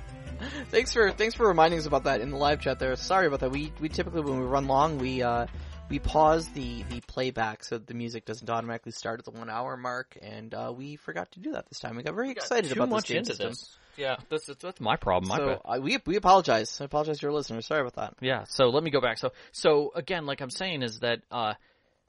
thanks 0.69 0.93
for 0.93 1.11
thanks 1.11 1.35
for 1.35 1.47
reminding 1.47 1.79
us 1.79 1.85
about 1.85 2.03
that 2.05 2.21
in 2.21 2.29
the 2.29 2.37
live 2.37 2.61
chat. 2.61 2.79
There, 2.79 2.95
sorry 2.95 3.27
about 3.27 3.39
that. 3.41 3.51
We 3.51 3.73
we 3.81 3.89
typically 3.89 4.21
when 4.21 4.39
we 4.39 4.45
run 4.45 4.67
long, 4.67 4.97
we 4.99 5.21
uh 5.23 5.47
we 5.89 5.99
pause 5.99 6.47
the 6.49 6.83
the 6.89 7.01
playback 7.01 7.63
so 7.63 7.77
the 7.77 7.93
music 7.93 8.25
doesn't 8.25 8.49
automatically 8.49 8.91
start 8.91 9.19
at 9.19 9.25
the 9.25 9.31
one 9.31 9.49
hour 9.49 9.77
mark, 9.77 10.17
and 10.21 10.53
uh, 10.53 10.73
we 10.75 10.95
forgot 10.95 11.31
to 11.33 11.39
do 11.39 11.51
that 11.53 11.67
this 11.69 11.79
time. 11.79 11.95
We 11.95 12.03
got 12.03 12.15
very 12.15 12.31
excited 12.31 12.71
Too 12.71 12.79
about 12.79 12.89
much 12.89 13.07
this 13.07 13.09
game 13.09 13.17
into 13.19 13.31
system. 13.31 13.49
this. 13.49 13.77
Yeah, 13.95 14.17
this 14.29 14.47
is 14.49 14.57
that's 14.57 14.79
my 14.79 14.95
problem. 14.95 15.35
So 15.35 15.61
uh, 15.65 15.79
we 15.81 15.97
we 16.05 16.17
apologize. 16.17 16.79
I 16.81 16.85
apologize 16.85 17.19
to 17.19 17.23
your 17.23 17.33
listeners. 17.33 17.65
Sorry 17.65 17.81
about 17.81 17.95
that. 17.95 18.15
Yeah, 18.21 18.43
so 18.47 18.69
let 18.69 18.83
me 18.83 18.91
go 18.91 19.01
back. 19.01 19.17
So, 19.17 19.31
so 19.51 19.91
again, 19.95 20.25
like 20.25 20.41
I'm 20.41 20.49
saying, 20.49 20.83
is 20.83 20.99
that 20.99 21.21
uh, 21.31 21.53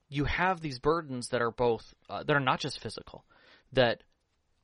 you 0.08 0.24
have 0.24 0.60
these 0.60 0.78
burdens 0.78 1.28
that 1.28 1.40
are 1.40 1.50
both 1.50 1.94
uh, 2.10 2.22
that 2.24 2.34
are 2.36 2.40
not 2.40 2.60
just 2.60 2.80
physical, 2.80 3.24
that 3.72 4.02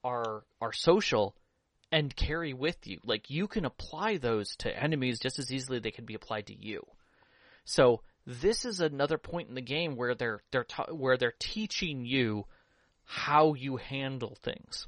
are 0.03 0.45
are 0.61 0.73
social 0.73 1.35
and 1.91 2.15
carry 2.15 2.53
with 2.53 2.87
you. 2.87 2.99
Like 3.05 3.31
you 3.31 3.47
can 3.47 3.65
apply 3.65 4.17
those 4.19 4.57
to 4.57 4.77
enemies 4.77 5.21
just 5.21 5.39
as 5.39 5.53
easily 5.53 5.79
they 5.79 5.93
can 5.93 6.05
be 6.05 6.15
applied 6.15 6.47
to 6.49 6.55
you. 6.55 6.85
So 7.65 8.03
this 8.27 8.65
is 8.65 8.81
another 8.81 9.19
point 9.19 9.49
in 9.49 9.55
the 9.55 9.61
game 9.61 9.97
where 9.97 10.15
they're 10.15 10.41
they're 10.51 10.65
ta- 10.65 10.93
where 10.93 11.17
they're 11.17 11.35
teaching 11.39 12.05
you 12.05 12.47
how 13.05 13.55
you 13.55 13.77
handle 13.77 14.37
things. 14.43 14.87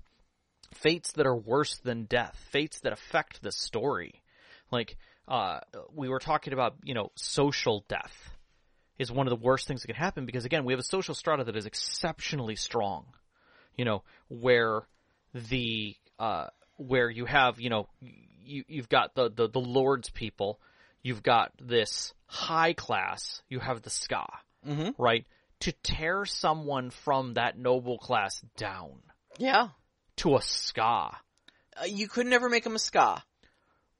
Fates 0.74 1.12
that 1.12 1.26
are 1.26 1.36
worse 1.36 1.78
than 1.78 2.04
death, 2.04 2.36
fates 2.50 2.80
that 2.80 2.92
affect 2.92 3.42
the 3.42 3.52
story. 3.52 4.22
Like 4.70 4.96
uh, 5.28 5.60
we 5.94 6.08
were 6.08 6.18
talking 6.18 6.52
about, 6.52 6.76
you 6.82 6.94
know, 6.94 7.10
social 7.14 7.84
death 7.88 8.30
is 8.98 9.12
one 9.12 9.26
of 9.26 9.30
the 9.30 9.44
worst 9.44 9.66
things 9.66 9.82
that 9.82 9.88
can 9.88 9.96
happen 9.96 10.24
because 10.26 10.44
again, 10.44 10.64
we 10.64 10.72
have 10.72 10.80
a 10.80 10.84
social 10.84 11.14
strata 11.14 11.44
that 11.44 11.56
is 11.56 11.66
exceptionally 11.66 12.56
strong. 12.56 13.04
You 13.76 13.84
know, 13.84 14.02
where 14.28 14.82
the 15.34 15.94
uh, 16.18 16.46
where 16.76 17.10
you 17.10 17.26
have, 17.26 17.60
you 17.60 17.68
know, 17.68 17.88
you 18.00 18.64
you've 18.66 18.88
got 18.88 19.14
the, 19.14 19.30
the 19.30 19.48
the 19.48 19.60
lords 19.60 20.08
people, 20.08 20.58
you've 21.02 21.22
got 21.22 21.52
this 21.60 22.14
high 22.26 22.72
class, 22.72 23.42
you 23.48 23.60
have 23.60 23.82
the 23.82 23.90
skaa, 23.90 24.28
Mm-hmm. 24.66 25.00
right? 25.02 25.24
To 25.60 25.72
tear 25.82 26.24
someone 26.26 26.90
from 26.90 27.34
that 27.34 27.56
noble 27.58 27.98
class 27.98 28.40
down 28.56 29.00
Yeah, 29.38 29.68
to 30.16 30.34
a 30.36 30.40
skaa, 30.40 31.14
uh, 31.80 31.84
you 31.86 32.08
could 32.08 32.26
never 32.26 32.48
make 32.48 32.64
them 32.64 32.74
a 32.74 32.78
skaa. 32.78 33.22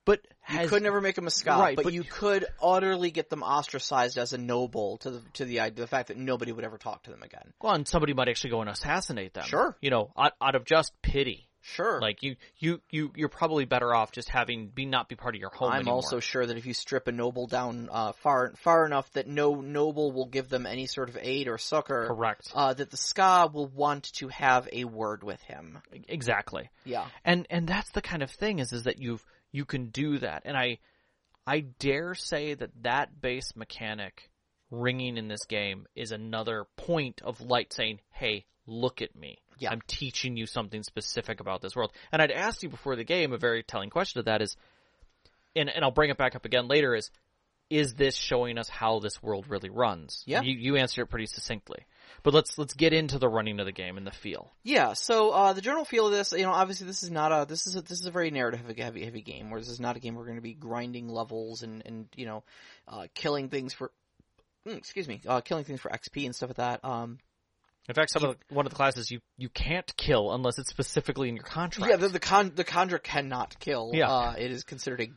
but 0.05 0.21
You 0.51 0.69
could 0.69 0.83
never 0.83 1.01
make 1.01 1.15
them 1.17 1.27
a 1.27 1.31
skaa, 1.31 1.59
Right, 1.59 1.77
but, 1.77 1.85
but 1.85 1.93
you 1.93 2.03
you- 2.03 2.11
could 2.11 2.47
utterly 2.63 3.11
get 3.11 3.31
them 3.31 3.43
ostracized 3.43 4.19
as 4.19 4.33
a 4.33 4.39
noble 4.39 4.99
to 4.99 5.11
the 5.11 5.21
to 5.35 5.45
the 5.45 5.61
idea, 5.61 5.83
the 5.83 5.87
fact 5.87 6.09
that 6.09 6.17
nobody 6.17 6.53
would 6.53 6.65
ever 6.65 6.79
talk 6.79 7.03
to 7.05 7.11
them 7.11 7.23
again. 7.23 7.53
Well, 7.61 7.75
and 7.75 7.87
somebody 7.89 8.13
might 8.13 8.29
actually 8.29 8.51
go 8.51 8.61
and 8.61 8.71
assassinate 8.71 9.35
them. 9.35 9.45
Sure. 9.47 9.77
You 9.81 9.91
know, 9.91 10.13
out, 10.17 10.33
out 10.41 10.55
of 10.55 10.65
just 10.65 10.93
pity. 11.03 11.49
Sure, 11.75 12.01
Like 12.01 12.23
you, 12.23 12.37
you, 12.59 12.81
you, 12.91 13.13
you're 13.17 13.29
probably 13.29 13.65
better 13.65 13.93
off 13.95 14.13
just 14.13 14.29
having 14.29 14.69
be 14.69 14.87
not 14.87 15.09
be 15.09 15.17
part 15.17 15.35
of 15.35 15.41
your 15.41 15.51
home. 15.51 15.71
I'm 15.71 15.77
anymore. 15.81 15.95
also 15.95 16.21
sure 16.21 16.47
that 16.47 16.57
if 16.57 16.65
you 16.65 16.73
strip 16.75 17.09
a 17.09 17.13
noble 17.13 17.49
down 17.49 17.89
uh, 17.91 18.13
far 18.13 18.53
far 18.57 18.87
enough 18.87 19.11
that 19.13 19.27
no 19.27 19.61
noble 19.61 20.13
will 20.13 20.27
give 20.27 20.49
them 20.49 20.65
any 20.65 20.87
sort 20.87 21.09
of 21.09 21.19
aid 21.21 21.49
or 21.49 21.59
succor, 21.59 22.07
correct. 22.07 22.53
uh, 22.55 22.73
that 22.75 22.91
the 22.91 22.97
skaa 22.97 23.53
will 23.53 23.67
want 23.67 24.05
to 24.15 24.29
have 24.29 24.69
a 24.73 24.85
word 24.85 25.25
with 25.25 25.43
him. 25.43 25.79
exactly. 26.09 26.71
Yeah, 26.85 27.07
And 27.25 27.47
and 27.51 27.67
that's 27.67 27.91
the 27.91 28.03
kind 28.03 28.23
of 28.23 28.31
thing 28.31 28.61
is 28.61 28.73
is 28.73 28.85
that 28.85 28.99
you've 29.01 29.25
you 29.51 29.65
can 29.65 29.87
do 29.87 30.19
that. 30.19 30.43
And 30.45 30.57
I 30.57 30.79
I 31.47 31.61
dare 31.61 32.15
say 32.15 32.55
that 32.55 32.71
that 32.83 33.21
base 33.21 33.57
mechanic 33.57 34.31
ringing 34.71 35.17
in 35.17 35.29
this 35.29 35.45
game 35.47 35.87
is 35.95 36.13
another 36.13 36.67
point 36.77 37.23
of 37.23 37.41
light 37.41 37.73
saying, 37.73 38.01
"Hey, 38.11 38.47
look 38.67 39.03
at 39.03 39.15
me. 39.17 39.39
Yeah. 39.59 39.71
I'm 39.71 39.81
teaching 39.87 40.37
you 40.37 40.47
something 40.47 40.83
specific 40.83 41.41
about 41.41 41.63
this 41.63 41.75
world." 41.77 41.93
And 42.13 42.21
I'd 42.23 42.31
asked 42.33 42.63
you 42.63 42.69
before 42.69 42.97
the 42.97 43.05
game 43.05 43.33
a 43.33 43.39
very 43.39 43.63
telling 43.63 43.91
question 43.91 44.19
of 44.19 44.25
that 44.27 44.43
is 44.43 44.57
and 45.55 45.69
and 45.71 45.85
I'll 45.85 45.91
bring 45.91 46.11
it 46.11 46.19
back 46.19 46.37
up 46.37 46.45
again 46.45 46.69
later 46.69 46.95
is 46.95 47.11
is 47.69 47.95
this 47.95 48.15
showing 48.15 48.59
us 48.59 48.69
how 48.69 49.01
this 49.01 49.21
world 49.21 49.47
really 49.49 49.71
runs? 49.71 50.23
Yeah. 50.25 50.43
You 50.43 50.57
you 50.57 50.77
answered 50.77 51.03
it 51.03 51.07
pretty 51.11 51.27
succinctly. 51.27 51.85
But 52.23 52.33
let's 52.33 52.57
let's 52.59 52.75
get 52.75 52.93
into 52.93 53.19
the 53.19 53.29
running 53.29 53.59
of 53.59 53.67
the 53.67 53.73
game 53.73 53.97
and 53.97 54.07
the 54.07 54.13
feel. 54.13 54.53
yeah. 54.63 54.93
So 54.93 55.31
uh, 55.31 55.53
the 55.53 55.61
general 55.61 55.85
feel 55.85 56.07
of 56.07 56.13
this, 56.13 56.33
you 56.33 56.45
know, 56.45 56.53
obviously 56.53 56.87
this 56.87 57.03
is 57.03 57.11
not 57.11 57.33
a 57.33 57.45
this 57.45 57.67
is 57.67 57.75
a, 57.75 57.83
this 57.83 57.99
is 57.99 58.07
a 58.07 58.13
very 58.13 58.31
narrative 58.31 58.61
heavy 58.79 59.05
heavy 59.05 59.23
game. 59.23 59.51
Where 59.51 59.61
this 59.61 59.69
is 59.69 59.81
not 59.81 59.97
a 59.97 60.01
game 60.01 60.15
we're 60.15 60.25
going 60.27 60.37
to 60.37 60.43
be 60.43 60.55
grinding 60.55 61.09
levels 61.09 61.63
and 61.65 61.83
and 61.85 62.07
you 62.15 62.27
know, 62.27 62.45
uh, 62.87 63.07
killing 63.15 63.49
things 63.49 63.73
for. 63.75 63.91
mm, 64.67 64.77
Excuse 64.77 65.09
me, 65.09 65.21
uh, 65.27 65.41
killing 65.41 65.65
things 65.65 65.81
for 65.81 65.91
XP 65.91 66.25
and 66.27 66.35
stuff 66.37 66.51
like 66.51 66.57
that. 66.59 66.85
Um, 66.85 67.19
In 67.89 67.95
fact, 67.95 68.11
some 68.11 68.25
of 68.25 68.37
the, 68.37 68.55
one 68.55 68.67
of 68.67 68.71
the 68.71 68.77
classes 68.77 69.11
you, 69.11 69.21
you 69.37 69.49
can't 69.49 69.97
kill 69.97 70.33
unless 70.33 70.59
it's 70.59 70.71
specifically 70.71 71.29
in 71.29 71.37
your 71.37 71.45
contract. 71.45 71.91
Yeah, 71.91 71.97
the 71.97 72.09
the, 72.09 72.21
con- 72.21 72.53
the 72.55 72.65
Kandra 72.65 73.03
cannot 73.03 73.59
kill. 73.59 73.93
Yeah. 73.95 74.11
Uh, 74.11 74.35
it 74.39 74.51
is 74.51 74.65
considered 74.65 75.01
a 75.01 75.09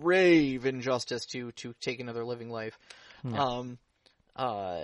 grave 0.00 0.66
injustice 0.66 1.26
to 1.26 1.52
to 1.52 1.74
take 1.80 2.00
another 2.00 2.24
living 2.24 2.50
life. 2.50 2.78
Yeah. 3.24 3.42
Um, 3.42 3.78
uh, 4.36 4.82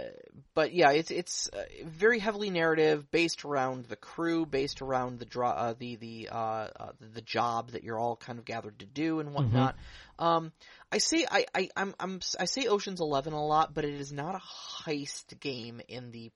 but 0.55 0.73
yeah, 0.73 0.93
it's 0.93 1.11
it's 1.11 1.49
uh, 1.49 1.63
very 1.85 2.19
heavily 2.19 2.49
narrative, 2.49 3.11
based 3.11 3.45
around 3.45 3.85
the 3.85 3.97
crew, 3.97 4.47
based 4.47 4.81
around 4.81 5.19
the 5.19 5.27
draw, 5.27 5.51
uh, 5.51 5.75
the 5.79 5.97
the 5.97 6.29
uh, 6.33 6.37
uh, 6.37 6.93
the 7.13 7.21
job 7.21 7.73
that 7.73 7.85
you're 7.85 7.99
all 7.99 8.17
kind 8.17 8.39
of 8.39 8.47
gathered 8.47 8.79
to 8.79 8.87
do 8.87 9.21
and 9.21 9.35
whatnot. 9.35 9.77
Um, 10.19 10.53
I 10.91 10.99
say 10.99 11.27
I, 11.31 11.45
I 11.55 11.69
I'm 11.77 11.95
I'm 12.01 12.21
I 12.41 12.47
say 12.47 12.67
Ocean's 12.67 13.01
Eleven 13.01 13.35
a 13.35 13.45
lot, 13.45 13.75
but 13.75 13.85
it 13.85 13.93
is 13.93 14.11
not 14.11 14.35
a 14.35 14.41
heist 14.85 15.39
game 15.39 15.83
in 15.87 16.13
the 16.13 16.31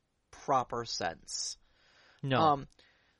proper 0.46 0.84
sense. 0.84 1.56
no. 2.22 2.40
Um, 2.40 2.68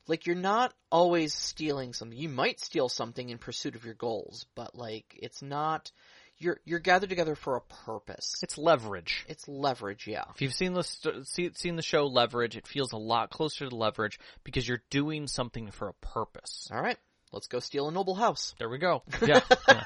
like 0.07 0.25
you're 0.25 0.37
not 0.37 0.73
always 0.89 1.33
stealing 1.33 1.91
something. 1.91 2.17
You 2.17 2.29
might 2.29 2.61
steal 2.61 2.87
something 2.87 3.29
in 3.29 3.37
pursuit 3.37 3.75
of 3.75 3.83
your 3.83 3.93
goals, 3.93 4.45
but 4.55 4.73
like 4.73 5.17
it's 5.21 5.41
not. 5.41 5.91
You're 6.39 6.59
you're 6.65 6.79
gathered 6.79 7.09
together 7.09 7.35
for 7.35 7.57
a 7.57 7.61
purpose. 7.61 8.35
it's 8.41 8.57
leverage. 8.57 9.25
It's 9.27 9.47
leverage, 9.47 10.07
yeah. 10.07 10.23
If 10.33 10.41
you've 10.41 10.53
seen 10.53 10.73
the 10.73 10.83
see, 11.23 11.51
seen 11.55 11.75
the 11.75 11.81
show 11.81 12.05
Leverage, 12.05 12.55
it 12.55 12.67
feels 12.67 12.93
a 12.93 12.97
lot 12.97 13.31
closer 13.31 13.67
to 13.67 13.75
Leverage 13.75 14.19
because 14.43 14.67
you're 14.67 14.83
doing 14.89 15.27
something 15.27 15.71
for 15.71 15.89
a 15.89 15.93
purpose. 15.93 16.69
All 16.71 16.79
right, 16.81 16.97
let's 17.33 17.47
go 17.47 17.59
steal 17.59 17.89
a 17.89 17.91
noble 17.91 18.15
house. 18.15 18.53
There 18.59 18.69
we 18.69 18.77
go. 18.77 19.03
Yeah. 19.27 19.41
yeah. 19.67 19.83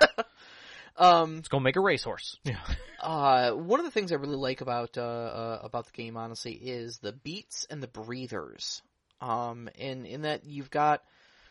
Um, 1.02 1.38
Let's 1.38 1.47
go 1.47 1.60
make 1.60 1.78
a 1.78 1.82
racehorse. 1.82 2.38
Yeah. 2.43 2.60
uh, 3.02 3.52
one 3.52 3.80
of 3.80 3.86
the 3.86 3.91
things 3.91 4.12
I 4.12 4.16
really 4.16 4.36
like 4.36 4.62
about 4.62 4.97
uh, 4.97 5.02
uh 5.02 5.60
about 5.64 5.88
the 5.88 5.93
game, 5.93 6.16
honestly, 6.16 6.54
is 6.54 6.99
the 6.99 7.12
beats 7.12 7.66
and 7.70 7.82
the 7.82 7.88
breathers. 7.88 8.82
Um, 9.20 9.68
in 9.76 10.06
in 10.06 10.22
that 10.22 10.45
you've 10.45 10.70
got 10.70 11.04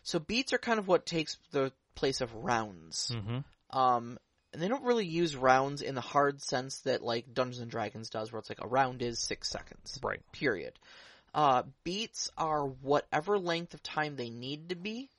so 0.03 0.19
beats 0.19 0.53
are 0.53 0.59
kind 0.59 0.79
of 0.79 0.89
what 0.89 1.05
takes 1.05 1.37
the 1.51 1.73
place 1.95 2.21
of 2.21 2.35
rounds. 2.35 3.13
Mm-hmm. 3.13 3.79
Um, 3.79 4.19
and 4.53 4.61
they 4.61 4.69
don't 4.69 4.85
really 4.85 5.07
use 5.07 5.37
rounds 5.37 5.83
in 5.83 5.95
the 5.95 6.01
hard 6.01 6.41
sense 6.43 6.81
that 6.81 7.03
like 7.03 7.35
Dungeons 7.35 7.61
and 7.61 7.71
Dragons 7.71 8.11
does, 8.11 8.33
where 8.33 8.39
it's 8.39 8.49
like 8.49 8.63
a 8.63 8.69
round 8.69 9.03
is 9.03 9.19
six 9.19 9.51
seconds. 9.51 9.99
Right. 10.03 10.21
Period. 10.33 10.79
Uh, 11.33 11.63
beats 11.85 12.31
are 12.37 12.65
whatever 12.65 13.39
length 13.39 13.75
of 13.75 13.83
time 13.83 14.17
they 14.17 14.31
need 14.31 14.71
to 14.71 14.75
be, 14.77 15.11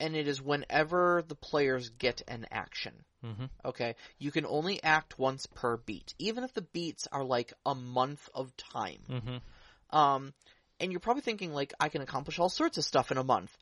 and 0.00 0.16
it 0.16 0.26
is 0.26 0.42
whenever 0.42 1.22
the 1.26 1.36
players 1.36 1.90
get 1.90 2.22
an 2.26 2.46
action. 2.50 3.04
Mm-hmm. 3.24 3.46
Okay, 3.64 3.96
you 4.18 4.30
can 4.30 4.46
only 4.46 4.82
act 4.82 5.18
once 5.18 5.46
per 5.46 5.76
beat, 5.76 6.14
even 6.18 6.44
if 6.44 6.54
the 6.54 6.62
beats 6.62 7.08
are 7.10 7.24
like 7.24 7.52
a 7.66 7.74
month 7.74 8.28
of 8.34 8.56
time. 8.56 9.00
Mm-hmm. 9.08 9.96
Um, 9.96 10.32
and 10.78 10.92
you're 10.92 11.00
probably 11.00 11.22
thinking 11.22 11.52
like, 11.52 11.74
I 11.80 11.88
can 11.88 12.02
accomplish 12.02 12.38
all 12.38 12.48
sorts 12.48 12.78
of 12.78 12.84
stuff 12.84 13.10
in 13.10 13.18
a 13.18 13.24
month. 13.24 13.56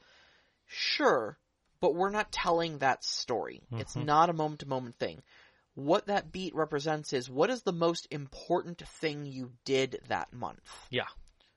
Sure, 0.66 1.38
but 1.80 1.94
we're 1.94 2.10
not 2.10 2.32
telling 2.32 2.78
that 2.78 3.04
story. 3.04 3.62
It's 3.72 3.94
Mhm. 3.94 4.04
not 4.04 4.30
a 4.30 4.34
moment 4.34 4.60
to 4.60 4.68
moment 4.68 4.98
thing. 4.98 5.22
What 5.74 6.06
that 6.06 6.32
beat 6.32 6.54
represents 6.54 7.12
is 7.12 7.30
what 7.30 7.50
is 7.50 7.62
the 7.62 7.72
most 7.72 8.08
important 8.10 8.82
thing 9.00 9.26
you 9.26 9.52
did 9.64 10.00
that 10.08 10.32
month? 10.32 10.86
Yeah. 10.90 11.08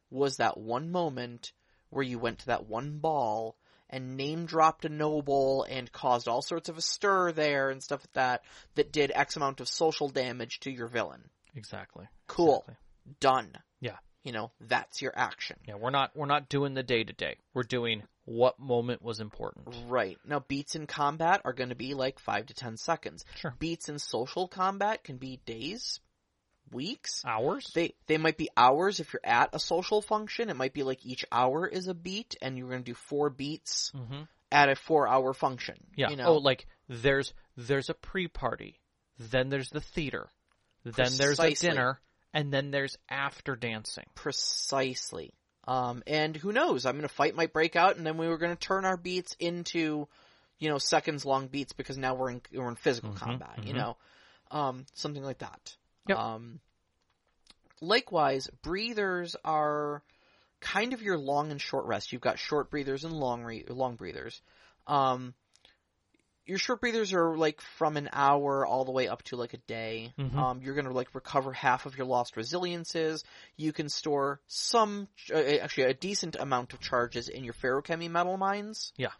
Was 0.10 0.38
that 0.38 0.58
one 0.58 0.92
moment 0.92 1.54
where 1.90 2.04
you 2.04 2.20
went 2.20 2.40
to 2.40 2.48
that 2.48 2.68
one 2.68 3.00
ball 3.00 3.56
and 3.90 4.18
name 4.18 4.46
dropped 4.46 4.86
a 4.86 4.90
noble 4.90 5.66
and 5.70 5.92
caused 5.92 6.28
all 6.28 6.42
sorts 6.42 6.70
of 6.70 6.78
a 6.78 6.82
stir 6.82 7.32
there 7.32 7.70
and 7.70 7.82
stuff 7.82 8.02
like 8.02 8.14
that 8.14 8.44
that 8.76 8.92
did 8.92 9.12
X 9.14 9.36
amount 9.36 9.60
of 9.60 9.68
social 9.68 10.10
damage 10.10 10.60
to 10.62 10.72
your 10.72 10.88
villain? 10.88 11.22
Exactly. 11.56 12.08
Cool. 12.28 12.64
Exactly. 12.68 12.76
Done. 13.20 13.52
Yeah. 13.80 13.98
You 14.24 14.34
know, 14.34 14.52
that's 14.60 15.02
your 15.02 15.14
action. 15.16 15.58
Yeah. 15.68 15.76
We're 15.76 15.90
not 15.90 16.12
we're 16.16 16.26
not 16.26 16.50
doing 16.50 16.74
the 16.74 16.84
day 16.84 17.04
to 17.04 17.14
day. 17.14 17.38
We're 17.54 17.64
doing 17.64 18.04
what 18.30 18.60
moment 18.60 19.02
was 19.02 19.20
important. 19.20 19.76
Right. 19.88 20.20
Now, 20.24 20.44
beats 20.48 20.76
in 20.76 20.86
combat 20.86 21.42
are 21.46 21.54
going 21.54 21.70
to 21.70 21.76
be 21.76 21.96
like 21.96 22.20
5 22.20 22.46
to 22.48 22.54
10 22.54 22.78
seconds. 22.78 23.26
Sure. 23.36 23.56
Beats 23.58 23.90
in 23.90 23.98
social 23.98 24.48
combat 24.48 25.04
can 25.04 25.18
be 25.18 25.40
days, 25.48 26.00
weeks. 26.72 27.24
Hours. 27.26 27.70
They 27.74 27.94
they 28.08 28.18
might 28.18 28.38
be 28.38 28.50
hours 28.56 29.00
if 29.00 29.14
you're 29.14 29.22
at 29.24 29.50
a 29.54 29.60
social 29.60 30.02
function. 30.02 30.50
It 30.50 30.56
might 30.56 30.74
be 30.74 30.84
like 30.84 31.06
each 31.06 31.26
hour 31.32 31.68
is 31.68 31.88
a 31.88 31.94
beat 31.94 32.36
and 32.42 32.58
you're 32.58 32.70
going 32.70 32.84
to 32.84 32.92
do 32.92 32.96
4 32.96 33.30
beats 33.30 33.92
Mm-hmm. 33.96 34.22
at 34.52 34.70
a 34.70 34.74
4-hour 34.76 35.34
function. 35.34 35.76
Yeah. 35.96 36.10
You 36.10 36.16
know? 36.18 36.26
Oh, 36.28 36.38
like 36.38 36.66
there's 36.88 37.34
there's 37.58 37.90
a 37.90 37.94
pre-party, 37.94 38.80
then 39.18 39.50
there's 39.50 39.70
the 39.70 39.82
theater, 39.82 40.30
then 40.84 41.12
there's 41.18 41.40
a 41.40 41.54
dinner, 41.54 42.00
and 42.34 42.52
then 42.54 42.72
there's 42.72 42.98
after 43.10 43.56
dancing. 43.56 44.06
precisely. 44.16 45.34
Um, 45.68 46.02
and 46.08 46.36
who 46.36 46.52
knows? 46.52 46.86
I 46.86 46.94
mean, 46.94 47.04
a 47.04 47.10
fight 47.10 47.36
might 47.36 47.54
break 47.54 47.76
out, 47.76 47.98
and 47.98 48.06
then 48.06 48.18
we 48.18 48.28
were 48.28 48.38
going 48.40 48.56
to 48.56 48.60
turn 48.60 48.86
our 48.86 48.98
beats 48.98 49.36
into, 49.40 50.08
you 50.58 50.70
know, 50.70 50.80
seconds 50.80 51.26
long 51.26 51.48
beats 51.48 51.74
because 51.74 51.98
now 51.98 52.16
we're 52.16 52.32
in 52.32 52.42
we're 52.54 52.70
in 52.70 52.76
physical 52.76 53.12
combat. 53.14 53.60
You 53.64 53.74
mhm. 53.74 53.78
know, 53.78 53.98
um, 54.52 54.86
something 54.94 55.24
like 55.24 55.40
that. 55.40 55.76
Yep. 56.10 56.18
Um, 56.18 56.60
likewise, 57.82 58.50
breathers 58.62 59.36
are 59.46 60.04
kind 60.60 60.94
of 60.94 61.02
your 61.02 61.18
long 61.18 61.52
and 61.52 61.62
short 61.62 61.86
rest. 61.86 62.12
You've 62.12 62.22
got 62.22 62.40
short 62.40 62.70
breathers 62.70 63.04
and 63.06 63.14
long 63.14 63.44
re- 63.44 63.66
long 63.70 63.96
breathers. 63.96 64.42
Um, 64.88 65.34
your 66.46 66.58
short 66.58 66.82
breathers 66.82 67.14
are 67.14 67.38
like 67.38 67.62
from 67.78 67.96
an 67.96 68.10
hour 68.12 68.66
all 68.66 68.84
the 68.84 68.92
way 68.92 69.08
up 69.08 69.22
to 69.24 69.36
like 69.36 69.54
a 69.54 69.58
day. 69.58 70.14
Mhm. 70.18 70.36
Um, 70.36 70.62
you're 70.64 70.74
gonna 70.74 70.92
like 70.92 71.14
recover 71.14 71.54
half 71.54 71.86
of 71.86 71.96
your 71.96 72.08
lost 72.08 72.36
resiliences. 72.36 73.24
You 73.56 73.72
can 73.72 73.88
store 73.88 74.42
some, 74.48 75.08
uh, 75.32 75.38
actually 75.38 75.84
a 75.84 75.94
decent 75.94 76.36
amount 76.36 76.74
of 76.74 76.80
charges 76.80 77.30
in 77.30 77.44
your 77.44 77.54
Feruchemy 77.54 78.10
metalminds. 78.10 78.92
Yeah. 78.98 79.12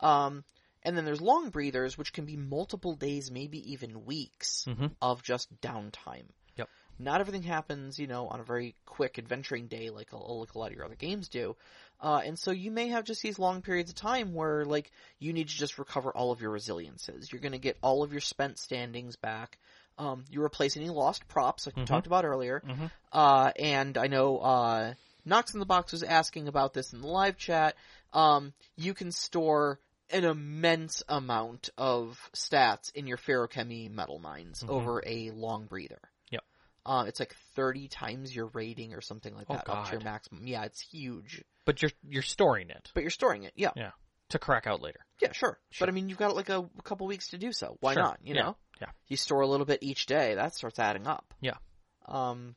Um, 0.00 0.44
and 0.84 0.96
then 0.96 1.04
there's 1.04 1.20
long 1.20 1.50
breathers, 1.50 1.96
which 1.96 2.12
can 2.12 2.24
be 2.24 2.36
multiple 2.36 2.94
days, 2.94 3.30
maybe 3.30 3.72
even 3.72 4.04
weeks 4.04 4.64
Mhm. 4.66 4.94
of 5.00 5.22
just 5.22 5.48
downtime. 5.60 6.26
Yep. 6.56 6.68
Not 6.98 7.20
everything 7.20 7.42
happens, 7.42 7.98
you 7.98 8.06
know, 8.06 8.28
on 8.28 8.40
a 8.40 8.44
very 8.44 8.74
quick 8.84 9.18
adventuring 9.18 9.66
day 9.68 9.90
like 9.90 10.12
a, 10.12 10.16
like 10.16 10.54
a 10.54 10.58
lot 10.58 10.70
of 10.70 10.76
your 10.76 10.84
other 10.84 10.94
games 10.94 11.28
do. 11.28 11.56
Uh, 12.00 12.20
and 12.24 12.38
so 12.38 12.50
you 12.50 12.70
may 12.70 12.88
have 12.88 13.04
just 13.04 13.22
these 13.22 13.38
long 13.38 13.62
periods 13.62 13.90
of 13.90 13.96
time 13.96 14.34
where, 14.34 14.64
like, 14.64 14.90
you 15.18 15.32
need 15.32 15.48
to 15.48 15.56
just 15.56 15.78
recover 15.78 16.10
all 16.10 16.32
of 16.32 16.40
your 16.40 16.50
resiliences. 16.50 17.32
You're 17.32 17.40
going 17.40 17.52
to 17.52 17.58
get 17.58 17.78
all 17.82 18.02
of 18.02 18.12
your 18.12 18.20
spent 18.20 18.58
standings 18.58 19.16
back. 19.16 19.58
Um, 19.98 20.24
you 20.30 20.42
replace 20.42 20.76
any 20.76 20.90
lost 20.90 21.28
props, 21.28 21.66
like 21.66 21.76
we 21.76 21.82
Mhm. 21.82 21.86
talked 21.86 22.06
about 22.06 22.24
earlier. 22.24 22.60
Mhm. 22.66 22.90
Uh, 23.12 23.52
and 23.56 23.96
I 23.96 24.08
know 24.08 24.38
uh, 24.38 24.94
Knox 25.24 25.54
in 25.54 25.60
the 25.60 25.66
Box 25.66 25.92
was 25.92 26.02
asking 26.02 26.48
about 26.48 26.72
this 26.74 26.92
in 26.92 27.00
the 27.00 27.06
live 27.06 27.36
chat. 27.38 27.76
Um, 28.12 28.52
you 28.76 28.94
can 28.94 29.12
store 29.12 29.78
an 30.12 30.24
immense 30.24 31.02
amount 31.08 31.70
of 31.78 32.18
stats 32.34 32.92
in 32.94 33.06
your 33.06 33.16
Feruchemy 33.16 33.90
metalminds 33.90 34.62
Mhm. 34.64 34.68
over 34.70 35.02
a 35.06 35.30
long 35.30 35.66
breather. 35.66 36.00
Yep. 36.30 36.44
Uh, 36.84 37.04
it's 37.08 37.18
like 37.20 37.34
30 37.54 37.88
times 37.88 38.34
your 38.34 38.46
rating 38.48 38.94
or 38.94 39.00
something 39.00 39.34
like 39.34 39.46
Oh, 39.48 39.54
that 39.54 39.68
up 39.68 39.86
to 39.86 39.92
your 39.92 40.00
maximum. 40.02 40.46
Yeah, 40.46 40.64
it's 40.64 40.80
huge. 40.80 41.42
But 41.64 41.80
you're 41.82 41.92
you're 42.02 42.22
storing 42.22 42.70
it 42.70 42.90
But 42.94 43.02
you're 43.02 43.10
storing 43.10 43.44
it. 43.44 43.52
Yeah. 43.56 43.70
Yeah. 43.76 43.92
to 44.30 44.38
crack 44.38 44.66
out 44.66 44.80
later. 44.80 45.00
Yeah, 45.20 45.32
sure. 45.32 45.60
Sure. 45.70 45.86
But 45.86 45.90
I 45.90 45.92
mean, 45.92 46.08
you've 46.08 46.16
got 46.18 46.34
like 46.34 46.48
a, 46.48 46.60
a 46.78 46.82
couple 46.82 47.06
weeks 47.06 47.28
to 47.28 47.38
do 47.38 47.52
so. 47.52 47.76
Why 47.80 47.92
Sure. 47.92 48.02
not? 48.02 48.18
You 48.24 48.34
Yeah. 48.34 48.42
know? 48.42 48.56
Yeah. 48.80 48.90
You 49.08 49.16
store 49.18 49.42
a 49.42 49.46
little 49.46 49.66
bit 49.66 49.82
each 49.82 50.06
day. 50.06 50.34
That 50.36 50.54
starts 50.54 50.78
adding 50.78 51.06
up. 51.06 51.34
Yeah. 51.40 51.58
Um, 52.06 52.56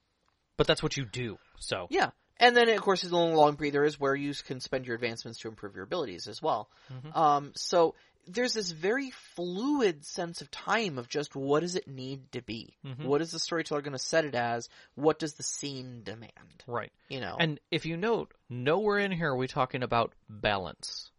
But 0.58 0.68
that's 0.68 0.82
what 0.82 0.96
you 0.96 1.06
do. 1.06 1.38
So 1.60 1.88
yeah. 1.90 2.12
And 2.38 2.56
then, 2.56 2.68
of 2.70 2.82
course, 2.82 3.02
the 3.02 3.16
long, 3.16 3.34
long 3.34 3.56
breather 3.56 3.84
is 3.86 4.00
where 4.00 4.16
you 4.16 4.34
can 4.34 4.60
spend 4.60 4.86
your 4.86 4.96
advancements 4.96 5.40
to 5.40 5.48
improve 5.48 5.76
your 5.76 5.86
abilities 5.86 6.28
as 6.28 6.42
well. 6.42 6.70
Mhm. 6.92 7.16
Um, 7.16 7.52
so 7.56 7.96
there's 8.28 8.54
this 8.54 8.72
very 8.72 9.12
fluid 9.36 10.04
sense 10.04 10.42
of 10.42 10.50
time 10.52 10.98
of 10.98 11.08
just 11.08 11.36
what 11.36 11.60
does 11.62 11.76
it 11.76 11.88
need 11.88 12.32
to 12.34 12.42
be? 12.42 12.76
Mhm. 12.84 13.06
What 13.06 13.22
is 13.22 13.32
the 13.32 13.40
storyteller 13.40 13.82
going 13.82 13.94
to 13.94 14.00
set 14.00 14.26
it 14.26 14.36
as? 14.36 14.68
What 14.96 15.20
does 15.20 15.36
the 15.36 15.44
scene 15.44 16.04
demand? 16.04 16.32
right. 16.68 16.92
You 17.08 17.20
know? 17.22 17.38
And 17.40 17.60
if 17.72 17.86
you 17.86 17.96
note, 17.98 18.34
nowhere 18.50 18.98
in 19.00 19.12
here 19.12 19.30
are 19.30 19.38
we 19.38 19.48
talking 19.48 19.84
about 19.84 20.14
balance. 20.28 21.12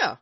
yeah. 0.00 0.16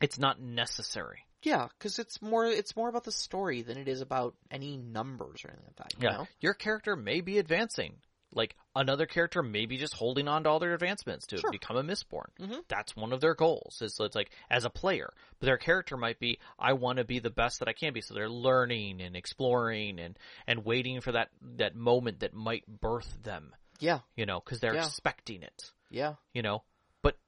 It's 0.00 0.18
not 0.18 0.40
necessary. 0.40 1.26
Yeah, 1.42 1.68
because 1.78 1.98
it's 1.98 2.20
more 2.22 2.46
it's 2.46 2.74
more 2.76 2.88
about 2.88 3.04
the 3.04 3.12
story 3.12 3.62
than 3.62 3.76
it 3.76 3.86
is 3.88 4.00
about 4.00 4.34
any 4.50 4.76
numbers 4.76 5.44
or 5.44 5.48
anything 5.50 5.66
like 5.66 5.76
that. 5.76 5.94
You 6.02 6.08
Yeah. 6.08 6.16
know? 6.18 6.28
Your 6.40 6.54
character 6.54 6.96
may 6.96 7.20
be 7.20 7.38
advancing. 7.38 8.00
Like 8.34 8.56
another 8.74 9.06
character 9.06 9.42
maybe 9.42 9.76
just 9.76 9.94
holding 9.94 10.26
on 10.26 10.44
to 10.44 10.48
all 10.50 10.58
their 10.58 10.72
advancements 10.74 11.26
to 11.28 11.38
Sure. 11.38 11.50
become 11.50 11.76
a 11.76 11.82
Mistborn. 11.82 12.30
Mhm. 12.40 12.64
That's 12.68 12.96
one 12.96 13.12
of 13.12 13.20
their 13.20 13.34
goals. 13.34 13.80
Is 13.82 13.94
so 13.94 14.04
it's 14.04 14.16
like 14.16 14.30
as 14.50 14.64
a 14.64 14.70
player, 14.70 15.12
but 15.38 15.46
their 15.46 15.58
character 15.58 15.96
might 15.96 16.18
be, 16.18 16.38
I 16.58 16.72
want 16.72 16.96
to 16.98 17.04
be 17.04 17.18
the 17.18 17.30
best 17.30 17.58
that 17.58 17.68
I 17.68 17.72
can 17.74 17.92
be. 17.92 18.00
So 18.00 18.14
they're 18.14 18.28
learning 18.30 19.00
and 19.02 19.14
exploring 19.16 19.98
and 19.98 20.18
and 20.46 20.64
waiting 20.64 21.00
for 21.00 21.12
that 21.12 21.30
that 21.56 21.74
moment 21.76 22.20
that 22.20 22.32
might 22.34 22.66
birth 22.66 23.22
them. 23.22 23.54
Yeah. 23.80 24.00
You 24.16 24.26
know, 24.26 24.40
because 24.40 24.60
they're 24.60 24.74
Yeah. 24.74 24.86
expecting 24.86 25.42
it. 25.42 25.70
Yeah. 25.90 26.14
You 26.32 26.40
know, 26.42 26.62
but 27.02 27.18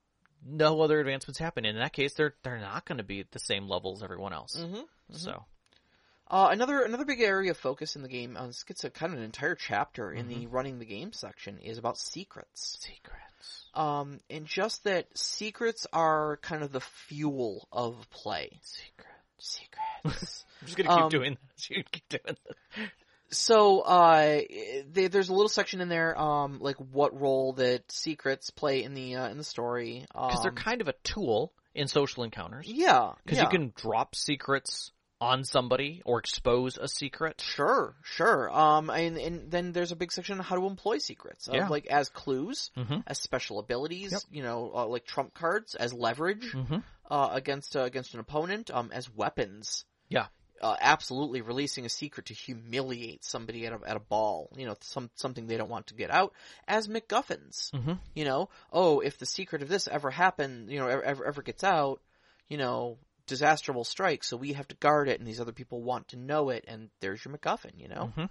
no 0.42 0.80
other 0.80 1.00
advancements 1.00 1.38
happen. 1.38 1.64
In 1.66 1.76
that 1.76 1.92
case, 1.92 2.14
they're 2.14 2.34
they're 2.42 2.58
not 2.60 2.86
going 2.86 2.98
to 2.98 3.04
be 3.04 3.20
at 3.20 3.30
the 3.32 3.38
same 3.40 3.68
level 3.68 3.92
as 3.92 4.02
everyone 4.02 4.32
else. 4.32 4.56
Mm-hmm. 4.56 4.82
So 5.12 5.44
Uh, 6.30 6.48
another 6.50 6.82
another 6.82 7.04
big 7.04 7.20
area 7.20 7.50
of 7.50 7.56
focus 7.58 7.96
in 7.96 8.02
the 8.02 8.08
game, 8.08 8.36
uh, 8.36 8.46
this 8.46 8.62
gets 8.64 8.82
a 8.84 8.90
kind 8.90 9.12
of 9.12 9.18
an 9.18 9.24
entire 9.24 9.54
chapter 9.54 10.10
in 10.10 10.26
the 10.28 10.46
running 10.46 10.78
the 10.78 10.84
game 10.86 11.12
section, 11.12 11.58
is 11.58 11.76
about 11.78 11.98
secrets. 11.98 12.78
secrets, 12.80 13.66
Um, 13.74 14.20
and 14.30 14.46
just 14.46 14.84
that 14.84 15.06
secrets 15.16 15.86
are 15.92 16.38
kind 16.38 16.62
of 16.62 16.72
the 16.72 16.80
fuel 16.80 17.68
of 17.70 18.08
play. 18.10 18.58
secrets. 18.62 19.10
Secrets. 19.38 20.44
I'm 20.60 20.66
just 20.66 20.76
gonna 20.78 20.88
keep 20.88 21.04
Um, 21.04 21.08
doing 21.10 21.36
this. 21.56 21.68
You 21.70 21.82
keep 21.92 22.08
doing 22.08 22.36
this. 22.46 22.88
so, 23.30 23.80
uh, 23.80 24.40
they, 24.90 25.08
there's 25.08 25.28
a 25.28 25.34
little 25.34 25.48
section 25.50 25.80
in 25.82 25.88
there, 25.90 26.18
um, 26.18 26.58
like 26.60 26.76
what 26.76 27.18
role 27.20 27.52
that 27.54 27.90
secrets 27.92 28.48
play 28.50 28.82
in 28.82 28.94
the 28.94 29.16
uh, 29.16 29.28
in 29.28 29.36
the 29.36 29.44
story. 29.44 30.06
because 30.12 30.40
they're 30.42 30.50
Um, 30.52 30.56
kind 30.56 30.80
of 30.80 30.88
a 30.88 30.94
tool 31.04 31.52
in 31.74 31.88
social 31.88 32.22
encounters. 32.24 32.66
yeah, 32.68 33.12
Because 33.24 33.38
yeah. 33.38 33.44
you 33.44 33.50
can 33.50 33.72
drop 33.76 34.14
secrets 34.14 34.92
on 35.24 35.44
somebody 35.44 36.02
or 36.04 36.18
expose 36.18 36.76
a 36.76 36.86
secret. 36.88 37.40
Sure, 37.40 37.94
sure. 38.02 38.50
Um, 38.50 38.90
and, 38.90 39.16
and 39.16 39.50
then 39.50 39.72
there's 39.72 39.92
a 39.92 39.96
big 39.96 40.12
section 40.12 40.38
on 40.38 40.44
how 40.44 40.56
to 40.56 40.66
employ 40.66 40.98
secrets, 40.98 41.48
Yeah. 41.52 41.68
like 41.68 41.86
as 41.86 42.08
clues, 42.10 42.70
Mm-hmm. 42.76 43.00
as 43.06 43.18
special 43.20 43.58
abilities, 43.58 44.12
Yep. 44.12 44.22
you 44.30 44.42
know, 44.42 44.70
uh, 44.74 44.86
like 44.86 45.04
trump 45.06 45.34
cards, 45.34 45.74
as 45.74 45.92
leverage 45.92 46.52
Mm-hmm. 46.52 46.78
uh, 47.10 47.28
against 47.32 47.74
uh, 47.76 47.80
against 47.82 48.14
an 48.14 48.20
opponent, 48.20 48.70
um, 48.70 48.90
as 48.92 49.08
weapons. 49.14 49.84
Yeah. 50.08 50.26
Uh, 50.62 50.76
absolutely, 50.80 51.40
releasing 51.42 51.84
a 51.84 51.88
secret 51.88 52.26
to 52.26 52.34
humiliate 52.34 53.24
somebody 53.24 53.66
at 53.66 53.72
a 53.72 53.80
at 53.86 53.96
a 53.96 54.00
ball, 54.00 54.48
you 54.56 54.64
know, 54.66 54.76
some 54.80 55.10
something 55.14 55.46
they 55.46 55.56
don't 55.56 55.68
want 55.68 55.88
to 55.88 55.94
get 55.94 56.10
out, 56.10 56.32
as 56.68 56.86
MacGuffins. 56.88 57.70
Mm-hmm. 57.72 57.94
You 58.14 58.24
know, 58.24 58.48
oh, 58.72 59.00
if 59.00 59.18
the 59.18 59.26
secret 59.26 59.62
of 59.62 59.68
this 59.68 59.88
ever 59.88 60.10
happen, 60.10 60.68
you 60.70 60.78
know, 60.78 60.86
ever 60.86 61.02
ever, 61.02 61.24
ever 61.26 61.42
gets 61.42 61.64
out, 61.64 62.00
you 62.48 62.56
know, 62.56 62.98
disaster 63.26 63.72
will 63.72 63.84
strike, 63.84 64.24
so 64.24 64.36
we 64.36 64.52
have 64.54 64.68
to 64.68 64.74
guard 64.76 65.08
it, 65.08 65.18
and 65.18 65.26
these 65.28 65.40
other 65.40 65.52
people 65.52 65.82
want 65.82 66.08
to 66.08 66.16
know 66.16 66.50
it, 66.50 66.64
and 66.68 66.90
there's 67.00 67.24
your 67.24 67.36
MacGuffin, 67.36 67.78
you 67.78 67.88
know. 67.88 68.12
Mhm. 68.16 68.30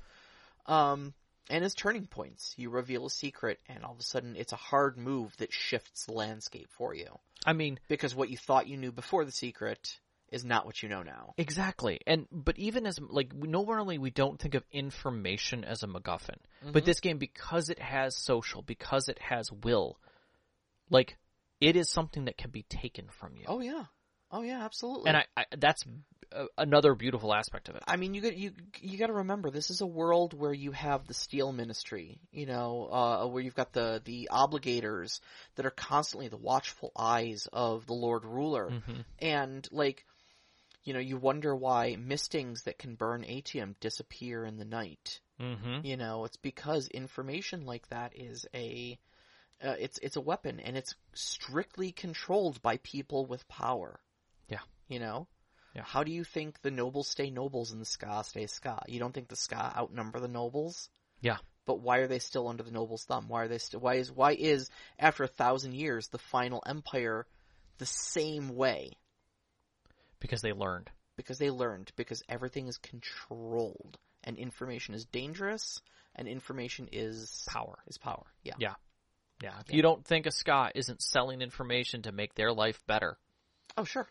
Um, 0.71 1.13
and 1.49 1.63
as 1.65 1.75
turning 1.75 2.07
points, 2.07 2.53
you 2.57 2.69
reveal 2.69 3.05
a 3.05 3.09
secret, 3.09 3.59
and 3.67 3.83
all 3.83 3.91
of 3.93 3.99
a 3.99 4.03
sudden, 4.03 4.35
it's 4.35 4.53
a 4.53 4.57
hard 4.57 4.97
move 4.97 5.35
that 5.37 5.51
shifts 5.51 6.05
the 6.05 6.13
landscape 6.13 6.69
for 6.71 6.93
you 6.93 7.19
I 7.45 7.53
mean, 7.53 7.79
because 7.89 8.15
what 8.15 8.29
you 8.29 8.37
thought 8.37 8.67
you 8.67 8.77
knew 8.77 8.91
before 8.91 9.25
the 9.25 9.31
secret 9.31 9.99
is 10.29 10.45
not 10.45 10.65
what 10.65 10.81
you 10.81 10.89
know 10.89 11.03
now. 11.03 11.33
exactly. 11.37 11.99
And 12.07 12.27
but 12.31 12.57
even 12.57 12.85
as 12.87 12.99
like 12.99 13.33
normally 13.33 13.97
we 13.97 14.09
don't 14.09 14.39
think 14.39 14.55
of 14.55 14.63
information 14.71 15.63
as 15.63 15.83
a 15.83 15.87
MacGuffin, 15.87 16.37
Mm-hmm. 16.63 16.71
but 16.71 16.85
this 16.85 17.01
game 17.01 17.17
because 17.17 17.69
it 17.69 17.79
has 17.79 18.15
social, 18.15 18.61
because 18.61 19.09
it 19.09 19.19
has 19.19 19.51
will, 19.51 19.99
like 20.89 21.17
it 21.59 21.75
is 21.75 21.89
something 21.89 22.25
that 22.25 22.37
can 22.37 22.51
be 22.51 22.63
taken 22.63 23.09
from 23.09 23.35
you. 23.35 23.45
Oh 23.47 23.59
yeah, 23.59 23.85
oh 24.33 24.41
yeah, 24.41 24.63
absolutely. 24.65 25.07
and 25.07 25.17
I, 25.17 25.25
I 25.37 25.45
that's 25.57 25.85
uh, 26.35 26.45
another 26.57 26.95
beautiful 26.95 27.33
aspect 27.33 27.69
of 27.69 27.75
it. 27.75 27.83
I 27.87 27.95
mean, 27.97 28.13
you 28.13 28.21
got 28.21 28.35
you 28.35 28.51
you 28.81 28.97
got 28.97 29.07
to 29.07 29.13
remember 29.13 29.49
this 29.49 29.69
is 29.69 29.81
a 29.81 29.85
world 29.85 30.33
where 30.33 30.53
you 30.53 30.71
have 30.71 31.07
the 31.07 31.13
steel 31.13 31.51
ministry, 31.51 32.19
you 32.31 32.45
know, 32.45 32.89
uh, 32.91 33.27
where 33.27 33.41
you've 33.43 33.55
got 33.55 33.71
the 33.73 34.01
the 34.03 34.29
obligators 34.31 35.21
that 35.55 35.65
are 35.65 35.71
constantly 35.71 36.27
the 36.27 36.37
watchful 36.37 36.91
eyes 36.97 37.47
of 37.53 37.85
the 37.85 37.93
Lord 37.93 38.25
Ruler, 38.25 38.71
Mm-hmm. 38.71 39.01
and 39.19 39.67
like, 39.71 40.05
you 40.83 40.93
know, 40.93 40.99
you 40.99 41.17
wonder 41.17 41.55
why 41.55 41.95
mistings 41.95 42.63
that 42.63 42.79
can 42.79 42.95
burn 42.95 43.23
atium 43.23 43.75
disappear 43.79 44.45
in 44.45 44.57
the 44.57 44.65
night. 44.65 45.19
Mm-hmm. 45.39 45.85
You 45.85 45.97
know, 45.97 46.25
it's 46.25 46.37
because 46.37 46.87
information 46.87 47.65
like 47.65 47.87
that 47.89 48.13
is 48.15 48.47
a 48.53 48.97
uh, 49.63 49.75
it's 49.79 49.99
it's 49.99 50.15
a 50.15 50.21
weapon, 50.21 50.59
and 50.59 50.75
it's 50.75 50.95
strictly 51.13 51.91
controlled 51.91 52.61
by 52.61 52.77
people 52.77 53.25
with 53.25 53.47
power. 53.47 53.99
You 54.87 54.99
know. 54.99 55.27
Yeah. 55.75 55.83
How 55.85 56.03
do 56.03 56.11
you 56.11 56.23
think 56.23 56.61
the 56.61 56.71
nobles 56.71 57.07
stay 57.07 57.31
nobles 57.31 57.71
and 57.71 57.81
the 57.81 57.85
skaa 57.85 58.23
stay 58.23 58.45
skaa? 58.45 58.83
You 58.87 58.99
don't 58.99 59.13
think 59.13 59.27
the 59.27 59.35
skaa 59.35 59.75
outnumber 59.75 60.19
the 60.19 60.27
nobles? 60.27 60.89
Yeah. 61.21 61.37
But 61.65 61.79
why 61.79 61.99
are 61.99 62.07
they 62.07 62.19
still 62.19 62.47
under 62.47 62.61
the 62.63 62.71
nobles' 62.71 63.05
thumb? 63.05 63.29
Why 63.29 63.43
are 63.43 63.47
they 63.47 63.57
still? 63.57 63.79
Why 63.79 63.95
is 63.95 64.11
why 64.11 64.33
is 64.33 64.69
after 64.99 65.23
a 65.23 65.27
thousand 65.27 65.73
years 65.73 66.09
the 66.09 66.17
final 66.17 66.61
empire 66.65 67.25
the 67.77 67.85
same 67.85 68.49
way? 68.49 68.91
Because 70.19 70.41
they 70.41 70.53
learned. 70.53 70.89
Because 71.15 71.37
they 71.37 71.49
learned. 71.49 71.91
Because 71.95 72.21
everything 72.27 72.67
is 72.67 72.77
controlled, 72.77 73.97
and 74.23 74.37
information 74.37 74.93
is 74.93 75.05
dangerous, 75.05 75.81
and 76.15 76.27
information 76.27 76.89
is 76.91 77.43
Power. 77.47 77.79
Is 77.87 77.97
power. 77.97 78.25
Yeah. 78.43 78.55
Yeah. 78.59 78.75
Yeah. 79.41 79.59
If 79.61 79.69
Yeah. 79.69 79.75
you 79.77 79.81
don't 79.81 80.05
think 80.05 80.25
a 80.25 80.29
skaa 80.29 80.71
isn't 80.75 81.01
selling 81.01 81.41
information 81.41 82.03
to 82.03 82.11
make 82.11 82.35
their 82.35 82.51
life 82.51 82.85
better. 82.87 83.17
Oh 83.77 83.85
sure, 83.85 84.07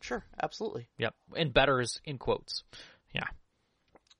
sure, 0.00 0.24
absolutely. 0.42 0.88
Yep. 0.98 1.14
And 1.36 1.52
better 1.52 1.80
is 1.80 2.00
in 2.04 2.18
quotes. 2.18 2.64
Yeah. 3.12 3.26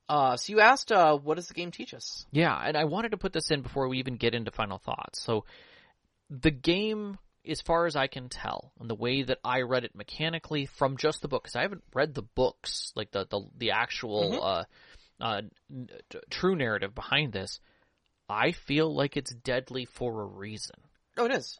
Uh, 0.09 0.37
so 0.37 0.53
you 0.53 0.61
asked, 0.61 0.91
uh, 0.91 1.17
what 1.17 1.37
does 1.37 1.47
the 1.49 1.55
game 1.55 1.71
teach 1.71 1.95
us? 1.95 2.27
Yeah, 2.33 2.57
and 2.57 2.77
I 2.77 2.85
wanted 2.85 3.13
to 3.13 3.17
put 3.17 3.33
this 3.33 3.51
in 3.51 3.63
before 3.63 3.89
we 3.89 3.99
even 3.99 4.17
get 4.17 4.35
into 4.35 4.51
final 4.51 4.79
thoughts. 4.79 5.23
So, 5.23 5.45
the 6.29 6.51
game, 6.51 7.17
as 7.49 7.61
far 7.61 7.87
as 7.87 7.95
I 7.95 8.09
can 8.09 8.29
tell, 8.29 8.73
and 8.81 8.91
the 8.91 8.95
way 8.97 9.23
that 9.23 9.39
I 9.45 9.63
read 9.63 9.85
it 9.85 9.95
mechanically 9.95 10.67
from 10.67 10.97
just 10.97 11.23
the 11.23 11.29
book, 11.29 11.45
because 11.45 11.55
I 11.57 11.63
haven't 11.63 11.85
read 11.95 12.15
the 12.15 12.23
books, 12.23 12.93
like 12.97 13.13
the 13.13 13.25
the, 13.31 13.43
the 13.57 13.71
actual 13.71 14.33
Mhm. 14.33 14.43
uh, 14.43 14.65
uh, 15.25 15.43
t- 16.11 16.19
true 16.29 16.57
narrative 16.57 16.95
behind 16.95 17.33
this, 17.33 17.61
I 18.29 18.51
feel 18.53 18.93
like 18.93 19.17
it's 19.17 19.33
deadly 19.35 19.85
for 19.85 20.23
a 20.23 20.27
reason. 20.27 20.77
Oh, 21.17 21.27
it 21.27 21.33
is. 21.33 21.59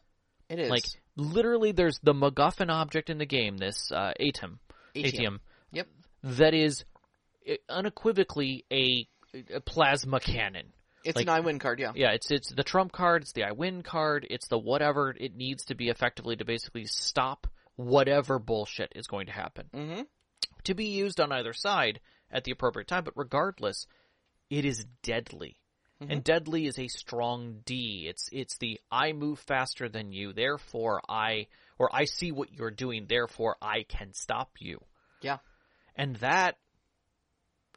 It 0.49 0.59
is. 0.59 0.69
Like 0.69 0.83
literally, 1.15 1.71
there's 1.71 1.99
the 2.03 2.13
MacGuffin 2.13 2.69
object 2.69 3.09
in 3.09 3.17
the 3.17 3.25
game, 3.25 3.57
this 3.57 3.91
uh, 3.91 4.13
ATEM, 4.19 4.57
ATM, 4.95 5.39
Yep. 5.71 5.87
that 6.23 6.53
is 6.53 6.83
uh, 7.49 7.53
unequivocally 7.69 8.65
a, 8.71 9.07
a 9.53 9.61
plasma 9.61 10.19
cannon. 10.19 10.67
It's 11.03 11.15
like- 11.15 11.25
an 11.25 11.29
I 11.29 11.39
win 11.39 11.57
card, 11.59 11.79
yeah. 11.79 11.93
Yeah, 11.95 12.11
it's 12.11 12.29
it's 12.29 12.51
the 12.51 12.63
trump 12.63 12.91
card, 12.91 13.23
it's 13.23 13.31
the 13.33 13.43
I 13.43 13.51
win 13.53 13.81
card, 13.81 14.27
it's 14.29 14.47
the 14.47 14.59
whatever 14.59 15.15
it 15.17 15.35
needs 15.35 15.65
to 15.65 15.75
be 15.75 15.89
effectively 15.89 16.35
to 16.35 16.45
basically 16.45 16.85
stop 16.85 17.47
whatever 17.75 18.37
bullshit 18.37 18.91
is 18.95 19.07
going 19.07 19.25
to 19.25 19.31
happen. 19.31 19.65
Mm-hmm. 19.73 20.01
To 20.65 20.73
be 20.75 20.85
used 20.85 21.19
on 21.19 21.31
either 21.31 21.53
side 21.53 21.99
at 22.29 22.43
the 22.43 22.51
appropriate 22.51 22.87
time, 22.87 23.03
but 23.03 23.13
regardless, 23.17 23.87
it 24.51 24.63
is 24.63 24.85
deadly. 25.01 25.55
And 26.09 26.23
deadly 26.23 26.65
is 26.65 26.79
a 26.79 26.87
strong 26.87 27.61
D. 27.65 28.07
It's 28.09 28.27
it's 28.31 28.57
the 28.57 28.79
I 28.91 29.13
move 29.13 29.39
faster 29.39 29.87
than 29.87 30.11
you, 30.11 30.33
therefore 30.33 31.01
I 31.07 31.47
or 31.77 31.89
I 31.95 32.05
see 32.05 32.31
what 32.31 32.51
you're 32.53 32.71
doing, 32.71 33.05
therefore 33.07 33.55
I 33.61 33.83
can 33.83 34.13
stop 34.13 34.51
you. 34.59 34.79
Yeah. 35.21 35.37
And 35.95 36.15
that 36.17 36.57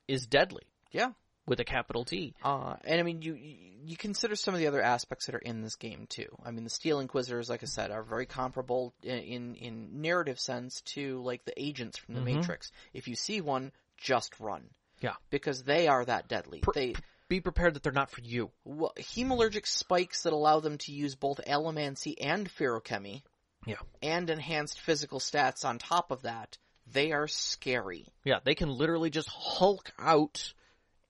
is 0.08 0.26
deadly 0.26 0.64
Yeah. 0.90 1.12
with 1.46 1.60
a 1.60 1.64
capital 1.64 2.04
T. 2.04 2.34
Uh, 2.42 2.76
and 2.84 2.98
I 3.00 3.02
mean, 3.02 3.22
you 3.22 3.34
you 3.34 3.96
consider 3.96 4.34
some 4.36 4.54
of 4.54 4.60
the 4.60 4.66
other 4.66 4.80
aspects 4.82 5.26
that 5.26 5.34
are 5.34 5.38
in 5.38 5.60
this 5.60 5.76
game 5.76 6.06
too. 6.08 6.28
I 6.42 6.50
mean, 6.50 6.64
the 6.64 6.70
Steel 6.70 7.00
Inquisitors, 7.00 7.50
like 7.50 7.62
I 7.62 7.66
said, 7.66 7.90
are 7.90 8.02
very 8.02 8.26
comparable 8.26 8.94
in 9.02 9.18
in, 9.18 9.54
in 9.56 10.00
narrative 10.00 10.38
sense 10.40 10.80
to 10.94 11.20
like 11.22 11.44
the 11.44 11.52
agents 11.62 11.98
from 11.98 12.14
the 12.14 12.20
Mhm. 12.20 12.36
Matrix. 12.36 12.70
If 12.94 13.08
you 13.08 13.16
see 13.16 13.40
one, 13.42 13.72
just 13.98 14.38
run. 14.40 14.70
Yeah. 15.00 15.16
because 15.28 15.64
they 15.64 15.86
are 15.88 16.02
that 16.06 16.28
deadly. 16.28 16.62
They 16.74 16.94
Be 17.28 17.40
prepared 17.40 17.74
that 17.74 17.82
they're 17.82 17.92
not 17.92 18.10
for 18.10 18.20
you. 18.20 18.50
well, 18.64 18.92
hemalurgic 18.98 19.66
spikes 19.66 20.22
that 20.22 20.32
allow 20.32 20.60
them 20.60 20.78
to 20.78 20.92
use 20.92 21.14
both 21.14 21.40
allomancy 21.46 22.14
and 22.20 22.48
Feruchemy. 22.48 23.22
Yeah. 23.66 23.76
And 24.02 24.28
enhanced 24.28 24.78
physical 24.80 25.20
stats 25.20 25.64
on 25.64 25.78
top 25.78 26.10
of 26.10 26.22
that. 26.22 26.58
They 26.92 27.12
are 27.12 27.26
scary. 27.26 28.06
Yeah, 28.24 28.40
they 28.44 28.54
can 28.54 28.68
literally 28.68 29.08
just 29.08 29.28
hulk 29.30 29.90
out 29.98 30.52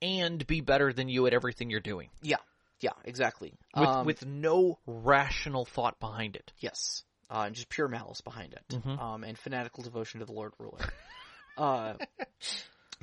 and 0.01 0.47
be 0.47 0.61
better 0.61 0.93
than 0.93 1.09
you 1.09 1.27
at 1.27 1.35
everything 1.35 1.71
you're 1.71 1.81
doing 1.81 2.11
Yeah. 2.23 2.37
Yeah, 2.81 2.91
exactly. 3.05 3.55
with 3.77 3.89
Um, 3.89 4.07
with 4.07 4.25
no 4.27 4.79
rational 4.87 5.65
thought 5.65 5.99
behind 6.01 6.37
it. 6.37 6.53
Yes. 6.59 7.03
Uh, 7.31 7.45
and 7.47 7.55
just 7.55 7.69
pure 7.71 7.89
malice 7.89 8.21
behind 8.21 8.53
it. 8.53 8.69
Mhm. 8.69 8.99
Um, 9.01 9.25
and 9.25 9.37
fanatical 9.39 9.83
devotion 9.83 10.21
to 10.21 10.27
the 10.27 10.33
Lord 10.33 10.53
Ruler. 10.59 10.79
uh, 11.57 11.95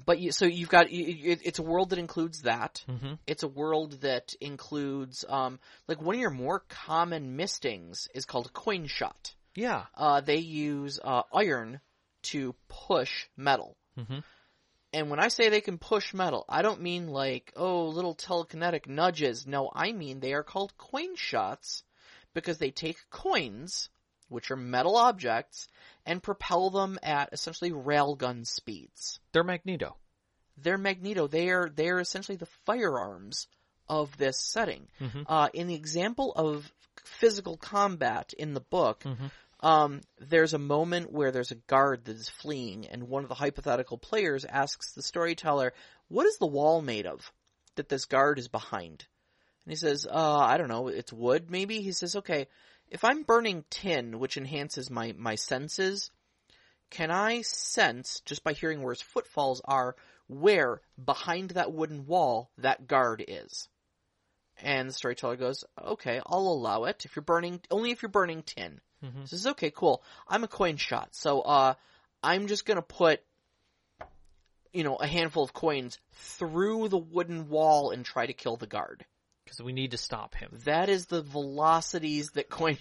but 0.06 0.20
you, 0.20 0.32
so 0.32 0.46
you've 0.46 0.70
got, 0.70 0.92
you, 0.92 1.06
you- 1.06 1.32
it, 1.32 1.42
it's 1.44 1.60
a 1.60 1.64
world 1.64 1.90
that 1.92 2.00
includes 2.00 2.44
that. 2.44 2.84
Mm-hmm. 2.90 3.14
It's 3.28 3.44
a 3.44 3.48
world 3.48 4.02
that 4.02 4.34
includes, 4.42 5.26
um, 5.28 5.60
like 5.88 6.02
one 6.02 6.16
of 6.16 6.22
your 6.22 6.30
more 6.30 6.64
common 6.70 7.36
mistings 7.36 8.08
is 8.14 8.26
called 8.26 8.48
a 8.48 8.50
coin 8.50 8.88
shot. 8.88 9.34
Yeah. 9.56 9.84
Uh, 9.96 10.22
they 10.22 10.38
use, 10.38 11.00
uh, 11.04 11.24
iron 11.34 11.82
to 12.24 12.56
push 12.68 13.28
metal. 13.36 13.76
Mm-hmm. 13.98 14.20
And 14.94 15.10
when 15.10 15.20
I 15.20 15.30
say 15.30 15.50
they 15.50 15.62
can 15.62 15.78
push 15.78 16.14
metal, 16.14 16.46
I 16.50 16.62
don't 16.62 16.82
mean 16.82 17.08
like, 17.08 17.54
oh, 17.56 17.88
little 17.88 18.16
telekinetic 18.16 18.88
nudges. 18.88 19.48
No, 19.48 19.72
I 19.74 19.94
mean 19.94 20.20
they 20.20 20.34
are 20.34 20.44
called 20.44 20.78
coin 20.78 21.16
shots 21.16 21.84
because 22.34 22.58
they 22.58 22.72
take 22.72 22.98
coins, 23.10 23.90
which 24.32 24.50
are 24.50 24.56
metal 24.56 24.96
objects, 24.96 25.68
and 26.06 26.24
propel 26.24 26.70
them 26.70 26.98
at 27.04 27.30
essentially 27.34 27.72
railgun 27.72 28.48
speeds. 28.48 29.20
They're 29.34 29.44
Magneto. 29.44 29.98
They're 30.58 30.78
Magneto. 30.78 31.28
They 31.28 31.50
are 31.50 31.70
they 31.70 31.90
are 31.90 32.00
essentially 32.00 32.38
the 32.38 32.50
firearms 32.66 33.48
of 33.88 34.16
this 34.18 34.40
setting. 34.40 34.88
Mhm. 35.00 35.26
Uh, 35.28 35.50
in 35.54 35.68
the 35.68 35.76
example 35.76 36.32
of 36.36 36.72
physical 37.04 37.58
combat 37.58 38.34
in 38.34 38.54
the 38.54 38.62
book, 38.62 39.04
Mhm. 39.04 39.32
um, 39.60 40.02
there's 40.18 40.54
a 40.54 40.60
moment 40.60 41.12
where 41.12 41.32
there's 41.32 41.52
a 41.52 41.56
guard 41.56 42.06
that 42.06 42.16
is 42.16 42.30
fleeing, 42.30 42.88
and 42.88 43.10
one 43.10 43.24
of 43.24 43.30
the 43.30 43.36
hypothetical 43.36 43.98
players 43.98 44.46
asks 44.46 44.94
the 44.94 45.02
storyteller, 45.02 45.74
"What 46.08 46.26
is 46.26 46.38
the 46.38 46.48
wall 46.48 46.82
made 46.82 47.06
of 47.06 47.34
that 47.76 47.90
this 47.90 48.06
guard 48.06 48.40
is 48.40 48.48
behind?" 48.48 49.08
And 49.66 49.72
he 49.72 49.76
says, 49.76 50.08
"Uh, 50.10 50.38
I 50.40 50.58
don't 50.58 50.70
know. 50.70 50.88
It's 50.88 51.14
wood, 51.14 51.50
maybe." 51.50 51.82
He 51.82 51.92
says, 51.92 52.16
"Okay, 52.16 52.48
if 52.92 53.06
I'm 53.06 53.24
burning 53.24 53.64
tin, 53.70 54.20
which 54.20 54.38
enhances 54.38 54.90
my 54.92 55.14
my 55.18 55.36
senses, 55.36 56.12
can 56.90 57.10
I 57.10 57.42
sense 57.42 58.20
just 58.26 58.44
by 58.44 58.52
hearing 58.52 58.84
where 58.84 58.94
his 58.94 59.02
footfalls 59.02 59.62
are 59.64 59.96
where 60.28 60.82
behind 61.04 61.52
that 61.52 61.72
wooden 61.72 62.06
wall 62.06 62.52
that 62.58 62.88
guard 62.88 63.24
is?" 63.28 63.70
And 64.58 64.90
the 64.90 64.94
storyteller 64.94 65.38
goes, 65.38 65.64
"Okay, 65.82 66.22
I'll 66.26 66.40
allow 66.48 66.84
it 66.84 67.06
if 67.06 67.16
you're 67.16 67.24
burning 67.24 67.62
only 67.72 67.92
if 67.92 68.02
you're 68.02 68.10
burning 68.10 68.44
tin." 68.44 68.82
Mhm. 69.02 69.32
is 69.32 69.48
okay, 69.48 69.72
cool. 69.72 70.04
I'm 70.28 70.44
a 70.44 70.50
coin 70.50 70.76
shot, 70.76 71.16
so 71.16 71.42
uh, 71.42 71.74
I'm 72.22 72.48
just 72.48 72.66
gonna 72.66 72.82
put, 72.82 73.24
you 74.74 74.84
know, 74.84 74.98
a 74.98 75.08
handful 75.08 75.44
of 75.44 75.54
coins 75.54 75.98
through 76.12 76.90
the 76.90 76.98
wooden 76.98 77.48
wall 77.48 77.92
and 77.92 78.06
try 78.06 78.26
to 78.26 78.34
kill 78.34 78.58
the 78.58 78.68
guard. 78.68 79.06
Because 79.44 79.62
we 79.62 79.74
need 79.74 79.92
to 79.92 79.98
stop 79.98 80.36
him. 80.36 80.60
That 80.66 80.90
is 80.90 81.08
the 81.08 81.22
velocities 81.22 82.32
that 82.32 82.50
coin 82.50 82.78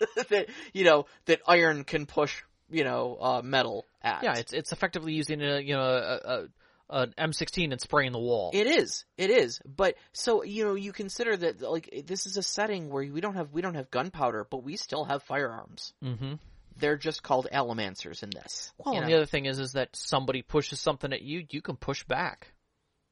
that 0.28 0.48
you 0.72 0.84
know 0.84 1.06
that 1.26 1.40
iron 1.46 1.84
can 1.84 2.06
push, 2.06 2.42
you 2.70 2.84
know, 2.84 3.18
uh, 3.20 3.42
metal 3.42 3.86
at. 4.02 4.22
Yeah, 4.22 4.36
it's 4.36 4.52
it's 4.52 4.72
effectively 4.72 5.12
using 5.12 5.42
a 5.42 5.60
you 5.60 5.74
know 5.74 5.82
a, 5.82 6.20
a, 6.30 6.48
an 6.90 7.14
M16 7.18 7.72
and 7.72 7.80
spraying 7.80 8.12
the 8.12 8.18
wall. 8.18 8.50
It 8.52 8.66
is. 8.66 9.04
It 9.16 9.30
is. 9.30 9.60
But 9.64 9.96
so 10.12 10.42
you 10.42 10.64
know, 10.64 10.74
you 10.74 10.92
consider 10.92 11.36
that 11.36 11.60
like 11.60 12.04
this 12.06 12.26
is 12.26 12.36
a 12.36 12.42
setting 12.42 12.88
where 12.88 13.04
we 13.10 13.20
don't 13.20 13.34
have 13.34 13.52
we 13.52 13.62
don't 13.62 13.74
have 13.74 13.90
gunpowder, 13.90 14.46
but 14.50 14.62
we 14.62 14.76
still 14.76 15.04
have 15.04 15.22
firearms. 15.22 15.92
mm-hmm. 16.02 16.34
They're 16.78 16.96
just 16.96 17.22
called 17.22 17.46
allomancers 17.52 18.22
in 18.22 18.30
this. 18.30 18.72
Well, 18.78 18.94
and 18.94 19.02
know? 19.02 19.08
the 19.08 19.16
other 19.16 19.26
thing 19.26 19.44
is, 19.44 19.58
is 19.58 19.72
that 19.72 19.94
somebody 19.94 20.40
pushes 20.40 20.80
something 20.80 21.12
at 21.12 21.20
you, 21.20 21.44
you 21.50 21.60
can 21.60 21.76
push 21.76 22.04
back, 22.04 22.54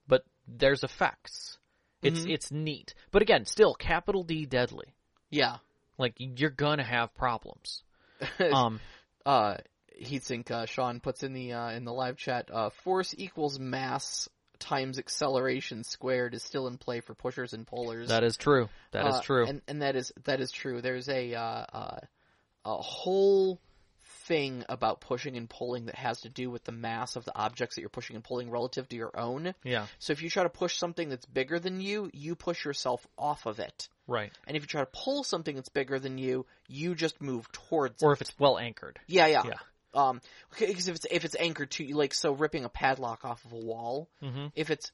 but 0.07 0.25
there's 0.47 0.85
effects. 0.85 1.59
It's 2.03 2.21
Mhm. 2.21 2.31
it's 2.31 2.51
neat, 2.53 2.95
but 3.11 3.23
again, 3.23 3.45
still 3.45 3.75
capital 3.75 4.23
D 4.25 4.47
deadly. 4.47 4.95
yeah. 5.31 5.59
Like 5.99 6.15
you're 6.19 6.51
gonna 6.51 6.85
have 6.85 7.13
problems. 7.15 7.83
Um, 8.53 8.81
uh 9.27 9.57
Heatsink 10.01 10.49
uh, 10.51 10.65
Sean 10.67 11.01
puts 11.01 11.25
in 11.25 11.33
the 11.33 11.53
uh, 11.55 11.71
in 11.71 11.85
the 11.85 11.93
live 11.93 12.17
chat 12.17 12.51
uh, 12.53 12.71
force 12.71 13.15
equals 13.19 13.59
mass 13.59 14.29
times 14.61 14.97
acceleration 14.99 15.83
squared 15.83 16.35
is 16.35 16.43
still 16.45 16.69
in 16.69 16.79
play 16.79 17.01
for 17.01 17.15
pushers 17.15 17.53
and 17.53 17.67
pullers. 17.67 18.09
that 18.09 18.23
is 18.23 18.37
true. 18.37 18.69
That 18.93 19.07
is 19.09 19.15
Uh, 19.17 19.21
true. 19.23 19.47
and 19.47 19.61
and 19.67 19.83
that 19.83 19.97
is 19.97 20.13
that 20.25 20.41
is 20.41 20.53
true. 20.53 20.81
There's 20.81 21.09
a 21.09 21.35
uh, 21.35 21.67
uh, 21.73 21.99
a 22.65 22.77
whole 22.77 23.61
thing 24.29 24.65
about 24.69 25.01
pushing 25.01 25.37
and 25.37 25.49
pulling 25.51 25.87
that 25.87 25.97
has 25.97 26.21
to 26.21 26.29
do 26.29 26.51
with 26.51 26.63
the 26.65 26.73
mass 26.73 27.17
of 27.17 27.25
the 27.25 27.37
objects 27.37 27.75
that 27.75 27.81
you're 27.81 27.89
pushing 27.91 28.15
and 28.15 28.25
pulling 28.25 28.51
relative 28.51 28.89
to 28.91 28.97
your 28.97 29.11
own. 29.19 29.55
yeah, 29.65 29.87
So 29.99 30.13
if 30.13 30.23
you 30.23 30.31
try 30.31 30.45
to 30.45 30.49
push 30.49 30.77
something 30.77 31.09
that's 31.09 31.27
bigger 31.27 31.59
than 31.59 31.81
you, 31.81 32.11
you 32.13 32.35
push 32.37 32.65
yourself 32.65 33.05
off 33.19 33.47
of 33.47 33.59
it. 33.59 33.89
right. 34.07 34.31
And 34.47 34.57
if 34.57 34.63
you 34.63 34.67
try 34.69 34.83
to 34.83 34.91
pull 34.93 35.25
something 35.25 35.57
that's 35.57 35.69
bigger 35.71 35.99
than 35.99 36.19
you, 36.19 36.47
you 36.69 36.95
just 36.95 37.21
move 37.21 37.51
towards 37.53 38.03
Or 38.03 38.13
it. 38.13 38.17
if 38.17 38.21
it's 38.23 38.39
well 38.39 38.59
anchored. 38.59 39.01
Yeah, 39.09 39.27
yeah. 39.27 39.43
Yeah. 39.47 39.55
Um, 39.95 40.21
because 40.59 40.87
if 40.89 40.97
it's 40.97 41.07
if 41.11 41.25
it's 41.25 41.37
anchored 41.41 41.71
to 41.73 41.87
like 41.97 42.13
so 42.15 42.33
ripping 42.33 42.65
a 42.65 42.69
padlock 42.69 43.25
off 43.25 43.43
of 43.47 43.53
a 43.53 43.57
wall, 43.57 44.09
Mm-hmm. 44.23 44.47
if 44.55 44.71
it's 44.71 44.93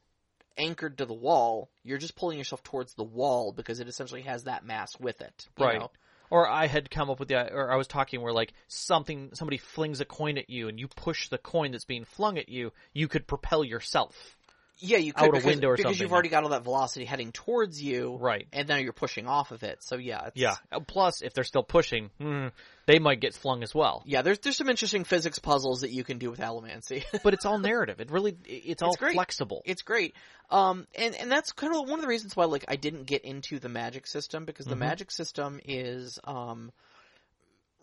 anchored 0.56 0.98
to 0.98 1.04
the 1.06 1.12
wall, 1.14 1.68
you're 1.82 1.98
just 1.98 2.14
pulling 2.14 2.38
yourself 2.38 2.62
towards 2.62 2.94
the 2.94 3.02
wall 3.02 3.52
because 3.52 3.80
it 3.80 3.88
essentially 3.88 4.22
has 4.22 4.44
that 4.44 4.64
mass 4.64 4.98
with 5.00 5.20
it. 5.20 5.48
you 5.58 5.64
Right. 5.66 5.80
know? 5.80 5.90
Or 6.30 6.48
I 6.48 6.66
had 6.66 6.90
come 6.90 7.10
up 7.10 7.20
with 7.20 7.28
the, 7.28 7.52
or 7.52 7.70
I 7.70 7.76
was 7.76 7.86
talking 7.86 8.20
where 8.22 8.32
like 8.32 8.52
something, 8.68 9.30
somebody 9.34 9.58
flings 9.58 10.00
a 10.00 10.04
coin 10.04 10.38
at 10.38 10.50
you 10.50 10.68
and 10.68 10.78
you 10.78 10.88
push 10.88 11.28
the 11.28 11.38
coin 11.38 11.72
that's 11.72 11.84
being 11.84 12.04
flung 12.04 12.38
at 12.38 12.48
you, 12.48 12.72
you 12.92 13.08
could 13.08 13.26
propel 13.26 13.64
yourself. 13.64 14.36
Yeah, 14.78 14.98
you 14.98 15.12
could 15.12 15.28
Out 15.28 15.42
a 15.42 15.46
window 15.46 15.68
or 15.68 15.76
something. 15.76 15.76
because 15.76 15.82
something, 15.82 15.98
you've 16.04 16.12
already 16.12 16.28
got 16.30 16.42
all 16.42 16.48
that 16.50 16.64
velocity 16.64 17.04
heading 17.04 17.30
towards 17.30 17.80
you, 17.80 18.16
Right. 18.20 18.48
and 18.52 18.66
now 18.68 18.76
you're 18.76 18.92
pushing 18.92 19.28
off 19.28 19.52
of 19.52 19.62
it. 19.62 19.82
So 19.84 19.96
yeah, 19.96 20.26
it's, 20.26 20.36
Yeah. 20.36 20.56
Uh, 20.72 20.80
Plus, 20.80 21.22
if 21.22 21.32
they're 21.32 21.44
still 21.44 21.62
pushing, 21.62 22.10
mm, 22.20 22.50
they 22.86 22.98
might 22.98 23.20
get 23.20 23.34
flung 23.34 23.62
as 23.62 23.72
well. 23.72 24.02
yeah. 24.04 24.22
There's 24.22 24.40
there's 24.40 24.56
some 24.56 24.68
interesting 24.68 25.04
physics 25.04 25.38
puzzles 25.38 25.82
that 25.82 25.90
you 25.92 26.02
can 26.02 26.18
do 26.18 26.28
with 26.30 26.40
allomancy. 26.40 27.04
But 27.22 27.34
it's 27.34 27.46
all 27.46 27.58
narrative. 27.58 28.00
It 28.00 28.10
really, 28.10 28.36
it's 28.46 28.82
all 28.82 28.90
It's 28.90 28.98
great. 28.98 29.14
flexible. 29.14 29.62
it's 29.64 29.82
great. 29.82 30.14
Um, 30.50 30.86
and 30.96 31.14
and 31.14 31.30
that's 31.30 31.52
kind 31.52 31.72
of 31.74 31.80
one 31.88 31.98
of 31.98 32.02
the 32.02 32.08
reasons 32.08 32.34
why 32.36 32.46
like 32.46 32.64
I 32.66 32.74
didn't 32.76 33.04
get 33.04 33.24
into 33.24 33.60
the 33.60 33.68
magic 33.68 34.06
system 34.08 34.44
because 34.44 34.66
the 34.66 34.74
Mhm. 34.74 34.78
magic 34.80 35.10
system 35.12 35.60
is 35.64 36.18
um 36.24 36.72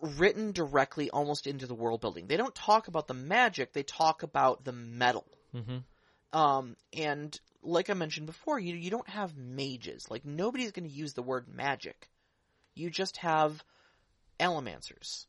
written 0.02 0.52
directly 0.52 1.10
almost 1.10 1.48
into 1.48 1.68
the 1.68 1.76
world 1.76 2.02
building. 2.02 2.28
They 2.28 2.38
don't 2.38 2.56
talk 2.56 2.88
about 2.88 3.08
the 3.08 3.14
magic; 3.14 3.74
they 3.74 3.84
talk 3.84 4.24
about 4.24 4.64
the 4.66 4.72
metal. 4.74 5.26
hmm 5.54 5.78
Um, 6.34 6.76
and 6.94 7.38
like 7.64 7.90
I 7.90 7.94
mentioned 7.94 8.26
before, 8.28 8.60
you 8.60 8.76
you 8.76 8.90
don't 8.90 9.10
have 9.10 9.36
mages. 9.38 10.10
Like 10.10 10.26
nobody's 10.26 10.72
going 10.72 10.88
to 10.90 10.96
use 10.96 11.14
the 11.14 11.22
word 11.24 11.48
magic. 11.54 12.10
You 12.76 12.90
just 12.90 13.18
have 13.18 13.64
allomancers. 14.40 15.26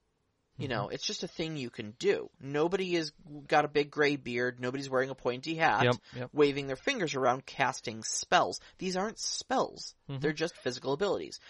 You 0.58 0.68
know, 0.68 0.84
Mm-hmm. 0.84 0.92
it's 0.94 1.06
just 1.06 1.22
a 1.22 1.28
thing 1.28 1.56
you 1.56 1.70
can 1.70 1.94
do. 1.98 2.28
Nobody 2.38 2.94
has 2.94 3.10
got 3.48 3.64
a 3.64 3.68
big 3.68 3.90
gray 3.90 4.16
beard. 4.16 4.60
Nobody's 4.60 4.88
wearing 4.90 5.08
a 5.10 5.14
pointy 5.14 5.54
hat, 5.54 5.84
Yep, 5.84 5.94
yep. 6.14 6.30
waving 6.32 6.66
their 6.66 6.76
fingers 6.76 7.14
around, 7.14 7.46
casting 7.46 8.02
spells. 8.04 8.60
These 8.78 8.96
aren't 8.96 9.18
spells. 9.18 9.94
Mhm. 10.10 10.20
They're 10.20 10.32
just 10.34 10.54
physical 10.58 10.92
abilities. 10.92 11.40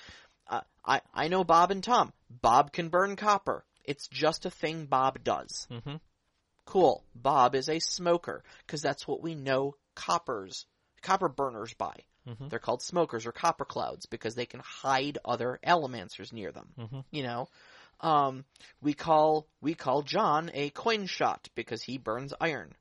Uh, 0.46 0.60
I 0.84 1.00
I 1.12 1.28
know 1.28 1.42
Bob 1.44 1.72
and 1.72 1.82
Tom. 1.82 2.12
Bob 2.30 2.72
can 2.72 2.88
burn 2.90 3.16
copper. 3.16 3.64
It's 3.84 4.06
just 4.08 4.46
a 4.46 4.50
thing 4.50 4.86
Bob 4.86 5.22
does. 5.24 5.66
hmm 5.68 5.96
Cool. 6.64 7.04
Bob 7.14 7.54
is 7.54 7.68
a 7.68 7.78
smoker 7.78 8.42
because 8.66 8.82
that's 8.82 9.06
what 9.06 9.22
we 9.22 9.34
know 9.34 9.74
coppers, 9.94 10.66
copper 11.02 11.28
burners 11.28 11.74
by. 11.74 11.94
Mhm. 12.26 12.50
They're 12.50 12.58
called 12.58 12.82
smokers 12.82 13.26
or 13.26 13.32
copper 13.32 13.64
clouds 13.64 14.06
because 14.06 14.34
they 14.34 14.46
can 14.46 14.60
hide 14.60 15.18
other 15.24 15.58
allomancers 15.66 16.32
near 16.32 16.52
them. 16.52 16.72
Mhm. 16.78 17.04
You 17.10 17.22
know, 17.24 17.48
um, 18.00 18.44
we 18.80 18.94
call 18.94 19.48
we 19.60 19.74
call 19.74 20.02
John 20.02 20.50
a 20.54 20.70
coin 20.70 21.06
shot 21.06 21.48
because 21.54 21.82
he 21.82 21.98
burns 21.98 22.32
iron 22.40 22.74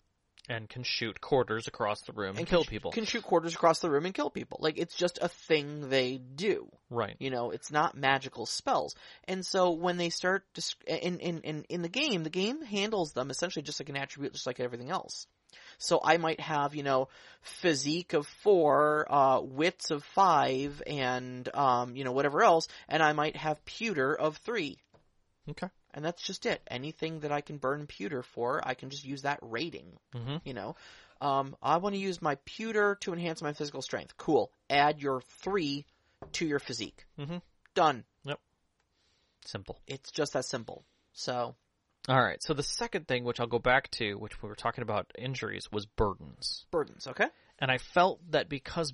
And 0.51 0.67
can 0.67 0.83
shoot 0.83 1.21
quarters 1.21 1.67
across 1.67 2.01
the 2.01 2.13
room 2.13 2.31
and, 2.31 2.39
and 2.39 2.47
kill 2.47 2.63
can, 2.63 2.69
people. 2.69 2.91
Can 2.91 3.05
shoot 3.05 3.23
quarters 3.23 3.55
across 3.55 3.79
the 3.79 3.89
room 3.89 4.05
and 4.05 4.13
kill 4.13 4.29
people. 4.29 4.59
Like 4.61 4.77
it's 4.77 4.95
just 4.95 5.19
a 5.21 5.27
thing 5.27 5.89
they 5.89 6.17
do. 6.17 6.69
right. 6.89 7.15
You 7.19 7.29
know, 7.29 7.51
it's 7.51 7.71
not 7.71 7.95
magical 7.95 8.45
spells. 8.45 8.95
And 9.25 9.45
so 9.45 9.71
when 9.71 9.97
they 9.97 10.09
start 10.09 10.43
dis- 10.53 10.75
in, 10.85 11.19
in, 11.19 11.41
in, 11.41 11.65
in 11.69 11.81
the 11.81 11.89
game, 11.89 12.23
the 12.23 12.29
game 12.29 12.61
handles 12.61 13.13
them 13.13 13.29
essentially 13.29 13.63
just 13.63 13.79
like 13.79 13.89
an 13.89 13.97
attribute, 13.97 14.33
just 14.33 14.47
like 14.47 14.59
everything 14.59 14.89
else. 14.89 15.25
So 15.77 15.99
I 16.03 16.17
might 16.17 16.39
have, 16.39 16.75
you 16.75 16.83
know, 16.83 17.09
physique 17.41 18.13
of 18.13 18.27
four, 18.43 19.05
uh, 19.09 19.41
wits 19.41 19.91
of 19.91 20.03
five, 20.03 20.81
and, 20.85 21.49
um, 21.55 21.95
you 21.95 22.03
know, 22.03 22.11
whatever 22.11 22.43
else, 22.43 22.67
and 22.87 23.01
I 23.03 23.13
might 23.13 23.35
have 23.35 23.63
pewter 23.65 24.13
of 24.13 24.37
three. 24.37 24.77
Okay. 25.49 25.67
And 25.93 26.03
that's 26.05 26.21
just 26.21 26.45
it. 26.45 26.61
Anything 26.67 27.21
that 27.21 27.31
I 27.31 27.41
can 27.41 27.57
burn 27.57 27.87
pewter 27.87 28.23
for, 28.23 28.61
I 28.65 28.73
can 28.73 28.89
just 28.89 29.05
use 29.05 29.23
that 29.23 29.39
rating. 29.41 29.97
hmm 30.13 30.37
You 30.43 30.53
know, 30.53 30.75
um, 31.19 31.55
I 31.61 31.77
want 31.77 31.95
to 31.95 32.01
use 32.01 32.21
my 32.21 32.35
pewter 32.45 32.95
to 33.01 33.13
enhance 33.13 33.41
my 33.41 33.53
physical 33.53 33.81
strength. 33.81 34.15
Cool. 34.17 34.51
Add 34.69 35.01
your 35.01 35.21
three 35.21 35.85
to 36.33 36.45
your 36.45 36.59
physique. 36.59 37.05
Mhm. 37.19 37.41
Done. 37.73 38.05
Simple. 39.45 39.79
It's 39.87 40.11
just 40.11 40.33
that 40.33 40.45
simple. 40.45 40.85
So, 41.13 41.55
All 42.07 42.21
right. 42.21 42.41
So 42.41 42.53
the 42.53 42.63
second 42.63 43.07
thing, 43.07 43.23
which 43.23 43.39
I'll 43.39 43.47
go 43.47 43.59
back 43.59 43.89
to, 43.91 44.15
which 44.15 44.41
we 44.41 44.49
were 44.49 44.55
talking 44.55 44.81
about 44.81 45.11
injuries, 45.17 45.71
was 45.71 45.85
burdens. 45.85 46.65
burdens, 46.71 47.07
okay? 47.07 47.27
And 47.59 47.71
I 47.71 47.77
felt 47.77 48.19
that 48.31 48.49
because 48.49 48.93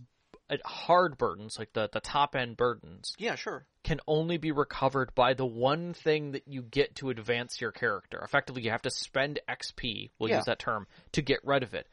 hard 0.66 1.18
burdens, 1.18 1.58
like 1.60 1.74
the, 1.74 1.90
the 1.92 2.00
top 2.00 2.36
end 2.36 2.56
burdens, 2.58 3.14
Yeah, 3.18 3.36
sure. 3.36 3.66
can 3.84 4.00
only 4.08 4.38
be 4.38 4.52
recovered 4.52 5.14
by 5.16 5.34
the 5.34 5.46
one 5.46 5.94
thing 5.94 6.32
that 6.32 6.48
you 6.48 6.62
get 6.62 6.96
to 6.96 7.10
advance 7.10 7.60
your 7.60 7.72
character. 7.72 8.20
Effectively, 8.24 8.62
you 8.64 8.72
have 8.72 8.82
to 8.84 8.90
spend 8.90 9.40
XP, 9.50 10.12
we'll 10.20 10.30
Yeah. 10.30 10.38
use 10.38 10.46
that 10.46 10.60
term, 10.60 10.88
to 11.14 11.22
get 11.22 11.40
rid 11.44 11.64
of 11.64 11.74
it. 11.74 11.88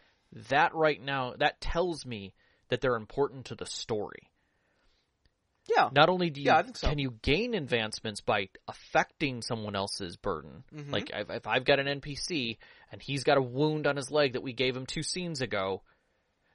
That 0.51 0.75
right 0.75 1.01
now, 1.01 1.35
that 1.39 1.61
tells 1.61 2.07
me 2.07 2.35
that 2.69 2.81
they're 2.81 2.97
important 2.97 3.47
to 3.47 3.55
the 3.55 3.67
story. 3.67 4.31
Yeah. 5.67 5.89
Not 5.93 6.09
only 6.11 6.29
do 6.31 6.41
you 6.43 6.47
Yeah, 6.47 6.63
so. 6.75 6.89
can 6.89 6.99
you 6.99 7.13
gain 7.23 7.55
advancements 7.55 8.21
by 8.21 8.49
affecting 8.69 9.41
someone 9.41 9.75
else's 9.75 10.17
burden. 10.17 10.63
Mhm. 10.75 10.93
Like 10.93 11.11
if, 11.11 11.31
if 11.31 11.47
I've 11.47 11.65
got 11.65 11.79
an 11.81 11.87
NPC 11.89 12.59
and 12.93 13.01
he's 13.01 13.25
got 13.25 13.39
a 13.39 13.43
wound 13.43 13.87
on 13.87 13.97
his 13.97 14.11
leg 14.11 14.35
that 14.35 14.43
we 14.43 14.53
gave 14.53 14.77
him 14.77 14.85
two 14.85 15.03
scenes 15.03 15.41
ago, 15.41 15.83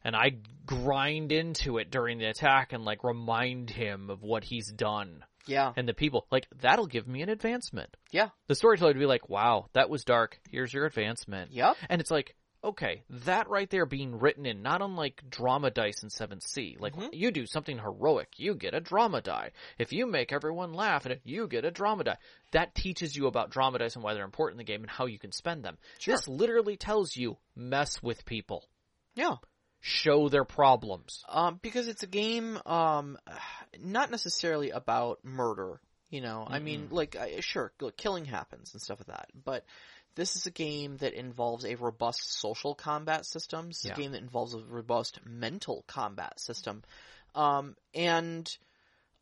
and 0.04 0.16
I 0.16 0.38
grind 0.66 1.32
into 1.32 1.78
it 1.78 1.92
during 1.92 2.20
the 2.20 2.26
attack 2.30 2.74
and 2.74 2.84
like 2.86 3.04
remind 3.04 3.70
him 3.70 4.10
of 4.10 4.22
what 4.22 4.44
he's 4.44 4.72
done 4.72 5.24
Yeah. 5.48 5.74
and 5.76 5.88
the 5.88 5.94
people, 5.94 6.28
like 6.32 6.48
that'll 6.62 6.88
give 6.88 7.08
me 7.08 7.22
an 7.22 7.30
advancement. 7.30 7.96
Yeah. 8.12 8.30
The 8.48 8.56
storyteller 8.56 8.90
would 8.92 9.00
be 9.00 9.06
like, 9.06 9.30
"Wow, 9.30 9.70
that 9.74 9.90
was 9.90 10.04
dark. 10.06 10.40
Here's 10.52 10.74
your 10.74 10.86
advancement." 10.86 11.52
Yep. 11.52 11.78
And 11.90 12.02
it's 12.02 12.12
like, 12.12 12.36
okay, 12.62 13.04
that 13.10 13.50
right 13.50 13.70
there 13.70 13.86
being 13.86 14.20
written 14.20 14.46
in, 14.46 14.62
not 14.62 14.82
unlike 14.82 15.24
drama 15.30 15.72
dice 15.72 16.04
in 16.04 16.10
Seventh 16.10 16.44
Sea. 16.44 16.76
Like, 16.78 16.94
Mhm. 16.94 17.10
you 17.14 17.32
do 17.32 17.46
something 17.46 17.80
heroic, 17.80 18.34
you 18.38 18.54
get 18.54 18.74
a 18.74 18.82
drama 18.82 19.22
die. 19.22 19.52
If 19.78 19.94
you 19.94 20.06
make 20.06 20.34
everyone 20.34 20.74
laugh 20.74 21.06
and 21.06 21.22
you 21.24 21.48
get 21.48 21.64
a 21.64 21.72
drama 21.72 22.04
die. 22.04 22.18
That 22.52 22.76
teaches 22.76 23.16
you 23.16 23.28
about 23.28 23.50
drama 23.50 23.80
dice 23.80 23.96
and 23.96 24.04
why 24.04 24.14
they're 24.14 24.26
important 24.26 24.60
in 24.60 24.66
the 24.66 24.72
game 24.72 24.82
and 24.82 24.92
how 24.92 25.06
you 25.06 25.18
can 25.20 25.32
spend 25.32 25.64
them. 25.64 25.78
Sure. 26.00 26.16
This 26.16 26.28
literally 26.28 26.76
tells 26.76 27.16
you, 27.16 27.38
mess 27.56 28.04
with 28.04 28.26
people. 28.26 28.68
Yeah. 29.16 29.38
Show 29.82 30.30
their 30.30 30.44
problems. 30.44 31.24
Um, 31.30 31.60
because 31.62 31.88
it's 31.88 32.04
a 32.04 32.08
game, 32.08 32.60
um, 32.66 33.18
not 33.82 34.12
necessarily 34.12 34.72
about 34.72 35.24
murder. 35.24 35.80
You 36.10 36.22
know, 36.22 36.46
I 36.50 36.58
mean, 36.58 36.88
like, 36.90 37.16
uh, 37.16 37.40
sure, 37.42 37.72
look, 37.80 37.96
killing 37.96 38.26
happens 38.26 38.74
and 38.74 38.82
stuff 38.82 39.00
like 39.00 39.16
that, 39.16 39.30
but 39.46 39.64
this 40.16 40.36
is 40.36 40.48
a 40.48 40.52
game 40.52 40.98
that 40.98 41.14
involves 41.14 41.66
a 41.66 41.76
robust 41.76 42.34
social 42.40 42.74
combat 42.74 43.28
system. 43.28 43.68
This 43.68 43.80
is 43.80 43.86
Yeah. 43.86 43.94
a 43.94 43.96
game 43.96 44.12
that 44.14 44.22
involves 44.22 44.56
a 44.56 44.60
robust 44.60 45.20
mental 45.24 45.84
combat 45.86 46.40
system, 46.40 46.84
um, 47.36 47.76
and 47.94 48.58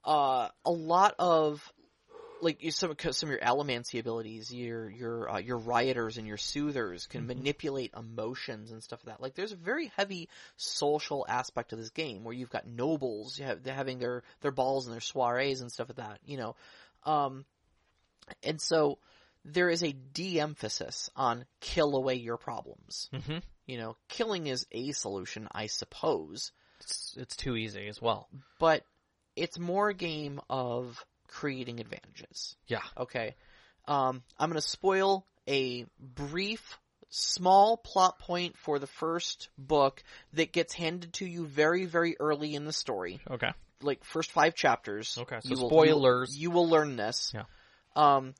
uh, 0.06 0.48
a 0.66 0.72
lot 0.72 1.14
of 1.20 1.74
like 2.41 2.64
some 2.72 2.95
some 3.11 3.30
of 3.30 3.31
your 3.31 3.39
allomancy 3.39 3.99
abilities, 3.99 4.53
your 4.53 4.89
your 4.89 5.30
uh, 5.30 5.38
your 5.39 5.57
rioters 5.57 6.18
and 6.18 6.27
your 6.27 6.38
soothers 6.38 7.05
can 7.07 7.27
manipulate 7.27 7.93
emotions 7.97 8.72
and 8.72 8.84
stuff 8.84 8.99
like 9.05 9.15
that. 9.15 9.22
Like 9.22 9.35
there's 9.35 9.51
a 9.51 9.57
very 9.57 9.91
heavy 9.97 10.30
social 10.55 11.26
aspect 11.27 11.73
of 11.73 11.80
this 11.80 11.89
game 11.89 12.23
where 12.23 12.34
you've 12.34 12.49
got 12.49 12.68
nobles 12.68 13.39
you 13.39 13.45
have, 13.45 13.64
they're 13.64 13.73
having 13.73 13.99
their 13.99 14.23
their 14.41 14.51
balls 14.51 14.85
and 14.85 14.93
their 14.93 15.01
soirees 15.01 15.61
and 15.61 15.72
stuff 15.72 15.89
like 15.89 15.97
that. 15.97 16.19
You 16.26 16.38
know, 16.38 16.55
um, 17.05 17.45
and 18.43 18.61
so 18.61 18.99
there 19.45 19.69
is 19.69 19.84
a 19.84 19.93
de-emphasis 19.93 21.09
on 21.15 21.45
kill 21.61 21.95
away 21.95 22.15
your 22.15 22.38
problems. 22.38 23.09
Mm-hmm. 23.14 23.38
You 23.65 23.77
know, 23.77 23.95
killing 24.09 24.47
is 24.47 24.65
a 24.72 24.91
solution, 24.91 25.47
I 25.51 25.68
suppose, 25.68 26.51
It's, 26.81 27.15
it's 27.18 27.35
too 27.35 27.55
easy 27.55 27.88
as 27.88 28.01
well. 28.01 28.27
but 28.59 28.84
it's 29.35 29.59
more 29.59 29.89
a 29.89 29.93
game 29.93 30.41
of 30.49 31.05
creating 31.28 31.80
advantages. 31.80 32.56
Yeah. 32.68 32.82
Okay. 32.98 33.36
Um, 33.88 34.24
I'm 34.38 34.49
going 34.49 34.62
to 34.62 34.68
spoil 34.68 35.26
a 35.48 35.86
brief, 35.99 36.78
small 37.10 37.78
plot 37.78 38.20
point 38.20 38.58
for 38.58 38.80
the 38.80 38.88
first 38.88 39.49
book 39.58 40.04
that 40.34 40.52
gets 40.52 40.74
handed 40.74 41.14
to 41.14 41.26
you 41.26 41.45
very, 41.45 41.86
very 41.86 42.18
early 42.20 42.56
in 42.56 42.66
the 42.66 42.74
story. 42.74 43.20
Okay. 43.30 43.52
Like 43.82 44.04
first 44.04 44.32
five 44.32 44.56
chapters. 44.56 45.18
Okay, 45.20 45.40
so 45.41 45.49
you 45.49 45.62
will- 45.62 45.70
spoilers. 45.70 46.36
You, 46.38 46.52
will 46.52 46.68
learn 46.68 46.98
this. 46.98 47.32
Yeah. 47.34 47.44
Um, 47.95 48.34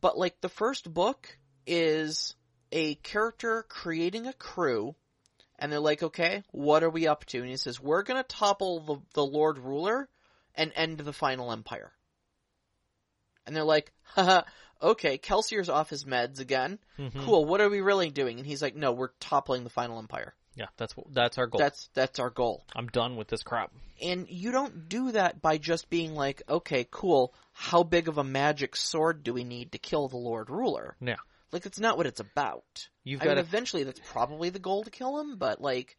but 0.00 0.18
like 0.18 0.40
the 0.40 0.48
first 0.48 0.92
book 0.92 1.36
is 1.66 2.34
a 2.72 2.96
character 2.96 3.64
creating 3.68 4.26
a 4.26 4.32
crew, 4.32 4.94
and 5.58 5.70
they're 5.70 5.80
like, 5.80 6.02
"Okay, 6.02 6.42
what 6.50 6.82
are 6.82 6.90
we 6.90 7.06
up 7.06 7.24
to?" 7.26 7.38
And 7.38 7.48
he 7.48 7.56
says, 7.56 7.80
"We're 7.80 8.02
going 8.02 8.20
to 8.20 8.26
topple 8.26 8.80
the 8.80 8.96
the 9.14 9.24
Lord 9.24 9.58
Ruler 9.58 10.08
and 10.54 10.72
end 10.74 10.98
the 10.98 11.12
final 11.12 11.52
empire." 11.52 11.92
And 13.46 13.54
they're 13.54 13.64
like, 13.64 13.92
"Haha, 14.02 14.42
okay, 14.80 15.18
Kelsier's 15.18 15.68
off 15.68 15.90
his 15.90 16.04
meds 16.04 16.40
again. 16.40 16.78
Mhm. 16.98 17.24
Cool. 17.24 17.44
What 17.44 17.60
are 17.60 17.68
we 17.68 17.80
really 17.80 18.10
doing?" 18.10 18.38
And 18.38 18.46
he's 18.46 18.62
like, 18.62 18.74
"No, 18.74 18.92
we're 18.92 19.12
toppling 19.20 19.64
the 19.64 19.70
final 19.70 19.98
empire. 19.98 20.34
Yeah, 20.56 20.66
that's 20.76 20.94
that's 21.10 21.36
our 21.36 21.46
goal. 21.46 21.58
That's 21.58 21.88
that's 21.94 22.18
our 22.18 22.30
goal." 22.30 22.64
I'm 22.74 22.86
done 22.88 23.16
with 23.16 23.28
this 23.28 23.42
crap. 23.42 23.72
And 24.00 24.28
you 24.28 24.50
don't 24.50 24.88
do 24.88 25.12
that 25.12 25.40
by 25.40 25.58
just 25.58 25.90
being 25.90 26.14
like, 26.14 26.42
"Okay, 26.48 26.86
cool. 26.90 27.34
How 27.52 27.82
big 27.82 28.08
of 28.08 28.18
a 28.18 28.24
magic 28.24 28.76
sword 28.76 29.22
do 29.22 29.32
we 29.32 29.44
need 29.44 29.72
to 29.72 29.78
kill 29.78 30.08
the 30.08 30.16
Lord 30.16 30.50
Ruler?" 30.50 30.96
Yeah. 31.00 31.16
Like 31.52 31.62
that's 31.62 31.78
not 31.78 31.96
what 31.96 32.06
it's 32.06 32.20
about. 32.20 32.88
You've 33.04 33.20
I 33.22 33.26
got 33.26 33.36
mean, 33.36 33.44
to 33.44 33.48
eventually 33.48 33.84
that's 33.84 34.00
probably 34.10 34.50
the 34.50 34.58
goal 34.58 34.82
to 34.84 34.90
kill 34.90 35.20
him, 35.20 35.36
but 35.36 35.60
like, 35.60 35.96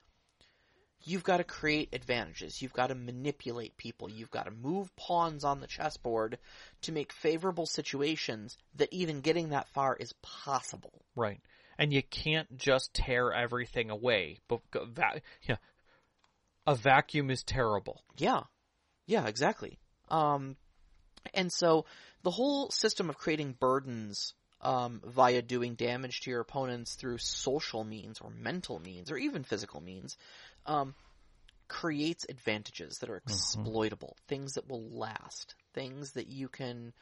you've 1.06 1.24
got 1.24 1.38
to 1.38 1.44
create 1.44 1.90
advantages. 1.94 2.62
You've 2.62 2.74
got 2.74 2.88
to 2.88 2.96
manipulate 2.96 3.78
people. 3.78 4.10
You've 4.10 4.32
got 4.32 4.46
to 4.46 4.52
move 4.52 4.94
pawns 4.96 5.44
on 5.44 5.62
the 5.62 5.68
chessboard 5.68 6.40
to 6.82 6.92
make 6.92 7.14
favorable 7.14 7.66
situations 7.66 8.58
that 8.76 8.92
even 8.92 9.22
getting 9.22 9.50
that 9.50 9.70
far 9.70 9.96
is 9.96 10.14
possible. 10.22 11.06
Right. 11.16 11.40
And 11.78 11.94
you 11.94 12.02
can't 12.04 12.58
just 12.58 12.94
tear 12.94 13.32
everything 13.32 13.90
away. 13.90 14.40
But 14.48 14.62
va- 14.74 15.22
yeah, 15.48 15.58
a 16.66 16.76
vacuum 16.76 17.30
is 17.30 17.44
terrible. 17.44 18.02
Yeah. 18.18 18.42
Yeah, 19.06 19.28
exactly. 19.28 19.78
Um, 20.10 20.56
and 21.34 21.52
so 21.52 21.86
the 22.24 22.32
whole 22.32 22.72
system 22.72 23.10
of 23.10 23.18
creating 23.18 23.56
burdens 23.60 24.34
um, 24.62 25.02
via 25.06 25.42
doing 25.42 25.76
damage 25.76 26.22
to 26.22 26.32
your 26.32 26.42
opponents 26.42 26.96
through 26.96 27.20
social 27.20 27.84
means 27.84 28.20
or 28.20 28.32
mental 28.32 28.80
means 28.80 29.12
or 29.12 29.18
even 29.18 29.44
physical 29.44 29.80
means 29.80 30.18
um, 30.66 30.96
creates 31.68 32.26
advantages 32.30 33.00
that 33.00 33.10
are 33.10 33.18
exploitable, 33.18 34.16
things 34.28 34.54
that 34.54 34.70
will 34.70 34.84
last, 34.90 35.56
things 35.74 36.12
that 36.14 36.28
you 36.28 36.48
can 36.48 36.94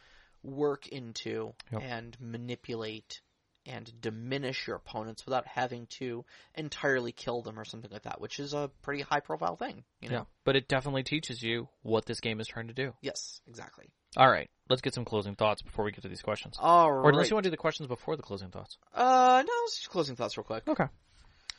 work 0.44 0.88
into 0.88 1.53
Yep. 1.72 1.81
and 1.81 2.18
manipulate 2.19 3.22
and 3.65 3.90
diminish 4.02 4.68
your 4.68 4.76
opponents 4.76 5.26
without 5.26 5.48
having 5.48 5.85
to 5.88 6.26
entirely 6.53 7.14
kill 7.14 7.41
them 7.41 7.57
or 7.57 7.64
something 7.64 7.90
like 7.91 8.02
that, 8.03 8.19
which 8.19 8.38
is 8.40 8.53
a 8.53 8.69
pretty 8.81 9.02
high 9.02 9.22
profile 9.22 9.56
thing. 9.56 9.85
You 10.02 10.10
know? 10.10 10.15
Yeah. 10.15 10.23
But 10.44 10.57
it 10.57 10.68
definitely 10.68 11.03
teaches 11.03 11.41
you 11.41 11.69
what 11.81 12.06
this 12.06 12.19
game 12.19 12.41
is 12.41 12.48
trying 12.48 12.68
to 12.68 12.73
do. 12.73 12.94
Yes, 13.02 13.40
exactly. 13.48 13.90
All 14.18 14.30
right. 14.30 14.49
Let's 14.69 14.81
get 14.81 14.94
some 14.94 15.06
closing 15.06 15.35
thoughts 15.35 15.61
before 15.61 15.85
we 15.85 15.91
get 15.91 16.02
to 16.02 16.10
these 16.10 16.22
questions. 16.22 16.57
All 16.60 16.88
Or 16.90 17.03
right. 17.03 17.14
unless 17.14 17.30
you 17.30 17.35
want 17.38 17.45
to 17.45 17.49
do 17.49 17.52
the 17.52 17.57
questions 17.57 17.88
before 17.88 18.18
the 18.18 18.22
closing 18.23 18.49
thoughts. 18.49 18.77
Uh, 18.94 19.44
no, 19.48 19.53
let's 19.64 19.77
just 19.77 19.90
closing 19.90 20.18
thoughts 20.18 20.38
real 20.38 20.44
quick. 20.44 20.68
Okay. 20.68 20.85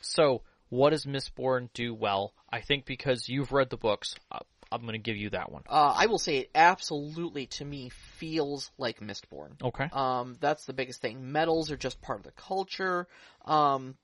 So, 0.01 0.43
what 0.69 0.91
does 0.91 1.05
Mistborn 1.05 1.69
do 1.73 1.93
well? 1.93 2.33
I 2.49 2.61
think 2.61 2.85
because 2.85 3.27
you've 3.29 3.51
read 3.51 3.69
the 3.69 3.77
books, 3.77 4.15
uh, 4.31 4.39
I'm 4.71 4.81
going 4.81 4.93
to 4.93 4.97
give 4.99 5.15
you 5.17 5.29
that 5.31 5.51
one. 5.51 5.63
Uh, 5.69 5.93
I 5.95 6.07
will 6.07 6.17
say 6.17 6.37
it 6.37 6.49
absolutely 6.55 7.45
to 7.47 7.65
me 7.65 7.89
feels 8.17 8.71
like 8.77 8.99
Mistborn. 8.99 9.61
Okay. 9.61 9.89
Um, 9.91 10.35
that's 10.39 10.65
the 10.65 10.73
biggest 10.73 11.01
thing. 11.01 11.31
Metals 11.31 11.71
are 11.71 11.77
just 11.77 12.01
part 12.01 12.19
of 12.19 12.25
the 12.25 12.31
culture. 12.31 13.07
Um, 13.45 13.95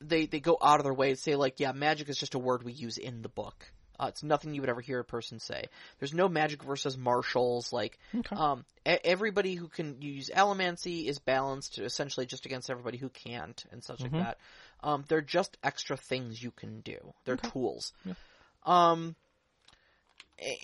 they 0.00 0.26
they 0.26 0.40
go 0.40 0.58
out 0.60 0.80
of 0.80 0.84
their 0.84 0.94
way 0.94 1.10
to 1.10 1.16
say 1.16 1.36
like, 1.36 1.60
yeah, 1.60 1.72
magic 1.72 2.08
is 2.08 2.18
just 2.18 2.34
a 2.34 2.38
word 2.38 2.62
we 2.64 2.72
use 2.72 2.98
in 2.98 3.22
the 3.22 3.28
book. 3.28 3.70
Uh, 4.00 4.06
it's 4.06 4.22
nothing 4.24 4.52
you 4.52 4.60
would 4.62 4.70
ever 4.70 4.80
hear 4.80 4.98
a 4.98 5.04
person 5.04 5.38
say. 5.38 5.66
There's 6.00 6.14
no 6.14 6.28
magic 6.28 6.64
versus 6.64 6.96
martials. 6.98 7.72
Like, 7.72 7.98
Okay. 8.12 8.34
um, 8.34 8.64
everybody 8.84 9.54
who 9.54 9.68
can 9.68 10.00
use 10.02 10.28
allomancy 10.34 11.06
is 11.06 11.20
balanced 11.20 11.78
essentially 11.78 12.26
just 12.26 12.46
against 12.46 12.68
everybody 12.70 12.98
who 12.98 13.10
can't 13.10 13.64
and 13.70 13.84
such 13.84 13.98
Mhm. 14.00 14.02
like 14.04 14.12
that. 14.12 14.38
Um, 14.82 15.04
they're 15.08 15.20
just 15.20 15.56
extra 15.62 15.96
things 15.96 16.42
you 16.42 16.50
can 16.50 16.80
do. 16.80 17.14
They're 17.24 17.34
Okay. 17.34 17.48
tools. 17.52 17.92
Yeah. 18.04 18.14
Um, 18.64 19.16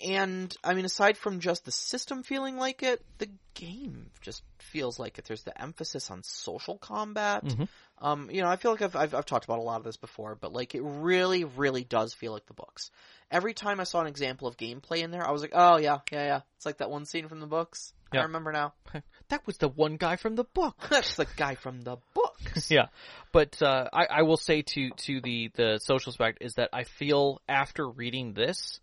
and 0.05 0.55
I 0.63 0.73
mean, 0.73 0.85
aside 0.85 1.17
from 1.17 1.39
just 1.39 1.65
the 1.65 1.71
system 1.71 2.23
feeling 2.23 2.57
like 2.57 2.83
it, 2.83 3.01
the 3.17 3.29
game 3.53 4.09
just 4.21 4.43
feels 4.59 4.99
like 4.99 5.17
it. 5.17 5.25
There's 5.25 5.43
the 5.43 5.59
emphasis 5.61 6.11
on 6.11 6.23
social 6.23 6.77
combat. 6.77 7.45
Mhm. 7.45 7.67
Um, 8.01 8.29
you 8.31 8.41
know, 8.41 8.47
I 8.49 8.55
feel 8.55 8.71
like 8.71 8.81
I've, 8.81 8.95
I've 8.95 9.13
I've 9.13 9.25
talked 9.25 9.45
about 9.45 9.59
a 9.59 9.63
lot 9.63 9.77
of 9.77 9.83
this 9.83 9.97
before, 9.97 10.35
but 10.35 10.53
like 10.53 10.75
it 10.75 10.81
really, 10.83 11.43
really 11.43 11.83
does 11.83 12.13
feel 12.13 12.31
like 12.31 12.45
the 12.45 12.53
books. 12.53 12.91
Every 13.31 13.53
time 13.53 13.79
I 13.79 13.83
saw 13.83 14.01
an 14.01 14.07
example 14.07 14.47
of 14.47 14.57
gameplay 14.57 14.99
in 14.99 15.11
there, 15.11 15.25
I 15.25 15.31
was 15.31 15.41
like, 15.41 15.53
oh 15.53 15.77
yeah, 15.77 15.99
yeah, 16.11 16.25
yeah. 16.25 16.41
It's 16.57 16.65
like 16.65 16.77
that 16.77 16.89
one 16.89 17.05
scene 17.05 17.27
from 17.27 17.39
the 17.39 17.47
books. 17.47 17.93
I 18.11 18.23
remember 18.23 18.51
now. 18.51 18.73
That 19.29 19.45
was 19.45 19.57
the 19.57 19.69
one 19.69 19.97
guy 19.97 20.15
from 20.15 20.35
the 20.35 20.43
book. 20.43 20.75
That's 20.89 21.15
the 21.15 21.27
guy 21.37 21.53
from 21.53 21.81
the 21.81 21.97
books. 22.15 22.71
yeah, 22.71 22.87
but 23.31 23.61
uh, 23.61 23.87
I, 23.93 24.07
I 24.09 24.21
will 24.23 24.37
say 24.37 24.63
to 24.63 24.89
to 24.89 25.21
the 25.21 25.51
the 25.53 25.77
social 25.77 26.11
aspect 26.11 26.39
is 26.41 26.55
that 26.55 26.69
I 26.73 26.83
feel 26.85 27.39
after 27.47 27.87
reading 27.87 28.33
this, 28.33 28.79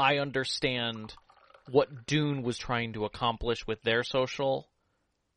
I 0.00 0.18
understand 0.18 1.14
what 1.70 2.06
Dune 2.06 2.42
was 2.42 2.58
trying 2.58 2.94
to 2.94 3.04
accomplish 3.04 3.66
with 3.66 3.82
their 3.82 4.02
social 4.02 4.68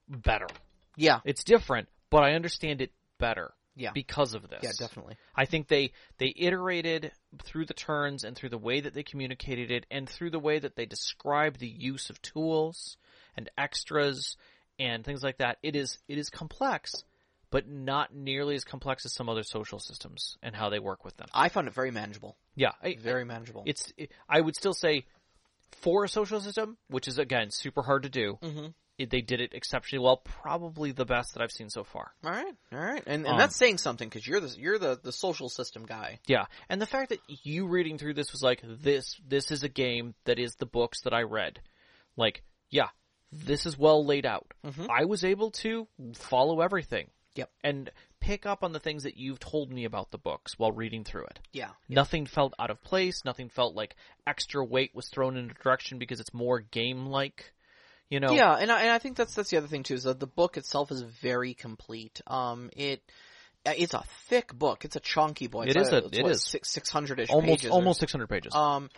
better. 0.07 0.47
Yeah, 0.95 1.19
It's 1.25 1.43
different, 1.43 1.89
but 2.09 2.23
I 2.23 2.33
understand 2.33 2.81
it 2.81 2.91
better 3.19 3.53
yeah, 3.75 3.91
because 3.93 4.35
of 4.35 4.47
this. 4.49 4.59
yeah, 4.61 4.71
definitely. 4.77 5.15
I 5.35 5.45
think 5.45 5.67
they 5.67 5.91
they 6.17 6.33
iterated 6.35 7.11
through 7.43 7.65
the 7.65 7.73
turns 7.73 8.23
and 8.23 8.35
through 8.35 8.49
the 8.49 8.57
way 8.57 8.81
that 8.81 8.93
they 8.93 9.03
communicated 9.03 9.71
it 9.71 9.85
and 9.89 10.07
through 10.07 10.29
the 10.29 10.39
way 10.39 10.59
that 10.59 10.75
they 10.75 10.85
described 10.85 11.59
the 11.59 11.67
use 11.67 12.09
of 12.09 12.21
tools 12.21 12.97
and 13.35 13.49
extras 13.57 14.37
and 14.79 15.03
things 15.03 15.23
like 15.23 15.37
that. 15.37 15.57
It 15.63 15.75
is 15.75 15.97
it 16.07 16.17
is 16.17 16.29
complex, 16.29 17.03
but 17.53 17.69
not 17.69 18.11
nearly 18.11 18.55
as 18.55 18.63
complex 18.63 19.05
as 19.05 19.13
some 19.13 19.29
other 19.29 19.43
social 19.43 19.77
systems 19.77 20.37
and 20.41 20.55
how 20.55 20.69
they 20.71 20.79
work 20.79 21.05
with 21.05 21.15
them. 21.17 21.27
I 21.35 21.49
found 21.49 21.67
it 21.67 21.73
very 21.75 21.91
manageable. 21.91 22.35
Yeah, 22.55 22.71
I, 22.81 22.97
Very 22.99 23.25
manageable. 23.25 23.61
it's 23.67 23.93
it, 23.95 24.11
I 24.27 24.41
would 24.41 24.55
still 24.55 24.73
say 24.73 25.05
for 25.69 26.03
a 26.03 26.09
social 26.09 26.41
system, 26.41 26.77
which 26.87 27.07
is 27.07 27.19
again 27.19 27.51
super 27.51 27.83
hard 27.83 28.03
to 28.03 28.09
do, 28.09 28.39
mm-hmm. 28.41 28.65
it, 28.97 29.11
they 29.11 29.21
did 29.21 29.39
it 29.39 29.53
exceptionally 29.53 30.03
well. 30.03 30.17
Probably 30.17 30.93
the 30.93 31.05
best 31.05 31.35
that 31.35 31.43
I've 31.43 31.51
seen 31.51 31.69
so 31.69 31.83
far. 31.83 32.11
All 32.25 32.31
right, 32.31 32.55
all 32.71 32.79
right, 32.79 33.03
and 33.05 33.23
and 33.25 33.33
Um, 33.33 33.37
that's 33.37 33.55
saying 33.55 33.77
something 33.77 34.09
because 34.09 34.25
you're 34.25 34.39
the 34.39 34.55
you're 34.57 34.79
the 34.79 34.99
the 35.03 35.11
social 35.11 35.47
system 35.47 35.85
guy. 35.85 36.19
Yeah, 36.25 36.45
and 36.69 36.81
the 36.81 36.87
fact 36.87 37.09
that 37.09 37.19
you 37.27 37.67
reading 37.67 37.99
through 37.99 38.15
this 38.15 38.31
was 38.31 38.41
like 38.41 38.61
this 38.63 39.15
this 39.27 39.51
is 39.51 39.61
a 39.61 39.69
game 39.69 40.15
that 40.25 40.39
is 40.39 40.55
the 40.55 40.65
books 40.65 41.01
that 41.03 41.13
I 41.13 41.21
read. 41.21 41.59
Like, 42.17 42.41
yeah, 42.71 42.89
this 43.31 43.67
is 43.67 43.77
well 43.77 44.03
laid 44.03 44.25
out. 44.25 44.51
Mhm. 44.65 44.87
I 44.89 45.05
was 45.05 45.23
able 45.23 45.51
to 45.51 45.87
follow 46.15 46.61
everything. 46.61 47.11
Yep. 47.35 47.49
And 47.63 47.91
pick 48.19 48.45
up 48.45 48.63
on 48.63 48.71
the 48.73 48.79
things 48.79 49.03
that 49.03 49.17
you've 49.17 49.39
told 49.39 49.71
me 49.71 49.85
about 49.85 50.11
the 50.11 50.17
books 50.17 50.57
while 50.57 50.71
reading 50.71 51.03
through 51.03 51.25
it. 51.25 51.39
Yeah, 51.51 51.69
Nothing 51.89 52.25
felt 52.25 52.53
out 52.59 52.69
of 52.69 52.81
place, 52.83 53.25
nothing 53.25 53.49
felt 53.49 53.75
like 53.75 53.95
extra 54.27 54.63
weight 54.63 54.91
was 54.93 55.09
thrown 55.09 55.35
in 55.37 55.49
a 55.49 55.63
direction 55.63 55.97
because 55.97 56.19
it's 56.19 56.33
more 56.33 56.59
game 56.59 57.07
like. 57.07 57.53
You 58.09 58.19
know? 58.19 58.31
Yeah, 58.31 58.53
and 58.53 58.71
I, 58.71 58.81
and 58.81 58.91
I 58.91 58.99
think 58.99 59.17
that's 59.17 59.33
that's 59.33 59.49
the 59.49 59.57
other 59.57 59.67
thing 59.67 59.81
too 59.81 59.95
is 59.95 60.03
that 60.03 60.19
the 60.19 60.27
book 60.27 60.57
itself 60.57 60.91
is 60.91 61.01
very 61.01 61.55
complete. 61.55 62.21
Um, 62.27 62.69
it 62.75 63.01
it's 63.65 63.93
a 63.93 64.03
thick 64.27 64.53
book. 64.53 64.85
It's 64.85 64.95
a 64.95 64.99
chunky 64.99 65.47
book. 65.47 65.65
It 65.67 65.75
It's 65.75 65.87
is 65.87 65.93
a- 65.93 65.97
it's 66.05 66.17
it 66.17 66.23
what, 66.23 66.31
is. 66.33 66.43
six 66.43 66.89
hundred 66.89 67.19
ish 67.21 67.29
Almost 67.29 67.61
pages 67.61 67.71
almost 67.71 67.99
six 67.99 68.11
hundred 68.11 68.27
pages. 68.27 68.53
Um, 68.53 68.89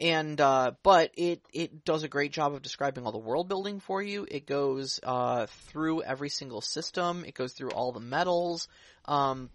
and 0.00 0.40
uh, 0.40 0.72
but 0.82 1.10
it 1.16 1.42
it 1.52 1.84
does 1.84 2.02
a 2.02 2.08
great 2.08 2.32
job 2.32 2.54
of 2.54 2.62
describing 2.62 3.04
all 3.04 3.12
the 3.12 3.18
world 3.18 3.48
building 3.48 3.80
for 3.80 4.02
you. 4.02 4.26
It 4.28 4.46
goes 4.46 4.98
uh, 5.02 5.46
through 5.68 6.02
every 6.02 6.30
single 6.30 6.60
system. 6.60 7.24
It 7.26 7.34
goes 7.34 7.52
through 7.52 7.70
all 7.70 7.92
the 7.92 8.00
metals. 8.00 8.68
Um, 9.04 9.50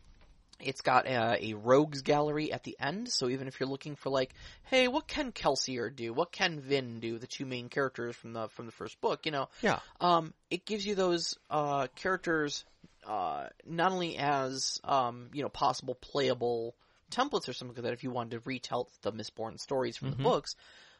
it's 0.59 0.81
got 0.81 1.05
a, 1.05 1.51
a 1.51 1.53
rogues 1.53 2.01
gallery 2.01 2.53
at 2.53 2.63
the 2.63 2.77
end, 2.79 3.09
so 3.09 3.27
even 3.27 3.47
if 3.47 3.59
you're 3.59 3.67
looking 3.67 3.95
for 3.95 4.09
like, 4.09 4.33
hey, 4.63 4.87
what 4.87 5.05
can 5.05 5.33
Kelsier 5.33 5.93
do? 5.93 6.13
What 6.13 6.31
can 6.31 6.61
Vin 6.61 7.01
do? 7.01 7.19
The 7.19 7.27
two 7.27 7.45
main 7.45 7.67
characters 7.67 8.15
from 8.15 8.33
the 8.33 8.47
from 8.49 8.65
the 8.65 8.71
first 8.71 9.01
book, 9.01 9.25
you 9.25 9.31
know, 9.31 9.49
yeah. 9.61 9.79
um, 9.99 10.33
it 10.49 10.65
gives 10.65 10.85
you 10.85 10.95
those 10.95 11.35
uh, 11.49 11.87
characters 11.95 12.63
uh, 13.05 13.47
not 13.65 13.91
only 13.91 14.17
as 14.17 14.79
um, 14.83 15.29
you 15.33 15.43
know 15.43 15.49
possible 15.49 15.95
playable 15.95 16.75
templates 17.11 17.47
or 17.47 17.53
something 17.53 17.75
like 17.75 17.83
that 17.83 17.93
if 17.93 18.03
you 18.03 18.11
wanted 18.11 18.31
to 18.31 18.39
retell 18.45 18.89
the 19.01 19.11
Mistborn 19.11 19.59
stories 19.59 19.97
from 19.97 20.09
Mhm. 20.09 20.17
the 20.17 20.23
books, 20.23 20.55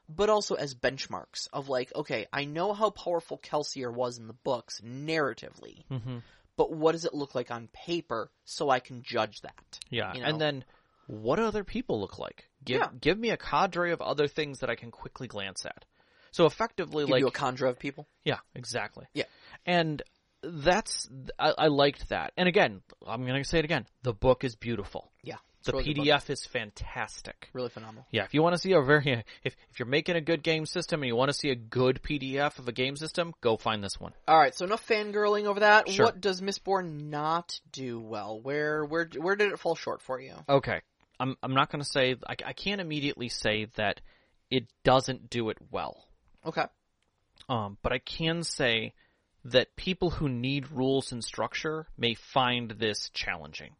but 0.07 0.29
also 0.29 0.55
as 0.55 0.75
benchmarks 0.75 1.47
of 1.51 1.67
like, 1.69 1.93
okay, 1.95 2.27
I 2.31 2.45
know 2.45 2.73
how 2.73 2.89
powerful 2.91 3.37
Kelsier 3.39 3.91
was 3.93 4.17
in 4.17 4.27
the 4.27 4.33
books 4.33 4.81
narratively, 4.81 5.85
hmm 5.89 6.19
but 6.57 6.71
what 6.71 6.93
does 6.93 7.03
it 7.03 7.13
look 7.13 7.35
like 7.35 7.51
on 7.51 7.67
paper 7.73 8.31
so 8.45 8.69
I 8.69 8.79
can 8.79 9.01
judge 9.03 9.41
that? 9.41 9.79
Yeah, 9.89 10.13
you 10.13 10.21
know? 10.21 10.27
and 10.29 10.39
then 10.39 10.65
what 11.07 11.35
do 11.35 11.43
other 11.43 11.63
people 11.65 11.99
look 11.99 12.17
like? 12.17 12.49
Give 12.63 12.79
Yeah. 12.81 12.89
give 12.99 13.19
me 13.19 13.29
a 13.31 13.37
cadre 13.37 13.91
of 13.91 14.01
other 14.01 14.27
things 14.27 14.59
that 14.59 14.69
I 14.69 14.75
can 14.75 14.89
quickly 14.91 15.27
glance 15.27 15.65
at. 15.65 15.85
So 16.31 16.45
effectively, 16.45 17.03
Give 17.03 17.09
like 17.11 17.19
you 17.21 17.27
a 17.27 17.31
conjure 17.31 17.65
of 17.67 17.77
people. 17.79 18.07
yeah, 18.23 18.39
exactly. 18.53 19.05
Yeah. 19.13 19.25
and 19.65 20.01
that's 20.43 21.09
I, 21.39 21.53
I 21.57 21.67
liked 21.67 22.09
that. 22.09 22.31
And 22.37 22.47
again, 22.47 22.81
I'm 23.05 23.25
gonna 23.25 23.43
say 23.43 23.59
it 23.59 23.65
again. 23.65 23.85
The 24.03 24.13
book 24.13 24.43
is 24.43 24.55
beautiful. 24.55 25.11
Yeah, 25.23 25.37
The. 25.65 25.73
PDF 25.73 26.29
is 26.29 26.45
fantastic. 26.45 27.49
really 27.53 27.69
phenomenal. 27.69 28.05
Yeah, 28.11 28.23
if 28.23 28.33
you 28.33 28.41
want 28.41 28.53
to 28.53 28.59
see 28.59 28.73
a 28.73 28.81
very 28.81 29.23
if 29.43 29.55
if 29.69 29.79
you're 29.79 29.87
making 29.87 30.15
a 30.15 30.21
good 30.21 30.43
game 30.43 30.65
system 30.65 31.01
and 31.01 31.07
you 31.07 31.15
want 31.15 31.29
to 31.29 31.33
see 31.33 31.49
a 31.49 31.55
good 31.55 32.01
PDF 32.01 32.59
of 32.59 32.67
a 32.67 32.71
game 32.71 32.95
system, 32.95 33.33
go 33.41 33.57
find 33.57 33.83
this 33.83 33.99
one. 33.99 34.13
All 34.27 34.37
right, 34.37 34.53
so 34.53 34.65
enough 34.65 34.87
fangirling 34.87 35.45
over 35.45 35.61
that. 35.61 35.89
Sure. 35.89 36.05
What 36.05 36.21
does 36.21 36.41
Mistborn 36.41 37.09
not 37.09 37.59
do 37.71 37.99
well? 37.99 38.39
Where 38.39 38.85
where 38.85 39.09
where 39.17 39.35
did 39.35 39.51
it 39.51 39.59
fall 39.59 39.75
short 39.75 40.01
for 40.01 40.19
you? 40.19 40.33
Okay. 40.47 40.81
I'm 41.19 41.35
I'm 41.41 41.53
not 41.53 41.71
going 41.71 41.81
to 41.81 41.89
say 41.89 42.15
I, 42.27 42.35
I 42.45 42.53
can't 42.53 42.81
immediately 42.81 43.29
say 43.29 43.67
that 43.75 44.01
it 44.49 44.67
doesn't 44.83 45.29
do 45.29 45.49
it 45.49 45.57
well. 45.71 46.05
Okay. 46.45 46.65
Um, 47.49 47.77
but 47.81 47.91
I 47.91 47.99
can 47.99 48.43
say 48.43 48.93
that 49.45 49.75
people 49.75 50.09
who 50.09 50.27
need 50.27 50.71
rules 50.71 51.11
and 51.11 51.23
structure 51.23 51.87
may 51.97 52.15
find 52.15 52.71
this 52.71 53.09
challenging. 53.13 53.75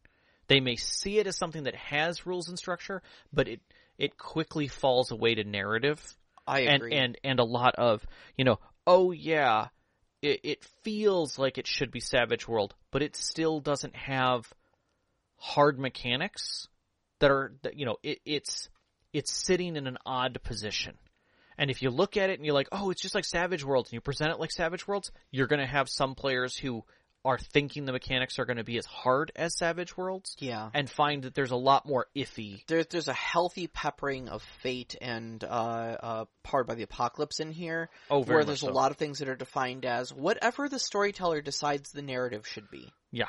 They 0.48 0.60
may 0.60 0.76
see 0.76 1.18
it 1.18 1.26
as 1.26 1.36
something 1.36 1.64
that 1.64 1.74
has 1.74 2.26
rules 2.26 2.48
and 2.48 2.58
structure, 2.58 3.02
but 3.32 3.48
it 3.48 3.60
it 3.98 4.18
quickly 4.18 4.68
falls 4.68 5.10
away 5.10 5.34
to 5.34 5.44
narrative 5.44 6.00
I 6.46 6.60
and 6.60 6.76
agree. 6.76 6.96
and 6.96 7.18
and 7.24 7.40
a 7.40 7.44
lot 7.44 7.74
of 7.76 8.06
you 8.36 8.44
know 8.44 8.58
oh 8.86 9.10
yeah 9.10 9.68
it, 10.22 10.40
it 10.44 10.64
feels 10.82 11.38
like 11.38 11.58
it 11.58 11.66
should 11.66 11.90
be 11.90 12.00
savage 12.00 12.46
world 12.46 12.74
but 12.90 13.02
it 13.02 13.16
still 13.16 13.60
doesn't 13.60 13.96
have 13.96 14.52
hard 15.38 15.78
mechanics 15.78 16.68
that 17.20 17.30
are 17.30 17.54
that, 17.62 17.78
you 17.78 17.86
know 17.86 17.96
it, 18.02 18.20
it's 18.24 18.68
it's 19.12 19.32
sitting 19.32 19.76
in 19.76 19.86
an 19.86 19.98
odd 20.06 20.38
position 20.42 20.94
and 21.58 21.70
if 21.70 21.82
you 21.82 21.90
look 21.90 22.16
at 22.16 22.30
it 22.30 22.38
and 22.38 22.44
you're 22.44 22.54
like 22.54 22.68
oh 22.72 22.90
it's 22.90 23.02
just 23.02 23.14
like 23.14 23.24
savage 23.24 23.64
worlds 23.64 23.88
and 23.88 23.94
you 23.94 24.00
present 24.00 24.30
it 24.30 24.38
like 24.38 24.52
savage 24.52 24.86
worlds 24.86 25.10
you're 25.30 25.46
going 25.46 25.60
to 25.60 25.66
have 25.66 25.88
some 25.88 26.14
players 26.14 26.56
who 26.56 26.84
are 27.26 27.38
thinking 27.38 27.84
the 27.84 27.92
mechanics 27.92 28.38
are 28.38 28.44
going 28.44 28.56
to 28.56 28.64
be 28.64 28.78
as 28.78 28.86
hard 28.86 29.32
as 29.36 29.56
savage 29.56 29.96
worlds 29.96 30.36
yeah. 30.38 30.70
and 30.72 30.88
find 30.88 31.24
that 31.24 31.34
there's 31.34 31.50
a 31.50 31.56
lot 31.56 31.86
more 31.86 32.06
iffy 32.16 32.64
There's 32.66 32.86
there's 32.86 33.08
a 33.08 33.12
healthy 33.12 33.66
peppering 33.66 34.28
of 34.28 34.42
fate 34.62 34.96
and 35.00 35.42
uh, 35.42 35.46
uh, 35.46 36.24
powered 36.42 36.66
by 36.66 36.74
the 36.74 36.84
apocalypse 36.84 37.40
in 37.40 37.50
here, 37.50 37.90
oh 38.10 38.22
very 38.22 38.38
where 38.38 38.44
there's 38.44 38.60
so. 38.60 38.70
a 38.70 38.72
lot 38.72 38.90
of 38.90 38.96
things 38.96 39.18
that 39.18 39.28
are 39.28 39.36
defined 39.36 39.84
as 39.84 40.12
whatever 40.12 40.68
the 40.68 40.78
storyteller 40.78 41.40
decides 41.40 41.92
the 41.92 42.02
narrative 42.02 42.46
should 42.46 42.70
be, 42.70 42.92
yeah 43.10 43.26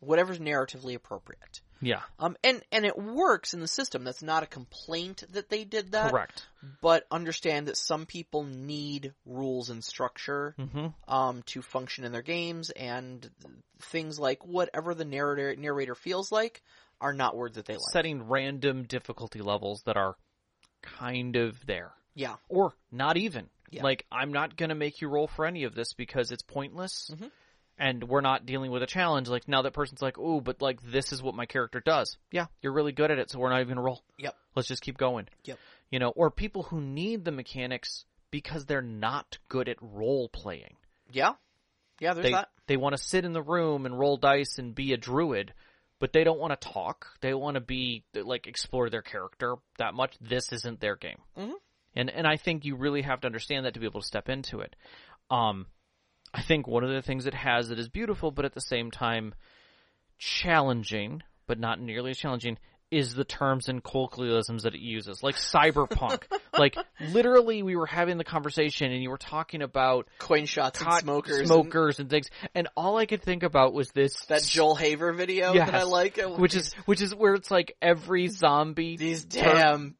whatever's 0.00 0.38
narratively 0.38 0.94
appropriate. 0.94 1.60
Yeah, 1.80 2.02
Um, 2.18 2.36
and 2.42 2.62
and 2.72 2.84
it 2.84 2.98
works 2.98 3.54
in 3.54 3.60
the 3.60 3.68
system. 3.68 4.04
That's 4.04 4.22
not 4.22 4.42
a 4.42 4.46
complaint 4.46 5.22
that 5.30 5.48
they 5.48 5.64
did 5.64 5.92
that. 5.92 6.10
correct. 6.10 6.46
But 6.82 7.06
understand 7.10 7.68
that 7.68 7.76
some 7.76 8.04
people 8.04 8.42
need 8.42 9.14
rules 9.24 9.70
and 9.70 9.82
structure 9.84 10.54
hmm 10.58 10.88
um, 11.06 11.42
to 11.46 11.62
function 11.62 12.04
in 12.04 12.12
their 12.12 12.22
games, 12.22 12.70
and 12.70 13.30
things 13.80 14.18
like 14.18 14.44
whatever 14.44 14.94
the 14.94 15.04
narrator 15.04 15.54
narrator 15.56 15.94
feels 15.94 16.32
like 16.32 16.62
are 17.00 17.12
not 17.12 17.36
words 17.36 17.54
that 17.56 17.66
they 17.66 17.74
like. 17.74 17.92
Setting 17.92 18.28
random 18.28 18.82
difficulty 18.82 19.40
levels 19.40 19.82
that 19.84 19.96
are 19.96 20.16
kind 20.82 21.36
of 21.36 21.64
there. 21.66 21.92
yeah, 22.14 22.36
or 22.48 22.72
not 22.90 23.16
even. 23.16 23.48
Yeah. 23.70 23.84
Like 23.84 24.04
I'm 24.10 24.32
not 24.32 24.56
gonna 24.56 24.74
make 24.74 25.00
you 25.00 25.08
roll 25.08 25.28
for 25.28 25.46
any 25.46 25.64
of 25.64 25.74
this 25.74 25.92
because 25.92 26.32
it's 26.32 26.42
pointless, 26.42 27.10
Mhm. 27.14 27.30
And 27.78 28.04
we're 28.04 28.20
not 28.20 28.44
dealing 28.46 28.70
with 28.70 28.82
a 28.82 28.86
challenge. 28.86 29.28
Like 29.28 29.46
now 29.48 29.62
that 29.62 29.72
person's 29.72 30.02
like, 30.02 30.18
"Oh, 30.18 30.40
but 30.40 30.60
like 30.60 30.80
this 30.82 31.12
is 31.12 31.22
what 31.22 31.34
my 31.34 31.46
character 31.46 31.80
does." 31.80 32.16
Yeah, 32.32 32.46
you're 32.62 32.72
really 32.72 32.92
good 32.92 33.10
at 33.10 33.18
it, 33.18 33.30
so 33.30 33.38
we're 33.38 33.50
not 33.50 33.60
even 33.60 33.74
gonna 33.74 33.82
roll. 33.84 34.02
Yep. 34.18 34.34
Let's 34.54 34.68
just 34.68 34.82
keep 34.82 34.98
going. 34.98 35.28
Yep. 35.44 35.58
You 35.90 35.98
know, 35.98 36.10
or 36.10 36.30
people 36.30 36.64
who 36.64 36.80
need 36.80 37.24
the 37.24 37.30
mechanics 37.32 38.04
because 38.30 38.66
they're 38.66 38.82
not 38.82 39.38
good 39.48 39.68
at 39.68 39.76
role 39.80 40.28
playing. 40.28 40.76
yeah, 41.10 41.32
yeah. 42.00 42.12
There's 42.14 42.24
They 42.24 42.32
that. 42.32 42.48
they 42.66 42.76
want 42.76 42.96
to 42.96 43.02
sit 43.02 43.24
in 43.24 43.32
the 43.32 43.42
room 43.42 43.86
and 43.86 43.98
roll 43.98 44.16
dice 44.18 44.58
and 44.58 44.74
be 44.74 44.92
a 44.92 44.96
druid, 44.98 45.54
but 45.98 46.12
they 46.12 46.24
don't 46.24 46.38
want 46.38 46.60
to 46.60 46.68
talk. 46.68 47.06
They 47.22 47.32
want 47.32 47.54
to 47.54 47.60
be 47.60 48.04
like 48.14 48.46
explore 48.46 48.90
their 48.90 49.02
character 49.02 49.54
that 49.78 49.94
much. 49.94 50.14
This 50.20 50.52
isn't 50.52 50.80
their 50.80 50.96
game. 50.96 51.18
Mhm. 51.36 51.54
And 51.94 52.10
and 52.10 52.26
I 52.26 52.36
think 52.36 52.64
you 52.66 52.76
really 52.76 53.02
have 53.02 53.20
to 53.22 53.26
understand 53.26 53.64
that 53.64 53.74
to 53.74 53.80
be 53.80 53.86
able 53.86 54.00
to 54.02 54.06
step 54.06 54.28
into 54.28 54.60
it. 54.60 54.76
Um, 55.30 55.66
I 56.34 56.42
think 56.42 56.66
one 56.66 56.84
of 56.84 56.90
the 56.90 57.02
things 57.02 57.26
it 57.26 57.34
has 57.34 57.68
that 57.68 57.78
is 57.78 57.88
beautiful, 57.88 58.30
but 58.30 58.44
at 58.44 58.54
the 58.54 58.60
same 58.60 58.90
time 58.90 59.34
challenging, 60.18 61.22
but 61.46 61.58
not 61.58 61.80
nearly 61.80 62.10
as 62.10 62.18
challenging, 62.18 62.58
is 62.90 63.14
the 63.14 63.24
terms 63.24 63.68
and 63.68 63.84
colloquialisms 63.84 64.62
that 64.62 64.74
it 64.74 64.80
uses, 64.80 65.22
like 65.22 65.34
cyberpunk. 65.36 66.22
like 66.58 66.74
literally, 67.12 67.62
we 67.62 67.76
were 67.76 67.86
having 67.86 68.16
the 68.16 68.24
conversation, 68.24 68.90
and 68.90 69.02
you 69.02 69.10
were 69.10 69.18
talking 69.18 69.60
about 69.60 70.08
Coin 70.18 70.46
shots 70.46 70.80
and 70.80 70.88
cot- 70.88 71.00
smokers. 71.02 71.38
and 71.38 71.46
smokers 71.48 71.98
and 72.00 72.08
things, 72.08 72.28
and 72.54 72.68
all 72.76 72.96
I 72.96 73.04
could 73.04 73.22
think 73.22 73.42
about 73.42 73.74
was 73.74 73.90
this 73.90 74.14
that 74.26 74.42
Joel 74.42 74.74
Haver 74.74 75.12
video 75.12 75.52
Yes. 75.52 75.70
that 75.70 75.74
I 75.78 75.82
like, 75.82 76.18
which 76.38 76.54
is 76.54 76.72
which 76.86 77.02
is 77.02 77.14
where 77.14 77.34
it's 77.34 77.50
like 77.50 77.76
every 77.82 78.28
zombie 78.28 78.96
these 78.96 79.24
damn 79.24 79.94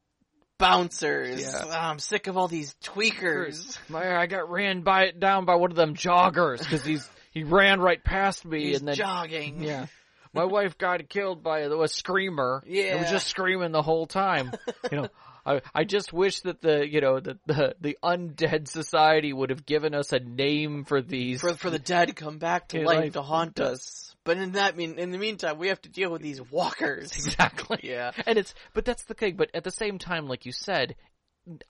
bouncers. 0.59 1.41
Yeah. 1.41 1.63
Ah, 1.65 1.89
I'm 1.89 1.97
sick 1.99 2.27
of 2.27 2.37
all 2.37 2.47
these 2.47 2.75
tweakers. 2.83 3.79
My, 3.89 4.15
I 4.17 4.27
got 4.27 4.49
ran 4.51 4.81
by 4.81 5.09
down 5.11 5.45
by 5.45 5.55
one 5.55 5.71
of 5.71 5.75
them 5.77 5.95
joggers 5.95 6.59
because 6.59 6.83
he's 6.85 7.09
he 7.31 7.43
ran 7.43 7.79
right 7.79 8.03
past 8.03 8.45
me 8.45 8.65
He's 8.67 8.79
and 8.79 8.87
then 8.89 8.95
jogging. 8.95 9.63
yeah. 9.63 9.87
My 10.31 10.45
wife 10.45 10.77
got 10.77 11.09
killed 11.09 11.41
by 11.41 11.61
a, 11.61 11.87
screamer. 11.87 12.61
It 12.67 12.85
Yeah. 12.85 13.01
was 13.01 13.09
just 13.09 13.25
screaming 13.27 13.71
the 13.71 13.81
whole 13.81 14.05
time. 14.05 14.51
You 14.91 14.97
know, 15.01 15.07
I 15.45 15.61
I 15.73 15.83
just 15.85 16.13
wish 16.13 16.41
that 16.41 16.61
the 16.61 16.87
you 16.87 17.01
know 17.01 17.19
the 17.19 17.39
the, 17.47 17.75
the 17.81 17.97
undead 18.03 18.67
society 18.67 19.33
would 19.33 19.49
have 19.49 19.65
given 19.65 19.95
us 19.95 20.13
a 20.13 20.19
name 20.19 20.83
for 20.85 21.01
these. 21.01 21.41
For 21.41 21.55
for 21.55 21.71
the 21.71 21.79
dead 21.79 22.09
to 22.09 22.13
come 22.13 22.37
back 22.37 22.67
to 22.69 22.83
life 22.85 22.97
life 22.99 23.13
to 23.13 23.23
haunt 23.23 23.59
us. 23.59 24.08
But 24.29 24.37
in 24.37 24.51
that 24.51 24.77
mean 24.77 24.99
in 24.99 25.09
the 25.09 25.17
meantime 25.17 25.57
we 25.57 25.69
have 25.69 25.81
to 25.81 25.89
deal 25.89 26.11
with 26.11 26.21
these 26.21 26.39
walkers. 26.39 27.11
exactly. 27.13 27.79
yeah. 27.83 28.11
And 28.27 28.37
it's 28.37 28.53
but 28.75 28.85
that's 28.85 29.03
the 29.05 29.15
thing. 29.15 29.37
But 29.37 29.49
at 29.55 29.63
the 29.63 29.71
same 29.71 29.97
time, 29.97 30.27
like 30.27 30.45
you 30.45 30.51
said, 30.51 30.95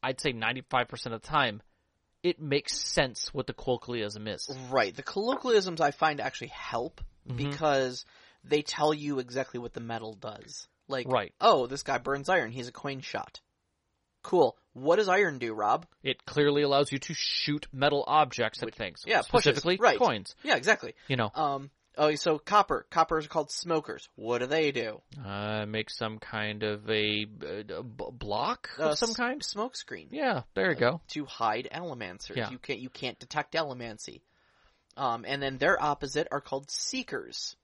I'd 0.04 0.20
say 0.20 0.34
ninety 0.34 0.64
five 0.70 0.90
percent 0.90 1.16
of 1.16 1.22
the 1.22 1.28
time, 1.30 1.62
it 2.22 2.42
makes 2.42 2.78
sense 2.78 3.34
what 3.34 3.48
the 3.48 3.54
colloquialism 3.54 4.28
is. 4.28 4.46
Right. 4.70 4.94
The 4.94 5.04
colloquialisms 5.04 5.80
I 5.80 5.92
find 5.92 6.20
actually 6.20 6.50
help 6.50 7.00
Mhm. 7.30 7.38
because 7.38 8.04
they 8.44 8.62
tell 8.62 8.94
you 8.94 9.20
exactly 9.20 9.60
what 9.62 9.72
the 9.72 9.80
metal 9.80 10.14
does. 10.16 10.68
Like, 10.90 11.08
Right. 11.08 11.34
oh, 11.40 11.66
this 11.66 11.84
guy 11.84 11.98
burns 11.98 12.28
iron. 12.28 12.52
He's 12.52 12.68
a 12.68 12.74
coin 12.74 13.00
shot. 13.00 13.40
Cool. 14.22 14.58
What 14.74 14.98
does 14.98 15.08
iron 15.08 15.38
do, 15.40 15.54
Rob? 15.54 15.86
It 16.04 16.26
clearly 16.26 16.62
allows 16.64 16.92
you 16.92 16.98
to 17.00 17.14
shoot 17.14 17.68
metal 17.72 18.04
objects 18.06 18.62
at 18.62 18.66
Which- 18.66 18.76
things. 18.76 19.04
yeah, 19.08 19.22
pushes, 19.22 19.56
specifically 19.56 19.78
right. 19.78 19.98
coins. 19.98 20.36
Yeah, 20.44 20.58
exactly. 20.58 20.94
You 21.08 21.16
know, 21.16 21.32
Um. 21.34 21.72
Oh, 22.02 22.16
so 22.16 22.40
copper. 22.40 22.86
Coppers 22.90 23.26
are 23.26 23.30
called 23.30 23.52
smokers. 23.52 24.08
What 24.16 24.40
do 24.40 24.46
they 24.48 24.72
do? 24.72 25.02
uh, 25.24 25.66
make 25.68 25.90
some 25.90 26.18
kind 26.18 26.64
of 26.64 26.90
a, 26.90 27.26
uh, 27.26 27.82
b- 27.84 28.06
block 28.14 28.70
Uh, 28.80 28.92
of 28.92 28.98
some 28.98 29.14
kind. 29.14 29.44
Smoke 29.44 29.76
screen. 29.76 30.08
Yeah, 30.12 30.44
there 30.56 30.70
you 30.72 30.78
go. 30.78 31.02
to 31.10 31.26
hide 31.26 31.68
allomancers. 31.74 32.38
Yeah. 32.38 32.50
You 32.52 32.58
can't 32.58 32.80
you 32.80 32.90
can't 32.90 33.20
detect 33.20 33.54
allomancy. 33.54 34.22
Um, 34.98 35.26
and 35.28 35.42
then 35.44 35.58
their 35.58 35.82
opposite 35.82 36.28
are 36.32 36.42
called 36.42 36.72
seekers, 36.72 37.56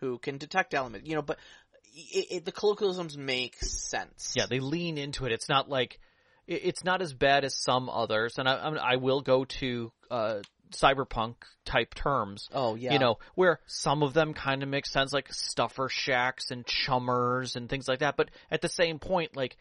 who 0.00 0.18
can 0.18 0.38
detect 0.38 0.74
element. 0.74 1.06
You 1.06 1.16
know, 1.16 1.22
but 1.22 1.38
it, 1.94 2.26
it, 2.30 2.44
the 2.44 2.52
colloquialisms 2.52 3.16
make 3.16 3.56
sense. 3.56 4.34
Yeah, 4.36 4.46
they 4.48 4.60
lean 4.60 4.98
into 4.98 5.24
it. 5.24 5.32
It's 5.32 5.48
not 5.48 5.68
like 5.68 5.98
it- 6.46 6.62
it's 6.64 6.84
not 6.84 7.00
as 7.02 7.12
bad 7.14 7.44
as 7.44 7.54
some 7.56 7.88
others, 7.88 8.34
and 8.38 8.48
I, 8.48 8.54
I 8.92 8.96
will 8.96 9.20
go 9.22 9.44
to 9.46 9.92
uh, 10.10 10.40
cyberpunk 10.72 11.34
type 11.64 11.94
terms. 11.94 12.48
Oh 12.52 12.74
yeah. 12.74 12.92
You 12.92 12.98
know, 12.98 13.18
where 13.34 13.60
some 13.66 14.02
of 14.02 14.14
them 14.14 14.34
kind 14.34 14.62
of 14.62 14.68
make 14.68 14.86
sense, 14.86 15.12
like 15.12 15.32
stuffer 15.32 15.88
shacks 15.88 16.50
and 16.50 16.66
chummers 16.66 17.56
and 17.56 17.68
things 17.68 17.88
like 17.88 18.00
that. 18.00 18.16
But 18.16 18.30
at 18.50 18.60
the 18.60 18.68
same 18.68 18.98
point, 18.98 19.36
like 19.36 19.56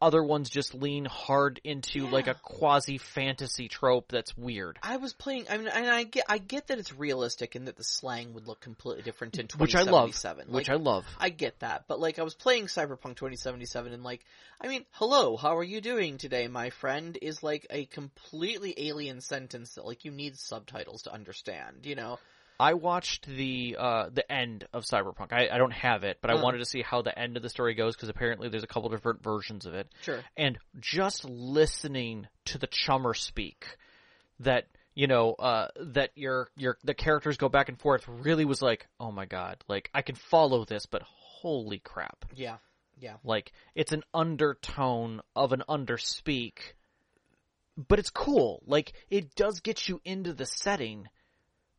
other 0.00 0.22
ones 0.22 0.48
just 0.48 0.74
lean 0.74 1.04
hard 1.04 1.60
into 1.64 2.06
like 2.06 2.26
a 2.28 2.34
quasi 2.34 2.98
fantasy 2.98 3.68
trope 3.68 4.10
that's 4.10 4.36
weird. 4.36 4.78
I 4.82 4.96
was 4.96 5.12
playing. 5.12 5.46
I 5.50 5.58
mean, 5.58 5.68
and 5.68 5.86
I 5.86 6.04
get 6.04 6.24
I 6.28 6.38
get 6.38 6.68
that 6.68 6.78
it's 6.78 6.92
realistic 6.92 7.54
and 7.54 7.68
that 7.68 7.76
the 7.76 7.84
slang 7.84 8.34
would 8.34 8.46
look 8.46 8.60
completely 8.60 9.02
different 9.02 9.38
in 9.38 9.48
Which 9.58 9.74
I 9.74 9.82
love. 9.82 10.10
2077. 10.10 10.52
Which 10.52 10.70
I 10.70 10.74
love. 10.74 11.06
I 11.18 11.28
get 11.30 11.60
that, 11.60 11.84
but 11.88 12.00
like 12.00 12.18
I 12.18 12.22
was 12.22 12.34
playing 12.34 12.66
Cyberpunk 12.66 13.16
2077 13.16 13.92
and 13.92 14.02
like, 14.02 14.24
I 14.60 14.68
mean, 14.68 14.84
hello, 14.92 15.36
how 15.36 15.56
are 15.56 15.64
you 15.64 15.80
doing 15.80 16.18
today, 16.18 16.48
my 16.48 16.70
friend? 16.70 17.18
Is 17.20 17.42
like 17.42 17.66
a 17.70 17.84
completely 17.86 18.74
alien 18.76 19.20
sentence 19.20 19.74
that 19.74 19.86
like 19.86 20.04
you 20.04 20.10
need 20.10 20.36
subtitles 20.36 21.02
to 21.02 21.12
understand, 21.12 21.84
you 21.84 21.94
know? 21.94 22.18
I 22.60 22.74
watched 22.74 23.26
the 23.26 23.76
uh, 23.78 24.10
the 24.12 24.30
end 24.30 24.66
of 24.72 24.84
Cyberpunk. 24.84 25.32
I, 25.32 25.48
I 25.50 25.56
don't 25.58 25.72
have 25.72 26.04
it, 26.04 26.18
but 26.20 26.30
I 26.30 26.34
Uh. 26.34 26.42
wanted 26.42 26.58
to 26.58 26.66
see 26.66 26.82
how 26.82 27.00
the 27.02 27.18
end 27.18 27.36
of 27.36 27.42
the 27.42 27.48
story 27.48 27.74
goes 27.74 27.96
because 27.96 28.08
apparently 28.10 28.48
there's 28.50 28.62
a 28.64 28.68
couple 28.68 28.88
different 28.90 29.22
versions 29.22 29.64
of 29.66 29.74
it. 29.74 29.88
Sure. 30.02 30.20
and 30.36 30.58
just 30.78 31.24
listening 31.24 32.26
to 32.46 32.58
the 32.58 32.66
chummer 32.66 33.14
speak 33.14 33.64
that 34.40 34.66
you 34.94 35.06
know 35.06 35.32
uh 35.34 35.68
that 35.80 36.10
your 36.16 36.48
your 36.56 36.76
the 36.84 36.94
characters 36.94 37.36
go 37.36 37.48
back 37.48 37.68
and 37.68 37.78
forth 37.80 38.06
really 38.08 38.44
was 38.44 38.60
like 38.60 38.86
oh 38.98 39.12
my 39.12 39.24
god 39.24 39.62
like 39.68 39.88
i 39.94 40.02
can 40.02 40.14
follow 40.16 40.64
this 40.64 40.86
but 40.86 41.02
holy 41.02 41.78
crap 41.78 42.24
Yeah. 42.34 42.56
Yeah. 42.98 43.14
like 43.24 43.52
it's 43.74 43.92
an 43.92 44.02
undertone 44.12 45.20
of 45.36 45.52
an 45.52 45.62
underspeak 45.68 46.54
but 47.76 47.98
it's 47.98 48.10
cool 48.10 48.62
like 48.66 48.92
it 49.10 49.34
does 49.36 49.60
get 49.60 49.88
you 49.88 50.00
into 50.04 50.32
the 50.32 50.46
setting 50.46 51.06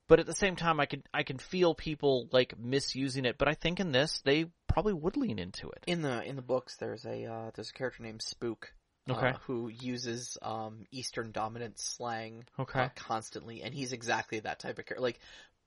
but 0.08 0.20
at 0.20 0.26
the 0.26 0.34
same 0.36 0.56
time 0.56 0.80
i 0.80 0.86
can 0.86 1.04
i 1.14 1.24
can 1.24 1.38
feel 1.38 1.74
people 1.74 2.28
like 2.32 2.58
misusing 2.60 3.26
it 3.26 3.38
but 3.38 3.48
i 3.48 3.54
think 3.54 3.80
in 3.80 3.92
this 3.92 4.22
they 4.26 4.46
probably 4.68 4.94
would 4.94 5.18
lean 5.18 5.40
into 5.40 5.70
it 5.70 5.84
In 5.88 6.02
the 6.02 6.24
in 6.24 6.36
the 6.36 6.42
books, 6.42 6.78
there's 6.78 7.06
a 7.06 7.26
uh, 7.26 7.52
there's 7.56 7.70
a 7.70 7.74
character 7.74 8.04
named 8.04 8.22
Spook. 8.22 8.74
uh, 9.10 9.14
Okay. 9.14 9.34
who 9.48 9.68
uses 9.68 10.38
um, 10.42 10.86
Eastern 10.92 11.32
dominant 11.32 11.80
slang 11.80 12.46
Okay. 12.60 12.80
uh, 12.84 12.90
constantly, 12.96 13.62
and 13.64 13.74
he's 13.74 13.92
exactly 13.92 14.40
that 14.40 14.60
type 14.60 14.80
of 14.80 14.86
character. 14.86 15.02
Like 15.02 15.20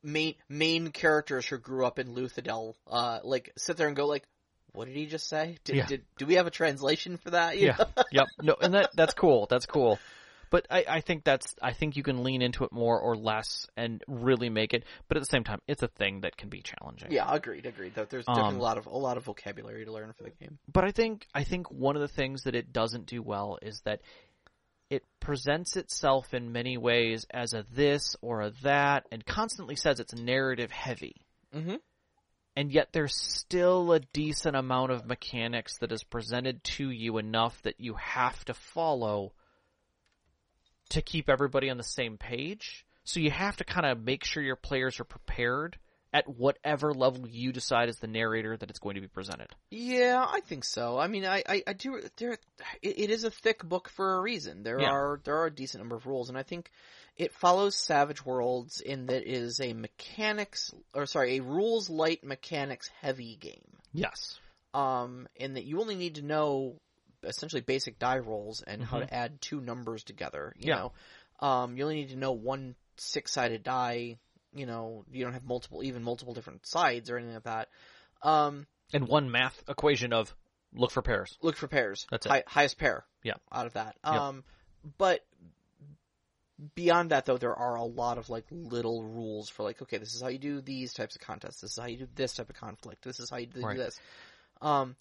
main 0.03 0.35
main 0.49 0.91
characters 0.93 1.45
who 1.47 1.59
grew 1.59 1.85
up 1.85 1.99
in 1.99 2.15
Luthadel, 2.15 2.75
uh, 2.87 3.19
like 3.25 3.53
sit 3.59 3.77
there 3.77 3.89
and 3.89 3.97
go 3.97 4.07
like, 4.07 4.25
"What 4.73 4.87
did 4.87 4.97
he 4.97 5.05
just 5.07 5.29
say? 5.29 5.59
Did, 5.65 5.77
Yeah. 5.77 5.87
did 5.87 6.03
do 6.17 6.25
we 6.27 6.35
have 6.35 6.47
a 6.47 6.51
translation 6.51 7.19
for 7.19 7.31
that?" 7.33 7.59
You 7.59 7.67
yeah 7.67 7.77
know? 7.79 7.87
yep 8.13 8.27
no 8.41 8.57
and 8.61 8.73
that 8.75 8.91
that's 8.95 9.15
cool 9.15 9.47
that's 9.51 9.67
cool 9.67 9.99
but 10.55 10.69
I, 10.71 10.85
I 10.89 11.01
think 11.01 11.25
that's 11.25 11.53
I 11.61 11.73
think 11.73 11.97
you 11.97 12.05
can 12.05 12.23
lean 12.23 12.41
into 12.41 12.63
it 12.63 12.71
more 12.71 13.01
or 13.01 13.17
less 13.17 13.67
and 13.77 14.05
really 14.07 14.51
make 14.51 14.73
it 14.73 14.85
but 15.09 15.17
at 15.17 15.21
the 15.21 15.27
same 15.27 15.43
time 15.43 15.59
it's 15.67 15.83
a 15.83 15.89
thing 15.89 16.21
that 16.21 16.37
can 16.37 16.49
be 16.49 16.63
challenging 16.63 17.11
Yeah, 17.11 17.27
agreed, 17.29 17.67
agreed. 17.67 17.97
That 17.97 18.09
there's 18.09 18.25
Um, 18.29 18.39
a 18.39 18.59
lot 18.61 18.79
of 18.79 18.87
a 18.87 18.91
lot 18.91 19.17
of 19.17 19.25
vocabulary 19.25 19.85
to 19.85 19.91
learn 19.93 20.13
for 20.13 20.23
the 20.23 20.31
game. 20.31 20.59
but 20.73 20.85
I 20.85 20.93
think 20.93 21.27
I 21.35 21.43
think 21.43 21.73
one 21.73 21.97
of 21.97 22.03
the 22.03 22.15
things 22.21 22.45
that 22.45 22.55
it 22.55 22.73
doesn't 22.73 23.07
do 23.07 23.21
well 23.21 23.59
is 23.63 23.81
that 23.85 24.01
it 24.91 25.03
presents 25.19 25.77
itself 25.77 26.33
in 26.35 26.53
many 26.53 26.79
ways 26.79 27.27
as 27.33 27.53
a 27.53 27.67
this 27.73 28.15
or 28.23 28.43
a 28.43 28.51
that 28.63 29.07
and 29.11 29.27
constantly 29.27 29.75
says 29.75 29.99
it's 29.99 30.15
narrative 30.15 30.71
heavy 30.71 31.17
Mm-hmm. 31.53 31.77
and 32.55 32.71
yet 32.71 32.91
there's 32.93 33.17
still 33.17 33.93
a 33.93 33.99
decent 34.13 34.55
amount 34.55 34.93
of 34.93 35.05
mechanics 35.05 35.79
that 35.79 35.91
is 35.91 36.05
presented 36.05 36.63
to 36.79 36.91
you 36.91 37.19
enough 37.19 37.61
that 37.63 37.81
you 37.81 37.95
have 37.95 38.45
to 38.45 38.55
follow 38.55 39.33
to 40.91 41.03
keep 41.03 41.29
everybody 41.29 41.71
on 41.71 41.77
the 41.77 41.83
same 41.83 42.17
page. 42.19 42.85
So 43.05 43.21
you 43.21 43.31
have 43.31 43.57
to 43.59 43.65
kind 43.65 43.87
of 43.87 44.03
make 44.03 44.25
sure 44.25 44.43
your 44.43 44.57
players 44.57 44.99
are 45.01 45.05
prepared 45.05 45.79
at 46.13 46.29
whatever 46.29 46.95
level 46.95 47.27
you 47.29 47.53
decide 47.53 47.89
as 47.89 47.99
the 47.99 48.07
narrator 48.07 48.57
that 48.57 48.71
it's 48.71 48.79
going 48.79 48.95
to 48.95 49.01
be 49.01 49.09
presented. 49.09 49.49
Yeah, 49.71 50.25
I 50.27 50.41
think 50.41 50.65
so. 50.65 50.97
I 50.97 51.09
mean, 51.09 51.25
I, 51.25 51.43
I, 51.47 51.63
I 51.67 51.73
do. 51.73 52.01
There, 52.19 52.33
it, 52.83 52.99
it 52.99 53.11
is 53.11 53.25
a 53.25 53.31
thick 53.31 53.65
book 53.65 53.89
for 53.91 54.15
a 54.17 54.21
reason. 54.21 54.63
There 54.63 54.81
Yeah. 54.81 54.91
are 54.93 55.21
there 55.25 55.37
are 55.39 55.47
a 55.47 55.55
decent 55.55 55.83
number 55.83 55.97
of 55.97 56.07
rules, 56.07 56.29
and 56.29 56.39
I 56.39 56.45
think 56.45 56.71
It 57.17 57.33
follows 57.33 57.77
Savage 57.77 58.25
Worlds 58.25 58.81
in 58.81 59.07
that 59.07 59.23
it 59.23 59.29
is 59.29 59.61
a 59.61 59.73
mechanics, 59.73 60.73
or 60.95 61.07
sorry, 61.07 61.37
a 61.39 61.43
rules 61.43 61.91
light 61.91 62.25
mechanics 62.25 62.89
heavy 63.01 63.37
game. 63.37 63.79
Yes. 63.93 64.39
Um, 64.73 65.29
in 65.37 65.55
that 65.55 65.65
you 65.65 65.81
only 65.81 65.95
need 65.95 66.17
to 66.17 66.23
know 66.23 66.81
essentially 67.27 67.63
basic 67.63 67.99
die 67.99 68.19
rolls 68.19 68.63
and 68.63 68.83
how 68.83 69.01
to 69.01 69.13
add 69.15 69.41
two 69.41 69.61
numbers 69.61 70.05
together. 70.05 70.55
You 70.59 70.69
Yeah. 70.69 70.75
know, 71.41 71.47
um, 71.47 71.77
you 71.77 71.83
only 71.85 71.97
need 71.97 72.11
to 72.11 72.17
know 72.17 72.33
one 72.33 72.75
six 72.97 73.33
sided 73.33 73.63
die. 73.63 74.19
You 74.55 74.67
know, 74.67 75.05
you 75.11 75.25
don't 75.25 75.33
have 75.33 75.45
multiple, 75.45 75.83
even 75.83 76.03
multiple 76.03 76.33
different 76.35 76.67
sides 76.67 77.11
or 77.11 77.17
anything 77.17 77.35
like 77.35 77.43
that. 77.45 77.69
Um, 78.23 78.67
And 78.93 79.09
one 79.09 79.31
math 79.31 79.63
equation 79.69 80.13
of 80.13 80.35
look 80.73 80.91
for 80.93 81.03
pairs. 81.03 81.37
look 81.43 81.57
for 81.57 81.67
pairs. 81.69 82.07
That's 82.11 82.27
it. 82.27 82.29
Hi- 82.29 82.45
highest 82.47 82.79
pair. 82.79 83.05
Yeah. 83.23 83.35
Out 83.51 83.67
of 83.67 83.73
that. 83.73 83.97
Um, 84.05 84.45
but 84.99 85.25
beyond 86.77 87.11
that 87.11 87.25
though, 87.27 87.37
there 87.39 87.55
are 87.55 87.75
a 87.75 87.85
lot 87.85 88.17
of 88.19 88.31
like 88.31 88.45
little 88.51 89.03
rules 89.03 89.49
for 89.49 89.65
like, 89.65 89.83
okay, 89.83 89.99
this 89.99 90.15
is 90.15 90.23
how 90.23 90.29
you 90.29 90.39
do 90.39 90.61
these 90.61 90.93
types 90.93 91.17
of 91.17 91.23
contests. 91.23 91.61
This 91.61 91.73
is 91.73 91.79
how 91.79 91.87
you 91.87 91.99
do 91.99 92.09
this 92.15 92.35
type 92.35 92.49
of 92.49 92.57
conflict. 92.57 93.03
This 93.03 93.19
is 93.19 93.29
how 93.29 93.39
you 93.39 93.47
do 93.47 93.61
Right. 93.63 93.77
this. 93.77 93.99
Um, 94.63 94.95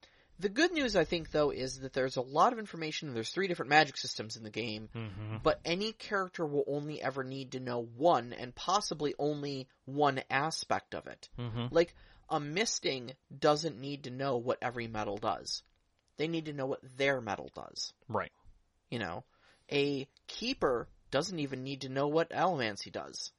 the 0.44 0.50
good 0.50 0.72
news, 0.72 0.96
I 0.96 1.04
think, 1.06 1.32
though, 1.32 1.50
is 1.50 1.80
that 1.80 1.94
there's 1.94 2.18
a 2.18 2.22
lot 2.22 2.54
of 2.54 2.60
information. 2.60 3.14
There's 3.14 3.32
three 3.32 3.48
different 3.48 3.70
magic 3.72 3.98
systems 3.98 4.36
in 4.38 4.44
the 4.44 4.52
game, 4.52 4.90
Mm-hmm. 4.96 5.38
but 5.42 5.60
any 5.66 5.92
character 5.94 6.46
will 6.46 6.64
only 6.68 7.02
ever 7.02 7.24
need 7.24 7.54
to 7.54 7.60
know 7.60 7.88
one, 7.98 8.32
and 8.34 8.54
possibly 8.54 9.16
only 9.18 9.68
one 9.86 10.22
aspect 10.30 10.94
of 10.94 11.08
it. 11.08 11.30
Mm-hmm. 11.40 11.68
Like, 11.72 11.96
a 12.30 12.40
misting 12.40 13.14
doesn't 13.38 13.80
need 13.80 14.04
to 14.04 14.12
know 14.12 14.38
what 14.38 14.60
every 14.62 14.88
metal 14.88 15.18
does. 15.18 15.64
They 16.18 16.28
need 16.28 16.46
to 16.46 16.54
know 16.54 16.68
what 16.68 16.82
their 16.98 17.20
metal 17.22 17.50
does. 17.56 17.92
Right. 18.08 18.32
You 18.92 19.00
know, 19.00 19.24
a 19.72 20.08
keeper 20.28 20.88
doesn't 21.12 21.40
even 21.40 21.64
need 21.64 21.82
to 21.82 21.90
know 21.90 22.08
what 22.08 22.30
allomancy 22.30 22.92
does. 22.92 23.32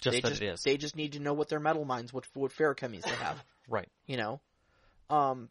Just 0.00 0.14
they 0.14 0.20
that 0.20 0.28
just 0.28 0.42
it 0.42 0.46
is. 0.46 0.62
they 0.62 0.76
just 0.76 0.96
need 0.96 1.12
to 1.12 1.20
know 1.20 1.34
what 1.34 1.48
their 1.48 1.60
metalminds, 1.60 2.12
what 2.12 2.24
what 2.34 2.52
Feruchemies 2.52 3.02
they 3.02 3.10
have. 3.10 3.42
Right. 3.68 3.88
You 4.06 4.16
know, 4.16 4.40
um, 5.10 5.48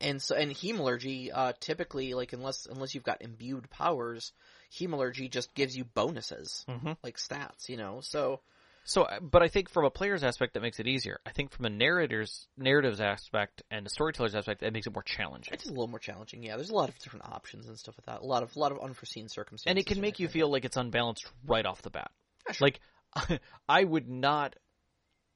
and 0.00 0.20
so 0.22 0.34
and 0.36 0.50
hemalurgy 0.52 1.30
uh, 1.32 1.52
typically 1.60 2.14
like 2.14 2.32
unless 2.32 2.66
unless 2.66 2.94
you've 2.94 3.04
got 3.04 3.22
imbued 3.22 3.68
powers, 3.70 4.32
hemalurgy 4.78 5.30
just 5.30 5.54
gives 5.54 5.76
you 5.76 5.84
bonuses 5.84 6.64
Mm-hmm. 6.68 6.92
like 7.02 7.16
stats. 7.16 7.68
You 7.68 7.76
know, 7.76 8.00
so 8.02 8.40
So, 8.84 9.02
uh, 9.02 9.20
but 9.20 9.42
I 9.42 9.48
think 9.48 9.68
from 9.70 9.84
a 9.84 9.90
player's 9.90 10.24
aspect, 10.24 10.54
that 10.54 10.62
makes 10.62 10.80
it 10.80 10.86
easier. 10.86 11.20
I 11.26 11.30
think 11.32 11.52
from 11.52 11.66
a 11.66 11.70
narrator's 11.70 12.48
narratives 12.56 13.00
aspect 13.00 13.62
and 13.70 13.86
a 13.86 13.90
storyteller's 13.90 14.34
aspect, 14.34 14.60
that 14.62 14.72
makes 14.72 14.86
it 14.86 14.92
more 14.94 15.02
challenging. 15.02 15.52
it's 15.54 15.66
a 15.66 15.68
little 15.68 15.86
more 15.88 15.98
challenging. 15.98 16.42
Yeah, 16.42 16.56
there's 16.56 16.70
a 16.70 16.74
lot 16.74 16.88
of 16.88 16.98
different 16.98 17.26
options 17.26 17.68
and 17.68 17.78
stuff 17.78 17.94
like 17.98 18.06
that. 18.06 18.24
A 18.24 18.26
lot 18.26 18.42
of 18.42 18.56
a 18.56 18.58
lot 18.58 18.72
of 18.72 18.78
unforeseen 18.80 19.28
circumstances, 19.28 19.70
And 19.70 19.78
it 19.78 19.86
can 19.86 20.00
make 20.00 20.18
you 20.18 20.28
feel 20.28 20.50
like 20.50 20.64
it's 20.64 20.76
unbalanced 20.76 21.26
right 21.46 21.64
off 21.66 21.82
the 21.82 21.90
bat. 21.90 22.10
Yeah, 22.48 22.52
sure. 22.54 22.66
Like, 22.66 22.80
I 23.68 23.84
would 23.84 24.08
not. 24.08 24.56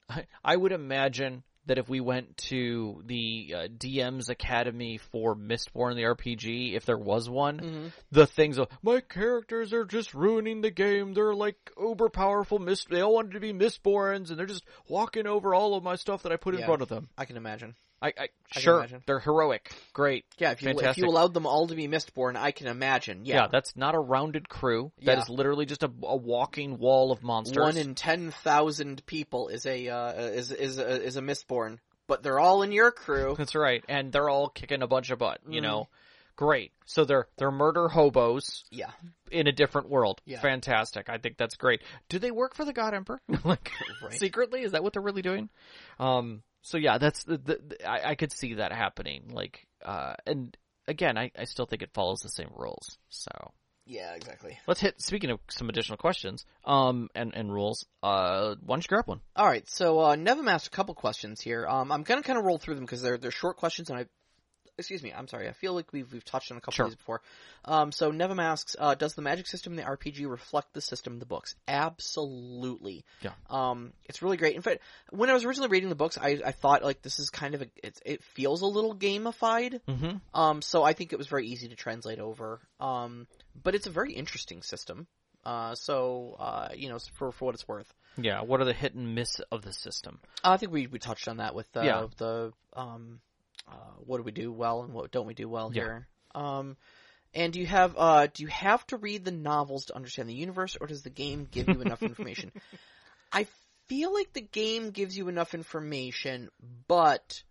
I- 0.09 0.25
I 0.43 0.55
would 0.55 0.71
imagine 0.71 1.43
that 1.67 1.77
if 1.77 1.89
we 1.89 1.99
went 1.99 2.37
to 2.37 3.01
the 3.05 3.53
uh, 3.55 3.67
DM's 3.67 4.29
Academy 4.29 4.97
for 4.97 5.35
Mistborn 5.35 5.95
the 5.95 6.03
RPG, 6.03 6.73
if 6.75 6.85
there 6.85 6.97
was 6.97 7.29
one, 7.29 7.59
Mhm. 7.59 7.91
the 8.11 8.27
things 8.27 8.57
of 8.57 8.67
my 8.83 9.01
characters 9.01 9.73
are 9.73 9.85
just 9.85 10.13
ruining 10.13 10.61
the 10.61 10.71
game. 10.71 11.13
They're 11.13 11.33
like 11.33 11.57
uber 11.79 12.09
powerful 12.09 12.59
mist. 12.59 12.89
They 12.89 13.01
all 13.01 13.13
wanted 13.15 13.31
to 13.31 13.39
be 13.39 13.53
Mistborns, 13.53 14.29
and 14.29 14.37
they're 14.39 14.45
just 14.45 14.65
walking 14.87 15.27
over 15.27 15.53
all 15.55 15.75
of 15.75 15.83
my 15.83 15.95
stuff 15.95 16.23
that 16.23 16.31
I 16.31 16.37
put 16.37 16.53
in 16.55 16.61
front 16.65 16.81
of 16.81 16.89
them. 16.89 17.09
I 17.17 17.25
can 17.25 17.37
imagine. 17.37 17.75
I, 18.01 18.07
I, 18.09 18.27
can 18.51 18.61
sure 18.61 18.87
they're 19.07 19.19
heroic, 19.19 19.71
great. 19.93 20.25
Yeah, 20.37 20.51
if 20.51 20.61
you 20.61 20.69
if 20.79 20.97
you 20.97 21.05
allowed 21.05 21.33
them 21.33 21.45
all 21.47 21.67
to 21.67 21.75
be 21.75 21.87
Mistborn, 21.87 22.35
I 22.35 22.51
can 22.51 22.67
imagine. 22.67 23.25
Yeah. 23.25 23.35
Yeah, 23.35 23.47
that's 23.51 23.75
not 23.75 23.95
a 23.95 23.99
rounded 23.99 24.47
crew. 24.49 24.91
That 25.03 25.13
Yeah. 25.17 25.21
is 25.23 25.29
literally 25.29 25.65
just 25.65 25.81
a, 25.83 25.91
a 26.03 26.15
walking 26.15 26.77
wall 26.77 27.11
of 27.11 27.23
monsters. 27.23 27.61
one 27.61 27.77
in 27.77 27.95
ten 27.95 28.31
thousand 28.31 29.05
people 29.05 29.47
is 29.47 29.65
a 29.65 29.87
uh, 29.89 30.11
is 30.13 30.51
is 30.51 30.77
a, 30.77 31.01
is 31.01 31.15
a 31.17 31.21
Mistborn, 31.21 31.79
but 32.07 32.21
they're 32.21 32.39
all 32.39 32.61
in 32.63 32.71
your 32.71 32.91
crew. 32.91 33.33
That's 33.37 33.55
right, 33.55 33.83
and 33.87 34.11
they're 34.11 34.29
all 34.29 34.49
kicking 34.49 34.81
a 34.83 34.87
bunch 34.87 35.09
of 35.09 35.17
butt. 35.19 35.39
You 35.47 35.61
Mhm. 35.61 35.63
know, 35.63 35.87
great. 36.35 36.73
So 36.85 37.05
they're 37.05 37.27
they're 37.37 37.49
murder 37.51 37.87
hobos 37.87 38.65
Yeah, 38.71 38.91
in 39.31 39.47
a 39.47 39.51
different 39.53 39.89
world. 39.89 40.21
Yeah. 40.25 40.41
Fantastic. 40.41 41.09
I 41.09 41.17
think 41.17 41.37
that's 41.37 41.55
great. 41.55 41.81
Do 42.09 42.19
they 42.19 42.29
work 42.31 42.55
for 42.55 42.65
the 42.65 42.73
God 42.73 42.93
Emperor? 42.93 43.21
like 43.45 43.71
Right. 44.03 44.13
secretly? 44.13 44.61
Is 44.63 44.73
that 44.73 44.83
what 44.83 44.93
they're 44.93 45.01
really 45.01 45.23
doing? 45.23 45.49
Um. 45.97 46.43
So 46.65 46.77
yeah, 46.77 46.97
that's 46.97 47.23
the, 47.23 47.37
the, 47.37 47.59
the 47.67 47.87
I, 47.87 48.11
I 48.11 48.15
could 48.15 48.31
see 48.31 48.55
that 48.55 48.71
happening. 48.71 49.29
Like, 49.31 49.67
uh, 49.85 50.15
and 50.25 50.57
again, 50.87 51.15
I, 51.15 51.29
I 51.37 51.43
still 51.43 51.67
think 51.67 51.83
it 51.83 51.91
follows 51.93 52.21
the 52.21 52.29
same 52.29 52.49
rules. 52.55 52.97
So 53.09 53.29
yeah, 53.85 54.15
exactly. 54.15 54.57
let's 54.65 54.81
hit. 54.81 54.99
Speaking 54.99 55.29
of 55.29 55.39
some 55.51 55.69
additional 55.69 55.97
questions, 55.97 56.43
um, 56.65 57.09
and 57.13 57.35
and 57.35 57.53
rules, 57.53 57.85
uh, 58.01 58.55
why 58.61 58.75
don't 58.75 58.83
you 58.83 58.87
grab 58.87 59.05
one? 59.05 59.21
All 59.35 59.45
right, 59.45 59.69
so 59.69 59.99
uh, 59.99 60.15
Nevim 60.15 60.49
asked 60.49 60.65
a 60.65 60.71
couple 60.71 60.95
questions 60.95 61.39
here. 61.39 61.67
Um, 61.67 61.91
I'm 61.91 62.01
gonna 62.01 62.23
kind 62.23 62.39
of 62.39 62.45
roll 62.45 62.57
through 62.57 62.75
them 62.75 62.85
because 62.85 63.03
they're 63.03 63.19
they're 63.19 63.29
short 63.29 63.57
questions, 63.57 63.91
and 63.91 63.99
I, 63.99 64.05
excuse 64.77 65.01
me, 65.03 65.13
I'm 65.15 65.27
sorry. 65.27 65.47
I 65.47 65.53
feel 65.53 65.73
like 65.73 65.91
we've 65.93 66.11
we've 66.11 66.25
touched 66.25 66.51
on 66.51 66.57
a 66.57 66.61
couple 66.61 66.73
Sure. 66.73 66.85
of 66.85 66.91
these 66.91 66.97
before. 66.97 67.21
Um, 67.65 67.91
so 67.91 68.11
Nevim 68.11 68.41
asks, 68.41 68.75
uh, 68.77 68.95
does 68.95 69.13
the 69.13 69.21
magic 69.21 69.47
system 69.47 69.73
in 69.73 69.77
the 69.77 69.83
RPG 69.83 70.29
reflect 70.29 70.73
the 70.73 70.81
system 70.81 71.13
in 71.13 71.19
the 71.19 71.25
books? 71.25 71.55
Absolutely. 71.67 73.05
Yeah. 73.21 73.31
Um, 73.49 73.93
it's 74.05 74.21
really 74.21 74.37
great. 74.37 74.55
In 74.55 74.61
fact, 74.61 74.79
when 75.11 75.29
I 75.29 75.33
was 75.33 75.45
originally 75.45 75.69
reading 75.69 75.89
the 75.89 75.95
books, 75.95 76.17
I 76.17 76.39
I 76.45 76.51
thought 76.51 76.83
like 76.83 77.01
this 77.01 77.19
is 77.19 77.29
kind 77.29 77.55
of 77.55 77.61
a 77.61 77.67
it, 77.83 77.99
it 78.05 78.23
feels 78.23 78.61
a 78.61 78.65
little 78.67 78.95
gamified. 78.95 79.79
Mm-hmm. 79.87 80.17
Um, 80.39 80.61
so 80.61 80.83
I 80.83 80.93
think 80.93 81.13
it 81.13 81.17
was 81.17 81.27
very 81.27 81.47
easy 81.47 81.67
to 81.69 81.75
translate 81.75 82.19
over. 82.19 82.59
Um, 82.79 83.27
but 83.61 83.75
it's 83.75 83.87
a 83.87 83.91
very 83.91 84.13
interesting 84.13 84.61
system. 84.61 85.07
Uh, 85.43 85.75
so 85.75 86.35
uh, 86.39 86.69
you 86.75 86.89
know, 86.89 86.97
for 87.17 87.31
for 87.31 87.45
what 87.45 87.55
it's 87.55 87.67
worth. 87.67 87.91
Yeah. 88.17 88.41
What 88.43 88.61
are 88.61 88.65
the 88.65 88.73
hit 88.73 88.95
and 88.95 89.13
miss 89.13 89.39
of 89.51 89.61
the 89.61 89.73
system? 89.73 90.19
I 90.43 90.57
think 90.57 90.71
we, 90.71 90.87
we 90.87 90.99
touched 90.99 91.27
on 91.27 91.37
that 91.37 91.53
with 91.53 91.67
uh, 91.75 91.81
Yeah. 91.81 92.07
the 92.17 92.53
um, 92.73 93.19
uh, 93.67 93.73
what 94.05 94.17
do 94.17 94.23
we 94.23 94.31
do 94.31 94.51
well 94.51 94.83
and 94.83 94.93
what 94.93 95.11
don't 95.11 95.27
we 95.27 95.33
do 95.33 95.49
well 95.49 95.69
Yeah. 95.69 95.83
here. 95.83 96.07
Um, 96.33 96.77
and 97.33 97.51
do 97.51 97.59
you 97.59 97.67
have 97.67 97.95
uh, 97.97 98.27
do 98.27 98.43
you 98.43 98.49
have 98.49 98.85
to 98.87 98.97
read 98.97 99.25
the 99.25 99.31
novels 99.31 99.85
to 99.85 99.95
understand 99.95 100.29
the 100.29 100.33
universe, 100.33 100.77
or 100.79 100.87
does 100.87 101.03
the 101.03 101.09
game 101.09 101.47
give 101.51 101.67
you 101.67 101.81
enough 101.81 102.01
information? 102.03 102.51
I 103.31 103.47
feel 103.87 104.13
like 104.13 104.33
the 104.33 104.41
game 104.41 104.91
gives 104.91 105.17
you 105.17 105.27
enough 105.27 105.53
information, 105.53 106.49
but 106.87 107.43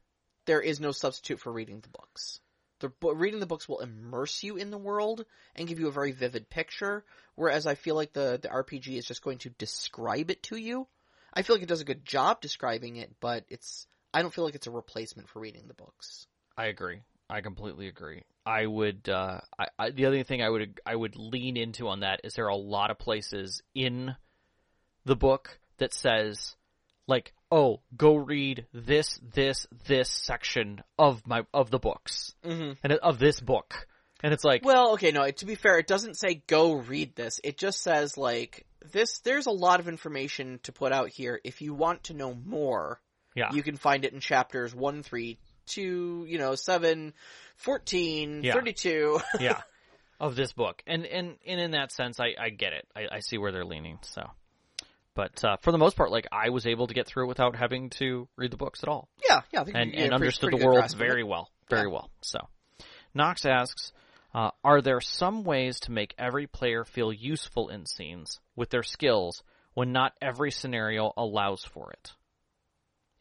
there 0.46 0.60
is 0.60 0.80
no 0.80 0.92
substitute 0.92 1.40
for 1.40 1.52
reading 1.52 1.80
the 1.80 1.88
books. 1.88 2.40
The 2.80 2.90
reading 3.14 3.40
the 3.40 3.46
books 3.46 3.68
will 3.68 3.80
immerse 3.80 4.42
you 4.42 4.56
in 4.56 4.70
the 4.70 4.78
world 4.78 5.24
and 5.54 5.68
give 5.68 5.78
you 5.80 5.88
a 5.88 5.92
very 5.92 6.12
vivid 6.12 6.50
picture, 6.50 7.04
whereas 7.34 7.66
I 7.66 7.74
feel 7.74 7.94
like 7.94 8.12
the 8.12 8.38
the 8.40 8.48
RPG 8.48 8.96
is 8.96 9.06
just 9.06 9.22
going 9.22 9.38
to 9.38 9.50
describe 9.50 10.30
it 10.30 10.42
to 10.44 10.56
you. 10.56 10.86
I 11.32 11.42
feel 11.42 11.56
like 11.56 11.62
it 11.62 11.68
does 11.68 11.80
a 11.80 11.86
good 11.86 12.04
job 12.04 12.40
describing 12.40 12.96
it, 12.96 13.12
but 13.20 13.44
it's 13.48 13.86
I 14.14 14.22
don't 14.22 14.32
feel 14.32 14.44
like 14.44 14.54
it's 14.54 14.66
a 14.66 14.70
replacement 14.70 15.28
for 15.28 15.40
reading 15.40 15.64
the 15.68 15.74
books. 15.74 16.26
I 16.56 16.66
agree. 16.66 17.00
I 17.28 17.40
completely 17.40 17.88
agree. 17.88 18.22
I 18.46 18.66
would. 18.66 19.08
Uh, 19.08 19.40
I, 19.58 19.66
I, 19.78 19.90
the 19.90 20.06
other 20.06 20.22
thing 20.22 20.42
I 20.42 20.48
would 20.48 20.80
I 20.86 20.94
would 20.94 21.16
lean 21.16 21.56
into 21.56 21.88
on 21.88 22.00
that 22.00 22.20
is 22.24 22.34
there 22.34 22.44
are 22.46 22.48
a 22.48 22.56
lot 22.56 22.90
of 22.90 22.98
places 22.98 23.62
in 23.74 24.14
the 25.04 25.16
book 25.16 25.58
that 25.78 25.92
says 25.92 26.54
like, 27.06 27.32
oh, 27.50 27.80
go 27.96 28.14
read 28.14 28.66
this 28.72 29.18
this 29.34 29.66
this 29.86 30.08
section 30.10 30.82
of 30.98 31.26
my 31.26 31.44
of 31.52 31.70
the 31.70 31.78
books 31.78 32.34
Mm-hmm. 32.44 32.72
and 32.82 32.92
of 32.92 33.18
this 33.18 33.40
book, 33.40 33.86
and 34.22 34.32
it's 34.32 34.44
like, 34.44 34.64
Well, 34.64 34.92
okay, 34.92 35.10
no. 35.10 35.28
To 35.30 35.46
be 35.46 35.54
fair, 35.54 35.78
it 35.78 35.86
doesn't 35.86 36.18
say 36.18 36.42
go 36.46 36.72
read 36.74 37.16
this. 37.16 37.40
It 37.42 37.56
just 37.58 37.80
says 37.82 38.16
like 38.18 38.66
this. 38.92 39.18
There's 39.20 39.46
a 39.46 39.50
lot 39.50 39.80
of 39.80 39.88
information 39.88 40.60
to 40.64 40.72
put 40.72 40.92
out 40.92 41.08
here. 41.08 41.40
If 41.42 41.62
you 41.62 41.72
want 41.74 42.04
to 42.04 42.14
know 42.14 42.34
more, 42.34 43.00
yeah, 43.34 43.52
you 43.52 43.62
can 43.62 43.76
find 43.76 44.04
it 44.04 44.12
in 44.12 44.20
chapters 44.20 44.74
one, 44.74 45.02
three, 45.02 45.38
two, 45.66 46.24
you 46.28 46.38
know, 46.38 46.54
seven, 46.54 47.12
14, 47.56 48.42
Yeah. 48.44 48.52
32. 48.54 49.20
yeah, 49.40 49.62
of 50.20 50.36
this 50.36 50.52
book, 50.52 50.82
and 50.86 51.04
and 51.06 51.36
and 51.46 51.60
in 51.60 51.70
that 51.72 51.92
sense, 51.92 52.20
I 52.20 52.34
I 52.38 52.50
get 52.50 52.72
it. 52.72 52.86
I, 52.96 53.16
I 53.16 53.20
see 53.20 53.38
where 53.38 53.52
they're 53.52 53.64
leaning. 53.64 53.98
So. 54.02 54.22
But 55.16 55.44
uh, 55.44 55.58
for 55.62 55.70
the 55.70 55.78
most 55.78 55.96
part, 55.96 56.10
like 56.10 56.26
I 56.32 56.48
was 56.48 56.66
able 56.66 56.88
to 56.88 56.94
get 56.94 57.06
through 57.06 57.26
it 57.26 57.28
without 57.28 57.54
having 57.54 57.90
to 58.00 58.26
read 58.34 58.50
the 58.50 58.56
books 58.56 58.82
at 58.82 58.88
all. 58.88 59.08
yeah, 59.28 59.42
yeah. 59.52 59.60
I 59.60 59.64
think 59.64 59.76
and, 59.76 59.84
and 59.90 59.92
pretty- 59.94 60.12
understood 60.14 60.50
pretty 60.50 60.58
the 60.58 60.66
world 60.66 60.78
grasp 60.80 60.96
of 60.96 61.02
it. 61.02 61.04
very 61.06 61.22
well, 61.22 61.50
very 61.70 61.82
Yeah. 61.86 61.92
well. 61.92 62.10
So, 62.20 62.38
Knox 63.14 63.44
asks, 63.46 63.92
uh, 64.34 64.50
"Are 64.64 64.80
there 64.82 65.00
some 65.00 65.44
ways 65.44 65.78
to 65.80 65.92
make 65.92 66.14
every 66.18 66.48
player 66.48 66.84
feel 66.84 67.12
useful 67.12 67.68
in 67.68 67.86
scenes 67.86 68.40
with 68.56 68.70
their 68.70 68.82
skills 68.82 69.44
when 69.74 69.92
not 69.92 70.14
every 70.20 70.50
scenario 70.50 71.12
allows 71.16 71.62
for 71.64 71.92
it? 71.92 72.12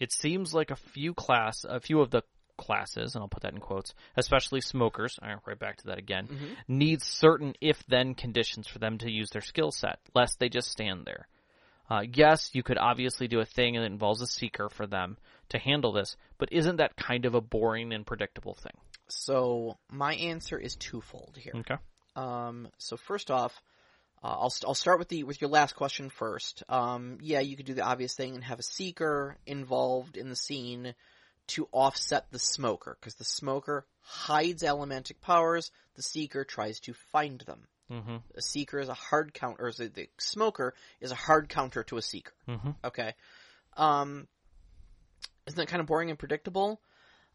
It 0.04 0.12
seems 0.12 0.54
like 0.54 0.70
a 0.70 0.76
few 0.76 1.14
class, 1.14 1.64
a 1.64 1.80
few 1.80 2.02
of 2.02 2.12
the 2.12 2.24
classes, 2.58 3.16
and 3.16 3.22
I'll 3.22 3.30
put 3.30 3.44
that 3.44 3.54
in 3.54 3.62
quotes, 3.62 3.94
especially 4.18 4.60
smokers. 4.60 5.18
All 5.22 5.30
right, 5.48 5.58
back 5.58 5.78
to 5.78 5.88
that 5.88 5.98
again. 5.98 6.28
Mhm. 6.28 6.58
Need 6.68 7.02
certain 7.02 7.56
if-then 7.62 8.14
conditions 8.16 8.68
for 8.68 8.80
them 8.80 8.98
to 8.98 9.10
use 9.10 9.30
their 9.30 9.42
skill 9.42 9.72
set, 9.72 10.00
lest 10.14 10.40
they 10.40 10.50
just 10.50 10.70
stand 10.70 11.06
there." 11.06 11.30
Uh, 11.90 12.04
yes, 12.14 12.54
you 12.54 12.64
could 12.64 12.78
obviously 12.78 13.30
do 13.30 13.40
a 13.40 13.46
thing 13.46 13.76
that 13.76 13.84
involves 13.84 14.22
a 14.22 14.28
seeker 14.28 14.68
for 14.68 14.86
them 14.86 15.18
to 15.50 15.58
handle 15.58 15.94
this, 15.94 16.18
but 16.38 16.52
isn't 16.52 16.78
that 16.78 16.98
kind 16.98 17.24
of 17.24 17.34
a 17.34 17.42
boring 17.42 17.94
and 17.94 18.06
predictable 18.06 18.56
thing? 18.56 18.78
So 19.08 19.78
my 19.90 20.16
answer 20.16 20.58
is 20.60 20.76
twofold 20.76 21.38
here. 21.38 21.54
Okay. 21.56 21.78
Um, 22.18 22.68
so 22.78 22.98
first 22.98 23.32
off, 23.32 23.62
Uh, 24.24 24.28
I'll 24.28 24.54
I'll 24.66 24.74
start 24.74 25.00
with 25.00 25.10
the 25.10 25.24
with 25.24 25.42
your 25.42 25.50
last 25.50 25.76
question 25.76 26.10
first. 26.10 26.64
Um, 26.70 27.18
yeah, 27.22 27.42
you 27.42 27.58
could 27.58 27.66
do 27.66 27.74
the 27.74 27.84
obvious 27.84 28.16
thing 28.16 28.36
and 28.36 28.44
have 28.44 28.60
a 28.60 28.64
seeker 28.64 29.38
involved 29.46 30.16
in 30.16 30.30
the 30.30 30.36
scene 30.36 30.96
to 31.48 31.68
offset 31.74 32.32
the 32.32 32.40
smoker, 32.40 32.98
because 33.00 33.16
the 33.16 33.26
smoker 33.26 33.86
hides 34.02 34.64
allomantic 34.64 35.20
powers. 35.20 35.72
The 35.96 36.04
seeker 36.04 36.46
tries 36.46 36.80
to 36.82 36.94
find 37.12 37.42
them. 37.42 37.68
Mm-hmm. 37.92 38.16
A 38.36 38.42
seeker 38.42 38.80
is 38.80 38.88
a 38.88 38.94
hard 38.94 39.34
counter, 39.34 39.66
or 39.66 39.72
the, 39.72 39.90
the 39.90 40.08
smoker 40.18 40.74
is 41.02 41.12
a 41.12 41.16
hard 41.16 41.50
counter 41.50 41.84
to 41.84 41.98
a 41.98 42.02
seeker. 42.02 42.32
Mm-hmm. 42.48 42.72
Okay. 42.86 43.14
Um, 43.76 44.28
isn't 45.46 45.58
that 45.58 45.68
kind 45.68 45.82
of 45.82 45.88
boring 45.88 46.10
and 46.10 46.18
predictable? 46.18 46.80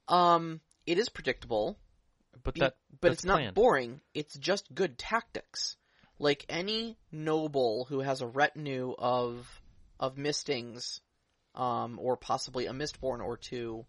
Um, 0.09 0.61
it 0.87 0.99
is 0.99 1.11
predictable, 1.11 1.77
But 2.43 2.55
be- 2.55 2.61
that 2.61 2.77
but 2.99 3.09
that's 3.09 3.19
it's 3.19 3.25
not 3.27 3.55
boring. 3.55 4.01
It's 4.15 4.37
just 4.39 4.75
good 4.75 4.97
tactics. 4.97 5.77
Like 6.19 6.45
any 6.49 6.97
noble 7.13 7.85
who 7.85 8.01
has 8.01 8.21
a 8.21 8.27
retinue 8.27 8.95
of 8.99 9.63
of 10.01 10.17
mistings, 10.17 11.01
um, 11.55 11.99
or 12.01 12.17
possibly 12.17 12.67
a 12.67 12.73
mistborn 12.73 13.21
or 13.21 13.37
two, 13.37 13.85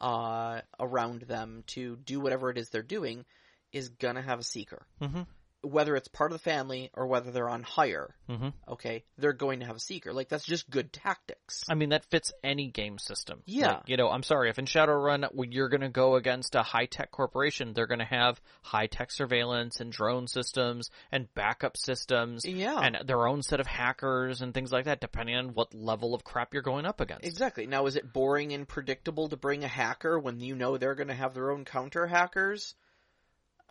uh, 0.00 0.60
around 0.80 1.22
them 1.22 1.64
to 1.68 1.96
do 1.96 2.20
whatever 2.20 2.50
it 2.50 2.58
is 2.58 2.70
they're 2.70 2.82
doing, 2.82 3.24
is 3.72 3.88
gonna 3.88 4.22
have 4.22 4.40
a 4.40 4.44
seeker. 4.44 4.86
Mm-hmm. 5.00 5.22
Whether 5.62 5.94
it's 5.96 6.08
part 6.08 6.32
of 6.32 6.38
the 6.38 6.42
family 6.42 6.90
or 6.94 7.06
whether 7.06 7.30
they're 7.30 7.48
on 7.48 7.62
hire, 7.62 8.14
Mm-hmm. 8.28 8.48
okay, 8.72 9.04
they're 9.18 9.32
going 9.34 9.60
to 9.60 9.66
have 9.66 9.76
a 9.76 9.80
seeker. 9.80 10.12
Like 10.12 10.28
that's 10.30 10.44
just 10.46 10.70
good 10.70 10.90
tactics. 10.92 11.62
I 11.68 11.74
mean, 11.74 11.90
that 11.90 12.04
fits 12.06 12.32
any 12.42 12.68
game 12.68 12.98
system. 12.98 13.42
Yeah. 13.44 13.72
Like, 13.74 13.82
you 13.88 13.96
know, 13.98 14.08
I'm 14.08 14.22
sorry, 14.22 14.48
if 14.48 14.58
in 14.58 14.64
Shadowrun 14.64 15.28
you're 15.50 15.68
going 15.68 15.82
to 15.82 15.88
go 15.90 16.16
against 16.16 16.54
a 16.54 16.62
high 16.62 16.86
tech 16.86 17.10
corporation, 17.10 17.74
they're 17.74 17.86
going 17.86 17.98
to 17.98 18.04
have 18.06 18.40
high 18.62 18.86
tech 18.86 19.10
surveillance 19.10 19.80
and 19.80 19.92
drone 19.92 20.26
systems 20.28 20.88
and 21.10 21.32
backup 21.34 21.76
systems 21.76 22.44
Yeah. 22.46 22.80
and 22.80 22.96
their 23.06 23.26
own 23.26 23.42
set 23.42 23.60
of 23.60 23.66
hackers 23.66 24.40
and 24.40 24.54
things 24.54 24.72
like 24.72 24.86
that, 24.86 25.00
depending 25.00 25.36
on 25.36 25.48
what 25.54 25.74
level 25.74 26.14
of 26.14 26.24
crap 26.24 26.54
you're 26.54 26.62
going 26.62 26.86
up 26.86 27.00
against. 27.00 27.24
Exactly. 27.26 27.66
Now, 27.66 27.86
is 27.86 27.96
it 27.96 28.12
boring 28.12 28.52
and 28.52 28.66
predictable 28.66 29.28
to 29.28 29.36
bring 29.36 29.62
a 29.62 29.68
hacker 29.68 30.18
when 30.18 30.40
you 30.40 30.54
know 30.54 30.78
they're 30.78 30.94
going 30.94 31.08
to 31.08 31.14
have 31.14 31.34
their 31.34 31.50
own 31.50 31.64
counter 31.66 32.06
hackers? 32.06 32.74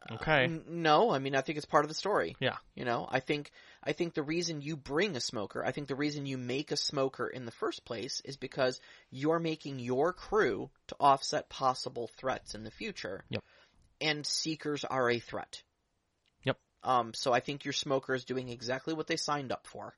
Okay. 0.10 0.46
N- 0.46 0.64
no, 0.68 1.12
I 1.12 1.20
mean 1.20 1.36
I 1.36 1.42
think 1.42 1.58
it's 1.58 1.66
part 1.66 1.86
of 1.86 1.90
the 1.90 1.96
story. 1.96 2.36
Yeah. 2.40 2.58
You 2.76 2.86
know, 2.86 3.08
I 3.10 3.20
think 3.20 3.52
I 3.84 3.94
think 3.94 4.14
the 4.14 4.24
reason 4.24 4.62
you 4.62 4.76
bring 4.76 5.16
a 5.16 5.22
smoker, 5.22 5.64
I 5.64 5.72
think 5.72 5.88
the 5.88 5.96
reason 5.96 6.26
you 6.26 6.38
make 6.38 6.72
a 6.72 6.78
smoker 6.78 7.28
in 7.28 7.46
the 7.46 7.52
first 7.52 7.86
place 7.86 8.22
is 8.26 8.38
because 8.38 8.80
you're 9.12 9.40
making 9.40 9.80
your 9.80 10.14
crew 10.14 10.70
to 10.88 10.96
offset 11.00 11.50
possible 11.50 12.10
threats 12.18 12.56
in 12.56 12.64
the 12.64 12.72
future. 12.72 13.24
Yep. 13.30 13.44
And 14.00 14.26
seekers 14.26 14.84
are 14.84 15.10
a 15.10 15.20
threat. 15.20 15.62
Yep. 16.44 16.58
Um 16.84 17.14
so 17.14 17.32
I 17.32 17.40
think 17.40 17.66
your 17.66 17.74
smoker 17.74 18.16
is 18.16 18.26
doing 18.26 18.50
exactly 18.50 18.94
what 18.94 19.08
they 19.08 19.18
signed 19.18 19.52
up 19.52 19.68
for. 19.68 19.94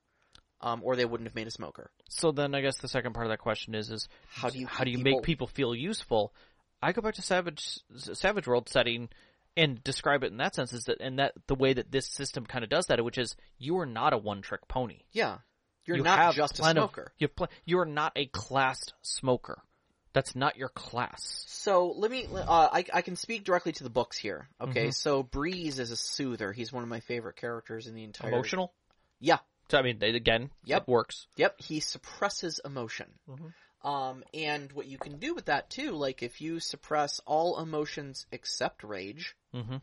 Um 0.59 0.81
or 0.83 0.95
they 0.95 1.05
wouldn't 1.05 1.29
have 1.29 1.35
made 1.35 1.47
a 1.47 1.51
smoker. 1.51 1.91
So 2.09 2.31
then 2.31 2.53
I 2.55 2.61
guess 2.61 2.77
the 2.79 2.89
second 2.89 3.13
part 3.13 3.25
of 3.25 3.31
that 3.31 3.39
question 3.39 3.73
is 3.73 3.89
is 3.89 4.09
How 4.27 4.49
do 4.49 4.59
you 4.59 4.67
how 4.67 4.83
do 4.83 4.91
you 4.91 4.97
keep 4.97 5.05
make 5.05 5.23
people 5.23 5.47
feel 5.47 5.73
useful? 5.73 6.33
I 6.81 6.91
go 6.91 7.01
back 7.01 7.13
to 7.13 7.21
Savage 7.21 7.79
Savage 7.95 8.45
World 8.45 8.67
setting 8.67 9.07
and 9.55 9.83
describe 9.83 10.23
it 10.23 10.31
in 10.31 10.37
that 10.37 10.55
sense 10.55 10.73
is 10.73 10.85
that 10.85 10.97
and 10.99 11.19
that 11.19 11.33
the 11.47 11.55
way 11.55 11.73
that 11.73 11.91
this 11.91 12.07
system 12.07 12.45
kind 12.45 12.63
of 12.63 12.69
does 12.69 12.87
that, 12.87 13.03
which 13.03 13.17
is 13.17 13.35
you 13.57 13.77
are 13.79 13.85
not 13.85 14.13
a 14.13 14.17
one 14.17 14.41
trick 14.41 14.67
pony. 14.67 14.99
Yeah. 15.11 15.37
You're 15.85 15.97
you 15.97 16.03
not 16.03 16.17
have 16.19 16.35
just 16.35 16.59
a 16.59 16.61
plenty 16.61 16.79
of- 16.79 16.89
smoker. 16.91 17.11
you 17.17 17.27
have 17.27 17.35
pl- 17.35 17.47
you 17.65 17.79
are 17.79 17.85
not 17.85 18.13
a 18.15 18.25
classed 18.27 18.93
smoker. 19.01 19.61
That's 20.13 20.35
not 20.35 20.57
your 20.57 20.69
class. 20.69 21.43
So 21.47 21.87
let 21.97 22.11
me. 22.11 22.27
Uh, 22.31 22.69
I 22.71 22.85
I 22.93 23.01
can 23.01 23.15
speak 23.15 23.43
directly 23.43 23.71
to 23.73 23.83
the 23.83 23.89
books 23.89 24.15
here. 24.17 24.47
Okay, 24.61 24.87
Mhm. 24.89 24.93
so 24.93 25.23
Breeze 25.23 25.79
is 25.79 25.89
a 25.91 25.95
soother. 25.97 26.53
He's 26.53 26.71
one 26.71 26.83
of 26.83 26.89
my 26.89 26.99
favorite 26.99 27.35
characters 27.35 27.87
in 27.87 27.95
the 27.95 28.03
entire. 28.03 28.29
Emotional. 28.31 28.71
Yeah. 29.19 29.39
So 29.69 29.79
I 29.79 29.81
mean, 29.81 29.97
they, 29.97 30.09
again, 30.09 30.51
Yep. 30.65 30.83
it 30.83 30.87
works. 30.87 31.25
Yep. 31.37 31.59
He 31.61 31.79
suppresses 31.79 32.59
emotion. 32.63 33.07
Mhm. 33.27 33.53
Um, 33.83 34.23
and 34.33 34.71
what 34.71 34.87
you 34.87 34.97
can 34.97 35.17
do 35.17 35.33
with 35.33 35.45
that 35.45 35.69
too, 35.69 35.91
like 35.91 36.23
if 36.23 36.39
you 36.41 36.59
suppress 36.59 37.19
all 37.25 37.59
emotions 37.59 38.25
except 38.31 38.83
rage, 38.83 39.35
Mm-hmm. 39.53 39.77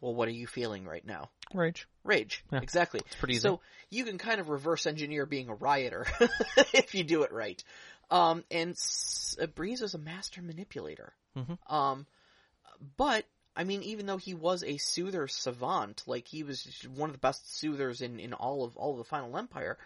well, 0.00 0.14
what 0.14 0.28
are 0.28 0.32
you 0.32 0.46
feeling 0.46 0.84
right 0.84 1.04
now? 1.04 1.28
Rage. 1.52 1.86
Rage. 2.04 2.44
Yeah. 2.52 2.60
Exactly. 2.62 3.00
It's 3.04 3.16
pretty 3.16 3.34
easy. 3.34 3.42
So 3.42 3.60
you 3.90 4.04
can 4.04 4.18
kind 4.18 4.40
of 4.40 4.48
reverse 4.48 4.86
engineer 4.86 5.26
being 5.26 5.48
a 5.48 5.54
rioter 5.54 6.06
if 6.72 6.94
you 6.94 7.04
do 7.04 7.24
it 7.24 7.32
right. 7.32 7.62
Um, 8.10 8.44
and 8.50 8.76
Breeze 9.54 9.82
is 9.82 9.94
a 9.94 9.98
master 9.98 10.40
manipulator. 10.42 11.12
Mhm. 11.36 11.58
Um, 11.70 12.06
but 12.96 13.24
I 13.54 13.64
mean, 13.64 13.82
even 13.82 14.06
though 14.06 14.16
he 14.16 14.34
was 14.34 14.62
a 14.64 14.78
soother 14.78 15.28
savant, 15.28 16.02
like 16.06 16.26
he 16.26 16.42
was 16.42 16.64
one 16.94 17.10
of 17.10 17.14
the 17.14 17.18
best 17.20 17.58
soothers 17.58 18.00
in, 18.00 18.18
in 18.20 18.32
all 18.34 18.64
of 18.64 18.76
all 18.76 18.92
of 18.92 18.98
the 18.98 19.04
Final 19.04 19.36
Empire, 19.36 19.78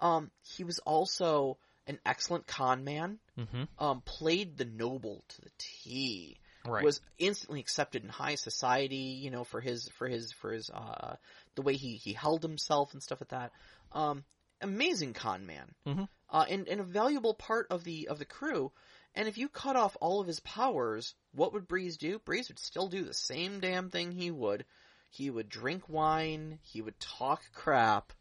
um, 0.00 0.30
he 0.42 0.64
was 0.64 0.78
also 0.80 1.56
an 1.86 1.98
excellent 2.06 2.46
con 2.46 2.84
man. 2.84 3.18
mm-hmm. 3.38 3.64
Um, 3.78 4.00
played 4.02 4.56
the 4.56 4.64
noble 4.64 5.24
to 5.28 5.40
the 5.42 5.50
T 5.58 6.38
Right. 6.66 6.82
was 6.82 7.02
instantly 7.18 7.60
accepted 7.60 8.04
in 8.04 8.08
high 8.08 8.36
society, 8.36 8.96
you 9.22 9.30
know, 9.30 9.44
for 9.44 9.60
his 9.60 9.88
for 9.98 10.08
his 10.08 10.32
for 10.32 10.50
his 10.50 10.70
uh 10.70 11.16
the 11.56 11.62
way 11.62 11.74
he 11.76 11.96
he 11.96 12.14
held 12.14 12.42
himself 12.42 12.94
and 12.94 13.02
stuff 13.02 13.20
like 13.20 13.28
that. 13.28 13.52
Um 13.92 14.24
amazing 14.62 15.12
con 15.12 15.44
man. 15.44 15.74
Mhm. 15.86 16.08
Uh 16.30 16.46
and, 16.48 16.66
and 16.66 16.80
a 16.80 16.84
valuable 16.84 17.34
part 17.34 17.66
of 17.70 17.84
the 17.84 18.08
of 18.08 18.18
the 18.18 18.24
crew. 18.24 18.72
And 19.14 19.28
if 19.28 19.36
you 19.36 19.50
cut 19.50 19.76
off 19.76 19.94
all 20.00 20.22
of 20.22 20.26
his 20.26 20.40
powers, 20.40 21.14
what 21.34 21.52
would 21.52 21.68
Breeze 21.68 21.98
do? 21.98 22.18
Breeze 22.18 22.48
would 22.48 22.58
still 22.58 22.88
do 22.88 23.04
the 23.04 23.12
same 23.14 23.60
damn 23.60 23.90
thing 23.90 24.10
he 24.12 24.30
would. 24.30 24.64
He 25.10 25.28
would 25.28 25.50
drink 25.50 25.86
wine, 25.88 26.58
he 26.62 26.80
would 26.80 26.98
talk 26.98 27.42
crap, 27.52 28.12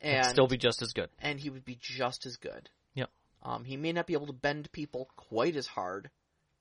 and 0.00 0.12
It'd 0.12 0.24
and 0.26 0.34
still 0.34 0.48
be 0.48 0.58
just 0.58 0.82
as 0.82 0.92
good. 0.92 1.08
and 1.20 1.38
he 1.38 1.50
would 1.50 1.64
be 1.64 1.78
just 1.80 2.26
as 2.26 2.36
good. 2.36 2.68
Um, 3.42 3.64
he 3.64 3.76
may 3.76 3.92
not 3.92 4.06
be 4.06 4.12
able 4.12 4.28
to 4.28 4.32
bend 4.32 4.70
people 4.72 5.08
quite 5.16 5.56
as 5.56 5.66
hard, 5.66 6.10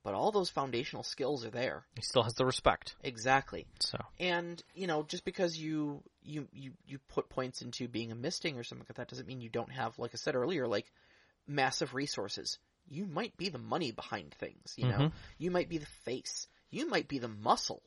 but 0.04 0.14
all 0.14 0.32
those 0.32 0.50
foundational 0.50 1.04
skills 1.04 1.46
are 1.46 1.52
there. 1.52 1.86
He 1.96 2.02
still 2.02 2.24
has 2.24 2.34
the 2.34 2.46
respect. 2.46 2.96
Exactly. 3.04 3.68
So 3.80 4.00
And, 4.20 4.62
you 4.74 4.88
know, 4.88 5.04
just 5.04 5.26
because 5.26 5.58
you, 5.58 6.02
you, 6.24 6.48
you, 6.52 6.72
you 6.88 7.00
put 7.10 7.30
points 7.30 7.62
into 7.62 7.88
being 7.88 8.12
a 8.12 8.16
misting 8.16 8.58
or 8.58 8.64
something 8.64 8.86
like 8.90 8.98
that 8.98 9.10
doesn't 9.10 9.28
mean 9.28 9.42
you 9.42 9.50
don't 9.50 9.72
have, 9.72 9.98
like 10.00 10.12
I 10.14 10.18
said 10.18 10.36
earlier, 10.36 10.68
like 10.68 10.92
massive 11.48 11.94
resources. 11.94 12.58
You 12.90 13.06
might 13.06 13.38
be 13.38 13.50
the 13.50 13.60
money 13.60 13.92
behind 13.92 14.34
things, 14.34 14.74
you 14.76 14.88
know? 14.88 15.00
Mhm. 15.00 15.12
You 15.38 15.52
might 15.52 15.70
be 15.70 15.78
the 15.78 15.86
face. 16.04 16.48
You 16.72 16.90
might 16.90 17.08
be 17.08 17.20
the 17.20 17.28
muscle. 17.28 17.84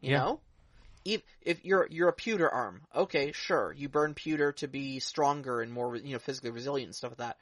You 0.00 0.12
Yeah. 0.12 0.18
know? 0.18 0.40
If, 1.04 1.22
if 1.40 1.64
you're, 1.64 1.86
you're 1.90 2.08
a 2.08 2.14
pewter 2.14 2.48
arm, 2.48 2.82
okay, 2.94 3.32
sure, 3.32 3.72
you 3.72 3.88
burn 3.88 4.14
pewter 4.14 4.52
to 4.52 4.68
be 4.68 4.98
stronger 5.00 5.60
and 5.62 5.72
more, 5.72 5.96
you 5.96 6.12
know, 6.12 6.18
physically 6.18 6.50
resilient 6.50 6.88
and 6.88 6.94
stuff 6.94 7.12
like 7.12 7.18
that. 7.18 7.38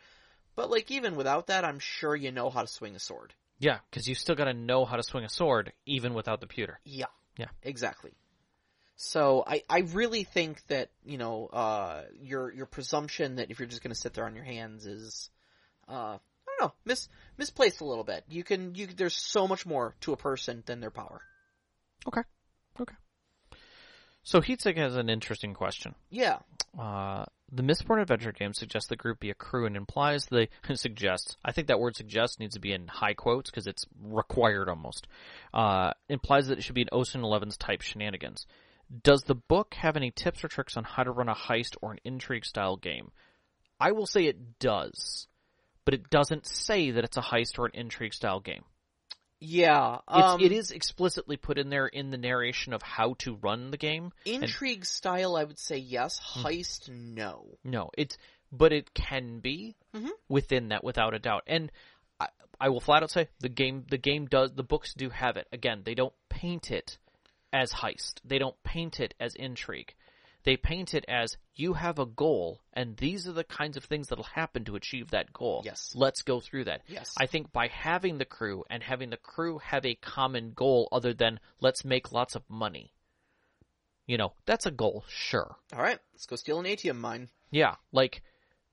But 0.59 0.71
like 0.71 0.91
even 0.91 1.15
without 1.15 1.47
that, 1.47 1.65
I'm 1.65 1.79
sure 1.79 2.17
you 2.17 2.33
know 2.33 2.51
how 2.51 2.63
to 2.63 2.67
swing 2.67 2.97
a 2.97 2.99
sword. 2.99 3.33
yeah, 3.61 3.79
because 3.89 4.09
you 4.09 4.17
still 4.17 4.35
got 4.35 4.47
to 4.47 4.55
know 4.55 4.85
how 4.85 4.97
to 4.97 5.05
swing 5.05 5.23
a 5.23 5.29
sword 5.29 5.73
even 5.87 6.15
without 6.15 6.41
the 6.41 6.49
pewter. 6.49 6.81
Yeah. 6.85 7.07
Yeah. 7.37 7.47
Exactly. 7.63 8.11
So 8.97 9.45
I, 9.47 9.63
I 9.71 9.83
really 9.93 10.25
think 10.25 10.61
that, 10.67 10.91
you 11.05 11.17
know, 11.17 11.47
uh, 11.47 12.03
your, 12.21 12.53
your 12.53 12.67
presumption 12.67 13.37
that 13.37 13.53
if 13.53 13.61
you're 13.61 13.69
just 13.69 13.85
gonna 13.85 13.95
sit 13.95 14.15
there 14.15 14.25
on 14.27 14.35
your 14.35 14.43
hands 14.43 14.85
is, 14.85 15.31
uh, 15.89 16.19
I 16.19 16.19
don't 16.59 16.61
know, 16.61 16.73
mis, 16.85 17.09
misplaced 17.37 17.81
a 17.81 17.85
little 17.85 18.03
bit. 18.03 18.25
You 18.29 18.43
can, 18.43 18.75
you, 18.75 18.89
there's 18.89 19.15
so 19.15 19.47
much 19.47 19.65
more 19.65 19.95
to 20.01 20.13
a 20.13 20.17
person 20.17 20.65
than 20.67 20.81
their 20.81 20.91
power. 20.91 21.21
Okay. 22.05 22.23
So 24.29 24.43
Heatsig 24.43 24.77
has 24.77 24.95
an 24.95 25.09
interesting 25.09 25.55
question. 25.55 25.95
Yeah. 26.11 26.41
Uh, 26.79 27.25
the 27.51 27.63
Mistborn 27.63 28.03
adventure 28.03 28.31
game 28.31 28.53
suggests 28.53 28.91
the 28.91 28.95
group 28.95 29.21
be 29.21 29.31
a 29.31 29.35
crew 29.35 29.65
and 29.65 29.75
implies 29.75 30.27
the 30.27 30.49
suggests. 30.75 31.39
I 31.43 31.53
think 31.53 31.69
that 31.69 31.81
word 31.81 31.97
suggests 31.97 32.39
needs 32.39 32.53
to 32.53 32.61
be 32.61 32.75
in 32.75 32.89
high 32.89 33.15
quotes 33.15 33.49
because 33.49 33.67
it's 33.67 33.87
required 33.99 34.69
almost. 34.69 35.09
Uh, 35.55 35.93
implies 36.11 36.49
that 36.49 36.59
it 36.59 36.61
should 36.61 36.75
be 36.75 36.83
an 36.83 36.91
Ocean 36.93 37.25
Eleven's 37.25 37.57
type 37.57 37.81
shenanigans. 37.81 38.45
Does 39.03 39.23
the 39.23 39.35
book 39.35 39.73
have 39.79 39.97
any 39.97 40.11
tips 40.11 40.45
or 40.45 40.49
tricks 40.49 40.77
on 40.77 40.85
how 40.85 41.05
to 41.05 41.11
run 41.11 41.31
a 41.31 41.35
heist 41.35 41.79
or 41.81 41.93
an 41.93 42.01
intrigue 42.05 42.45
style 42.45 42.77
game? 42.77 43.13
I 43.81 43.93
will 43.93 44.07
say 44.07 44.27
it 44.27 44.59
does, 44.59 45.27
but 45.87 45.95
it 45.95 46.11
doesn't 46.11 46.45
say 46.45 46.91
that 46.91 47.05
it's 47.05 47.17
a 47.17 47.23
heist 47.23 47.59
or 47.59 47.65
an 47.65 47.73
intrigue 47.73 48.13
style 48.13 48.41
game. 48.41 48.65
Yeah. 49.41 49.99
Um, 50.09 50.41
it 50.41 50.51
is 50.53 50.71
explicitly 50.73 51.37
put 51.37 51.59
in 51.59 51.71
there 51.71 51.87
in 51.87 52.11
the 52.11 52.19
narration 52.19 52.73
of 52.73 52.83
how 52.83 53.15
to 53.19 53.37
run 53.37 53.71
the 53.71 53.77
game. 53.77 54.13
intrigue 54.25 54.85
style, 54.85 55.37
I 55.37 55.45
would 55.45 55.59
say 55.59 55.77
yes. 55.79 56.19
Hmm. 56.23 56.47
Heist, 56.47 56.89
no. 56.89 57.47
No, 57.65 57.91
it's 57.97 58.17
but 58.51 58.73
it 58.73 58.95
can 58.95 59.41
be 59.41 59.77
Mhm. 59.95 60.09
within 60.29 60.69
that 60.69 60.83
without 60.83 61.15
a 61.15 61.19
doubt. 61.19 61.45
And 61.47 61.71
I, 62.19 62.29
I 62.61 62.69
will 62.71 62.81
flat 62.81 63.03
out 63.03 63.11
say 63.11 63.29
the 63.41 63.49
game 63.51 63.85
the 63.89 63.99
game 63.99 64.27
does 64.27 64.53
the 64.55 64.63
books 64.65 64.95
do 64.95 65.11
have 65.11 65.37
it. 65.37 65.47
Again, 65.53 65.83
they 65.85 65.95
don't 65.95 66.15
paint 66.29 66.71
it 66.71 66.99
as 67.53 67.71
heist. 67.73 68.15
They 68.25 68.39
don't 68.39 68.61
paint 68.63 69.01
it 69.01 69.15
as 69.21 69.35
intrigue. 69.35 69.95
They 70.45 70.57
paint 70.57 70.95
it 70.95 71.05
as 71.09 71.37
you 71.55 71.75
have 71.75 71.99
a 71.99 72.07
goal 72.07 72.61
and 72.73 72.97
these 72.97 73.27
are 73.27 73.33
the 73.33 73.45
kinds 73.45 73.77
of 73.77 73.85
things 73.85 74.09
that'll 74.09 74.25
happen 74.25 74.65
to 74.65 74.77
achieve 74.77 75.11
that 75.11 75.33
goal. 75.33 75.63
Yes. 75.65 75.93
Let's 75.95 76.23
go 76.23 76.41
through 76.41 76.65
that. 76.65 76.83
Yes. 76.87 77.15
I 77.19 77.27
think 77.27 77.53
by 77.53 77.69
having 77.69 78.19
the 78.19 78.25
crew 78.25 78.65
and 78.71 78.83
having 78.83 79.11
the 79.11 79.17
crew 79.17 79.59
have 79.59 79.85
a 79.85 79.95
common 79.97 80.53
goal 80.55 80.89
other 80.93 81.13
than 81.13 81.41
let's 81.61 81.85
make 81.85 82.13
lots 82.13 82.35
of 82.35 82.43
money. 82.49 82.93
You 84.07 84.17
know, 84.17 84.33
that's 84.47 84.65
a 84.65 84.71
goal, 84.71 85.05
sure. 85.09 85.55
All 85.75 85.83
right, 85.83 85.99
let's 86.15 86.25
go 86.25 86.37
steal 86.37 86.59
an 86.59 86.67
atium 86.67 86.99
mine. 86.99 87.29
Yeah, 87.51 87.75
like 87.93 88.23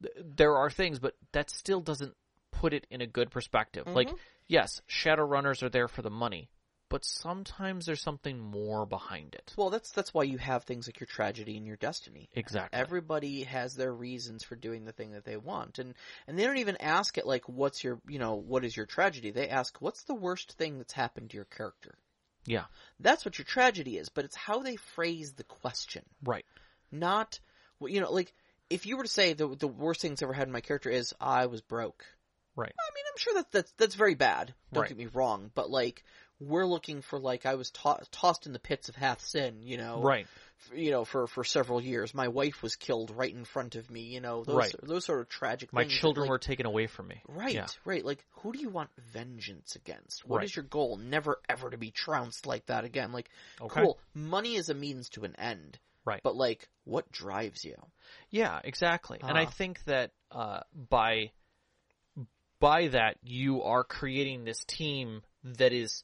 th- 0.02 0.16
there 0.24 0.56
are 0.56 0.70
things, 0.70 0.98
but 1.00 1.16
that 1.34 1.50
still 1.50 1.82
doesn't 1.82 2.14
put 2.52 2.74
it 2.74 2.88
in 2.90 3.02
a 3.02 3.08
good 3.08 3.32
perspective. 3.32 3.86
Like, 3.86 4.08
mm-hmm. 4.08 4.18
yes, 4.48 4.82
shadow 4.88 5.26
runners 5.26 5.62
are 5.62 5.70
there 5.70 5.90
for 5.90 6.02
the 6.02 6.10
money, 6.10 6.50
but 6.96 7.04
sometimes 7.04 7.86
there's 7.86 8.02
something 8.02 8.40
more 8.40 8.86
behind 8.86 9.36
it. 9.36 9.54
Well, 9.58 9.70
that's 9.70 9.92
that's 9.92 10.14
why 10.14 10.24
you 10.24 10.38
have 10.38 10.64
things 10.64 10.88
like 10.88 11.02
your 11.02 11.08
tragedy 11.08 11.58
and 11.58 11.68
your 11.68 11.76
destiny. 11.76 12.30
Exactly. 12.34 12.80
Everybody 12.80 13.44
has 13.44 13.76
their 13.76 13.94
reasons 13.94 14.46
for 14.46 14.56
doing 14.56 14.86
the 14.86 14.94
thing 14.94 15.12
that 15.12 15.26
they 15.26 15.36
want, 15.36 15.78
and 15.78 15.94
and 16.26 16.40
they 16.40 16.46
don't 16.46 16.60
even 16.60 16.78
ask 16.80 17.18
it 17.18 17.28
like, 17.28 17.50
"What's 17.50 17.84
your, 17.84 18.00
you 18.08 18.18
know, 18.18 18.36
what 18.36 18.64
is 18.64 18.78
your 18.78 18.86
tragedy?" 18.86 19.32
They 19.32 19.50
ask, 19.50 19.76
"What's 19.82 20.04
the 20.04 20.16
worst 20.16 20.54
thing 20.54 20.78
that's 20.78 20.94
happened 20.94 21.32
to 21.32 21.36
your 21.36 21.44
character?" 21.44 21.98
yeah, 22.46 22.64
That's 23.02 23.26
what 23.26 23.38
your 23.40 23.46
tragedy 23.46 23.98
is, 23.98 24.08
but 24.08 24.24
it's 24.24 24.38
how 24.38 24.60
they 24.60 24.78
phrase 24.78 25.34
the 25.34 25.44
question, 25.44 26.04
right. 26.24 26.46
not, 26.94 27.42
you 27.82 28.00
know, 28.00 28.10
like 28.10 28.34
if 28.70 28.86
you 28.86 28.96
were 28.96 29.04
to 29.04 29.10
say 29.10 29.34
the 29.34 29.50
the 29.50 29.68
worst 29.68 30.00
things 30.00 30.22
I 30.22 30.28
ever 30.28 30.34
had 30.34 30.48
in 30.48 30.54
my 30.54 30.62
character 30.62 30.90
is 30.90 31.14
I 31.20 31.48
was 31.48 31.60
broke. 31.60 32.06
Right. 32.56 32.72
I 32.80 32.90
mean, 32.96 33.04
I'm 33.12 33.18
sure 33.18 33.34
that 33.34 33.52
that's 33.52 33.72
that's 33.74 33.96
very 33.96 34.16
bad. 34.16 34.54
Don't 34.72 34.84
Right. 34.84 34.90
get 34.90 34.98
me 34.98 35.08
wrong, 35.08 35.52
but 35.54 35.70
like 35.70 36.06
we're 36.40 36.66
looking 36.66 37.02
for 37.02 37.18
like 37.20 37.46
I 37.46 37.56
was 37.56 37.72
to- 37.72 38.06
tossed 38.12 38.46
in 38.46 38.54
the 38.54 38.60
pits 38.60 38.90
of 38.90 38.96
Hathsin, 38.96 39.62
you 39.64 39.78
know, 39.78 40.02
Right. 40.02 40.28
f- 40.60 40.78
you 40.78 40.92
know, 40.92 41.06
for 41.06 41.28
for 41.28 41.44
several 41.46 41.82
years. 41.82 42.14
My 42.14 42.28
wife 42.28 42.62
was 42.62 42.76
killed 42.76 43.12
right 43.12 43.34
in 43.34 43.46
front 43.46 43.76
of 43.76 43.90
me, 43.90 44.02
you 44.02 44.20
know, 44.20 44.44
those 44.44 44.56
Right. 44.56 44.76
those 44.84 45.06
sort 45.06 45.22
of 45.22 45.30
tragic. 45.30 45.72
My 45.72 45.84
things 45.84 45.94
that, 45.94 46.00
children 46.02 46.24
like, 46.26 46.30
were 46.32 46.40
taken 46.40 46.66
away 46.66 46.88
from 46.88 47.08
me. 47.08 47.22
right, 47.28 47.54
Yeah. 47.54 47.68
right. 47.86 48.04
Like, 48.04 48.26
who 48.32 48.52
do 48.52 48.60
you 48.60 48.70
want 48.70 48.90
vengeance 48.98 49.76
against? 49.78 50.26
What 50.26 50.44
is 50.44 50.52
Right. 50.52 50.56
your 50.58 50.66
goal? 50.66 50.98
Never 50.98 51.40
ever 51.48 51.70
to 51.70 51.78
be 51.78 51.92
trounced 51.92 52.46
like 52.46 52.66
that 52.66 52.84
again. 52.84 53.12
Like, 53.14 53.30
Okay. 53.62 53.82
cool. 53.84 54.00
Money 54.14 54.56
is 54.56 54.68
a 54.70 54.74
means 54.74 55.08
to 55.12 55.24
an 55.24 55.36
end, 55.38 55.80
Right. 56.04 56.22
but 56.22 56.36
like, 56.36 56.68
what 56.84 57.10
drives 57.12 57.64
you? 57.64 57.76
Yeah, 58.30 58.60
exactly. 58.64 59.20
And 59.22 59.38
I 59.38 59.44
Uh. 59.46 59.52
think 59.52 59.84
that 59.86 60.12
uh, 60.32 60.62
by 60.74 61.32
by 62.60 62.88
that 62.88 63.18
you 63.24 63.62
are 63.64 63.84
creating 63.84 64.44
this 64.44 64.64
team 64.66 65.22
that 65.44 65.72
is 65.74 66.04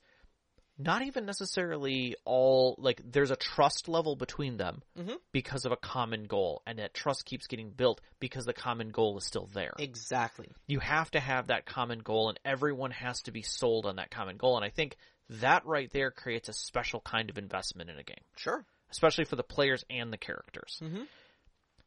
not 0.83 1.01
even 1.03 1.25
necessarily 1.25 2.15
all 2.25 2.75
like 2.77 3.01
there's 3.05 3.31
a 3.31 3.35
trust 3.35 3.87
level 3.87 4.15
between 4.15 4.57
them 4.57 4.81
Mhm. 4.97 5.17
because 5.31 5.65
of 5.65 5.71
a 5.71 5.77
common 5.77 6.23
goal, 6.25 6.61
and 6.65 6.79
that 6.79 6.93
trust 6.93 7.25
keeps 7.25 7.47
getting 7.47 7.71
built 7.71 8.01
because 8.19 8.45
the 8.45 8.53
common 8.53 8.89
goal 8.89 9.17
is 9.17 9.25
still 9.25 9.47
there. 9.47 9.73
Exactly. 9.79 10.49
you 10.67 10.79
have 10.79 11.11
to 11.11 11.19
have 11.19 11.47
that 11.47 11.65
common 11.65 11.99
goal, 11.99 12.29
and 12.29 12.39
everyone 12.45 12.91
has 12.91 13.21
to 13.23 13.31
be 13.31 13.41
sold 13.41 13.85
on 13.85 13.97
that 13.97 14.11
common 14.11 14.37
goal. 14.37 14.55
And 14.55 14.65
I 14.65 14.69
think 14.69 14.97
that 15.29 15.65
right 15.65 15.89
there 15.91 16.11
creates 16.11 16.49
a 16.49 16.53
special 16.53 16.99
kind 17.01 17.29
of 17.29 17.37
investment 17.37 17.89
in 17.89 17.97
a 17.97 18.03
game, 18.03 18.23
Sure. 18.35 18.65
especially 18.89 19.25
for 19.25 19.35
the 19.35 19.43
players 19.43 19.83
and 19.89 20.11
the 20.11 20.17
characters. 20.17 20.79
Mhm. 20.81 21.07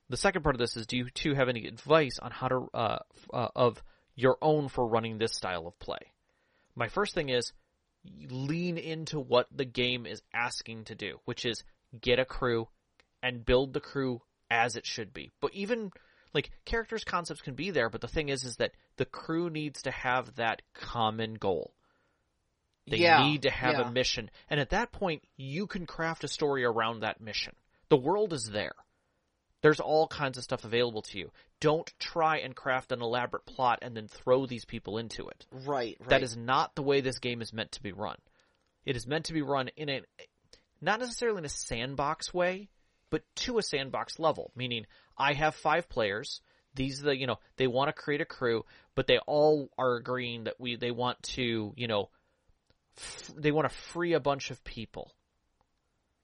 The 0.08 0.16
second 0.16 0.42
part 0.42 0.54
of 0.54 0.58
this 0.58 0.76
is: 0.76 0.86
Do 0.86 0.96
you 0.96 1.08
two 1.10 1.34
have 1.34 1.48
any 1.48 1.66
advice 1.66 2.18
on 2.18 2.30
how 2.30 2.48
to 2.48 2.68
uh, 2.74 2.98
uh, 3.32 3.48
of 3.56 3.82
your 4.14 4.36
own 4.42 4.68
for 4.68 4.86
running 4.86 5.18
this 5.18 5.32
style 5.32 5.66
of 5.66 5.78
play? 5.78 6.12
My 6.74 6.88
first 6.88 7.14
thing 7.14 7.28
is 7.30 7.52
lean 8.28 8.78
into 8.78 9.18
what 9.18 9.46
the 9.54 9.64
game 9.64 10.06
is 10.06 10.22
asking 10.32 10.84
to 10.84 10.94
do, 10.94 11.20
which 11.24 11.44
is 11.44 11.64
get 12.00 12.18
a 12.18 12.24
crew 12.24 12.68
and 13.22 13.44
build 13.44 13.72
the 13.72 13.80
crew 13.80 14.20
as 14.50 14.76
it 14.76 14.86
should 14.86 15.12
be. 15.12 15.32
But 15.40 15.54
even 15.54 15.90
like 16.32 16.50
characters 16.64 17.04
concepts 17.04 17.40
can 17.42 17.54
be 17.54 17.70
there, 17.70 17.88
but 17.88 18.00
the 18.00 18.08
thing 18.08 18.28
is 18.28 18.44
is 18.44 18.56
that 18.56 18.72
the 18.96 19.04
crew 19.04 19.50
needs 19.50 19.82
to 19.82 19.90
have 19.90 20.34
that 20.36 20.62
common 20.74 21.34
goal. 21.34 21.72
They 22.86 22.98
Yeah, 22.98 23.22
need 23.22 23.42
to 23.42 23.50
have 23.50 23.78
yeah. 23.78 23.88
a 23.88 23.90
mission. 23.90 24.30
And 24.50 24.60
at 24.60 24.70
that 24.70 24.92
point, 24.92 25.22
you 25.36 25.66
can 25.66 25.86
craft 25.86 26.24
a 26.24 26.28
story 26.28 26.64
around 26.64 27.00
that 27.00 27.20
mission. 27.20 27.54
The 27.88 27.96
world 27.96 28.32
is 28.32 28.50
there. 28.50 28.74
There's 29.64 29.80
all 29.80 30.06
kinds 30.06 30.36
of 30.36 30.44
stuff 30.44 30.64
available 30.64 31.00
to 31.00 31.18
you. 31.18 31.30
Don't 31.58 31.90
try 31.98 32.36
and 32.40 32.54
craft 32.54 32.92
an 32.92 33.00
elaborate 33.00 33.46
plot 33.46 33.78
and 33.80 33.96
then 33.96 34.08
throw 34.08 34.44
these 34.44 34.66
people 34.66 34.98
into 34.98 35.26
it. 35.28 35.46
Right. 35.50 35.96
Right. 35.98 36.08
That 36.10 36.22
is 36.22 36.36
not 36.36 36.74
the 36.74 36.82
way 36.82 37.00
this 37.00 37.18
game 37.18 37.40
is 37.40 37.50
meant 37.54 37.72
to 37.72 37.82
be 37.82 37.92
run. 37.92 38.18
It 38.84 38.94
is 38.94 39.06
meant 39.06 39.24
to 39.24 39.32
be 39.32 39.40
run 39.40 39.68
in 39.74 39.88
a 39.88 40.02
not 40.82 41.00
necessarily 41.00 41.38
in 41.38 41.46
a 41.46 41.48
sandbox 41.48 42.34
way, 42.34 42.68
but 43.08 43.22
to 43.36 43.56
a 43.56 43.62
sandbox 43.62 44.18
level. 44.18 44.52
Meaning, 44.54 44.84
I 45.16 45.32
have 45.32 45.54
five 45.54 45.88
players. 45.88 46.42
These 46.74 47.00
are 47.00 47.06
the 47.06 47.16
you 47.16 47.26
know 47.26 47.38
they 47.56 47.66
want 47.66 47.88
to 47.88 47.94
create 47.94 48.20
a 48.20 48.26
crew, 48.26 48.66
but 48.94 49.06
they 49.06 49.16
all 49.26 49.70
are 49.78 49.96
agreeing 49.96 50.44
that 50.44 50.60
we 50.60 50.76
they 50.76 50.90
want 50.90 51.22
to 51.22 51.72
you 51.74 51.88
know 51.88 52.10
f- 52.98 53.32
they 53.34 53.50
want 53.50 53.66
to 53.66 53.74
free 53.74 54.12
a 54.12 54.20
bunch 54.20 54.50
of 54.50 54.62
people. 54.62 55.14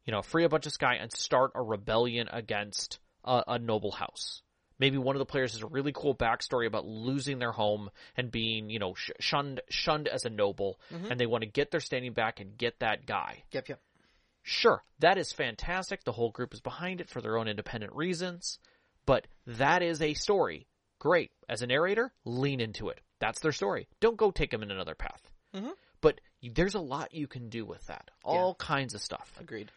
You 0.05 0.13
know, 0.13 0.21
free 0.21 0.45
a 0.45 0.51
bunch 0.51 0.67
of 0.67 0.73
skaa 0.75 1.01
and 1.01 1.11
start 1.11 1.53
a 1.55 1.63
rebellion 1.63 2.29
against 2.31 2.99
a, 3.25 3.43
a 3.49 3.59
noble 3.59 3.91
house. 3.91 4.43
Maybe 4.79 4.97
one 4.97 5.15
of 5.15 5.19
the 5.21 5.27
players 5.27 5.53
has 5.53 5.63
a 5.63 5.67
really 5.67 5.93
cool 5.93 6.15
backstory 6.15 6.67
about 6.67 6.87
losing 6.87 7.39
their 7.39 7.53
home 7.53 7.91
and 8.17 8.31
being, 8.31 8.71
you 8.71 8.79
know, 8.79 8.95
sh- 8.95 9.11
shunned 9.21 9.61
shunned 9.69 10.09
as 10.09 10.25
a 10.25 10.31
noble, 10.31 10.81
and 10.91 11.21
they 11.21 11.27
want 11.27 11.43
to 11.43 11.51
get 11.51 11.71
their 11.71 11.81
standing 11.81 12.15
back 12.15 12.41
and 12.41 12.57
get 12.57 12.79
that 12.81 13.05
guy. 13.05 13.45
Yep. 13.53 13.69
Yep. 13.69 13.81
Sure, 14.43 14.83
that 15.01 15.19
is 15.19 15.33
fantastic. 15.33 16.03
The 16.05 16.13
whole 16.13 16.31
group 16.31 16.55
is 16.55 16.61
behind 16.61 17.03
it 17.03 17.11
for 17.11 17.21
their 17.21 17.37
own 17.37 17.47
independent 17.47 17.93
reasons, 17.95 18.59
but 19.05 19.27
that 19.47 19.83
is 19.83 20.01
a 20.01 20.15
story. 20.15 20.67
Great. 20.99 21.31
As 21.49 21.61
a 21.61 21.67
narrator, 21.67 22.11
lean 22.25 22.61
into 22.61 22.89
it. 22.89 23.01
That's 23.19 23.41
their 23.41 23.53
story. 23.53 23.87
Don't 24.01 24.17
go 24.17 24.31
take 24.31 24.51
them 24.51 24.63
in 24.63 24.71
another 24.71 24.95
path. 24.95 25.21
Mhm. 25.55 25.73
But 26.01 26.23
there's 26.43 26.75
a 26.75 26.81
lot 26.81 27.13
you 27.15 27.27
can 27.27 27.51
do 27.51 27.67
with 27.67 27.87
that. 27.89 28.11
All 28.25 28.55
kinds 28.55 28.95
of 28.95 29.03
stuff. 29.03 29.31
Agreed. 29.39 29.71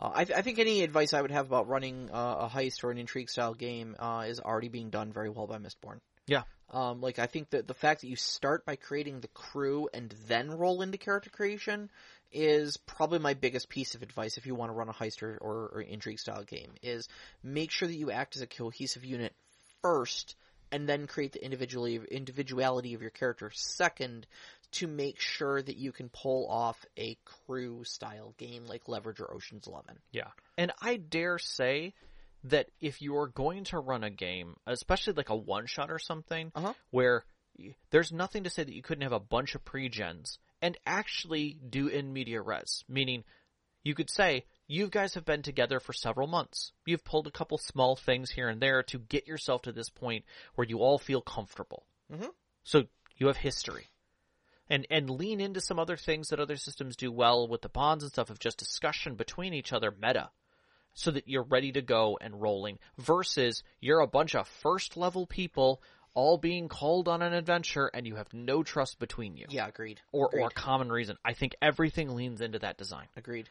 Uh, 0.00 0.10
I, 0.14 0.24
th- 0.24 0.38
I 0.38 0.42
think 0.42 0.58
any 0.58 0.82
advice 0.82 1.12
I 1.12 1.20
would 1.20 1.30
have 1.30 1.46
about 1.46 1.68
running 1.68 2.08
uh, 2.10 2.48
a 2.48 2.48
heist 2.48 2.82
or 2.82 2.90
an 2.90 2.98
intrigue 2.98 3.28
style 3.28 3.54
game 3.54 3.96
uh, 3.98 4.24
is 4.26 4.40
already 4.40 4.68
being 4.68 4.90
done 4.90 5.12
very 5.12 5.28
well 5.28 5.46
by 5.46 5.58
Mistborn. 5.58 5.98
Yeah. 6.26 6.42
Um, 6.70 7.00
like 7.00 7.18
I 7.18 7.26
think 7.26 7.50
that 7.50 7.66
the 7.66 7.74
fact 7.74 8.00
that 8.00 8.08
you 8.08 8.16
start 8.16 8.64
by 8.64 8.76
creating 8.76 9.20
the 9.20 9.28
crew 9.28 9.88
and 9.92 10.14
then 10.28 10.50
roll 10.50 10.82
into 10.82 10.98
character 10.98 11.28
creation 11.28 11.90
is 12.32 12.76
probably 12.76 13.18
my 13.18 13.34
biggest 13.34 13.68
piece 13.68 13.94
of 13.94 14.02
advice 14.02 14.36
if 14.36 14.46
you 14.46 14.54
want 14.54 14.70
to 14.70 14.76
run 14.76 14.88
a 14.88 14.92
heist 14.92 15.22
or, 15.22 15.36
or, 15.40 15.70
or 15.74 15.80
intrigue 15.80 16.20
style 16.20 16.44
game. 16.44 16.70
Is 16.82 17.08
make 17.42 17.72
sure 17.72 17.88
that 17.88 17.96
you 17.96 18.10
act 18.10 18.36
as 18.36 18.42
a 18.42 18.46
cohesive 18.46 19.04
unit 19.04 19.34
first, 19.82 20.36
and 20.72 20.88
then 20.88 21.06
create 21.06 21.32
the 21.32 21.44
individually 21.44 22.00
individuality 22.10 22.94
of 22.94 23.00
your 23.00 23.10
character 23.10 23.50
second, 23.52 24.26
to 24.72 24.86
make 24.86 25.18
sure 25.20 25.60
that 25.60 25.76
you 25.76 25.92
can 25.92 26.08
pull 26.08 26.46
off 26.48 26.84
a 26.96 27.16
crew 27.24 27.82
style 27.84 28.34
game 28.38 28.66
like 28.66 28.88
Leverage 28.88 29.20
or 29.20 29.32
Ocean's 29.34 29.66
Eleven. 29.66 29.98
Yeah. 30.12 30.28
And 30.56 30.72
I 30.80 30.96
dare 30.96 31.38
say 31.38 31.94
that 32.44 32.70
if 32.80 33.02
you're 33.02 33.26
going 33.28 33.64
to 33.64 33.78
run 33.78 34.04
a 34.04 34.10
game, 34.10 34.56
especially 34.66 35.12
like 35.14 35.28
a 35.28 35.36
one 35.36 35.66
shot 35.66 35.90
or 35.90 35.98
something, 35.98 36.52
Uh-huh. 36.54 36.72
where 36.90 37.24
there's 37.90 38.12
nothing 38.12 38.44
to 38.44 38.50
say 38.50 38.64
that 38.64 38.74
you 38.74 38.80
couldn't 38.82 39.02
have 39.02 39.12
a 39.12 39.20
bunch 39.20 39.54
of 39.54 39.64
pre-gens 39.64 40.38
and 40.62 40.78
actually 40.86 41.58
do 41.68 41.88
in 41.88 42.12
media 42.12 42.40
res, 42.40 42.84
meaning 42.88 43.24
you 43.82 43.94
could 43.94 44.08
say, 44.10 44.44
you 44.66 44.88
guys 44.88 45.14
have 45.14 45.24
been 45.24 45.42
together 45.42 45.80
for 45.80 45.92
several 45.92 46.26
months. 46.28 46.72
You've 46.86 47.04
pulled 47.04 47.26
a 47.26 47.30
couple 47.30 47.58
small 47.58 47.96
things 47.96 48.30
here 48.30 48.48
and 48.48 48.60
there 48.60 48.82
to 48.84 48.98
get 48.98 49.26
yourself 49.26 49.62
to 49.62 49.72
this 49.72 49.88
point 49.90 50.24
where 50.54 50.66
you 50.66 50.78
all 50.78 50.98
feel 50.98 51.20
comfortable. 51.20 51.84
Mhm. 52.10 52.30
So 52.62 52.84
you 53.16 53.26
have 53.26 53.36
history. 53.38 53.88
And, 54.70 54.86
and 54.88 55.10
lean 55.10 55.40
into 55.40 55.60
some 55.60 55.78
other 55.80 55.96
things 55.96 56.28
that 56.28 56.38
other 56.38 56.56
systems 56.56 56.94
do 56.96 57.10
well 57.10 57.48
with 57.48 57.60
the 57.62 57.68
bonds 57.68 58.04
and 58.04 58.12
stuff 58.12 58.30
of 58.30 58.38
just 58.38 58.56
discussion 58.58 59.16
between 59.16 59.52
each 59.52 59.72
other 59.72 59.90
meta 59.90 60.30
so 60.94 61.10
that 61.10 61.26
you're 61.28 61.42
ready 61.42 61.72
to 61.72 61.82
go 61.82 62.16
and 62.20 62.40
rolling 62.40 62.78
versus 62.96 63.62
you're 63.80 63.98
a 64.00 64.06
bunch 64.06 64.34
of 64.36 64.46
first 64.46 64.96
level 64.96 65.26
people 65.26 65.82
all 66.14 66.38
being 66.38 66.68
called 66.68 67.08
on 67.08 67.20
an 67.22 67.32
adventure 67.32 67.90
and 67.92 68.06
you 68.06 68.14
have 68.16 68.32
no 68.32 68.62
trust 68.62 68.98
between 69.00 69.36
you 69.36 69.46
Yeah, 69.48 69.66
agreed. 69.66 70.00
or 70.12 70.26
agreed. 70.28 70.42
or 70.42 70.50
common 70.50 70.90
reason. 70.90 71.16
I 71.24 71.32
think 71.32 71.54
everything 71.60 72.14
leans 72.14 72.40
into 72.40 72.60
that 72.60 72.76
design. 72.78 73.06
Agreed. 73.16 73.48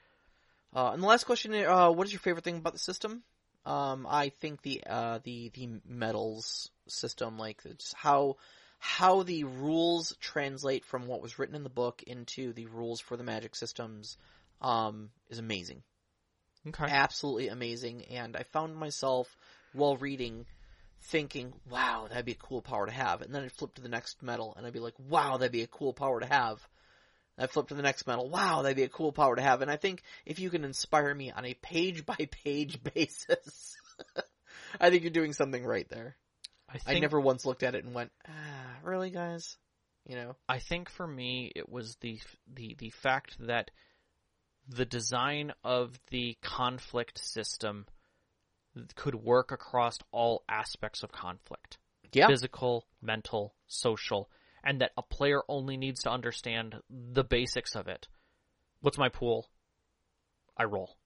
Uh, 0.75 0.91
and 0.93 1.01
the 1.03 1.07
last 1.07 1.23
question: 1.25 1.53
uh, 1.53 1.89
What 1.89 2.05
is 2.07 2.13
your 2.13 2.19
favorite 2.19 2.43
thing 2.43 2.57
about 2.57 2.73
the 2.73 2.79
system? 2.79 3.23
Um, 3.65 4.05
I 4.09 4.29
think 4.29 4.61
the 4.61 4.83
uh, 4.87 5.19
the 5.23 5.49
the 5.53 5.69
metals 5.87 6.69
system, 6.87 7.37
like 7.37 7.61
how 7.95 8.37
how 8.79 9.23
the 9.23 9.43
rules 9.43 10.15
translate 10.21 10.85
from 10.85 11.05
what 11.05 11.21
was 11.21 11.37
written 11.37 11.55
in 11.55 11.63
the 11.63 11.69
book 11.69 12.01
into 12.03 12.53
the 12.53 12.65
rules 12.67 12.99
for 13.01 13.17
the 13.17 13.23
magic 13.23 13.55
systems, 13.55 14.17
um, 14.61 15.09
is 15.29 15.37
amazing. 15.37 15.83
Okay. 16.67 16.85
Absolutely 16.87 17.49
amazing. 17.49 18.05
And 18.05 18.35
I 18.35 18.43
found 18.43 18.75
myself 18.75 19.27
while 19.73 19.97
reading 19.97 20.45
thinking, 21.03 21.53
wow, 21.69 22.07
that'd 22.09 22.25
be 22.25 22.33
a 22.33 22.35
cool 22.35 22.61
power 22.61 22.85
to 22.85 22.91
have. 22.91 23.21
And 23.21 23.33
then 23.33 23.43
I'd 23.43 23.51
flip 23.51 23.75
to 23.75 23.81
the 23.81 23.89
next 23.89 24.21
metal 24.21 24.53
and 24.57 24.65
I'd 24.65 24.73
be 24.73 24.79
like, 24.79 24.95
wow, 24.97 25.37
that'd 25.37 25.51
be 25.51 25.63
a 25.63 25.67
cool 25.67 25.93
power 25.93 26.19
to 26.19 26.25
have. 26.25 26.65
I 27.37 27.47
flip 27.47 27.69
to 27.69 27.73
the 27.73 27.81
next 27.81 28.05
metal. 28.05 28.29
Wow, 28.29 28.61
that'd 28.61 28.75
be 28.75 28.83
a 28.83 28.89
cool 28.89 29.13
power 29.13 29.35
to 29.35 29.41
have. 29.41 29.61
And 29.61 29.71
I 29.71 29.77
think 29.77 30.03
if 30.25 30.39
you 30.39 30.49
can 30.49 30.65
inspire 30.65 31.13
me 31.13 31.31
on 31.31 31.45
a 31.45 31.53
page 31.53 32.05
by 32.05 32.27
page 32.43 32.83
basis, 32.93 33.77
I 34.79 34.89
think 34.89 35.03
you're 35.03 35.11
doing 35.11 35.33
something 35.33 35.65
right 35.65 35.87
there. 35.89 36.17
I 36.71 36.77
think 36.77 36.97
I 36.97 36.99
never 36.99 37.19
once 37.19 37.45
looked 37.45 37.63
at 37.63 37.75
it 37.75 37.83
and 37.83 37.93
went, 37.93 38.11
ah, 38.27 38.77
really, 38.83 39.09
guys? 39.09 39.57
You 40.05 40.15
know? 40.15 40.35
I 40.47 40.59
think 40.59 40.89
for 40.89 41.05
me 41.05 41.51
it 41.55 41.69
was 41.69 41.97
the 42.01 42.19
the 42.47 42.75
the 42.77 42.89
fact 42.89 43.35
that 43.39 43.71
the 44.67 44.85
design 44.85 45.53
of 45.63 45.99
the 46.09 46.37
conflict 46.41 47.17
system 47.23 47.85
could 48.95 49.15
work 49.15 49.51
across 49.51 49.97
all 50.11 50.43
aspects 50.47 51.03
of 51.03 51.11
conflict 51.11 51.77
Yeah. 52.13 52.27
physical, 52.27 52.87
mental, 53.01 53.55
social, 53.67 54.29
and 54.63 54.81
that 54.81 54.91
a 54.97 55.01
player 55.01 55.41
only 55.47 55.75
needs 55.77 56.03
to 56.03 56.11
understand 56.11 56.81
the 56.89 57.23
basics 57.23 57.75
of 57.75 57.87
it. 57.87 58.07
What's 58.81 58.97
my 58.97 59.09
pool? 59.09 59.49
I 60.55 60.63
roll. 60.65 60.97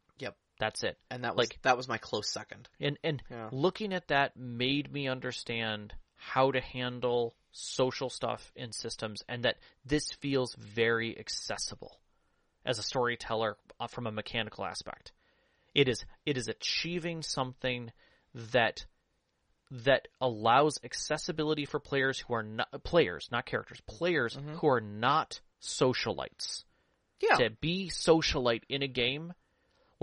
Yep. 0.64 0.74
That's 0.74 0.84
it. 0.84 0.98
And 1.10 1.24
that 1.24 1.36
was 1.36 1.50
Like- 1.50 1.62
that 1.64 1.78
was 1.78 1.88
my 1.88 1.98
close 1.98 2.30
second. 2.30 2.70
And 2.80 2.98
and 3.04 3.22
Yeah. 3.30 3.50
looking 3.52 3.94
at 3.94 4.08
that 4.08 4.36
made 4.38 4.92
me 4.92 5.08
understand 5.08 5.94
how 6.16 6.52
to 6.52 6.62
handle 6.62 7.36
social 7.52 8.10
stuff 8.10 8.52
in 8.56 8.72
systems 8.72 9.24
and 9.28 9.44
that 9.44 9.58
this 9.86 10.12
feels 10.14 10.56
very 10.56 11.18
accessible 11.20 12.00
as 12.66 12.80
a 12.80 12.84
storyteller 12.84 13.58
uh, 13.80 13.88
from 13.88 14.08
a 14.08 14.12
mechanical 14.12 14.66
aspect. 14.66 15.12
It 15.74 15.88
is 15.90 16.06
it 16.26 16.38
is 16.38 16.48
achieving 16.48 17.22
something 17.24 17.92
that 18.34 18.86
that 19.72 20.08
allows 20.22 20.80
accessibility 20.84 21.66
for 21.66 21.80
players 21.80 22.20
who 22.20 22.34
are 22.36 22.44
not 22.44 22.84
players, 22.84 23.28
not 23.32 23.46
characters, 23.46 23.82
players 23.82 24.36
who 24.58 24.68
are 24.68 24.82
not 24.82 25.42
socialites 25.62 26.64
Yeah. 27.20 27.36
to 27.38 27.50
be 27.50 27.90
socialite 27.90 28.64
in 28.70 28.82
a 28.84 28.88
game 28.88 29.34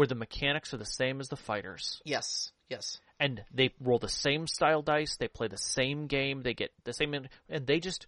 where 0.01 0.07
the 0.07 0.15
mechanics 0.15 0.73
are 0.73 0.79
the 0.79 0.85
same 0.87 1.21
as 1.21 1.29
the 1.29 1.37
fighters 1.37 2.01
Yes. 2.07 2.53
Yes. 2.71 3.03
and 3.19 3.45
they 3.53 3.75
roll 3.79 3.99
the 3.99 4.09
same 4.09 4.47
style 4.47 4.81
dice, 4.81 5.19
they 5.19 5.29
play 5.29 5.47
the 5.47 5.59
same 5.59 6.07
game, 6.07 6.41
they 6.41 6.55
get 6.55 6.71
the 6.85 6.95
same, 6.95 7.13
and 7.13 7.67
they 7.67 7.81
just 7.81 8.07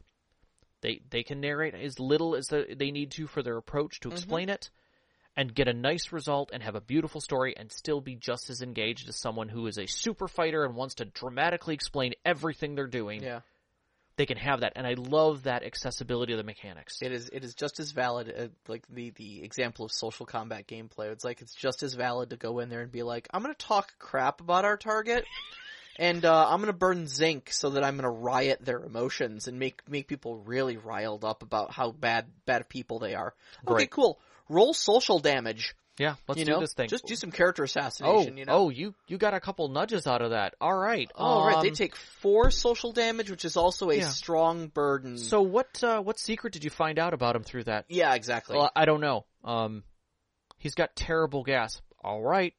they 0.81 1.03
they 1.11 1.23
can 1.23 1.43
narrate 1.43 1.75
as 1.75 2.01
little 2.01 2.35
as 2.35 2.49
they 2.49 2.91
need 2.93 3.11
to 3.11 3.27
for 3.27 3.43
their 3.43 3.59
approach 3.59 4.01
to 4.01 4.09
mm-hmm. 4.09 4.17
explain 4.17 4.49
it, 4.49 4.71
and 5.37 5.55
get 5.55 5.69
a 5.69 5.75
nice 5.75 6.13
result 6.13 6.49
and 6.51 6.63
have 6.63 6.77
a 6.77 6.81
beautiful 6.81 7.21
story 7.21 7.55
and 7.59 7.71
still 7.71 8.01
be 8.01 8.15
just 8.15 8.49
as 8.49 8.63
engaged 8.63 9.07
as 9.11 9.17
someone 9.17 9.51
who 9.51 9.67
is 9.67 9.77
a 9.77 9.85
super 9.85 10.29
fighter 10.29 10.65
and 10.65 10.75
wants 10.75 10.95
to 10.95 11.05
dramatically 11.05 11.75
explain 11.75 12.15
everything 12.25 12.75
they're 12.75 12.87
doing. 12.87 13.23
Yeah. 13.23 13.41
They 14.17 14.27
can 14.27 14.37
have 14.37 14.61
that, 14.61 14.75
and 14.77 14.87
I 14.87 14.95
love 14.95 15.45
that 15.45 15.65
accessibility 15.65 16.33
of 16.35 16.37
the 16.37 16.45
mechanics. 16.45 16.99
It 17.01 17.13
is 17.13 17.31
it 17.33 17.45
is 17.45 17.55
just 17.55 17.81
as 17.81 17.93
valid 17.93 18.33
uh, 18.37 18.49
like 18.69 18.85
the 18.89 19.11
the 19.11 19.43
example 19.43 19.87
of 19.87 19.93
social 19.93 20.27
combat 20.27 20.67
gameplay. 20.67 21.11
It's 21.11 21.25
like 21.25 21.41
it's 21.41 21.55
just 21.55 21.83
as 21.83 21.95
valid 21.95 22.31
to 22.31 22.37
go 22.37 22.59
in 22.59 22.69
there 22.69 22.83
and 22.83 22.93
be 22.93 23.03
like, 23.03 23.29
I'm 23.33 23.41
gonna 23.41 23.55
talk 23.55 23.99
crap 23.99 24.43
about 24.43 24.67
our 24.67 24.77
target, 24.77 25.25
and 25.99 26.25
uh, 26.27 26.47
I'm 26.47 26.61
gonna 26.61 26.75
burn 26.75 27.07
zinc 27.07 27.53
so 27.53 27.71
that 27.71 27.85
I'm 27.85 27.97
gonna 27.97 28.11
riot 28.11 28.63
their 28.63 28.85
emotions 28.85 29.49
and 29.49 29.59
make 29.59 29.81
make 29.89 30.09
people 30.09 30.37
really 30.37 30.77
riled 30.77 31.25
up 31.25 31.43
about 31.43 31.73
how 31.73 31.91
bad 31.91 32.27
bad 32.45 32.69
people 32.69 32.99
they 32.99 33.15
are. 33.15 33.35
Okay, 33.67 33.87
cool. 33.87 34.21
Roll 34.49 34.75
social 34.75 35.21
damage. 35.21 35.75
Yeah, 35.99 36.15
let's 36.27 36.39
you 36.39 36.45
do 36.47 36.53
know, 36.53 36.61
this 36.61 36.73
thing. 36.75 36.89
just 36.89 37.07
do 37.07 37.15
some 37.17 37.31
character 37.31 37.63
oh, 37.63 37.65
assassination. 37.65 38.37
you 38.39 38.45
know. 38.47 38.53
oh, 38.53 38.69
you 38.71 38.95
you 39.09 39.19
got 39.19 39.35
a 39.35 39.41
couple 39.41 39.69
nudges 39.69 40.07
out 40.07 40.23
of 40.23 40.31
that. 40.31 40.55
All 40.61 40.77
right. 40.77 41.11
Oh, 41.15 41.45
right. 41.45 41.61
They 41.63 41.69
Um, 41.69 41.75
take 41.75 41.95
four 41.97 42.51
social 42.51 42.93
damage, 42.93 43.31
which 43.31 43.45
is 43.45 43.57
also 43.57 43.91
a 43.91 43.97
Yeah. 43.97 44.09
strong 44.09 44.69
burden. 44.69 45.19
So 45.19 45.43
what 45.43 45.83
uh, 45.85 46.01
what 46.01 46.19
secret 46.19 46.53
did 46.53 46.65
you 46.65 46.71
find 46.71 46.99
out 46.99 47.13
about 47.15 47.37
him 47.37 47.43
through 47.43 47.65
that? 47.65 47.85
yeah, 47.89 48.15
exactly. 48.15 48.57
Well, 48.57 48.71
I 48.75 48.85
don't 48.87 49.01
know. 49.01 49.27
Um, 49.45 49.83
he's 50.59 50.75
got 50.75 50.97
terrible 50.97 51.43
gas. 51.45 51.81
All 52.03 52.23
right. 52.23 52.55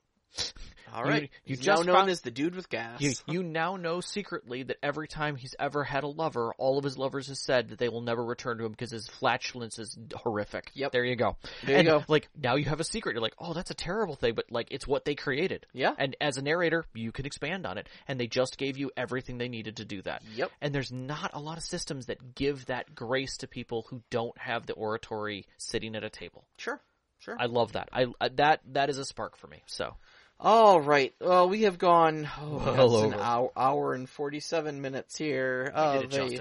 All 0.94 1.04
right. 1.04 1.24
you- 1.24 1.28
you 1.46 1.56
He's 1.56 1.60
just 1.60 1.82
now 1.82 1.86
known 1.86 1.96
found- 2.02 2.10
as 2.12 2.22
the 2.22 2.32
dude 2.32 2.56
with 2.56 2.70
gas. 2.70 3.02
You 3.02 3.14
you 3.28 3.44
now 3.44 3.76
know 3.78 4.00
secretly 4.02 4.64
that 4.64 4.78
every 4.84 5.08
time 5.08 5.36
he's 5.36 5.56
ever 5.60 5.84
had 5.84 6.04
a 6.04 6.08
lover, 6.08 6.54
all 6.58 6.78
of 6.78 6.84
his 6.84 6.98
lovers 6.98 7.28
have 7.28 7.38
said 7.38 7.70
that 7.70 7.80
they 7.80 7.90
will 7.90 8.02
never 8.02 8.24
return 8.24 8.58
to 8.60 8.66
him 8.66 8.72
because 8.72 8.92
his 8.92 9.08
flatulence 9.08 9.80
is 9.80 9.98
horrific. 10.16 10.72
Yep. 10.74 10.92
There 10.92 11.04
you 11.06 11.16
go. 11.16 11.38
There 11.66 11.78
you 11.78 11.84
go. 11.84 12.04
Like 12.08 12.30
now 12.40 12.56
you 12.56 12.66
have 12.66 12.80
a 12.80 12.84
secret. 12.84 13.14
You're 13.14 13.22
like, 13.22 13.36
oh, 13.40 13.54
that's 13.54 13.72
a 13.72 13.76
terrible 13.76 14.16
thing, 14.16 14.36
but 14.36 14.52
like 14.52 14.68
it's 14.72 14.88
what 14.88 15.06
they 15.06 15.16
created. 15.16 15.66
Yeah. 15.74 15.94
And 15.98 16.16
as 16.22 16.38
a 16.38 16.42
narrator, 16.42 16.86
you 16.94 17.12
can 17.12 17.26
expand 17.26 17.66
on 17.66 17.78
it, 17.78 17.88
and 18.08 18.20
they 18.20 18.28
just 18.28 18.58
gave 18.58 18.78
you 18.78 18.92
everything 18.96 19.38
they 19.38 19.50
needed 19.50 19.78
to 19.78 19.86
do 19.86 20.02
that. 20.04 20.22
Yep. 20.36 20.52
And 20.62 20.74
there's 20.76 20.92
not 20.92 21.32
a 21.34 21.40
lot 21.40 21.58
of 21.58 21.64
systems 21.64 22.06
that 22.08 22.36
give 22.36 22.66
that 22.68 22.94
grace 22.96 23.38
to 23.38 23.48
people 23.48 23.86
who 23.90 24.02
don't 24.10 24.38
have 24.38 24.66
the 24.66 24.74
oratory 24.74 25.48
sitting 25.58 25.96
at 25.96 26.04
a 26.04 26.10
table. 26.10 26.46
Sure. 26.58 26.80
Sure. 27.20 27.38
I 27.40 27.46
love 27.46 27.72
that. 27.74 27.88
I 27.94 28.08
that 28.34 28.60
that 28.74 28.90
is 28.90 28.98
a 28.98 29.06
spark 29.06 29.38
for 29.38 29.48
me. 29.48 29.64
So 29.66 29.96
All 30.40 30.82
right. 30.82 31.14
Well, 31.22 31.48
we 31.50 31.62
have 31.64 31.78
gone 31.78 32.28
oh, 32.42 32.58
Well 32.66 33.04
an 33.04 33.14
hour, 33.14 33.52
hour 33.56 33.94
and 33.94 34.10
forty-seven 34.10 34.82
minutes 34.82 35.18
here. 35.18 35.72
we 35.74 35.82
of 35.82 36.02
did 36.10 36.14
it 36.14 36.34
a- 36.34 36.38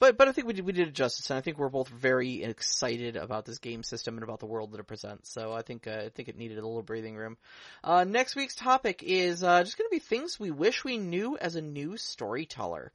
But 0.00 0.18
but 0.18 0.26
I 0.26 0.32
think 0.32 0.48
we 0.48 0.52
did 0.54 0.64
we 0.66 0.72
did 0.72 0.88
it 0.88 0.94
justice, 0.94 1.30
and 1.30 1.38
I 1.38 1.42
think 1.42 1.58
we're 1.58 1.68
both 1.68 1.88
very 1.88 2.42
excited 2.42 3.16
about 3.16 3.44
this 3.44 3.58
game 3.58 3.84
system 3.84 4.16
and 4.16 4.24
about 4.24 4.40
the 4.40 4.46
world 4.46 4.72
that 4.72 4.80
it 4.80 4.86
presents. 4.88 5.32
So 5.32 5.52
I 5.52 5.62
think 5.62 5.86
uh, 5.86 6.02
I 6.06 6.08
think 6.08 6.28
it 6.28 6.36
needed 6.36 6.58
a 6.58 6.66
little 6.66 6.82
breathing 6.82 7.14
room. 7.14 7.36
Uh, 7.84 8.02
next 8.04 8.34
week's 8.34 8.56
topic 8.56 9.02
is 9.04 9.44
uh, 9.44 9.62
just 9.62 9.78
going 9.78 9.88
to 9.88 9.94
be 9.94 10.00
things 10.00 10.40
we 10.40 10.50
wish 10.50 10.82
we 10.82 10.98
knew 10.98 11.36
as 11.38 11.54
a 11.54 11.62
new 11.62 11.96
storyteller. 11.96 12.90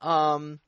Um, 0.00 0.58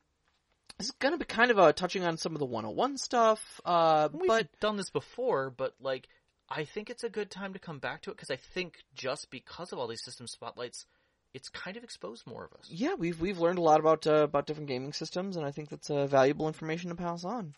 this 0.77 0.87
is 0.87 0.93
going 0.99 1.13
to 1.13 1.17
be 1.17 1.25
kind 1.25 1.51
of 1.51 1.59
uh, 1.59 1.73
touching 1.73 2.05
on 2.05 2.17
some 2.17 2.33
of 2.33 2.39
the 2.39 2.45
101 2.45 2.97
stuff, 2.97 3.61
uh, 3.65 4.09
We've 4.13 4.27
but 4.27 4.47
done 4.61 4.77
this 4.77 4.89
before, 4.89 5.49
but 5.49 5.73
like 5.81 6.07
I 6.49 6.63
think 6.65 6.89
it's 6.89 7.03
a 7.03 7.09
good 7.09 7.31
time 7.31 7.53
to 7.53 7.59
come 7.59 7.79
back 7.79 8.01
to 8.03 8.11
it 8.11 8.17
because 8.17 8.29
I 8.29 8.35
think 8.35 8.83
just 8.93 9.29
because 9.31 9.71
of 9.71 9.79
all 9.79 9.87
these 9.87 10.03
system 10.03 10.27
spotlights, 10.27 10.85
it's 11.33 11.49
kind 11.49 11.75
of 11.75 11.83
exposed 11.83 12.25
more 12.27 12.45
of 12.45 12.53
us. 12.53 12.69
yeah, 12.69 12.93
we've 12.97 13.19
we've 13.19 13.39
learned 13.39 13.57
a 13.57 13.61
lot 13.61 13.79
about 13.79 14.07
uh, 14.07 14.23
about 14.23 14.45
different 14.45 14.69
gaming 14.69 14.93
systems, 14.93 15.35
and 15.35 15.45
I 15.45 15.51
think 15.51 15.69
that's 15.69 15.89
uh, 15.89 16.05
valuable 16.07 16.47
information 16.47 16.89
to 16.89 16.95
pass 16.95 17.25
on. 17.25 17.53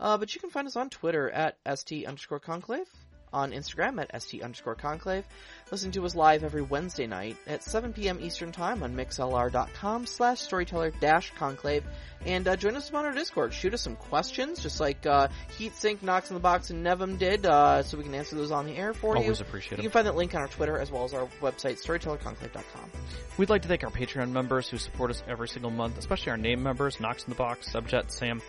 Uh, 0.00 0.16
but 0.16 0.34
you 0.34 0.40
can 0.40 0.50
find 0.50 0.66
us 0.66 0.76
on 0.76 0.90
Twitter 0.90 1.30
at 1.30 1.58
st 1.74 2.06
underscore 2.06 2.40
conclave, 2.40 2.88
on 3.32 3.52
Instagram 3.52 4.00
at 4.00 4.22
st 4.22 4.42
underscore 4.42 4.74
conclave. 4.74 5.24
Listen 5.70 5.92
to 5.92 6.04
us 6.04 6.14
live 6.14 6.42
every 6.44 6.62
Wednesday 6.62 7.06
night 7.06 7.36
at 7.46 7.62
7 7.62 7.92
p.m. 7.92 8.18
Eastern 8.20 8.52
Time 8.52 8.82
on 8.82 8.94
mixlr.com 8.94 10.06
slash 10.06 10.40
storyteller 10.40 10.90
dash 11.00 11.32
conclave. 11.38 11.84
And 12.26 12.46
uh, 12.46 12.56
join 12.56 12.76
us 12.76 12.92
on 12.92 13.04
our 13.04 13.14
Discord. 13.14 13.54
Shoot 13.54 13.72
us 13.72 13.80
some 13.80 13.96
questions, 13.96 14.62
just 14.62 14.78
like 14.78 15.06
uh, 15.06 15.28
Heatsink, 15.58 16.02
Knox 16.02 16.28
in 16.30 16.34
the 16.34 16.40
Box, 16.40 16.68
and 16.68 16.84
Nevum 16.84 17.18
did, 17.18 17.46
uh, 17.46 17.82
so 17.82 17.96
we 17.96 18.04
can 18.04 18.14
answer 18.14 18.36
those 18.36 18.50
on 18.50 18.66
the 18.66 18.76
air 18.76 18.92
for 18.92 19.16
you. 19.16 19.22
Always 19.22 19.40
appreciate 19.40 19.78
it. 19.78 19.82
You 19.82 19.88
can 19.88 19.92
find 19.92 20.06
that 20.06 20.16
link 20.16 20.34
on 20.34 20.42
our 20.42 20.48
Twitter 20.48 20.76
as 20.76 20.90
well 20.90 21.04
as 21.04 21.14
our 21.14 21.26
website, 21.40 21.82
storytellerconclave.com. 21.82 22.90
We'd 23.38 23.48
like 23.48 23.62
to 23.62 23.68
thank 23.68 23.84
our 23.84 23.90
Patreon 23.90 24.30
members 24.32 24.68
who 24.68 24.76
support 24.76 25.10
us 25.10 25.22
every 25.26 25.48
single 25.48 25.70
month, 25.70 25.96
especially 25.96 26.32
our 26.32 26.36
name 26.36 26.62
members, 26.62 27.00
Knox 27.00 27.24
in 27.24 27.30
the 27.30 27.36
Box, 27.36 27.72
Subjet, 27.72 28.10
Sam, 28.10 28.42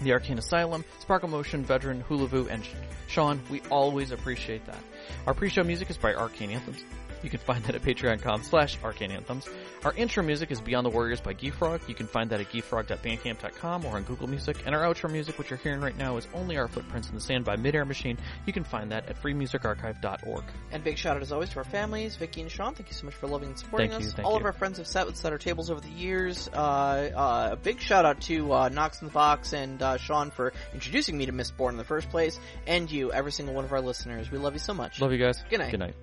The 0.00 0.12
Arcane 0.12 0.38
Asylum, 0.38 0.84
Sparkle 1.00 1.28
Motion, 1.28 1.64
Veteran, 1.64 2.04
Hulavu, 2.08 2.48
and 2.48 2.62
Sean. 3.08 3.40
We 3.50 3.62
always 3.70 4.12
appreciate 4.12 4.64
that. 4.66 4.78
Our 5.26 5.34
pre-show 5.34 5.64
music 5.64 5.90
is 5.90 5.96
by 5.96 6.14
Arcane 6.14 6.50
Anthems. 6.50 6.84
You 7.22 7.30
can 7.30 7.40
find 7.40 7.62
that 7.64 7.74
at 7.74 7.82
patreon.com 7.82 8.42
slash 8.42 8.78
arcane 8.82 9.10
anthems. 9.10 9.48
Our 9.84 9.94
intro 9.94 10.22
music 10.22 10.50
is 10.50 10.60
Beyond 10.60 10.86
the 10.86 10.90
Warriors 10.90 11.20
by 11.20 11.34
Geefrog. 11.34 11.88
You 11.88 11.94
can 11.94 12.06
find 12.06 12.30
that 12.30 12.40
at 12.40 12.50
geefrog.bandcamp.com 12.50 13.84
or 13.84 13.96
on 13.96 14.02
Google 14.02 14.28
Music. 14.28 14.56
And 14.66 14.74
our 14.74 14.82
outro 14.82 15.10
music, 15.10 15.38
which 15.38 15.50
you're 15.50 15.58
hearing 15.58 15.80
right 15.80 15.96
now, 15.96 16.16
is 16.16 16.26
Only 16.34 16.56
Our 16.56 16.66
Footprints 16.68 17.08
in 17.08 17.14
the 17.14 17.20
Sand 17.20 17.44
by 17.44 17.56
Midair 17.56 17.84
Machine. 17.84 18.18
You 18.46 18.52
can 18.52 18.64
find 18.64 18.90
that 18.90 19.08
at 19.08 19.22
freemusicarchive.org. 19.22 20.44
And 20.72 20.82
big 20.84 20.98
shout 20.98 21.16
out 21.16 21.22
as 21.22 21.30
always 21.32 21.50
to 21.50 21.58
our 21.58 21.64
families, 21.64 22.16
Vicky 22.16 22.40
and 22.40 22.50
Sean. 22.50 22.74
Thank 22.74 22.88
you 22.88 22.94
so 22.94 23.06
much 23.06 23.14
for 23.14 23.28
loving 23.28 23.50
and 23.50 23.58
supporting 23.58 23.90
Thank 23.90 24.02
you, 24.02 24.08
us. 24.08 24.14
thank 24.14 24.26
All 24.26 24.36
of 24.36 24.44
our 24.44 24.52
friends 24.52 24.78
have 24.78 24.86
sat 24.86 25.06
with 25.06 25.14
us 25.14 25.24
at 25.24 25.32
our 25.32 25.38
tables 25.38 25.70
over 25.70 25.80
the 25.80 25.88
years. 25.88 26.48
Uh, 26.52 26.56
uh, 26.56 27.48
a 27.52 27.56
big 27.56 27.80
shout 27.80 28.04
out 28.04 28.20
to 28.22 28.52
uh, 28.52 28.68
Knox 28.68 29.00
in 29.00 29.08
the 29.08 29.14
Box 29.14 29.52
and 29.52 29.80
uh, 29.80 29.96
Sean 29.96 30.30
for 30.30 30.52
introducing 30.74 31.16
me 31.16 31.26
to 31.26 31.32
Mistborn 31.32 31.70
in 31.70 31.76
the 31.76 31.84
first 31.84 32.10
place, 32.10 32.38
and 32.66 32.90
you, 32.90 33.12
every 33.12 33.32
single 33.32 33.54
one 33.54 33.64
of 33.64 33.72
our 33.72 33.80
listeners. 33.80 34.30
We 34.30 34.38
love 34.38 34.54
you 34.54 34.60
so 34.60 34.74
much. 34.74 35.00
Love 35.00 35.12
you 35.12 35.18
guys. 35.18 35.42
Good 35.48 35.60
night. 35.60 35.70
Good 35.70 35.80
night. 35.80 35.94